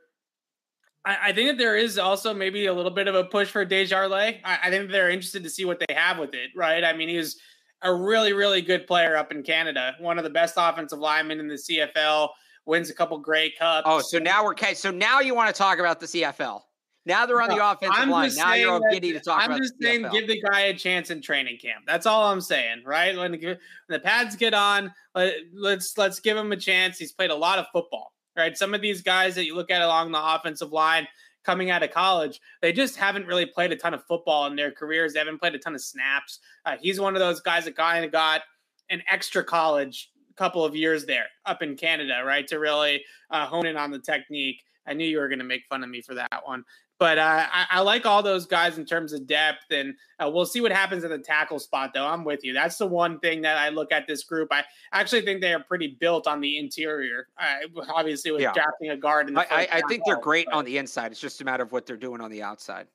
I, 1.06 1.30
I, 1.30 1.34
think 1.34 1.50
that 1.50 1.58
there 1.58 1.78
is 1.78 2.00
also 2.00 2.34
maybe 2.34 2.66
a 2.66 2.74
little 2.74 2.92
bit 2.92 3.08
of 3.08 3.14
a 3.14 3.24
push 3.24 3.50
for 3.50 3.64
Desjardins. 3.64 4.42
I, 4.44 4.60
I 4.64 4.70
think 4.72 4.92
they're 4.92 5.12
interested 5.12 5.44
to 5.44 5.50
see 5.50 5.64
what 5.64 5.80
they 5.80 5.94
have 5.94 6.18
with 6.18 6.34
it, 6.34 6.50
right? 6.56 6.84
I 6.84 6.94
mean, 6.94 7.08
he's 7.08 7.38
a 7.84 7.94
really, 7.94 8.34
really 8.34 8.62
good 8.62 8.88
player 8.88 9.16
up 9.16 9.32
in 9.32 9.44
Canada, 9.44 9.94
one 10.00 10.18
of 10.18 10.24
the 10.24 10.30
best 10.30 10.56
offensive 10.58 10.98
linemen 10.98 11.40
in 11.40 11.48
the 11.48 11.56
CFL, 11.56 12.30
wins 12.66 12.90
a 12.90 12.94
couple 12.96 13.20
Grey 13.20 13.52
Cups. 13.52 13.86
Oh, 13.86 14.02
so 14.02 14.18
now 14.18 14.44
we're 14.44 14.52
okay. 14.52 14.74
So 14.74 14.90
now 14.90 15.20
you 15.20 15.36
want 15.36 15.54
to 15.54 15.58
talk 15.58 15.78
about 15.78 16.00
the 16.00 16.08
CFL? 16.08 16.62
Now 17.06 17.26
they're 17.26 17.42
on 17.42 17.50
the 17.50 17.64
offensive 17.64 17.96
I'm 17.96 18.10
line. 18.10 18.32
Now 18.36 18.56
you're 18.56 18.72
all 18.72 18.82
giddy 18.92 19.14
to 19.14 19.20
talk 19.20 19.40
I'm 19.40 19.46
about. 19.46 19.56
I'm 19.58 19.62
just 19.62 19.76
saying, 19.80 20.08
give 20.12 20.28
the 20.28 20.42
guy 20.42 20.62
a 20.62 20.74
chance 20.74 21.12
in 21.12 21.22
training 21.22 21.60
camp. 21.60 21.84
That's 21.86 22.06
all 22.06 22.32
I'm 22.32 22.42
saying, 22.42 22.84
right? 22.84 23.16
When 23.16 23.32
the, 23.32 23.46
when 23.46 23.58
the 23.90 24.00
pads 24.00 24.36
get 24.36 24.54
on, 24.54 24.92
let, 25.14 25.36
let's 25.54 25.98
let's 25.98 26.20
give 26.20 26.36
him 26.36 26.52
a 26.52 26.58
chance. 26.58 26.98
He's 26.98 27.12
played 27.12 27.30
a 27.30 27.36
lot 27.36 27.60
of 27.60 27.68
football, 27.72 28.14
right? 28.36 28.58
Some 28.58 28.74
of 28.74 28.82
these 28.82 29.02
guys 29.02 29.36
that 29.36 29.46
you 29.46 29.56
look 29.56 29.70
at 29.70 29.82
along 29.82 30.12
the 30.12 30.36
offensive 30.36 30.72
line 30.72 31.08
coming 31.44 31.70
out 31.70 31.84
of 31.84 31.92
college, 31.92 32.42
they 32.62 32.74
just 32.74 32.96
haven't 32.96 33.28
really 33.28 33.46
played 33.46 33.72
a 33.72 33.76
ton 33.76 33.94
of 33.94 34.04
football 34.06 34.48
in 34.48 34.56
their 34.56 34.72
careers. 34.72 35.14
They 35.14 35.20
haven't 35.20 35.40
played 35.40 35.54
a 35.54 35.60
ton 35.60 35.76
of 35.76 35.82
snaps. 35.82 36.40
Uh, 36.66 36.76
he's 36.82 37.00
one 37.00 37.16
of 37.16 37.20
those 37.20 37.40
guys 37.40 37.66
that 37.66 37.76
kind 37.76 38.04
of 38.04 38.12
got 38.12 38.42
an 38.90 39.04
extra 39.12 39.44
college 39.44 40.10
couple 40.36 40.66
of 40.66 40.76
years 40.76 41.06
there 41.06 41.26
up 41.46 41.62
in 41.62 41.78
Canada, 41.78 42.22
right, 42.26 42.48
to 42.48 42.58
really 42.58 43.04
uh, 43.30 43.46
hone 43.46 43.66
in 43.66 43.78
on 43.78 43.92
the 43.92 44.00
technique. 44.00 44.62
I 44.88 44.94
knew 44.94 45.06
you 45.06 45.18
were 45.18 45.30
going 45.30 45.40
to 45.40 45.46
make 45.46 45.66
fun 45.68 45.84
of 45.84 45.90
me 45.90 46.02
for 46.02 46.14
that 46.16 46.42
one. 46.44 46.64
But 46.98 47.18
uh, 47.18 47.48
I, 47.52 47.66
I, 47.72 47.82
like 47.82 48.06
all 48.06 48.24
those 48.24 48.46
guys 48.46 48.78
in 48.78 48.86
terms 48.86 49.12
of 49.12 49.28
depth, 49.28 49.66
and 49.70 49.96
uh, 50.18 50.30
we'll 50.34 50.46
see 50.46 50.62
what 50.62 50.72
happens 50.72 51.04
at 51.04 51.10
the 51.10 51.18
tackle 51.18 51.60
spot. 51.60 51.92
Though 51.94 52.06
I'm 52.06 52.24
with 52.24 52.46
you. 52.46 52.54
That's 52.54 52.78
the 52.78 52.86
one 52.88 53.20
thing 53.20 53.42
that 53.42 53.58
I 53.58 53.68
look 53.68 53.92
at 53.92 54.08
this 54.08 54.24
group. 54.24 54.48
I 54.52 54.64
actually 54.94 55.24
think 55.24 55.42
they 55.42 55.54
are 55.54 55.60
pretty 55.60 55.98
built 56.00 56.26
on 56.26 56.40
the 56.40 56.58
interior. 56.58 57.28
Uh, 57.38 57.82
obviously, 57.94 58.32
with 58.32 58.42
yeah. 58.42 58.54
drafting 58.54 58.92
a 58.92 58.98
guard. 58.98 59.28
In 59.28 59.38
I, 59.38 59.46
I, 59.52 59.68
I 59.74 59.82
think 59.90 60.04
they're 60.06 60.16
great 60.16 60.46
but. 60.46 60.56
on 60.56 60.64
the 60.64 60.78
inside. 60.78 61.12
It's 61.12 61.20
just 61.20 61.42
a 61.42 61.46
matter 61.46 61.64
of 61.64 61.74
what 61.74 61.86
they're 61.86 61.98
doing 61.98 62.22
on 62.22 62.32
the 62.32 62.44
outside. 62.44 62.88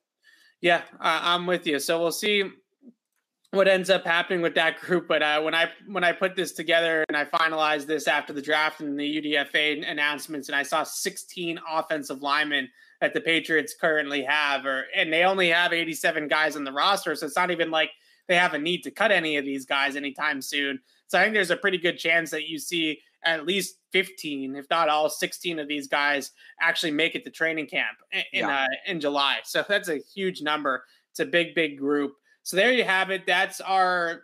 Yeah, 0.61 0.81
I'm 0.99 1.45
with 1.45 1.67
you. 1.67 1.79
So 1.79 1.99
we'll 1.99 2.11
see 2.11 2.43
what 3.51 3.67
ends 3.67 3.89
up 3.89 4.05
happening 4.05 4.41
with 4.41 4.55
that 4.55 4.79
group. 4.79 5.07
But 5.07 5.21
uh, 5.21 5.41
when 5.41 5.53
I 5.53 5.69
when 5.87 6.03
I 6.03 6.11
put 6.11 6.35
this 6.35 6.53
together 6.53 7.05
and 7.07 7.17
I 7.17 7.25
finalized 7.25 7.85
this 7.85 8.07
after 8.07 8.33
the 8.33 8.41
draft 8.41 8.81
and 8.81 8.99
the 8.99 9.21
UDFA 9.21 9.89
announcements, 9.89 10.49
and 10.49 10.55
I 10.55 10.63
saw 10.63 10.83
16 10.83 11.59
offensive 11.69 12.21
linemen 12.21 12.69
that 13.01 13.13
the 13.13 13.21
Patriots 13.21 13.75
currently 13.79 14.23
have, 14.23 14.65
or 14.65 14.85
and 14.95 15.11
they 15.11 15.23
only 15.23 15.49
have 15.49 15.73
87 15.73 16.27
guys 16.27 16.55
on 16.55 16.63
the 16.63 16.71
roster, 16.71 17.15
so 17.15 17.25
it's 17.25 17.35
not 17.35 17.51
even 17.51 17.71
like 17.71 17.89
they 18.27 18.35
have 18.35 18.53
a 18.53 18.59
need 18.59 18.83
to 18.83 18.91
cut 18.91 19.11
any 19.11 19.37
of 19.37 19.43
these 19.43 19.65
guys 19.65 19.95
anytime 19.95 20.41
soon. 20.41 20.79
So 21.07 21.19
I 21.19 21.23
think 21.23 21.33
there's 21.33 21.51
a 21.51 21.57
pretty 21.57 21.77
good 21.77 21.97
chance 21.97 22.29
that 22.31 22.47
you 22.47 22.57
see 22.57 22.99
at 23.23 23.45
least 23.45 23.77
15, 23.91 24.55
if 24.55 24.69
not 24.69 24.89
all 24.89 25.09
16 25.09 25.59
of 25.59 25.67
these 25.67 25.87
guys 25.87 26.31
actually 26.61 26.91
make 26.91 27.15
it 27.15 27.25
to 27.25 27.31
training 27.31 27.67
camp 27.67 27.97
in 28.11 28.45
yeah. 28.45 28.63
uh, 28.63 28.67
in 28.87 28.99
July. 28.99 29.39
So 29.43 29.65
that's 29.67 29.89
a 29.89 29.97
huge 29.97 30.41
number. 30.41 30.83
It's 31.11 31.19
a 31.19 31.25
big, 31.25 31.53
big 31.53 31.77
group. 31.77 32.13
So 32.43 32.55
there 32.55 32.71
you 32.71 32.83
have 32.83 33.11
it. 33.11 33.25
That's 33.27 33.61
our 33.61 34.21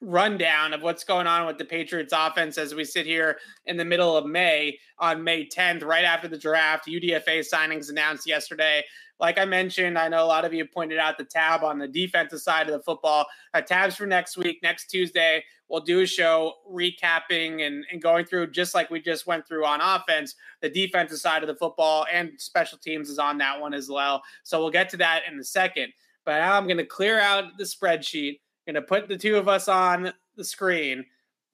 rundown 0.00 0.72
of 0.72 0.82
what's 0.82 1.04
going 1.04 1.26
on 1.26 1.46
with 1.46 1.58
the 1.58 1.64
Patriots 1.64 2.12
offense 2.16 2.56
as 2.56 2.74
we 2.74 2.84
sit 2.84 3.06
here 3.06 3.38
in 3.66 3.76
the 3.76 3.84
middle 3.84 4.16
of 4.16 4.26
May 4.26 4.78
on 4.98 5.24
May 5.24 5.46
10th, 5.46 5.84
right 5.84 6.04
after 6.04 6.28
the 6.28 6.38
draft. 6.38 6.86
UDFA 6.86 7.44
signings 7.52 7.90
announced 7.90 8.26
yesterday. 8.26 8.84
Like 9.20 9.38
I 9.38 9.44
mentioned, 9.44 9.98
I 9.98 10.08
know 10.08 10.22
a 10.22 10.26
lot 10.26 10.44
of 10.44 10.54
you 10.54 10.64
pointed 10.64 10.98
out 10.98 11.18
the 11.18 11.24
tab 11.24 11.64
on 11.64 11.78
the 11.78 11.88
defensive 11.88 12.40
side 12.40 12.68
of 12.68 12.72
the 12.72 12.82
football. 12.82 13.26
Uh, 13.52 13.60
tabs 13.60 13.96
for 13.96 14.06
next 14.06 14.36
week, 14.36 14.60
next 14.62 14.86
Tuesday, 14.86 15.42
we'll 15.68 15.80
do 15.80 16.00
a 16.00 16.06
show 16.06 16.54
recapping 16.70 17.66
and, 17.66 17.84
and 17.90 18.00
going 18.00 18.24
through 18.24 18.52
just 18.52 18.76
like 18.76 18.90
we 18.90 19.00
just 19.00 19.26
went 19.26 19.46
through 19.46 19.64
on 19.64 19.80
offense. 19.80 20.36
The 20.62 20.70
defensive 20.70 21.18
side 21.18 21.42
of 21.42 21.48
the 21.48 21.56
football 21.56 22.06
and 22.12 22.32
special 22.38 22.78
teams 22.78 23.10
is 23.10 23.18
on 23.18 23.38
that 23.38 23.60
one 23.60 23.74
as 23.74 23.88
well. 23.88 24.22
So 24.44 24.60
we'll 24.60 24.70
get 24.70 24.88
to 24.90 24.96
that 24.98 25.22
in 25.30 25.38
a 25.40 25.44
second. 25.44 25.92
But 26.24 26.38
now 26.38 26.56
I'm 26.56 26.64
going 26.64 26.76
to 26.76 26.86
clear 26.86 27.18
out 27.18 27.56
the 27.58 27.64
spreadsheet 27.64 28.38
Gonna 28.68 28.82
put 28.82 29.08
the 29.08 29.16
two 29.16 29.36
of 29.36 29.48
us 29.48 29.66
on 29.66 30.12
the 30.36 30.44
screen 30.44 31.02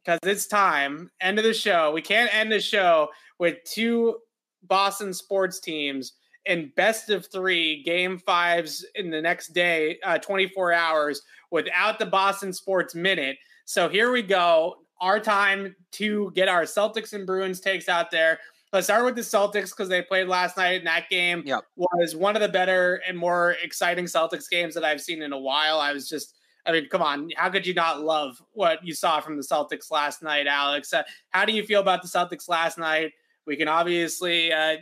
because 0.05 0.19
it's 0.25 0.49
time. 0.49 1.09
End 1.21 1.39
of 1.39 1.45
the 1.45 1.55
show. 1.55 1.93
We 1.93 2.03
can't 2.03 2.35
end 2.35 2.51
the 2.51 2.59
show 2.59 3.09
with 3.39 3.59
two 3.63 4.19
Boston 4.65 5.15
sports 5.15 5.61
teams 5.61 6.15
in 6.47 6.73
best 6.75 7.11
of 7.11 7.27
three 7.31 7.85
game 7.85 8.19
fives 8.19 8.85
in 8.97 9.11
the 9.11 9.23
next 9.23 9.55
day, 9.55 9.99
uh, 10.03 10.19
24 10.19 10.73
hours 10.73 11.23
without 11.53 12.01
the 12.01 12.07
Boston 12.07 12.53
Sports 12.53 12.97
Minute. 12.97 13.37
So 13.65 13.89
here 13.89 14.11
we 14.11 14.23
go. 14.23 14.79
Our 15.01 15.21
time 15.21 15.77
to 15.93 16.33
get 16.35 16.49
our 16.49 16.65
Celtics 16.65 17.13
and 17.13 17.25
Bruins 17.25 17.61
takes 17.61 17.89
out 17.89 18.11
there. 18.11 18.41
Let's 18.73 18.89
start 18.89 19.05
with 19.05 19.15
the 19.15 19.21
Celtics 19.21 19.71
because 19.71 19.89
they 19.89 20.03
played 20.03 20.27
last 20.27 20.57
night, 20.57 20.79
and 20.79 20.87
that 20.89 21.09
game 21.09 21.45
yep. 21.47 21.61
was 21.77 22.17
one 22.17 22.35
of 22.35 22.43
the 22.43 22.49
better 22.49 23.01
and 23.07 23.17
more 23.17 23.55
exciting 23.63 24.07
Celtics 24.07 24.51
games 24.51 24.75
that 24.75 24.83
I've 24.83 25.01
seen 25.01 25.23
in 25.23 25.33
a 25.33 25.39
while. 25.39 25.79
I 25.79 25.93
was 25.93 26.09
just 26.09 26.35
I 26.67 26.73
mean, 26.73 26.89
come 26.89 27.03
on, 27.03 27.31
how 27.37 27.51
could 27.51 27.67
you 27.67 27.75
not 27.75 28.01
love 28.01 28.43
what 28.53 28.85
you 28.85 28.95
saw 28.95 29.21
from 29.21 29.37
the 29.37 29.43
Celtics 29.43 29.91
last 29.91 30.23
night, 30.23 30.47
Alex? 30.47 30.93
Uh, 30.93 31.03
how 31.31 31.45
do 31.45 31.53
you 31.53 31.63
feel 31.63 31.81
about 31.81 32.03
the 32.03 32.09
Celtics 32.09 32.49
last 32.49 32.79
night? 32.79 33.13
We 33.47 33.57
can 33.57 33.69
obviously 33.69 34.53
uh, 34.53 34.77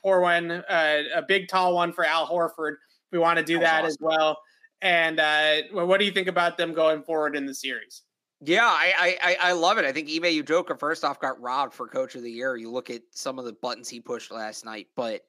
pour 0.00 0.20
one, 0.20 0.50
uh, 0.50 1.02
a 1.14 1.22
big 1.22 1.48
tall 1.48 1.74
one 1.74 1.92
for 1.92 2.04
Al 2.04 2.26
Horford. 2.26 2.76
We 3.10 3.18
want 3.18 3.38
to 3.38 3.44
do 3.44 3.54
that, 3.54 3.62
that 3.62 3.84
awesome. 3.84 3.88
as 3.88 3.98
well. 4.00 4.38
And 4.80 5.18
uh, 5.18 5.62
what 5.72 5.98
do 5.98 6.04
you 6.04 6.12
think 6.12 6.28
about 6.28 6.56
them 6.56 6.72
going 6.72 7.02
forward 7.02 7.34
in 7.34 7.46
the 7.46 7.54
series? 7.54 8.02
Yeah, 8.40 8.66
I, 8.66 9.16
I 9.20 9.36
I 9.48 9.52
love 9.52 9.78
it. 9.78 9.84
I 9.84 9.90
think 9.90 10.08
Ime 10.08 10.44
Udoka 10.44 10.78
first 10.78 11.04
off 11.04 11.18
got 11.18 11.40
robbed 11.40 11.74
for 11.74 11.88
Coach 11.88 12.14
of 12.14 12.22
the 12.22 12.30
Year. 12.30 12.56
You 12.56 12.70
look 12.70 12.88
at 12.88 13.02
some 13.10 13.36
of 13.36 13.44
the 13.44 13.54
buttons 13.54 13.88
he 13.88 13.98
pushed 13.98 14.30
last 14.30 14.64
night, 14.64 14.86
but 14.94 15.22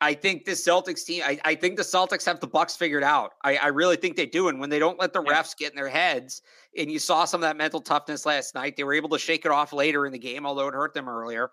I 0.00 0.12
think 0.12 0.44
the 0.44 0.52
Celtics 0.52 1.04
team, 1.04 1.22
I, 1.24 1.38
I, 1.44 1.54
think 1.54 1.76
the 1.76 1.82
Celtics 1.82 2.26
have 2.26 2.40
the 2.40 2.46
Bucks 2.46 2.76
figured 2.76 3.02
out. 3.02 3.32
I, 3.42 3.56
I, 3.56 3.66
really 3.68 3.96
think 3.96 4.16
they 4.16 4.26
do. 4.26 4.48
And 4.48 4.60
when 4.60 4.68
they 4.68 4.78
don't 4.78 5.00
let 5.00 5.14
the 5.14 5.22
refs 5.22 5.56
get 5.56 5.72
in 5.72 5.76
their 5.76 5.88
heads, 5.88 6.42
and 6.76 6.92
you 6.92 6.98
saw 6.98 7.24
some 7.24 7.40
of 7.40 7.48
that 7.48 7.56
mental 7.56 7.80
toughness 7.80 8.26
last 8.26 8.54
night, 8.54 8.76
they 8.76 8.84
were 8.84 8.92
able 8.92 9.08
to 9.10 9.18
shake 9.18 9.46
it 9.46 9.50
off 9.50 9.72
later 9.72 10.04
in 10.04 10.12
the 10.12 10.18
game, 10.18 10.44
although 10.44 10.68
it 10.68 10.74
hurt 10.74 10.92
them 10.92 11.08
earlier. 11.08 11.50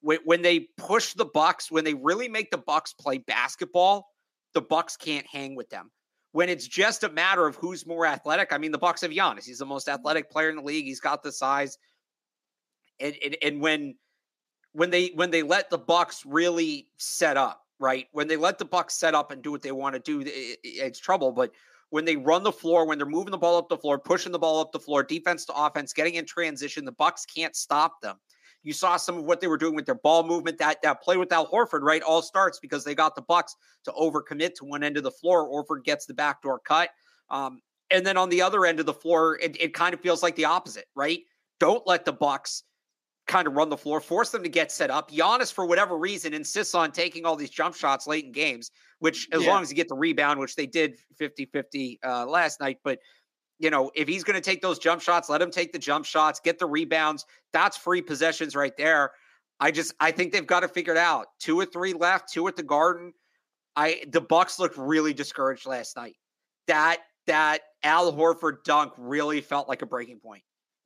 When, 0.00 0.18
when 0.24 0.42
they 0.42 0.68
push 0.76 1.14
the 1.14 1.26
Bucks, 1.26 1.70
when 1.70 1.84
they 1.84 1.94
really 1.94 2.28
make 2.28 2.50
the 2.50 2.58
Bucks 2.58 2.92
play 2.92 3.18
basketball, 3.18 4.08
the 4.54 4.62
Bucks 4.62 4.96
can't 4.96 5.26
hang 5.26 5.54
with 5.54 5.70
them. 5.70 5.90
When 6.32 6.48
it's 6.48 6.66
just 6.66 7.04
a 7.04 7.08
matter 7.08 7.46
of 7.46 7.54
who's 7.54 7.86
more 7.86 8.04
athletic, 8.04 8.52
I 8.52 8.58
mean, 8.58 8.72
the 8.72 8.78
Bucks 8.78 9.02
have 9.02 9.12
Giannis. 9.12 9.44
He's 9.44 9.58
the 9.58 9.66
most 9.66 9.88
athletic 9.88 10.28
player 10.28 10.50
in 10.50 10.56
the 10.56 10.62
league. 10.62 10.84
He's 10.86 11.00
got 11.00 11.22
the 11.22 11.32
size. 11.32 11.78
And, 12.98 13.14
and, 13.24 13.36
and 13.42 13.60
when 13.60 13.94
when 14.72 14.90
they 14.90 15.08
when 15.14 15.30
they 15.30 15.42
let 15.42 15.70
the 15.70 15.78
Bucks 15.78 16.24
really 16.26 16.88
set 16.98 17.36
up, 17.36 17.62
right? 17.78 18.06
When 18.12 18.28
they 18.28 18.36
let 18.36 18.58
the 18.58 18.64
Bucks 18.64 18.94
set 18.94 19.14
up 19.14 19.30
and 19.30 19.42
do 19.42 19.50
what 19.50 19.62
they 19.62 19.72
want 19.72 19.94
to 19.94 20.00
do, 20.00 20.20
it, 20.20 20.58
it's 20.62 20.98
trouble. 20.98 21.32
But 21.32 21.52
when 21.90 22.04
they 22.04 22.16
run 22.16 22.42
the 22.42 22.52
floor, 22.52 22.86
when 22.86 22.98
they're 22.98 23.06
moving 23.06 23.30
the 23.30 23.38
ball 23.38 23.56
up 23.56 23.68
the 23.68 23.76
floor, 23.78 23.98
pushing 23.98 24.32
the 24.32 24.38
ball 24.38 24.60
up 24.60 24.72
the 24.72 24.78
floor, 24.78 25.02
defense 25.02 25.44
to 25.46 25.54
offense, 25.54 25.92
getting 25.92 26.14
in 26.14 26.26
transition, 26.26 26.84
the 26.84 26.92
Bucks 26.92 27.24
can't 27.24 27.56
stop 27.56 28.00
them. 28.02 28.16
You 28.62 28.72
saw 28.72 28.96
some 28.96 29.18
of 29.18 29.24
what 29.24 29.40
they 29.40 29.46
were 29.46 29.56
doing 29.56 29.74
with 29.74 29.86
their 29.86 29.94
ball 29.94 30.22
movement. 30.24 30.58
That 30.58 30.82
that 30.82 31.02
play 31.02 31.16
with 31.16 31.32
Al 31.32 31.46
Horford, 31.46 31.82
right? 31.82 32.02
All 32.02 32.22
starts 32.22 32.58
because 32.58 32.84
they 32.84 32.94
got 32.94 33.14
the 33.14 33.22
Bucks 33.22 33.56
to 33.84 33.92
overcommit 33.92 34.54
to 34.56 34.64
one 34.64 34.82
end 34.82 34.96
of 34.96 35.04
the 35.04 35.10
floor. 35.10 35.48
Horford 35.48 35.84
gets 35.84 36.06
the 36.06 36.14
backdoor 36.14 36.58
cut. 36.58 36.90
Um, 37.30 37.62
and 37.90 38.04
then 38.04 38.16
on 38.16 38.28
the 38.28 38.42
other 38.42 38.66
end 38.66 38.80
of 38.80 38.86
the 38.86 38.92
floor, 38.92 39.38
it, 39.40 39.56
it 39.60 39.74
kind 39.74 39.94
of 39.94 40.00
feels 40.00 40.22
like 40.22 40.36
the 40.36 40.44
opposite, 40.44 40.86
right? 40.94 41.20
Don't 41.58 41.86
let 41.86 42.04
the 42.04 42.12
Bucks 42.12 42.64
kind 43.28 43.46
of 43.46 43.54
run 43.54 43.68
the 43.68 43.76
floor, 43.76 44.00
force 44.00 44.30
them 44.30 44.42
to 44.42 44.48
get 44.48 44.72
set 44.72 44.90
up. 44.90 45.10
Giannis, 45.10 45.52
for 45.52 45.66
whatever 45.66 45.96
reason, 45.96 46.34
insists 46.34 46.74
on 46.74 46.90
taking 46.90 47.24
all 47.24 47.36
these 47.36 47.50
jump 47.50 47.76
shots 47.76 48.06
late 48.06 48.24
in 48.24 48.32
games, 48.32 48.70
which 48.98 49.28
as 49.32 49.42
yeah. 49.42 49.50
long 49.50 49.62
as 49.62 49.70
you 49.70 49.76
get 49.76 49.88
the 49.88 49.94
rebound, 49.94 50.40
which 50.40 50.56
they 50.56 50.66
did 50.66 50.96
50 51.16 51.44
50 51.46 52.00
uh, 52.04 52.26
last 52.26 52.58
night. 52.58 52.78
But, 52.82 52.98
you 53.58 53.70
know, 53.70 53.90
if 53.94 54.08
he's 54.08 54.24
going 54.24 54.34
to 54.34 54.40
take 54.40 54.62
those 54.62 54.78
jump 54.78 55.02
shots, 55.02 55.28
let 55.28 55.40
him 55.40 55.50
take 55.50 55.72
the 55.72 55.78
jump 55.78 56.06
shots, 56.06 56.40
get 56.40 56.58
the 56.58 56.66
rebounds. 56.66 57.26
That's 57.52 57.76
free 57.76 58.02
possessions 58.02 58.56
right 58.56 58.76
there. 58.76 59.12
I 59.60 59.70
just, 59.70 59.92
I 60.00 60.10
think 60.10 60.32
they've 60.32 60.46
got 60.46 60.60
to 60.60 60.68
figure 60.68 60.94
it 60.94 60.98
out. 60.98 61.26
Two 61.38 61.60
or 61.60 61.66
three 61.66 61.92
left, 61.92 62.32
two 62.32 62.48
at 62.48 62.56
the 62.56 62.62
Garden. 62.62 63.12
I, 63.76 64.04
the 64.08 64.20
Bucks 64.20 64.58
looked 64.58 64.76
really 64.78 65.12
discouraged 65.12 65.66
last 65.66 65.96
night. 65.96 66.16
That, 66.66 66.98
that 67.26 67.60
Al 67.82 68.12
Horford 68.12 68.64
dunk 68.64 68.92
really 68.96 69.40
felt 69.40 69.68
like 69.68 69.82
a 69.82 69.86
breaking 69.86 70.20
point. 70.20 70.42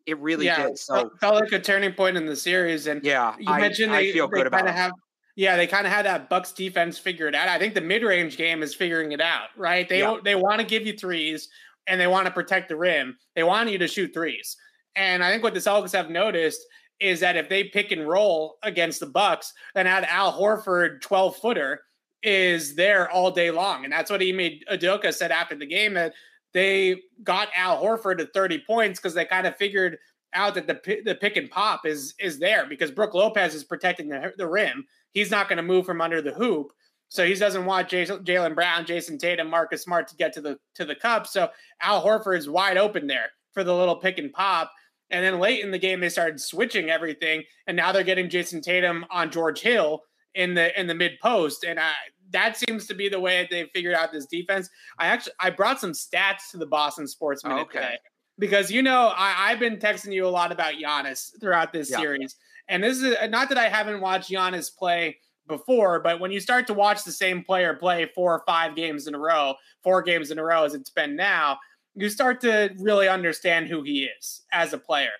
It 0.07 0.18
really 0.18 0.46
yeah, 0.46 0.66
did. 0.66 0.78
So 0.78 1.11
felt 1.20 1.36
like 1.36 1.53
a 1.53 1.59
turning 1.59 1.92
point 1.92 2.16
in 2.16 2.26
the 2.26 2.36
series. 2.36 2.86
And 2.86 3.03
yeah, 3.05 3.34
you 3.38 3.53
mentioned 3.55 3.92
I, 3.92 4.03
they, 4.03 4.11
I 4.11 4.12
feel 4.12 4.28
good 4.28 4.46
about 4.46 4.68
have, 4.68 4.92
yeah, 5.36 5.57
they 5.57 5.66
kind 5.66 5.86
of 5.86 5.92
had 5.92 6.07
that 6.07 6.28
Bucks 6.28 6.53
defense 6.53 6.98
figured 6.98 7.34
out. 7.34 7.48
I 7.48 7.59
think 7.59 7.74
the 7.74 7.80
mid 7.80 8.03
range 8.03 8.36
game 8.36 8.62
is 8.62 8.74
figuring 8.74 9.12
it 9.12 9.20
out, 9.20 9.48
right? 9.57 9.88
They 9.88 10.00
yeah. 10.00 10.16
they 10.22 10.34
want 10.34 10.61
to 10.61 10.66
give 10.66 10.86
you 10.86 10.96
threes 10.96 11.48
and 11.86 12.00
they 12.00 12.07
want 12.07 12.26
to 12.26 12.32
protect 12.32 12.68
the 12.68 12.76
rim. 12.76 13.16
They 13.34 13.42
want 13.42 13.70
you 13.70 13.78
to 13.78 13.88
shoot 13.88 14.12
threes. 14.12 14.57
And 14.94 15.24
I 15.24 15.30
think 15.30 15.42
what 15.42 15.55
the 15.55 15.61
Celtics 15.61 15.92
have 15.92 16.11
noticed 16.11 16.61
is 17.00 17.20
that 17.20 17.36
if 17.36 17.48
they 17.48 17.64
pick 17.64 17.90
and 17.90 18.07
roll 18.07 18.59
against 18.62 19.00
the 19.00 19.07
Bucks, 19.07 19.53
then 19.74 19.86
add 19.86 20.05
Al 20.05 20.32
Horford 20.32 21.00
12 21.00 21.36
footer 21.36 21.80
is 22.22 22.76
there 22.76 23.11
all 23.11 23.30
day 23.30 23.50
long. 23.50 23.84
And 23.84 23.92
that's 23.92 24.11
what 24.11 24.22
Ime 24.22 24.61
Udoka 24.70 25.12
said 25.12 25.32
after 25.32 25.57
the 25.57 25.66
game 25.66 25.94
that 25.94 26.14
they 26.53 27.03
got 27.22 27.48
Al 27.57 27.82
Horford 27.82 28.18
to 28.18 28.26
30 28.26 28.62
points 28.66 28.98
because 28.98 29.14
they 29.14 29.24
kind 29.24 29.46
of 29.46 29.57
figured 29.57 29.98
out 30.34 30.55
that 30.55 30.66
the 30.66 31.03
the 31.05 31.14
pick 31.14 31.36
and 31.36 31.50
pop 31.50 31.86
is 31.86 32.14
is 32.18 32.38
there 32.38 32.66
because 32.66 32.90
Brook 32.90 33.14
Lopez 33.14 33.55
is 33.55 33.64
protecting 33.64 34.09
the, 34.09 34.32
the 34.36 34.46
rim. 34.46 34.86
He's 35.12 35.30
not 35.30 35.48
going 35.48 35.59
to 35.59 35.62
move 35.62 35.86
from 35.86 36.00
under 36.00 36.22
the 36.22 36.32
hoop. 36.32 36.72
So 37.09 37.26
he 37.26 37.34
doesn't 37.34 37.66
want 37.66 37.90
Jaylen 37.90 38.55
Brown, 38.55 38.86
Jayson 38.86 39.18
Tatum, 39.18 39.50
Marcus 39.50 39.82
Smart 39.82 40.09
to 40.09 40.16
get 40.16 40.32
to 40.32 40.40
the 40.40 40.59
to 40.76 40.86
the 40.86 40.94
cup. 40.94 41.26
So 41.26 41.50
Al 41.82 42.03
Horford 42.03 42.38
is 42.38 42.48
wide 42.48 42.78
open 42.78 43.07
there 43.07 43.30
for 43.53 43.62
the 43.62 43.74
little 43.74 43.96
pick 43.96 44.18
and 44.18 44.32
pop. 44.32 44.72
And 45.11 45.22
then 45.22 45.38
late 45.38 45.62
in 45.62 45.70
the 45.70 45.78
game, 45.78 46.00
they 46.00 46.09
started 46.09 46.40
switching 46.40 46.88
everything, 46.88 47.42
and 47.66 47.76
now 47.76 47.92
they're 47.92 48.03
getting 48.03 48.30
Jayson 48.30 48.62
Tatum 48.62 49.05
on 49.11 49.30
George 49.30 49.61
Hill 49.61 50.00
in 50.34 50.55
the 50.55 50.78
in 50.80 50.86
the 50.86 50.94
mid 50.94 51.20
post. 51.20 51.64
And 51.64 51.78
I, 51.78 51.92
that 52.33 52.57
seems 52.57 52.87
to 52.87 52.95
be 52.95 53.09
the 53.09 53.20
way 53.20 53.47
they 53.51 53.64
figured 53.74 53.95
out 53.95 54.12
this 54.12 54.26
defense. 54.26 54.68
I 54.99 55.07
actually 55.07 55.35
I 55.41 55.51
brought 55.51 55.80
some 55.80 55.93
stats 55.93 56.51
to 56.53 56.59
the 56.59 56.66
Boston 56.66 57.07
Sports 57.07 57.45
Minute 57.45 57.62
okay. 57.62 57.78
today 57.78 57.99
because 58.39 58.70
you 58.70 58.83
know 58.83 59.12
I, 59.16 59.51
have 59.51 59.59
been 59.59 59.76
texting 59.76 60.12
you 60.12 60.26
a 60.26 60.28
lot 60.28 60.53
about 60.53 60.74
Giannis 60.74 61.39
throughout 61.41 61.72
this 61.72 61.91
yeah. 61.91 61.99
series, 61.99 62.37
and 62.68 62.83
this 62.83 63.01
is 63.01 63.16
not 63.30 63.49
that 63.49 63.59
I 63.59 63.68
haven't 63.68 64.01
watched 64.01 64.30
Giannis 64.30 64.74
play 64.74 65.18
before, 65.49 66.01
but 66.01 66.20
when 66.20 66.30
you 66.30 66.41
start 66.41 66.66
to 66.68 66.74
watch 66.74 67.05
the 67.05 67.12
same 67.12 67.43
player 67.43 67.74
play 67.74 68.11
four 68.14 68.35
or 68.35 68.43
five 68.47 68.76
games 68.76 69.07
in 69.07 69.14
a 69.14 69.18
row, 69.18 69.55
four 69.83 70.03
games 70.03 70.30
in 70.30 70.39
a 70.39 70.45
row 70.45 70.64
as 70.64 70.74
it's 70.74 70.91
been 70.91 71.16
now, 71.16 71.59
you 71.95 72.09
start 72.09 72.41
to 72.41 72.70
really 72.78 73.09
understand 73.09 73.68
who 73.68 73.83
he 73.83 74.09
is 74.18 74.43
as 74.53 74.72
a 74.72 74.78
player. 74.78 75.11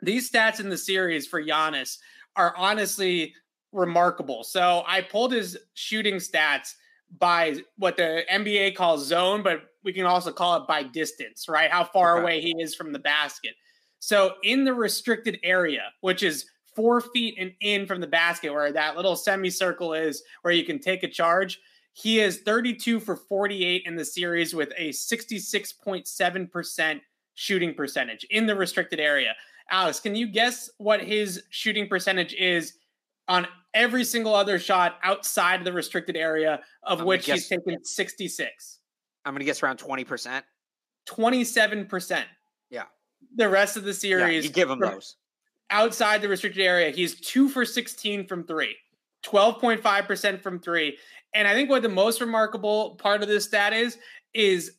These 0.00 0.30
stats 0.30 0.60
in 0.60 0.68
the 0.68 0.76
series 0.76 1.26
for 1.26 1.42
Giannis 1.42 1.98
are 2.36 2.54
honestly 2.56 3.34
remarkable. 3.72 4.44
So 4.44 4.84
I 4.86 5.00
pulled 5.00 5.32
his 5.32 5.58
shooting 5.74 6.16
stats 6.16 6.74
by 7.18 7.56
what 7.76 7.96
the 7.96 8.24
NBA 8.30 8.74
calls 8.74 9.06
zone, 9.06 9.42
but 9.42 9.62
we 9.84 9.92
can 9.92 10.06
also 10.06 10.32
call 10.32 10.56
it 10.56 10.66
by 10.66 10.82
distance, 10.82 11.46
right? 11.48 11.70
How 11.70 11.84
far 11.84 12.16
okay. 12.16 12.22
away 12.22 12.40
he 12.40 12.54
is 12.58 12.74
from 12.74 12.92
the 12.92 12.98
basket. 12.98 13.54
So 13.98 14.34
in 14.42 14.64
the 14.64 14.74
restricted 14.74 15.38
area, 15.42 15.84
which 16.00 16.22
is 16.22 16.46
four 16.74 17.00
feet 17.00 17.36
and 17.38 17.52
in 17.60 17.86
from 17.86 18.00
the 18.00 18.06
basket, 18.06 18.52
where 18.52 18.72
that 18.72 18.96
little 18.96 19.16
semicircle 19.16 19.94
is, 19.94 20.22
where 20.42 20.54
you 20.54 20.64
can 20.64 20.78
take 20.78 21.02
a 21.02 21.08
charge, 21.08 21.58
he 21.92 22.20
is 22.20 22.40
32 22.40 23.00
for 23.00 23.16
48 23.16 23.82
in 23.84 23.96
the 23.96 24.04
series 24.04 24.54
with 24.54 24.72
a 24.78 24.90
66.7% 24.90 27.00
shooting 27.34 27.74
percentage 27.74 28.24
in 28.30 28.46
the 28.46 28.56
restricted 28.56 29.00
area. 29.00 29.34
Alex, 29.70 30.00
can 30.00 30.14
you 30.14 30.26
guess 30.26 30.70
what 30.78 31.02
his 31.02 31.42
shooting 31.50 31.86
percentage 31.88 32.32
is 32.34 32.74
on 33.32 33.48
every 33.72 34.04
single 34.04 34.34
other 34.34 34.58
shot 34.58 34.98
outside 35.02 35.58
of 35.58 35.64
the 35.64 35.72
restricted 35.72 36.18
area, 36.18 36.60
of 36.82 37.00
I'm 37.00 37.06
which 37.06 37.24
guess, 37.24 37.48
he's 37.48 37.48
taken 37.48 37.82
66. 37.82 38.80
I'm 39.24 39.32
going 39.32 39.38
to 39.38 39.46
guess 39.46 39.62
around 39.62 39.78
20%. 39.78 40.42
27%. 41.08 42.24
Yeah. 42.68 42.82
the 43.34 43.48
rest 43.48 43.78
of 43.78 43.84
the 43.84 43.94
series. 43.94 44.44
Yeah, 44.44 44.48
you 44.48 44.50
give 44.50 44.68
him 44.68 44.80
those. 44.80 45.16
Outside 45.70 46.20
the 46.20 46.28
restricted 46.28 46.62
area, 46.62 46.90
he's 46.90 47.18
two 47.20 47.48
for 47.48 47.64
16 47.64 48.26
from 48.26 48.44
three, 48.44 48.76
12.5% 49.24 50.42
from 50.42 50.60
three. 50.60 50.98
And 51.34 51.48
I 51.48 51.54
think 51.54 51.70
what 51.70 51.82
the 51.82 51.88
most 51.88 52.20
remarkable 52.20 52.96
part 52.96 53.22
of 53.22 53.28
this 53.28 53.46
stat 53.46 53.72
is, 53.72 53.96
is 54.34 54.72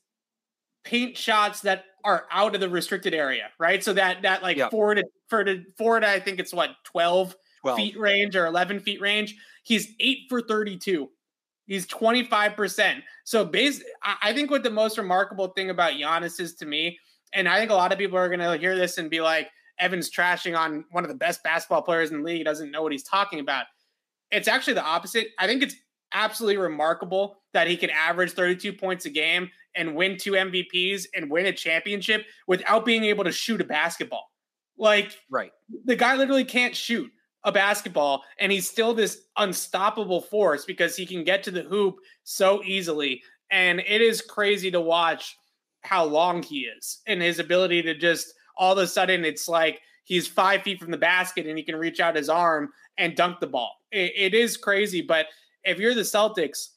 paint 0.84 1.18
shots 1.18 1.62
that 1.62 1.86
are 2.04 2.26
out 2.32 2.54
of 2.54 2.62
the 2.62 2.70
restricted 2.70 3.16
area, 3.16 3.50
right? 3.58 3.84
So 3.84 3.94
that 3.94 4.22
that 4.22 4.44
like 4.44 4.58
yep. 4.58 4.70
four 4.70 4.94
to 4.94 5.04
for 5.28 5.44
to 5.44 5.64
four 5.76 6.00
to 6.00 6.08
I 6.08 6.20
think 6.20 6.40
it's 6.40 6.54
what 6.54 6.72
12, 6.84 7.36
12, 7.64 7.78
feet 7.78 8.00
range 8.00 8.36
or 8.36 8.46
11 8.46 8.80
feet 8.82 9.02
range. 9.02 9.36
He's 9.64 9.94
eight 10.00 10.20
for 10.30 10.42
32. 10.42 11.10
He's 11.66 11.88
25%. 11.88 13.02
So 13.24 13.46
basically, 13.46 13.90
I 14.04 14.34
think 14.34 14.52
what 14.52 14.64
the 14.64 14.70
most 14.70 14.98
remarkable 14.98 15.48
thing 15.50 15.70
about 15.70 15.94
Giannis 15.94 16.40
is 16.40 16.56
to 16.56 16.66
me, 16.66 17.00
and 17.34 17.48
I 17.48 17.58
think 17.58 17.72
a 17.72 17.76
lot 17.76 17.92
of 17.92 17.98
people 17.98 18.18
are 18.18 18.30
gonna 18.30 18.58
hear 18.58 18.76
this 18.76 18.98
and 18.98 19.10
be 19.10 19.22
like, 19.22 19.50
Evan's 19.80 20.12
trashing 20.12 20.58
on 20.58 20.86
one 20.92 21.04
of 21.04 21.10
the 21.10 21.16
best 21.16 21.42
basketball 21.44 21.82
players 21.82 22.12
in 22.12 22.20
the 22.20 22.24
league, 22.24 22.46
doesn't 22.46 22.70
know 22.70 22.84
what 22.84 22.92
he's 22.92 23.04
talking 23.04 23.40
about. 23.40 23.66
It's 24.30 24.48
actually 24.48 24.74
the 24.74 24.84
opposite. 24.84 25.30
I 25.40 25.48
think 25.48 25.64
it's 25.64 25.76
absolutely 26.14 26.58
remarkable 26.58 27.38
that 27.54 27.68
he 27.68 27.76
can 27.78 27.90
average 27.90 28.34
32 28.34 28.74
points 28.74 29.06
a 29.06 29.10
game 29.10 29.50
and 29.76 29.96
win 29.96 30.18
two 30.18 30.34
MVPs 30.34 31.06
and 31.16 31.32
win 31.32 31.48
a 31.48 31.54
championship 31.54 32.26
without 32.48 32.86
being 32.86 33.04
able 33.06 33.24
to 33.24 33.32
shoot 33.32 33.62
a 33.62 33.64
basketball. 33.64 34.30
Like, 34.78 35.18
right. 35.30 35.52
The 35.86 35.96
guy 35.96 36.16
literally 36.16 36.46
can't 36.46 36.76
shoot 36.76 37.12
a 37.44 37.52
basketball 37.52 38.24
and 38.40 38.52
he's 38.52 38.70
still 38.70 38.94
this 38.94 39.24
unstoppable 39.38 40.22
force 40.22 40.66
because 40.66 40.96
he 40.96 41.06
can 41.06 41.24
get 41.24 41.44
to 41.44 41.52
the 41.52 41.64
hoop 41.64 41.98
so 42.24 42.64
easily. 42.64 43.22
And 43.52 43.80
it 43.82 44.02
is 44.02 44.22
crazy 44.22 44.72
to 44.72 44.82
watch 44.82 45.38
how 45.82 46.06
long 46.06 46.42
he 46.42 46.62
is 46.62 47.02
and 47.08 47.22
his 47.22 47.40
ability 47.40 47.82
to 47.84 47.94
just 47.94 48.34
all 48.58 48.74
of 48.74 48.78
a 48.78 48.88
sudden 48.88 49.26
it's 49.26 49.48
like 49.48 49.82
he's 50.06 50.28
five 50.28 50.62
feet 50.62 50.80
from 50.80 50.92
the 50.92 50.98
basket 50.98 51.46
and 51.46 51.58
he 51.58 51.64
can 51.64 51.76
reach 51.76 52.00
out 52.00 52.16
his 52.16 52.30
arm 52.30 52.70
and 52.98 53.16
dunk 53.16 53.40
the 53.40 53.48
ball. 53.48 53.72
it, 53.92 54.14
it 54.16 54.34
is 54.34 54.58
crazy, 54.58 55.02
but 55.02 55.28
if 55.64 55.80
you're 55.80 55.96
the 55.96 56.02
Celtics, 56.02 56.70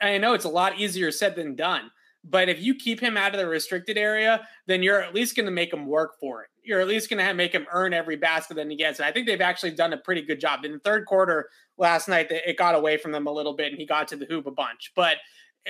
I 0.00 0.18
know 0.18 0.34
it's 0.34 0.44
a 0.44 0.50
lot 0.50 0.78
easier 0.78 1.10
said 1.10 1.34
than 1.34 1.56
done. 1.56 1.90
But 2.28 2.48
if 2.48 2.60
you 2.60 2.74
keep 2.74 2.98
him 2.98 3.16
out 3.16 3.34
of 3.34 3.38
the 3.38 3.46
restricted 3.46 3.96
area, 3.96 4.46
then 4.66 4.82
you're 4.82 5.00
at 5.00 5.14
least 5.14 5.36
going 5.36 5.46
to 5.46 5.52
make 5.52 5.72
him 5.72 5.86
work 5.86 6.18
for 6.18 6.42
it. 6.42 6.48
You're 6.64 6.80
at 6.80 6.88
least 6.88 7.08
going 7.08 7.24
to 7.24 7.34
make 7.34 7.52
him 7.52 7.66
earn 7.72 7.94
every 7.94 8.16
basket 8.16 8.54
that 8.54 8.68
he 8.68 8.76
gets. 8.76 8.98
And 8.98 9.06
I 9.06 9.12
think 9.12 9.26
they've 9.26 9.40
actually 9.40 9.70
done 9.72 9.92
a 9.92 9.98
pretty 9.98 10.22
good 10.22 10.40
job. 10.40 10.64
In 10.64 10.72
the 10.72 10.78
third 10.80 11.06
quarter 11.06 11.48
last 11.78 12.08
night, 12.08 12.26
it 12.30 12.58
got 12.58 12.74
away 12.74 12.96
from 12.96 13.12
them 13.12 13.28
a 13.28 13.32
little 13.32 13.54
bit 13.54 13.70
and 13.70 13.78
he 13.78 13.86
got 13.86 14.08
to 14.08 14.16
the 14.16 14.26
hoop 14.26 14.46
a 14.46 14.50
bunch. 14.50 14.92
But 14.96 15.18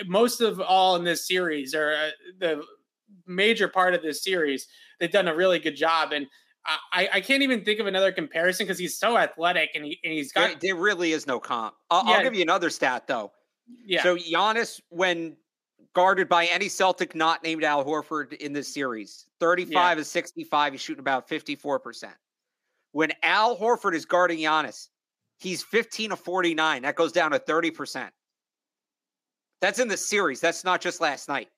most 0.06 0.40
of 0.40 0.60
all 0.60 0.96
in 0.96 1.04
this 1.04 1.26
series, 1.28 1.74
or 1.74 1.92
uh, 1.92 2.10
the 2.38 2.62
major 3.26 3.68
part 3.68 3.92
of 3.94 4.02
this 4.02 4.24
series, 4.24 4.66
they've 4.98 5.12
done 5.12 5.28
a 5.28 5.36
really 5.36 5.58
good 5.58 5.76
job. 5.76 6.12
And 6.12 6.26
I, 6.92 7.08
I 7.14 7.20
can't 7.20 7.42
even 7.42 7.64
think 7.64 7.80
of 7.80 7.86
another 7.86 8.12
comparison 8.12 8.66
because 8.66 8.78
he's 8.78 8.98
so 8.98 9.16
athletic 9.16 9.70
and 9.74 9.84
he 9.84 10.00
and 10.02 10.12
he's 10.12 10.32
got. 10.32 10.48
There, 10.48 10.58
there 10.62 10.76
really 10.76 11.12
is 11.12 11.26
no 11.26 11.38
comp. 11.38 11.74
I'll, 11.90 12.04
yeah. 12.04 12.12
I'll, 12.12 12.22
give 12.22 12.34
you 12.34 12.42
another 12.42 12.70
stat 12.70 13.06
though. 13.06 13.30
Yeah. 13.84 14.02
So 14.02 14.16
Giannis, 14.16 14.80
when 14.88 15.36
guarded 15.96 16.28
by 16.28 16.44
any 16.44 16.68
Celtic 16.68 17.14
not 17.14 17.42
named 17.42 17.64
Al 17.64 17.82
Horford 17.82 18.34
in 18.34 18.52
this 18.52 18.68
series, 18.68 19.24
thirty-five 19.40 19.96
yeah. 19.96 20.00
is 20.02 20.10
sixty-five. 20.10 20.74
He's 20.74 20.82
shooting 20.82 21.00
about 21.00 21.26
fifty-four 21.26 21.80
percent. 21.80 22.12
When 22.92 23.12
Al 23.22 23.56
Horford 23.56 23.94
is 23.94 24.04
guarding 24.04 24.38
Giannis, 24.38 24.90
he's 25.38 25.62
fifteen 25.62 26.12
of 26.12 26.20
forty-nine. 26.20 26.82
That 26.82 26.96
goes 26.96 27.12
down 27.12 27.30
to 27.30 27.38
thirty 27.38 27.70
percent. 27.70 28.12
That's 29.62 29.78
in 29.78 29.88
the 29.88 29.96
series. 29.96 30.38
That's 30.38 30.64
not 30.64 30.82
just 30.82 31.00
last 31.00 31.30
night. 31.30 31.48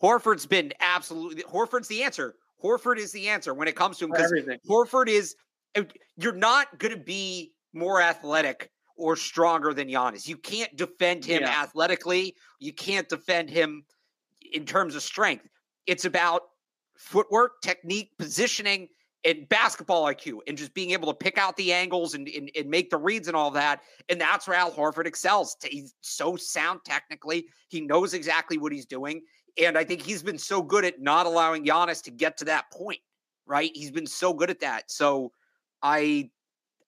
Horford's 0.00 0.46
been 0.46 0.72
absolutely 0.78 1.42
Horford's 1.42 1.88
the 1.88 2.04
answer. 2.04 2.36
Horford 2.62 2.98
is 2.98 3.10
the 3.10 3.28
answer 3.28 3.52
when 3.52 3.66
it 3.66 3.74
comes 3.74 3.98
to 3.98 4.04
him 4.04 4.12
because 4.12 4.32
Horford 4.70 5.08
is 5.08 5.34
you're 6.16 6.32
not 6.32 6.78
going 6.78 6.94
to 6.94 7.00
be 7.00 7.52
more 7.72 8.00
athletic 8.00 8.70
or 8.96 9.16
stronger 9.16 9.74
than 9.74 9.88
Giannis. 9.88 10.28
You 10.28 10.36
can't 10.36 10.74
defend 10.76 11.24
him 11.24 11.42
yeah. 11.42 11.62
athletically. 11.62 12.34
You 12.60 12.72
can't 12.72 13.08
defend 13.08 13.50
him 13.50 13.84
in 14.52 14.64
terms 14.64 14.94
of 14.94 15.02
strength. 15.02 15.48
It's 15.86 16.04
about 16.04 16.42
footwork, 16.96 17.60
technique, 17.62 18.12
positioning, 18.18 18.88
and 19.24 19.48
basketball 19.48 20.04
IQ, 20.04 20.40
and 20.46 20.56
just 20.56 20.74
being 20.74 20.90
able 20.90 21.08
to 21.08 21.14
pick 21.14 21.38
out 21.38 21.56
the 21.56 21.72
angles 21.72 22.14
and, 22.14 22.28
and, 22.28 22.50
and 22.54 22.68
make 22.68 22.90
the 22.90 22.96
reads 22.96 23.26
and 23.26 23.36
all 23.36 23.50
that. 23.50 23.80
And 24.08 24.20
that's 24.20 24.46
where 24.46 24.56
Al 24.56 24.70
Horford 24.70 25.06
excels. 25.06 25.56
He's 25.64 25.94
so 26.02 26.36
sound 26.36 26.80
technically. 26.84 27.46
He 27.68 27.80
knows 27.80 28.12
exactly 28.14 28.58
what 28.58 28.72
he's 28.72 28.86
doing. 28.86 29.22
And 29.60 29.78
I 29.78 29.84
think 29.84 30.02
he's 30.02 30.22
been 30.22 30.38
so 30.38 30.62
good 30.62 30.84
at 30.84 31.00
not 31.00 31.26
allowing 31.26 31.64
Giannis 31.64 32.02
to 32.04 32.10
get 32.10 32.36
to 32.38 32.44
that 32.46 32.70
point, 32.70 33.00
right? 33.46 33.70
He's 33.74 33.90
been 33.90 34.06
so 34.06 34.34
good 34.34 34.50
at 34.50 34.60
that. 34.60 34.90
So 34.90 35.32
I, 35.82 36.30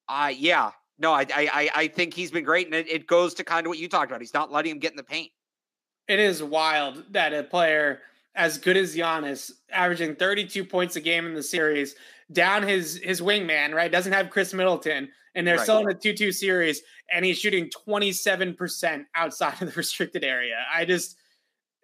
I, 0.09 0.31
yeah, 0.31 0.73
no, 0.99 1.13
I, 1.13 1.27
I, 1.31 1.71
I 1.75 1.89
think 1.89 2.15
he's 2.15 2.31
been 2.31 2.45
great. 2.45 2.67
And 2.67 2.75
it, 2.75 2.89
it 2.89 3.07
goes 3.07 3.35
to 3.35 3.45
kind 3.45 3.67
of 3.67 3.71
what 3.71 3.79
you 3.79 3.89
talked 3.89 4.11
about. 4.11 4.21
He's 4.21 4.35
not 4.35 4.51
letting 4.51 4.73
him 4.73 4.79
get 4.79 4.93
in 4.93 4.97
the 4.97 5.03
paint. 5.03 5.31
It 6.09 6.19
is 6.19 6.43
wild 6.43 7.05
that 7.13 7.35
a 7.35 7.43
player 7.43 8.01
as 8.35 8.59
good 8.59 8.77
as 8.77 8.95
Giannis, 8.95 9.51
averaging 9.73 10.15
32 10.15 10.65
points 10.65 10.97
a 10.97 11.01
game 11.01 11.27
in 11.27 11.35
the 11.35 11.43
series, 11.43 11.97
down 12.33 12.63
his 12.63 12.97
his 13.03 13.21
wingman, 13.21 13.75
right? 13.75 13.91
Doesn't 13.91 14.13
have 14.13 14.31
Khris 14.31 14.55
Middleton, 14.55 15.09
and 15.35 15.47
they're 15.47 15.57
right. 15.57 15.63
still 15.63 15.79
in 15.79 15.91
a 15.91 15.95
2-2 15.95 16.33
series, 16.35 16.83
and 17.11 17.25
he's 17.25 17.39
shooting 17.39 17.71
27% 17.89 19.05
outside 19.15 19.55
of 19.63 19.69
the 19.69 19.75
restricted 19.75 20.25
area. 20.25 20.65
I 20.73 20.85
just 20.85 21.17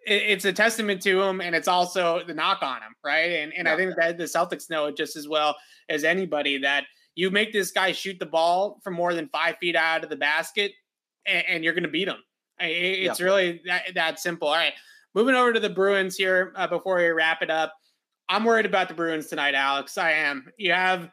it's 0.05 0.43
a 0.43 0.51
testament 0.51 1.01
to 1.01 1.21
him 1.21 1.39
and 1.39 1.55
it's 1.55 1.69
also 1.69 2.21
the 2.27 2.33
knock 2.33 2.61
on 2.61 2.81
him, 2.81 2.93
right? 3.05 3.31
And 3.31 3.53
and 3.53 3.67
yeah. 3.67 3.73
I 3.73 3.77
think 3.77 3.95
that 3.95 4.17
the 4.17 4.25
Celtics 4.25 4.69
know 4.69 4.87
it 4.87 4.97
just 4.97 5.15
as 5.15 5.27
well 5.27 5.55
as 5.87 6.03
anybody 6.03 6.57
that 6.57 6.83
you 7.15 7.29
make 7.31 7.53
this 7.53 7.71
guy 7.71 7.91
shoot 7.91 8.19
the 8.19 8.25
ball 8.25 8.79
from 8.83 8.93
more 8.93 9.13
than 9.13 9.29
five 9.29 9.55
feet 9.59 9.75
out 9.75 10.03
of 10.03 10.09
the 10.09 10.15
basket 10.15 10.71
and, 11.25 11.43
and 11.47 11.63
you're 11.63 11.73
going 11.73 11.83
to 11.83 11.89
beat 11.89 12.07
him. 12.07 12.17
It's 12.59 13.19
yeah. 13.19 13.25
really 13.25 13.61
that, 13.65 13.93
that 13.95 14.19
simple. 14.19 14.47
All 14.47 14.55
right. 14.55 14.73
Moving 15.15 15.35
over 15.35 15.53
to 15.53 15.59
the 15.59 15.69
Bruins 15.69 16.15
here 16.15 16.53
uh, 16.55 16.67
before 16.67 16.97
we 16.97 17.07
wrap 17.09 17.41
it 17.41 17.49
up. 17.49 17.73
I'm 18.29 18.43
worried 18.43 18.65
about 18.65 18.87
the 18.87 18.93
Bruins 18.93 19.27
tonight, 19.27 19.53
Alex. 19.53 19.97
I 19.97 20.11
am. 20.11 20.47
You 20.57 20.71
have 20.71 21.09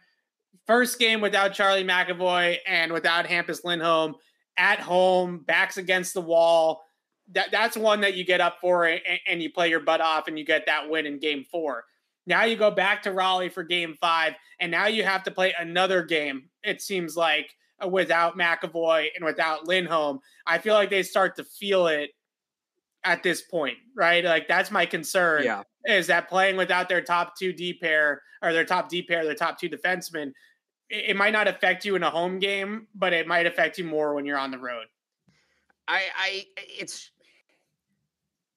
first 0.67 0.99
game 0.99 1.21
without 1.21 1.53
Charlie 1.53 1.85
McAvoy 1.85 2.59
and 2.67 2.93
without 2.93 3.27
Hampus 3.27 3.65
Lindholm 3.65 4.15
at 4.57 4.79
home, 4.81 5.45
backs 5.47 5.77
against 5.77 6.15
the 6.15 6.21
wall 6.21 6.83
that 7.33 7.51
that's 7.51 7.77
one 7.77 8.01
that 8.01 8.15
you 8.15 8.25
get 8.25 8.41
up 8.41 8.61
for 8.61 8.87
and, 8.87 9.01
and, 9.27 9.43
you 9.43 9.51
play 9.51 9.69
your 9.69 9.81
butt 9.81 10.01
off 10.01 10.29
and 10.29 10.39
you 10.39 10.45
get 10.45 10.67
that 10.67 10.89
win 10.89 11.07
in 11.07 11.19
game 11.19 11.45
four. 11.51 11.85
Now 12.31 12.45
you 12.45 12.57
go 12.57 12.71
back 12.71 13.03
to 13.03 13.13
Raleigh 13.13 13.49
for 13.49 13.65
game 13.65 13.97
five, 14.01 14.35
and 14.61 14.71
now 14.71 14.87
you 14.87 15.03
have 15.03 15.25
to 15.25 15.33
play 15.33 15.53
another 15.59 16.05
game, 16.05 16.45
it 16.63 16.81
seems 16.81 17.17
like, 17.17 17.51
uh, 17.85 17.89
without 17.89 18.39
McAvoy 18.39 19.09
and 19.17 19.25
without 19.25 19.67
Lindholm. 19.67 20.21
I 20.47 20.59
feel 20.59 20.75
like 20.75 20.91
they 20.91 21.03
start 21.03 21.35
to 21.37 21.45
feel 21.45 21.89
it 21.89 22.11
at 23.03 23.25
this 23.25 23.43
point, 23.43 23.79
right? 23.97 24.25
Like 24.25 24.47
that's 24.47 24.71
my 24.71 24.87
concern. 24.87 25.43
Yeah. 25.43 25.65
Is 25.87 26.07
that 26.07 26.29
playing 26.29 26.57
without 26.57 26.89
their 26.89 27.01
top 27.01 27.37
two 27.37 27.53
D 27.53 27.75
pair 27.75 28.23
or 28.43 28.53
their 28.53 28.65
top 28.65 28.89
D 28.89 29.03
pair, 29.03 29.25
their 29.25 29.35
top 29.35 29.59
two 29.59 29.69
defensemen, 29.69 30.33
it, 30.89 31.11
it 31.11 31.17
might 31.17 31.33
not 31.33 31.49
affect 31.49 31.85
you 31.85 31.97
in 31.97 32.05
a 32.05 32.11
home 32.11 32.39
game, 32.39 32.87
but 32.95 33.13
it 33.13 33.27
might 33.27 33.47
affect 33.47 33.77
you 33.77 33.85
more 33.85 34.15
when 34.15 34.25
you're 34.25 34.39
on 34.39 34.53
the 34.53 34.59
road. 34.59 34.85
I, 35.89 36.03
I, 36.17 36.45
it's 36.57 37.11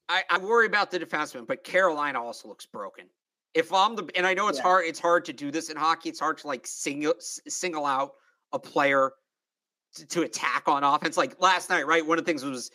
I, 0.09 0.21
I 0.29 0.37
worry 0.37 0.67
about 0.67 0.91
the 0.91 0.99
defenseman, 0.99 1.47
but 1.47 1.63
Carolina 1.63 2.21
also 2.21 2.47
looks 2.47 2.67
broken. 2.67 3.05
If 3.53 3.71
I'm 3.71 3.95
the 3.95 4.09
and 4.15 4.25
I 4.25 4.33
know 4.33 4.47
it's 4.47 4.57
yeah. 4.57 4.63
hard, 4.63 4.85
it's 4.85 4.99
hard 4.99 5.25
to 5.25 5.33
do 5.33 5.51
this 5.51 5.69
in 5.69 5.77
hockey. 5.77 6.09
It's 6.09 6.19
hard 6.19 6.37
to 6.39 6.47
like 6.47 6.65
single 6.65 7.13
single 7.19 7.85
out 7.85 8.13
a 8.51 8.59
player 8.59 9.11
to, 9.95 10.05
to, 10.07 10.21
attack 10.23 10.67
on 10.67 10.83
offense. 10.83 11.17
Like 11.17 11.39
last 11.39 11.69
night, 11.69 11.85
right? 11.85 12.05
One 12.05 12.17
of 12.17 12.25
the 12.25 12.29
things 12.29 12.43
was 12.43 12.71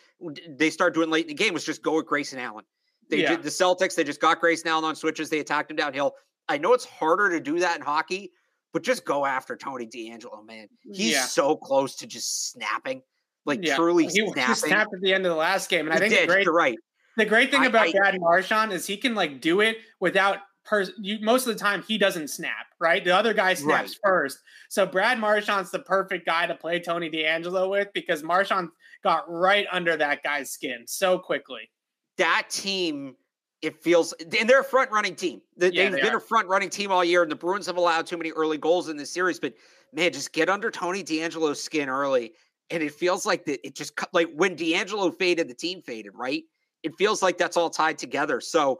they 0.47 0.69
started 0.69 0.93
doing 0.93 1.09
late 1.09 1.25
in 1.25 1.29
the 1.29 1.33
game 1.33 1.53
was 1.53 1.65
just 1.65 1.83
go 1.83 1.95
with 1.95 2.05
Grayson 2.05 2.39
Allen. 2.39 2.65
They 3.09 3.23
yeah. 3.23 3.29
did 3.29 3.43
the 3.43 3.49
Celtics. 3.49 3.95
They 3.95 4.03
just 4.03 4.21
got 4.21 4.39
Grayson 4.39 4.69
Allen 4.69 4.85
on 4.85 4.95
switches. 4.95 5.29
They 5.29 5.39
attacked 5.39 5.71
him 5.71 5.77
downhill. 5.77 6.13
I 6.47 6.57
know 6.57 6.73
it's 6.73 6.85
harder 6.85 7.29
to 7.29 7.39
do 7.39 7.59
that 7.59 7.77
in 7.77 7.81
hockey, 7.81 8.31
but 8.73 8.83
just 8.83 9.05
go 9.05 9.25
after 9.25 9.55
Tony 9.55 9.87
DeAngelo, 9.87 10.45
man. 10.45 10.67
He's 10.81 11.13
yeah. 11.13 11.25
so 11.25 11.55
close 11.55 11.95
to 11.97 12.07
just 12.07 12.51
snapping, 12.51 13.01
like 13.45 13.59
yeah. 13.63 13.75
truly 13.75 14.05
he, 14.05 14.09
snapping. 14.09 14.43
He 14.43 14.53
snapped 14.55 14.93
at 14.93 15.01
the 15.01 15.13
end 15.13 15.25
of 15.25 15.31
the 15.31 15.35
last 15.35 15.69
game, 15.69 15.87
and 15.87 15.93
he 15.93 15.97
I 15.97 15.99
think 15.99 16.13
did, 16.13 16.29
great, 16.29 16.45
you're 16.45 16.53
right. 16.53 16.77
The 17.17 17.25
great 17.25 17.51
thing 17.51 17.65
about 17.65 17.87
I, 17.87 17.91
Brad 17.91 18.19
Marchand 18.19 18.71
is 18.71 18.85
he 18.85 18.97
can 18.97 19.15
like 19.15 19.41
do 19.41 19.61
it 19.61 19.77
without 19.99 20.37
pers- 20.69 20.91
you, 20.99 21.17
most 21.21 21.47
of 21.47 21.53
the 21.53 21.59
time 21.59 21.83
he 21.87 21.97
doesn't 21.97 22.29
snap, 22.29 22.67
right? 22.79 23.03
The 23.03 23.15
other 23.15 23.33
guy 23.33 23.53
snaps 23.55 23.99
right. 24.03 24.09
first. 24.09 24.39
So 24.69 24.85
Brad 24.85 25.19
Marchand's 25.19 25.71
the 25.71 25.79
perfect 25.79 26.25
guy 26.25 26.45
to 26.45 26.55
play 26.55 26.79
Tony 26.79 27.09
DeAngelo 27.09 27.69
with 27.69 27.87
because 27.93 28.23
Marchand 28.23 28.69
got 29.03 29.29
right 29.29 29.65
under 29.71 29.97
that 29.97 30.23
guy's 30.23 30.51
skin 30.51 30.83
so 30.85 31.17
quickly. 31.17 31.69
That 32.17 32.47
team, 32.49 33.15
it 33.61 33.81
feels, 33.81 34.13
and 34.13 34.49
they're 34.49 34.61
a 34.61 34.63
front 34.63 34.91
running 34.91 35.15
team. 35.15 35.41
They, 35.57 35.71
yeah, 35.71 35.83
have 35.83 35.93
they 35.93 36.01
been 36.01 36.13
are. 36.13 36.17
a 36.17 36.21
front 36.21 36.47
running 36.47 36.69
team 36.69 36.91
all 36.91 37.03
year, 37.03 37.23
and 37.23 37.31
the 37.31 37.35
Bruins 37.35 37.65
have 37.65 37.77
allowed 37.77 38.05
too 38.05 38.17
many 38.17 38.31
early 38.31 38.57
goals 38.57 38.89
in 38.89 38.97
this 38.97 39.11
series. 39.11 39.39
But 39.39 39.53
man, 39.93 40.13
just 40.13 40.33
get 40.33 40.49
under 40.49 40.69
Tony 40.69 41.03
DeAngelo's 41.03 41.61
skin 41.61 41.89
early. 41.89 42.33
And 42.71 42.83
it 42.83 42.93
feels 42.93 43.25
like 43.25 43.45
that 43.45 43.65
it 43.65 43.73
just 43.73 43.93
like 44.13 44.29
when 44.35 44.55
DeAngelo 44.55 45.17
faded, 45.17 45.47
the 45.47 45.55
team 45.55 45.81
faded, 45.81 46.11
right? 46.13 46.43
it 46.83 46.95
feels 46.95 47.21
like 47.21 47.37
that's 47.37 47.57
all 47.57 47.69
tied 47.69 47.97
together. 47.97 48.41
So 48.41 48.79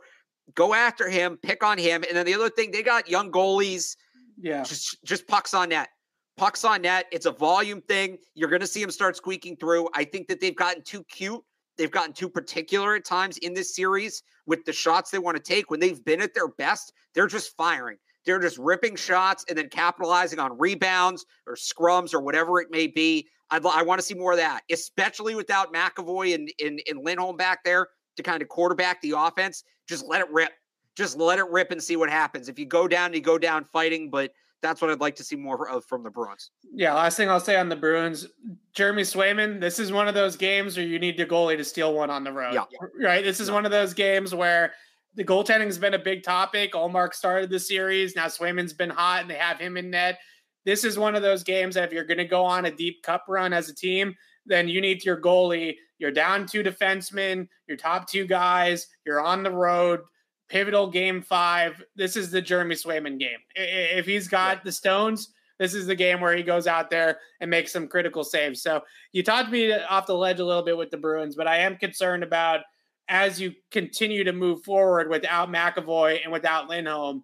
Go 0.55 0.73
after 0.73 1.09
him, 1.09 1.37
pick 1.37 1.63
on 1.63 1.77
him. 1.77 2.03
And 2.07 2.15
then 2.15 2.25
the 2.25 2.33
other 2.33 2.49
thing, 2.49 2.71
they 2.71 2.83
got 2.83 3.09
young 3.09 3.31
goalies. 3.31 3.95
Yeah. 4.37 4.63
Just 4.63 5.03
just 5.03 5.27
pucks 5.27 5.53
on 5.53 5.69
net. 5.69 5.89
Pucks 6.37 6.63
on 6.63 6.81
net. 6.83 7.05
It's 7.11 7.25
a 7.25 7.31
volume 7.31 7.81
thing. 7.81 8.17
You're 8.35 8.49
gonna 8.49 8.67
see 8.67 8.81
him 8.81 8.91
start 8.91 9.17
squeaking 9.17 9.57
through. 9.57 9.89
I 9.93 10.05
think 10.05 10.27
that 10.27 10.39
they've 10.39 10.55
gotten 10.55 10.83
too 10.83 11.03
cute. 11.03 11.41
They've 11.77 11.91
gotten 11.91 12.13
too 12.13 12.29
particular 12.29 12.95
at 12.95 13.05
times 13.05 13.37
in 13.37 13.53
this 13.53 13.75
series 13.75 14.23
with 14.45 14.65
the 14.65 14.73
shots 14.73 15.11
they 15.11 15.19
want 15.19 15.37
to 15.37 15.43
take. 15.43 15.69
When 15.71 15.79
they've 15.79 16.03
been 16.03 16.21
at 16.21 16.33
their 16.33 16.49
best, 16.49 16.93
they're 17.13 17.27
just 17.27 17.55
firing. 17.55 17.97
They're 18.25 18.39
just 18.39 18.57
ripping 18.57 18.95
shots 18.95 19.45
and 19.47 19.57
then 19.57 19.69
capitalizing 19.69 20.39
on 20.39 20.57
rebounds 20.57 21.25
or 21.47 21.55
scrums 21.55 22.13
or 22.13 22.21
whatever 22.21 22.59
it 22.59 22.67
may 22.69 22.87
be. 22.87 23.27
I'd, 23.49 23.65
I 23.65 23.81
want 23.81 23.99
to 23.99 24.05
see 24.05 24.13
more 24.13 24.33
of 24.33 24.37
that, 24.37 24.61
especially 24.69 25.35
without 25.35 25.73
McAvoy 25.73 26.35
and, 26.35 26.51
and, 26.63 26.81
and 26.87 26.99
Lindholm 27.03 27.37
back 27.37 27.63
there 27.63 27.87
to 28.17 28.23
kind 28.23 28.41
of 28.41 28.49
quarterback 28.49 29.01
the 29.01 29.13
offense. 29.17 29.63
Just 29.89 30.05
let 30.05 30.21
it 30.21 30.29
rip. 30.31 30.51
Just 30.95 31.17
let 31.17 31.39
it 31.39 31.49
rip 31.49 31.71
and 31.71 31.81
see 31.81 31.95
what 31.95 32.09
happens. 32.09 32.47
If 32.47 32.59
you 32.59 32.65
go 32.65 32.87
down, 32.87 33.13
you 33.13 33.21
go 33.21 33.39
down 33.39 33.65
fighting, 33.65 34.11
but 34.11 34.31
that's 34.61 34.81
what 34.81 34.91
I'd 34.91 34.99
like 34.99 35.15
to 35.15 35.23
see 35.23 35.35
more 35.35 35.67
of 35.67 35.83
from 35.85 36.03
the 36.03 36.11
Bruins. 36.11 36.51
Yeah, 36.73 36.93
last 36.93 37.17
thing 37.17 37.29
I'll 37.29 37.39
say 37.39 37.55
on 37.55 37.69
the 37.69 37.75
Bruins, 37.75 38.27
Jeremy 38.73 39.01
Swayman, 39.01 39.59
this 39.59 39.79
is 39.79 39.91
one 39.91 40.07
of 40.07 40.13
those 40.13 40.35
games 40.35 40.77
where 40.77 40.85
you 40.85 40.99
need 40.99 41.17
your 41.17 41.27
goalie 41.27 41.57
to 41.57 41.63
steal 41.63 41.93
one 41.93 42.09
on 42.09 42.23
the 42.23 42.31
road. 42.31 42.53
Yeah. 42.53 42.65
Right? 43.01 43.23
This 43.23 43.39
is 43.39 43.47
yeah. 43.47 43.55
one 43.55 43.65
of 43.65 43.71
those 43.71 43.93
games 43.93 44.35
where 44.35 44.73
the 45.15 45.23
goaltending 45.23 45.65
has 45.65 45.77
been 45.77 45.95
a 45.95 45.99
big 45.99 46.23
topic. 46.23 46.73
Ullmark 46.73 47.13
started 47.13 47.49
the 47.49 47.59
series. 47.59 48.15
Now 48.15 48.25
Swayman's 48.25 48.73
been 48.73 48.89
hot 48.89 49.21
and 49.21 49.29
they 49.29 49.35
have 49.35 49.59
him 49.59 49.77
in 49.77 49.89
net. 49.89 50.19
This 50.65 50.83
is 50.83 50.99
one 50.99 51.15
of 51.15 51.21
those 51.21 51.43
games 51.43 51.75
that 51.75 51.85
if 51.85 51.93
you're 51.93 52.03
going 52.03 52.17
to 52.17 52.25
go 52.25 52.43
on 52.43 52.65
a 52.65 52.71
deep 52.71 53.01
cup 53.01 53.25
run 53.27 53.53
as 53.53 53.69
a 53.69 53.75
team, 53.75 54.13
then 54.45 54.67
you 54.67 54.81
need 54.81 55.03
your 55.03 55.19
goalie. 55.19 55.75
You're 55.99 56.11
down 56.11 56.47
two 56.47 56.63
defensemen, 56.63 57.47
your 57.67 57.77
top 57.77 58.09
two 58.09 58.25
guys, 58.25 58.87
you're 59.05 59.21
on 59.21 59.43
the 59.43 59.51
road, 59.51 60.01
pivotal 60.49 60.89
game 60.89 61.21
five. 61.21 61.83
This 61.95 62.15
is 62.15 62.31
the 62.31 62.41
Jeremy 62.41 62.75
Swayman 62.75 63.19
game. 63.19 63.39
If 63.55 64.05
he's 64.05 64.27
got 64.27 64.57
yeah. 64.57 64.63
the 64.63 64.71
stones, 64.71 65.33
this 65.59 65.73
is 65.73 65.85
the 65.85 65.95
game 65.95 66.21
where 66.21 66.35
he 66.35 66.41
goes 66.41 66.65
out 66.65 66.89
there 66.89 67.19
and 67.41 67.49
makes 67.51 67.71
some 67.71 67.87
critical 67.87 68.23
saves. 68.23 68.61
So 68.63 68.81
you 69.11 69.21
talked 69.23 69.51
me 69.51 69.71
off 69.73 70.07
the 70.07 70.15
ledge 70.15 70.39
a 70.39 70.45
little 70.45 70.63
bit 70.63 70.77
with 70.77 70.89
the 70.89 70.97
Bruins, 70.97 71.35
but 71.35 71.47
I 71.47 71.57
am 71.57 71.77
concerned 71.77 72.23
about– 72.23 72.61
as 73.09 73.41
you 73.41 73.53
continue 73.71 74.23
to 74.23 74.31
move 74.31 74.63
forward 74.63 75.09
without 75.09 75.49
McAvoy 75.49 76.19
and 76.23 76.31
without 76.31 76.69
Lindholm, 76.69 77.23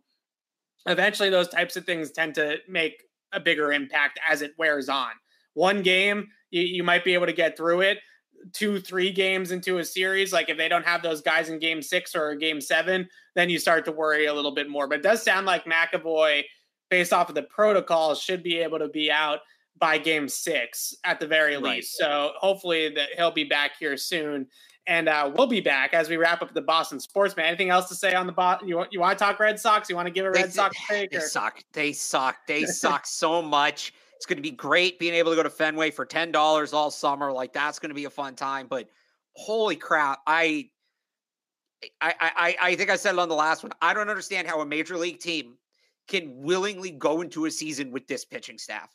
eventually 0.88 1.30
those 1.30 1.48
types 1.48 1.78
of 1.78 1.86
things 1.86 2.12
tend 2.12 2.34
to 2.36 2.58
make 2.68 3.04
a 3.32 3.40
bigger 3.40 3.72
impact 3.72 4.20
as 4.28 4.42
it 4.42 4.54
wears 4.58 4.90
on. 4.90 5.12
One 5.54 5.84
game, 5.84 6.28
you, 6.50 6.64
you 6.64 6.84
might 6.84 7.06
be 7.06 7.14
able 7.14 7.28
to 7.28 7.34
get 7.34 7.56
through 7.56 7.82
it. 7.82 8.00
Two, 8.54 8.80
three 8.80 9.12
games 9.12 9.52
into 9.52 9.80
a 9.80 9.86
series, 9.86 10.32
like 10.32 10.50
if 10.50 10.58
they 10.58 10.70
don't 10.70 10.86
have 10.86 11.02
those 11.02 11.22
guys 11.22 11.50
in 11.50 11.60
game 11.60 11.82
six 11.82 12.16
or 12.16 12.36
game 12.36 12.62
seven, 12.62 13.08
then 13.36 13.50
you 13.50 13.58
start 13.58 13.86
to 13.86 13.92
worry 13.92 14.26
a 14.26 14.34
little 14.34 14.54
bit 14.54 14.70
more. 14.70 14.88
But 14.88 15.00
it 15.00 15.04
does 15.04 15.24
sound 15.24 15.46
like 15.46 15.66
McAvoy, 15.66 16.44
based 16.90 17.14
off 17.14 17.30
of 17.30 17.36
the 17.36 17.44
protocols, 17.44 18.22
should 18.22 18.44
be 18.44 18.58
able 18.58 18.80
to 18.80 18.88
be 18.88 19.12
out 19.12 19.40
by 19.78 19.98
game 19.98 20.30
six 20.30 20.96
at 21.04 21.20
the 21.20 21.28
very 21.28 21.56
right. 21.56 21.78
least. 21.78 21.98
So 21.98 22.32
hopefully 22.38 22.90
that 22.90 23.10
he'll 23.16 23.32
be 23.32 23.44
back 23.44 23.72
here 23.80 23.98
soon. 23.98 24.48
And 24.88 25.10
uh, 25.10 25.32
we'll 25.36 25.48
be 25.48 25.62
back 25.62 25.94
as 25.94 26.10
we 26.10 26.18
wrap 26.18 26.44
up 26.44 26.54
the 26.54 26.62
Boston 26.62 27.00
Sportsman. 27.00 27.46
Anything 27.48 27.72
else 27.72 27.90
to 27.90 27.96
say 27.96 28.14
on 28.14 28.28
the 28.28 28.32
bot? 28.32 28.66
You 28.68 28.78
want 28.78 28.94
you 28.94 29.00
want 29.00 29.18
to 29.18 29.24
talk 29.24 29.40
Red 29.40 29.60
Sox? 29.60 29.90
You 29.90 29.96
want 29.96 30.06
to 30.08 30.12
give 30.12 30.26
a 30.26 30.32
Red 30.32 30.46
they, 30.46 30.52
Sox 30.52 30.78
take? 30.88 31.10
They 31.10 31.18
or? 31.18 31.22
suck. 31.22 31.64
They 31.74 31.92
suck. 31.92 32.38
They 32.48 32.66
suck 32.66 33.06
so 33.08 33.42
much. 33.42 33.94
It's 34.26 34.28
going 34.32 34.38
to 34.38 34.42
be 34.42 34.56
great 34.56 34.98
being 34.98 35.14
able 35.14 35.30
to 35.34 35.36
go 35.36 35.44
to 35.44 35.52
Fenway 35.52 35.92
for 35.92 36.04
ten 36.04 36.32
dollars 36.32 36.74
all 36.74 36.90
summer. 36.90 37.32
Like 37.32 37.54
that's 37.54 37.78
going 37.78 37.92
to 37.92 37.96
be 37.96 38.06
a 38.06 38.10
fun 38.10 38.34
time. 38.34 38.66
But 38.68 38.90
holy 39.34 39.76
crap, 39.76 40.22
I, 40.26 40.72
I, 42.02 42.16
I, 42.20 42.58
I 42.60 42.76
think 42.76 42.90
I 42.90 42.96
said 42.96 43.14
it 43.14 43.20
on 43.20 43.30
the 43.30 43.36
last 43.36 43.62
one. 43.62 43.72
I 43.84 43.94
don't 43.94 44.10
understand 44.10 44.48
how 44.48 44.62
a 44.62 44.66
major 44.66 44.98
league 44.98 45.20
team 45.20 45.60
can 46.08 46.42
willingly 46.42 46.90
go 46.90 47.22
into 47.22 47.46
a 47.46 47.52
season 47.52 47.92
with 47.92 48.08
this 48.08 48.26
pitching 48.26 48.58
staff. 48.58 48.90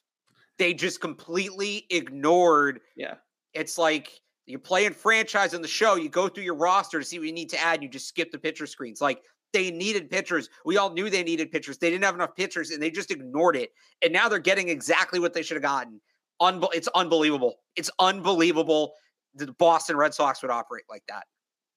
They 0.59 0.75
just 0.75 1.01
completely 1.01 1.87
ignored. 1.91 2.81
Yeah, 2.97 3.15
it's 3.55 3.79
like 3.79 4.11
you're 4.47 4.59
playing 4.59 4.95
franchise 4.95 5.55
on 5.55 5.63
the 5.63 5.69
show. 5.69 5.95
You 5.95 6.09
go 6.09 6.27
through 6.27 6.43
your 6.43 6.57
roster 6.57 6.99
to 6.99 7.05
see 7.05 7.21
what 7.21 7.29
you 7.29 7.33
need 7.33 7.51
to 7.51 7.61
add. 7.61 7.85
You 7.85 7.89
just 7.89 8.09
skip 8.09 8.33
the 8.33 8.39
pitcher 8.39 8.67
screens. 8.67 9.01
Like 9.01 9.23
they 9.53 9.71
needed 9.71 10.11
pitchers. 10.11 10.49
We 10.65 10.77
all 10.77 10.93
knew 10.93 11.11
they 11.11 11.23
needed 11.23 11.51
pitchers. 11.51 11.79
They 11.79 11.91
didn't 11.91 12.05
have 12.05 12.15
enough 12.15 12.35
pitchers, 12.37 12.71
and 12.71 12.83
they 12.83 12.91
just 12.91 13.11
ignored 13.11 13.57
it. 13.57 13.71
And 14.03 14.13
now 14.13 14.29
they're 14.29 14.39
getting 14.39 14.69
exactly 14.69 15.19
what 15.21 15.35
they 15.35 15.43
should 15.43 15.57
have 15.57 15.63
gotten. 15.63 16.01
Unbe- 16.41 16.75
it's 16.75 16.89
unbelievable. 16.95 17.57
It's 17.77 17.91
unbelievable 17.99 18.95
that 19.35 19.47
the 19.47 19.53
Boston 19.53 19.97
Red 19.97 20.15
Sox 20.15 20.43
would 20.43 20.51
operate 20.51 20.85
like 20.89 21.03
that. 21.09 21.25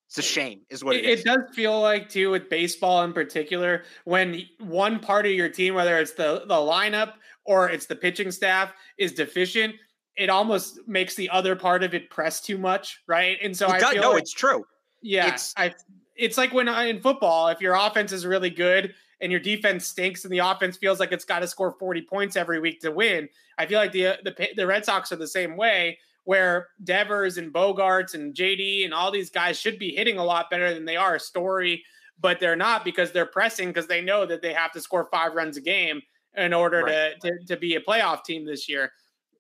It's 0.08 0.18
a 0.20 0.22
shame, 0.22 0.62
is 0.70 0.84
what 0.84 0.96
it, 0.96 1.06
it, 1.06 1.20
it 1.20 1.26
does 1.26 1.42
feel 1.56 1.82
like 1.82 2.08
too 2.08 2.30
with 2.30 2.48
baseball 2.50 3.04
in 3.04 3.14
particular. 3.14 3.84
When 4.06 4.44
one 4.60 5.00
part 5.00 5.26
of 5.26 5.32
your 5.32 5.50
team, 5.50 5.74
whether 5.74 5.98
it's 5.98 6.14
the 6.14 6.44
the 6.48 6.54
lineup 6.54 7.14
or 7.46 7.70
it's 7.70 7.88
the 7.88 7.96
pitching 7.96 8.30
staff, 8.30 8.74
is 9.00 9.14
deficient, 9.14 9.74
it 10.16 10.30
almost 10.30 10.80
makes 10.88 11.16
the 11.16 11.30
other 11.32 11.56
part 11.56 11.84
of 11.84 11.96
it 11.96 12.12
press 12.12 12.42
too 12.42 12.60
much, 12.60 13.02
right? 13.08 13.38
And 13.42 13.58
so 13.58 13.66
it 13.68 13.72
I 13.72 13.80
does, 13.80 13.94
feel 13.94 14.02
no, 14.04 14.12
like, 14.12 14.22
it's 14.22 14.34
true. 14.34 14.64
Yeah, 15.02 15.34
it's, 15.34 15.54
I. 15.58 15.74
It's 16.16 16.38
like 16.38 16.54
when 16.54 16.68
uh, 16.68 16.82
in 16.82 17.02
football, 17.02 17.48
if 17.50 17.62
your 17.62 17.76
offense 17.76 18.12
is 18.12 18.26
really 18.26 18.50
good 18.50 18.94
and 19.22 19.32
your 19.32 19.42
defense 19.42 19.88
stinks, 19.88 20.26
and 20.26 20.34
the 20.34 20.40
offense 20.40 20.78
feels 20.78 21.00
like 21.00 21.12
it's 21.12 21.26
got 21.26 21.40
to 21.40 21.48
score 21.48 21.76
forty 21.80 22.02
points 22.02 22.36
every 22.36 22.60
week 22.60 22.82
to 22.82 22.92
win. 22.92 23.30
I 23.58 23.66
feel 23.66 23.80
like 23.80 23.92
the 23.92 24.08
uh, 24.08 24.16
the 24.24 24.50
the 24.56 24.68
Red 24.68 24.86
Sox 24.86 25.12
are 25.12 25.18
the 25.18 25.28
same 25.28 25.58
way, 25.58 25.98
where 26.24 26.68
Devers 26.84 27.38
and 27.38 27.54
Bogaerts 27.54 28.14
and 28.14 28.34
JD 28.34 28.86
and 28.86 28.94
all 28.94 29.12
these 29.12 29.30
guys 29.30 29.60
should 29.60 29.80
be 29.80 29.96
hitting 29.96 30.18
a 30.18 30.26
lot 30.26 30.50
better 30.50 30.74
than 30.74 30.86
they 30.86 30.98
are. 30.98 31.18
Story, 31.20 31.84
but 32.20 32.40
they're 32.40 32.56
not 32.56 32.86
because 32.86 33.12
they're 33.12 33.26
pressing 33.26 33.70
because 33.70 33.88
they 33.88 34.02
know 34.02 34.26
that 34.26 34.42
they 34.42 34.54
have 34.54 34.72
to 34.74 34.82
score 34.82 35.08
five 35.12 35.34
runs 35.34 35.58
a 35.58 35.62
game 35.62 36.02
in 36.36 36.54
order 36.54 36.82
right. 36.84 37.20
to, 37.22 37.32
to 37.32 37.46
to 37.48 37.58
be 37.58 37.76
a 37.76 37.82
playoff 37.82 38.24
team 38.24 38.46
this 38.46 38.70
year 38.70 38.92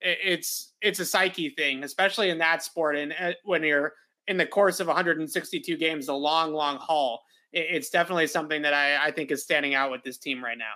it's 0.03 0.73
it's 0.81 0.99
a 0.99 1.05
psyche 1.05 1.49
thing, 1.49 1.83
especially 1.83 2.29
in 2.29 2.37
that 2.39 2.63
sport. 2.63 2.97
And 2.97 3.13
uh, 3.19 3.31
when 3.45 3.63
you're 3.63 3.93
in 4.27 4.37
the 4.37 4.45
course 4.45 4.79
of 4.79 4.87
162 4.87 5.77
games, 5.77 6.07
a 6.07 6.13
long, 6.13 6.53
long 6.53 6.77
haul, 6.77 7.21
it's 7.51 7.89
definitely 7.89 8.27
something 8.27 8.61
that 8.63 8.73
I, 8.73 9.07
I 9.07 9.11
think 9.11 9.31
is 9.31 9.43
standing 9.43 9.75
out 9.75 9.91
with 9.91 10.03
this 10.03 10.17
team 10.17 10.43
right 10.43 10.57
now. 10.57 10.73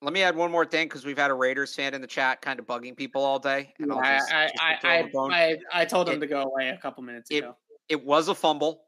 Let 0.00 0.12
me 0.12 0.22
add 0.22 0.36
one 0.36 0.50
more 0.50 0.64
thing 0.64 0.86
because 0.86 1.04
we've 1.04 1.18
had 1.18 1.30
a 1.30 1.34
Raiders 1.34 1.74
fan 1.74 1.94
in 1.94 2.00
the 2.00 2.06
chat 2.06 2.40
kind 2.40 2.58
of 2.60 2.66
bugging 2.66 2.96
people 2.96 3.22
all 3.24 3.38
day. 3.38 3.72
And 3.78 3.92
yeah, 3.92 4.18
just, 4.18 4.32
I, 4.32 4.46
just 4.46 4.84
I, 4.84 4.88
I, 4.88 5.10
I, 5.32 5.56
I, 5.72 5.84
told 5.84 6.08
him 6.08 6.20
to 6.20 6.26
go 6.26 6.42
away 6.42 6.68
a 6.68 6.76
couple 6.76 7.02
minutes 7.02 7.30
it, 7.30 7.38
ago. 7.38 7.56
It 7.88 8.04
was 8.04 8.28
a 8.28 8.34
fumble. 8.34 8.82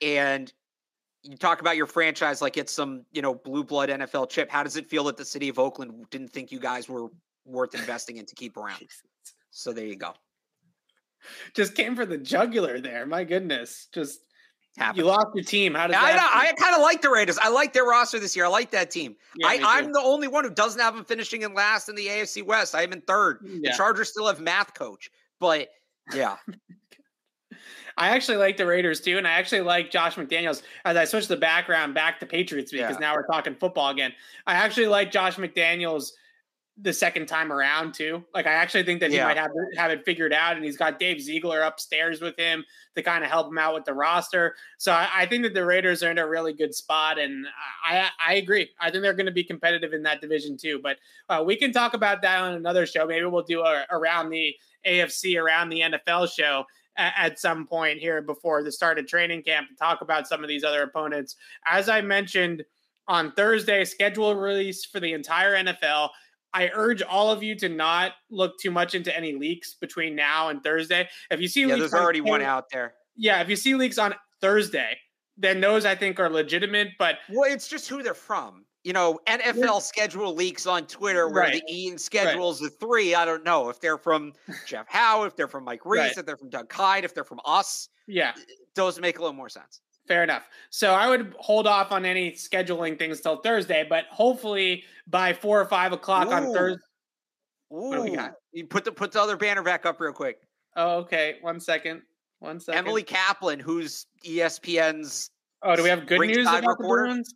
And 0.00 0.50
you 1.22 1.36
talk 1.36 1.60
about 1.60 1.76
your 1.76 1.86
franchise 1.86 2.40
like 2.40 2.56
it's 2.56 2.72
some, 2.72 3.04
you 3.12 3.20
know, 3.20 3.34
blue 3.34 3.64
blood 3.64 3.90
NFL 3.90 4.30
chip. 4.30 4.50
How 4.50 4.62
does 4.62 4.76
it 4.76 4.86
feel 4.86 5.04
that 5.04 5.18
the 5.18 5.24
city 5.24 5.50
of 5.50 5.58
Oakland 5.58 6.06
didn't 6.10 6.28
think 6.28 6.50
you 6.50 6.58
guys 6.58 6.88
were 6.88 7.08
worth 7.44 7.74
investing 7.74 8.16
in 8.16 8.26
to 8.26 8.34
keep 8.34 8.56
around. 8.56 8.80
So 9.56 9.72
there 9.72 9.86
you 9.86 9.94
go. 9.94 10.12
Just 11.54 11.74
came 11.74 11.96
for 11.96 12.06
the 12.06 12.18
jugular 12.18 12.80
there. 12.80 13.06
My 13.06 13.24
goodness. 13.24 13.88
Just 13.92 14.20
Happened. 14.76 14.98
you 14.98 15.04
lost 15.04 15.28
your 15.34 15.44
team. 15.44 15.74
How 15.74 15.86
does 15.86 15.96
I 15.96 16.14
know, 16.14 16.26
I 16.28 16.52
kind 16.58 16.74
of 16.74 16.82
like 16.82 17.00
the 17.00 17.10
Raiders. 17.10 17.38
I 17.38 17.48
like 17.48 17.72
their 17.72 17.84
roster 17.84 18.18
this 18.18 18.34
year. 18.34 18.46
I 18.46 18.48
like 18.48 18.72
that 18.72 18.90
team. 18.90 19.14
Yeah, 19.36 19.48
I, 19.48 19.78
am 19.78 19.92
the 19.92 20.00
only 20.00 20.26
one 20.26 20.42
who 20.42 20.50
doesn't 20.50 20.80
have 20.80 20.96
them 20.96 21.04
finishing 21.04 21.42
in 21.42 21.54
last 21.54 21.88
in 21.88 21.94
the 21.94 22.06
AFC 22.06 22.44
West. 22.44 22.74
I 22.74 22.82
am 22.82 22.92
in 22.92 23.00
third. 23.02 23.40
Mm, 23.42 23.60
yeah. 23.62 23.70
The 23.70 23.76
Chargers 23.76 24.08
still 24.08 24.26
have 24.26 24.40
math 24.40 24.74
coach. 24.74 25.10
But 25.38 25.68
yeah. 26.12 26.36
I 27.96 28.08
actually 28.08 28.38
like 28.38 28.56
the 28.56 28.66
Raiders 28.66 29.00
too, 29.00 29.18
and 29.18 29.28
I 29.28 29.32
actually 29.32 29.60
like 29.60 29.92
Josh 29.92 30.16
McDaniels. 30.16 30.62
As 30.84 30.96
I 30.96 31.04
switch 31.04 31.28
the 31.28 31.36
background 31.36 31.94
back 31.94 32.18
to 32.20 32.26
Patriots 32.26 32.72
because 32.72 32.96
yeah. 32.96 32.98
now 32.98 33.14
we're 33.14 33.26
talking 33.26 33.54
football 33.54 33.90
again. 33.90 34.12
I 34.48 34.54
actually 34.54 34.88
like 34.88 35.12
Josh 35.12 35.36
McDaniels 35.36 36.10
the 36.76 36.92
second 36.92 37.26
time 37.26 37.52
around 37.52 37.94
too. 37.94 38.24
Like 38.34 38.46
I 38.46 38.52
actually 38.52 38.82
think 38.82 39.00
that 39.00 39.10
he 39.10 39.16
yeah. 39.16 39.24
might 39.24 39.36
have 39.36 39.50
have 39.76 39.90
it 39.92 40.04
figured 40.04 40.32
out, 40.32 40.56
and 40.56 40.64
he's 40.64 40.76
got 40.76 40.98
Dave 40.98 41.20
Ziegler 41.20 41.60
upstairs 41.60 42.20
with 42.20 42.36
him 42.36 42.64
to 42.96 43.02
kind 43.02 43.22
of 43.22 43.30
help 43.30 43.48
him 43.48 43.58
out 43.58 43.74
with 43.74 43.84
the 43.84 43.94
roster. 43.94 44.56
So 44.78 44.92
I, 44.92 45.08
I, 45.14 45.26
think 45.26 45.44
that 45.44 45.54
the 45.54 45.64
Raiders 45.64 46.02
are 46.02 46.10
in 46.10 46.18
a 46.18 46.26
really 46.26 46.52
good 46.52 46.74
spot, 46.74 47.18
and 47.18 47.46
I 47.84 48.08
I 48.24 48.34
agree. 48.34 48.70
I 48.80 48.90
think 48.90 49.02
they're 49.02 49.14
going 49.14 49.26
to 49.26 49.32
be 49.32 49.44
competitive 49.44 49.92
in 49.92 50.02
that 50.02 50.20
division 50.20 50.56
too. 50.56 50.80
But 50.82 50.96
uh, 51.28 51.44
we 51.46 51.56
can 51.56 51.72
talk 51.72 51.94
about 51.94 52.22
that 52.22 52.40
on 52.40 52.54
another 52.54 52.86
show. 52.86 53.06
Maybe 53.06 53.24
we'll 53.24 53.44
do 53.44 53.60
a 53.60 53.86
around 53.90 54.30
the 54.30 54.54
AFC 54.86 55.40
around 55.40 55.68
the 55.68 55.80
NFL 55.80 56.28
show 56.32 56.64
at 56.96 57.40
some 57.40 57.66
point 57.66 57.98
here 57.98 58.22
before 58.22 58.62
the 58.62 58.70
start 58.70 58.98
of 58.98 59.06
training 59.06 59.42
camp 59.42 59.68
to 59.68 59.74
talk 59.74 60.00
about 60.00 60.28
some 60.28 60.42
of 60.42 60.48
these 60.48 60.64
other 60.64 60.82
opponents. 60.82 61.36
As 61.66 61.88
I 61.88 62.00
mentioned 62.00 62.64
on 63.08 63.32
Thursday, 63.32 63.84
schedule 63.84 64.34
release 64.34 64.84
for 64.84 65.00
the 65.00 65.12
entire 65.12 65.54
NFL. 65.54 66.10
I 66.54 66.70
urge 66.72 67.02
all 67.02 67.30
of 67.30 67.42
you 67.42 67.56
to 67.56 67.68
not 67.68 68.12
look 68.30 68.58
too 68.58 68.70
much 68.70 68.94
into 68.94 69.14
any 69.14 69.34
leaks 69.34 69.74
between 69.74 70.14
now 70.14 70.48
and 70.48 70.62
Thursday. 70.62 71.08
If 71.30 71.40
you 71.40 71.48
see 71.48 71.62
yeah, 71.62 71.74
leaks, 71.74 71.80
there's 71.80 71.94
already 71.94 72.20
one 72.20 72.42
out 72.42 72.70
there. 72.70 72.94
Yeah, 73.16 73.40
if 73.42 73.48
you 73.48 73.56
see 73.56 73.74
leaks 73.74 73.98
on 73.98 74.14
Thursday, 74.40 74.96
then 75.36 75.60
those 75.60 75.84
I 75.84 75.96
think 75.96 76.20
are 76.20 76.30
legitimate. 76.30 76.88
But 76.98 77.18
well, 77.28 77.52
it's 77.52 77.68
just 77.68 77.88
who 77.88 78.02
they're 78.02 78.14
from. 78.14 78.64
You 78.84 78.92
know, 78.92 79.18
NFL 79.26 79.56
yeah. 79.56 79.78
schedule 79.78 80.34
leaks 80.34 80.66
on 80.66 80.86
Twitter 80.86 81.28
where 81.28 81.44
right. 81.44 81.62
the 81.66 81.74
Ian 81.74 81.98
schedules 81.98 82.62
right. 82.62 82.70
the 82.70 82.86
three. 82.86 83.14
I 83.14 83.24
don't 83.24 83.42
know 83.42 83.68
if 83.68 83.80
they're 83.80 83.98
from 83.98 84.32
Jeff 84.66 84.86
Howe, 84.88 85.24
if 85.24 85.34
they're 85.36 85.48
from 85.48 85.64
Mike 85.64 85.84
Reiss, 85.84 86.00
right. 86.00 86.18
if 86.18 86.26
they're 86.26 86.36
from 86.36 86.50
Doug 86.50 86.68
Kyed, 86.68 87.04
if 87.04 87.14
they're 87.14 87.24
from 87.24 87.40
us. 87.44 87.88
Yeah, 88.06 88.32
those 88.76 89.00
make 89.00 89.18
a 89.18 89.22
little 89.22 89.34
more 89.34 89.48
sense. 89.48 89.80
Fair 90.06 90.22
enough. 90.22 90.48
So 90.70 90.92
I 90.92 91.08
would 91.08 91.34
hold 91.38 91.66
off 91.66 91.90
on 91.90 92.04
any 92.04 92.32
scheduling 92.32 92.98
things 92.98 93.20
till 93.20 93.36
Thursday, 93.36 93.86
but 93.88 94.04
hopefully 94.10 94.84
by 95.06 95.32
four 95.32 95.60
or 95.60 95.64
five 95.64 95.92
o'clock 95.92 96.28
Ooh. 96.28 96.32
on 96.32 96.52
Thursday. 96.52 96.82
What 97.68 97.96
do 97.96 98.02
we 98.02 98.14
got? 98.14 98.34
You 98.52 98.66
put 98.66 98.84
the 98.84 98.92
put 98.92 99.12
the 99.12 99.20
other 99.20 99.36
banner 99.36 99.62
back 99.62 99.86
up 99.86 100.00
real 100.00 100.12
quick. 100.12 100.38
Oh, 100.76 100.98
okay. 100.98 101.36
One 101.40 101.58
second. 101.58 102.02
One 102.40 102.60
second. 102.60 102.78
Emily 102.78 103.02
Kaplan, 103.02 103.58
who's 103.58 104.06
ESPN's. 104.24 105.30
Oh, 105.62 105.74
do 105.74 105.82
we 105.82 105.88
have 105.88 106.06
good 106.06 106.20
news 106.20 106.46
about 106.46 106.66
reporter? 106.66 106.76
the 106.82 106.88
Bruins? 106.88 107.34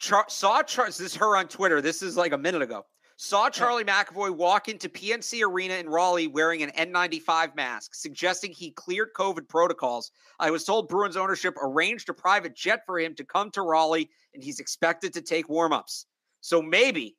Char- 0.00 0.26
saw 0.28 0.62
Char- 0.62 0.86
this 0.86 1.00
is 1.00 1.14
her 1.14 1.36
on 1.36 1.48
Twitter. 1.48 1.80
This 1.80 2.02
is 2.02 2.16
like 2.16 2.32
a 2.32 2.38
minute 2.38 2.62
ago. 2.62 2.84
Saw 3.20 3.50
Charlie 3.50 3.82
McAvoy 3.82 4.30
walk 4.30 4.68
into 4.68 4.88
PNC 4.88 5.44
Arena 5.44 5.74
in 5.74 5.88
Raleigh 5.88 6.28
wearing 6.28 6.62
an 6.62 6.70
N95 6.70 7.56
mask, 7.56 7.96
suggesting 7.96 8.52
he 8.52 8.70
cleared 8.70 9.08
COVID 9.12 9.48
protocols. 9.48 10.12
I 10.38 10.52
was 10.52 10.62
told 10.62 10.86
Bruins 10.86 11.16
ownership 11.16 11.56
arranged 11.60 12.08
a 12.08 12.14
private 12.14 12.54
jet 12.54 12.82
for 12.86 12.96
him 12.96 13.16
to 13.16 13.24
come 13.24 13.50
to 13.50 13.62
Raleigh, 13.62 14.08
and 14.34 14.44
he's 14.44 14.60
expected 14.60 15.12
to 15.14 15.20
take 15.20 15.48
warmups. 15.48 16.04
So 16.42 16.62
maybe, 16.62 17.16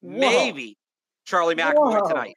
Whoa. 0.00 0.18
maybe 0.18 0.78
Charlie 1.26 1.56
McAvoy 1.56 2.00
Whoa. 2.00 2.08
tonight. 2.08 2.36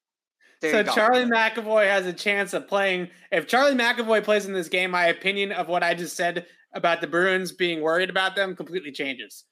There 0.60 0.86
so 0.86 0.94
Charlie 0.94 1.24
McAvoy 1.24 1.88
has 1.88 2.06
a 2.06 2.14
chance 2.14 2.52
of 2.52 2.68
playing. 2.68 3.08
If 3.32 3.48
Charlie 3.48 3.74
McAvoy 3.74 4.22
plays 4.22 4.48
in 4.48 4.54
this 4.54 4.68
game, 4.68 4.92
my 4.92 5.06
opinion 5.06 5.54
of 5.54 5.70
what 5.70 5.82
I 5.82 5.94
just 5.94 6.18
said 6.18 6.46
about 6.74 7.00
the 7.00 7.08
Bruins 7.08 7.54
being 7.54 7.80
worried 7.80 8.10
about 8.10 8.36
them 8.36 8.54
completely 8.54 8.92
changes. 8.92 9.46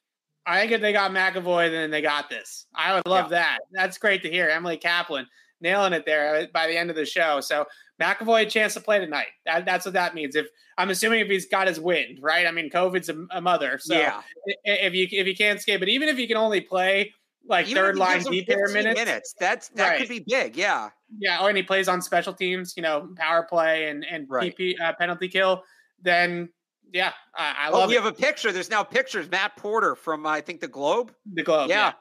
I 0.50 0.60
think 0.60 0.72
if 0.72 0.82
they 0.82 0.94
got 0.94 1.12
McAvoy, 1.12 1.70
then 1.70 1.92
they 1.92 2.02
got 2.02 2.30
this. 2.30 2.66
I 2.74 2.96
would 2.96 3.06
love 3.06 3.26
yeah. 3.26 3.40
that. 3.40 3.60
That's 3.72 3.98
great 3.98 4.24
to 4.24 4.30
hear. 4.32 4.50
Emily 4.50 4.78
Kaplan 4.78 5.28
nailing 5.62 5.94
it 5.94 6.06
there 6.06 6.36
uh, 6.36 6.46
by 6.54 6.68
the 6.68 6.76
end 6.76 6.90
of 6.90 6.96
the 6.96 7.06
show. 7.06 7.40
So 7.40 7.66
McAvoy 8.02 8.44
a 8.44 8.50
chance 8.50 8.74
to 8.74 8.80
play 8.80 9.00
tonight. 9.00 9.28
That, 9.46 9.66
that's 9.66 9.86
what 9.86 9.94
that 9.94 10.16
means. 10.16 10.36
If 10.36 10.48
I'm 10.78 10.90
assuming 10.90 11.20
if 11.20 11.28
he's 11.28 11.48
got 11.48 11.68
his 11.68 11.80
wind, 11.80 12.20
right? 12.22 12.48
I 12.48 12.52
mean, 12.52 12.70
COVID's 12.70 13.10
a, 13.10 13.26
a 13.32 13.42
mother. 13.42 13.78
So 13.80 13.96
yeah. 13.96 14.22
if 14.64 14.94
you 14.94 15.08
if 15.12 15.28
you 15.28 15.36
can't 15.36 15.62
skate, 15.62 15.80
but 15.80 15.90
even 15.90 16.10
if 16.10 16.18
he 16.18 16.26
can 16.26 16.38
only 16.38 16.62
play 16.62 17.14
like 17.48 17.68
even 17.68 17.84
third 17.84 17.98
line 17.98 18.24
deep 18.24 18.48
minutes, 18.48 19.00
minutes, 19.00 19.36
that's 19.40 19.70
that 19.70 19.90
right. 19.90 20.00
could 20.00 20.10
be 20.10 20.24
big. 20.28 20.56
Yeah. 20.56 20.90
Yeah. 21.20 21.40
Oh, 21.42 21.48
and 21.48 21.58
he 21.58 21.64
plays 21.64 21.88
on 21.88 22.02
special 22.02 22.34
teams, 22.34 22.76
you 22.76 22.84
know, 22.84 23.10
power 23.18 23.44
play 23.44 23.90
and 23.90 24.06
and 24.10 24.26
right. 24.30 24.56
PP, 24.58 24.80
uh, 24.80 24.94
penalty 24.94 25.28
kill. 25.28 25.64
Then 26.02 26.50
yeah, 26.94 27.14
I, 27.36 27.68
I 27.68 27.70
oh, 27.72 27.88
we 27.88 27.96
it. 27.96 28.02
have 28.02 28.12
a 28.12 28.16
picture. 28.16 28.52
There's 28.52 28.70
now 28.70 28.84
pictures. 28.84 29.30
Matt 29.30 29.56
Porter 29.56 29.96
from 29.96 30.26
I 30.26 30.42
think 30.42 30.62
the 30.62 30.68
Globe. 30.68 31.14
The 31.34 31.44
Globe. 31.44 31.70
Yeah, 31.70 31.88
yeah. 31.88 31.92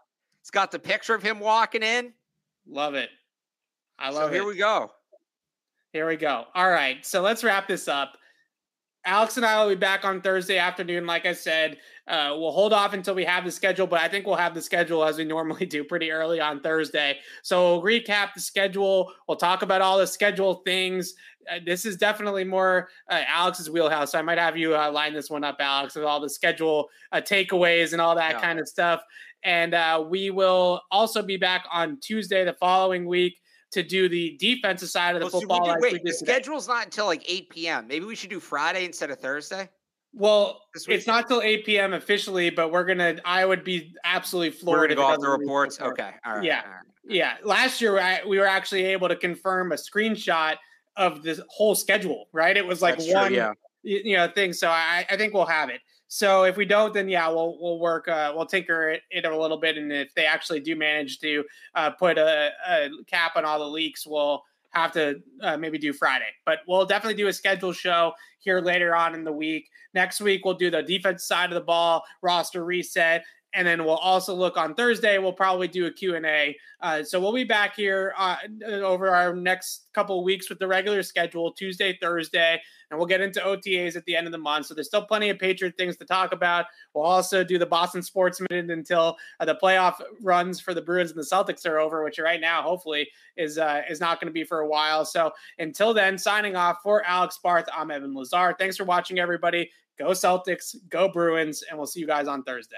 it's 0.40 0.51
got 0.51 0.70
the 0.70 0.78
picture 0.78 1.15
of 1.15 1.23
him 1.23 1.40
walking 1.40 1.82
in. 1.82 2.12
Love 2.66 2.94
it. 2.94 3.10
I 3.98 4.10
love 4.10 4.28
so 4.28 4.32
here 4.32 4.44
we 4.44 4.56
go. 4.56 4.90
Here 5.93 6.06
we 6.06 6.16
go. 6.16 6.44
All 6.55 6.70
right, 6.70 7.05
so 7.05 7.23
let's 7.23 7.43
wrap 7.43 7.66
this 7.66 7.89
up. 7.89 8.16
Alex 9.09 9.39
and 9.39 9.47
I 9.47 9.62
will 9.62 9.70
be 9.70 9.74
back 9.74 10.05
on 10.05 10.20
Thursday 10.20 10.59
afternoon. 10.59 11.06
Like 11.06 11.24
I 11.24 11.32
said, 11.32 11.78
uh, 12.06 12.36
we'll 12.39 12.52
hold 12.52 12.74
off 12.74 12.93
until 12.93 13.14
we 13.14 13.24
have 13.24 13.43
the 13.43 13.51
schedule, 13.51 13.86
but 13.86 14.01
I 14.01 14.06
think 14.06 14.26
we'll 14.26 14.36
have 14.36 14.55
the 14.55 14.60
schedule 14.60 15.02
as 15.02 15.16
we 15.16 15.24
normally 15.24 15.64
do 15.64 15.82
pretty 15.82 16.10
early 16.10 16.40
on 16.40 16.60
Thursday. 16.60 17.18
So 17.43 17.80
we'll 17.80 17.82
recap 17.82 18.35
the 18.35 18.40
schedule. 18.40 19.10
We'll 19.26 19.39
talk 19.39 19.62
about 19.62 19.80
all 19.80 19.97
the 19.97 20.06
schedule 20.06 20.56
things. 20.56 21.14
Uh, 21.51 21.59
this 21.64 21.86
is 21.86 21.97
definitely 21.97 22.44
more 22.44 22.90
uh, 23.10 23.22
Alex's 23.26 23.70
wheelhouse. 23.70 24.12
So 24.12 24.18
I 24.18 24.22
might 24.22 24.39
have 24.39 24.59
you 24.59 24.76
uh, 24.76 24.93
line 24.93 25.14
this 25.14 25.30
one 25.30 25.43
up, 25.43 25.56
Alex, 25.59 25.94
with 25.94 26.05
all 26.05 26.20
the 26.20 26.28
schedule 26.28 26.90
uh, 27.10 27.22
takeaways 27.22 27.94
and 27.94 28.02
all 28.02 28.14
that 28.14 28.35
yeah. 28.35 28.40
kind 28.43 28.60
of 28.60 28.68
stuff. 28.68 29.01
And 29.43 29.72
uh, 29.72 30.05
we 30.06 30.28
will 30.28 30.82
also 30.90 31.22
be 31.22 31.39
back 31.39 31.64
on 31.72 31.98
Tuesday 32.01 32.44
the 32.44 32.52
following 32.52 33.06
week 33.06 33.40
to 33.73 33.82
do 33.82 34.09
the 34.09 34.36
defensive 34.39 34.89
side 34.89 35.15
of 35.15 35.20
the 35.20 35.27
well, 35.27 35.40
football. 35.40 35.66
So 35.66 35.77
wait, 35.81 36.03
the 36.05 36.12
schedule's 36.12 36.69
not 36.69 36.85
until 36.85 37.07
like 37.07 37.23
8 37.27 37.51
p.m. 37.51 37.86
Maybe 37.86 38.05
we 38.05 38.15
should 38.15 38.31
do 38.31 38.40
Friday 38.40 38.85
instead 38.85 39.11
of 39.11 39.19
Thursday. 39.19 39.69
Well, 40.15 40.62
it's 40.89 41.07
not 41.07 41.28
till 41.28 41.43
8 41.43 41.66
p.m. 41.66 41.93
officially, 41.93 42.51
but 42.51 42.73
we're 42.73 42.85
gonna. 42.85 43.19
I 43.24 43.45
would 43.45 43.62
be 43.62 43.95
absolutely 44.05 44.51
floored. 44.51 44.78
We're 44.78 44.95
gonna 44.95 44.95
go 44.97 45.03
off 45.03 45.20
the 45.20 45.28
reports. 45.28 45.81
Okay, 45.81 46.11
all 46.24 46.36
right. 46.36 46.45
Yeah, 46.45 46.62
all 46.65 46.70
right. 46.70 46.82
yeah. 47.07 47.35
Last 47.45 47.81
year, 47.81 47.99
I, 48.01 48.20
we 48.27 48.39
were 48.39 48.47
actually 48.47 48.85
able 48.86 49.09
to 49.09 49.16
confirm 49.16 49.73
a 49.73 49.77
screenshot 49.77 50.57
of 50.97 51.23
the 51.23 51.45
whole 51.51 51.74
schedule. 51.74 52.27
Right? 52.32 52.57
It 52.57 52.66
was 52.66 52.81
like 52.81 52.97
That's 52.97 53.12
one, 53.12 53.28
true, 53.28 53.36
yeah. 53.36 53.53
you 53.82 54.16
know, 54.16 54.28
thing. 54.28 54.55
So 54.55 54.69
I, 54.69 55.05
I 55.11 55.16
think 55.16 55.35
we'll 55.35 55.47
have 55.47 55.69
it. 55.69 55.82
So 56.09 56.44
if 56.44 56.56
we 56.56 56.64
don't, 56.64 56.94
then 56.94 57.09
yeah, 57.09 57.28
we'll 57.28 57.59
we'll 57.60 57.78
work. 57.78 58.09
Uh, 58.09 58.32
we'll 58.35 58.47
tinker 58.47 58.89
it, 58.89 59.02
it, 59.10 59.26
a 59.26 59.36
little 59.36 59.59
bit, 59.59 59.76
and 59.76 59.93
if 59.93 60.14
they 60.14 60.24
actually 60.24 60.60
do 60.60 60.74
manage 60.74 61.18
to 61.20 61.44
uh, 61.74 61.90
put 61.90 62.16
a, 62.16 62.51
a, 62.66 62.89
cap 63.06 63.32
on 63.36 63.44
all 63.44 63.59
the 63.59 63.66
leaks, 63.66 64.06
we'll 64.06 64.43
have 64.70 64.90
to 64.93 65.20
uh, 65.43 65.59
maybe 65.59 65.76
do 65.76 65.93
Friday. 65.93 66.30
But 66.47 66.60
we'll 66.66 66.86
definitely 66.86 67.22
do 67.22 67.28
a 67.28 67.32
schedule 67.32 67.72
show 67.72 68.12
here 68.39 68.60
later 68.60 68.97
on 68.97 69.14
in 69.14 69.22
the 69.22 69.32
week. 69.32 69.68
Next 69.93 70.20
week 70.20 70.44
we'll 70.44 70.55
do 70.55 70.70
the 70.70 70.82
defense 70.82 71.24
side 71.24 71.51
of 71.51 71.55
the 71.55 71.60
ball, 71.60 72.05
roster 72.22 72.64
reset, 72.64 73.22
and 73.55 73.66
then 73.66 73.85
we'll 73.85 73.97
also 73.97 74.35
look 74.35 74.56
on 74.56 74.74
Thursday. 74.74 75.18
We'll 75.18 75.32
probably 75.32 75.68
do 75.68 75.86
a 75.86 75.90
Q&A. 75.90 76.56
Uh, 76.80 77.02
so 77.02 77.20
we'll 77.20 77.32
be 77.32 77.44
back 77.44 77.74
here 77.74 78.14
uh, 78.16 78.36
over 78.66 79.09
our 79.09 79.35
next 79.35 79.89
couple 79.94 80.22
weeks 80.22 80.48
with 80.48 80.59
the 80.59 80.66
regular 80.66 81.02
schedule, 81.02 81.52
Tuesday, 81.52 81.98
Thursday, 82.01 82.60
and 82.90 82.98
we'll 82.98 83.06
get 83.06 83.20
into 83.20 83.40
OTAs 83.40 83.97
at 83.97 84.05
the 84.05 84.16
end 84.16 84.27
of 84.27 84.32
the 84.32 84.39
month. 84.39 84.66
So 84.66 84.74
there's 84.74 84.86
still 84.86 85.05
plenty 85.05 85.28
of 85.31 85.39
Patriot 85.39 85.77
things 85.77 85.97
to 85.98 86.05
talk 86.05 86.32
about. 86.32 86.66
We'll 86.94 87.05
also 87.05 87.44
do 87.44 87.59
the 87.59 87.66
Boston 87.66 88.02
Sports 88.02 88.40
Minute 88.51 88.70
until 88.70 89.16
uh, 89.40 89.44
the 89.44 89.55
playoff 89.55 90.01
runs 90.23 90.60
for 90.60 90.74
the 90.74 90.82
Bruins 90.82 91.10
and 91.10 91.19
the 91.19 91.24
Celtics 91.24 91.66
are 91.66 91.78
over, 91.78 92.05
which 92.05 92.19
right 92.19 92.40
now 92.40 92.62
hopefully 92.62 93.09
is 93.36 93.59
uh, 93.59 93.82
is 93.89 94.01
not 94.01 94.20
going 94.20 94.28
to 94.28 94.32
be 94.32 94.44
for 94.44 94.60
a 94.60 94.69
while. 94.69 95.05
So 95.05 95.32
until 95.59 95.93
then, 95.93 96.19
signing 96.19 96.56
off 96.56 96.78
for 96.82 97.05
Alex 97.06 97.39
Barth, 97.43 97.69
I'm 97.74 97.90
Evan 97.90 98.15
Lazar. 98.15 98.55
Thanks 98.59 98.77
for 98.77 98.85
watching, 98.85 99.19
everybody. 99.19 99.70
Go 99.98 100.10
Celtics, 100.10 100.77
go 100.89 101.09
Bruins, 101.09 101.62
and 101.69 101.77
we'll 101.77 101.86
see 101.86 102.01
you 102.01 102.06
guys 102.06 102.28
on 102.28 102.43
Thursday. 102.44 102.77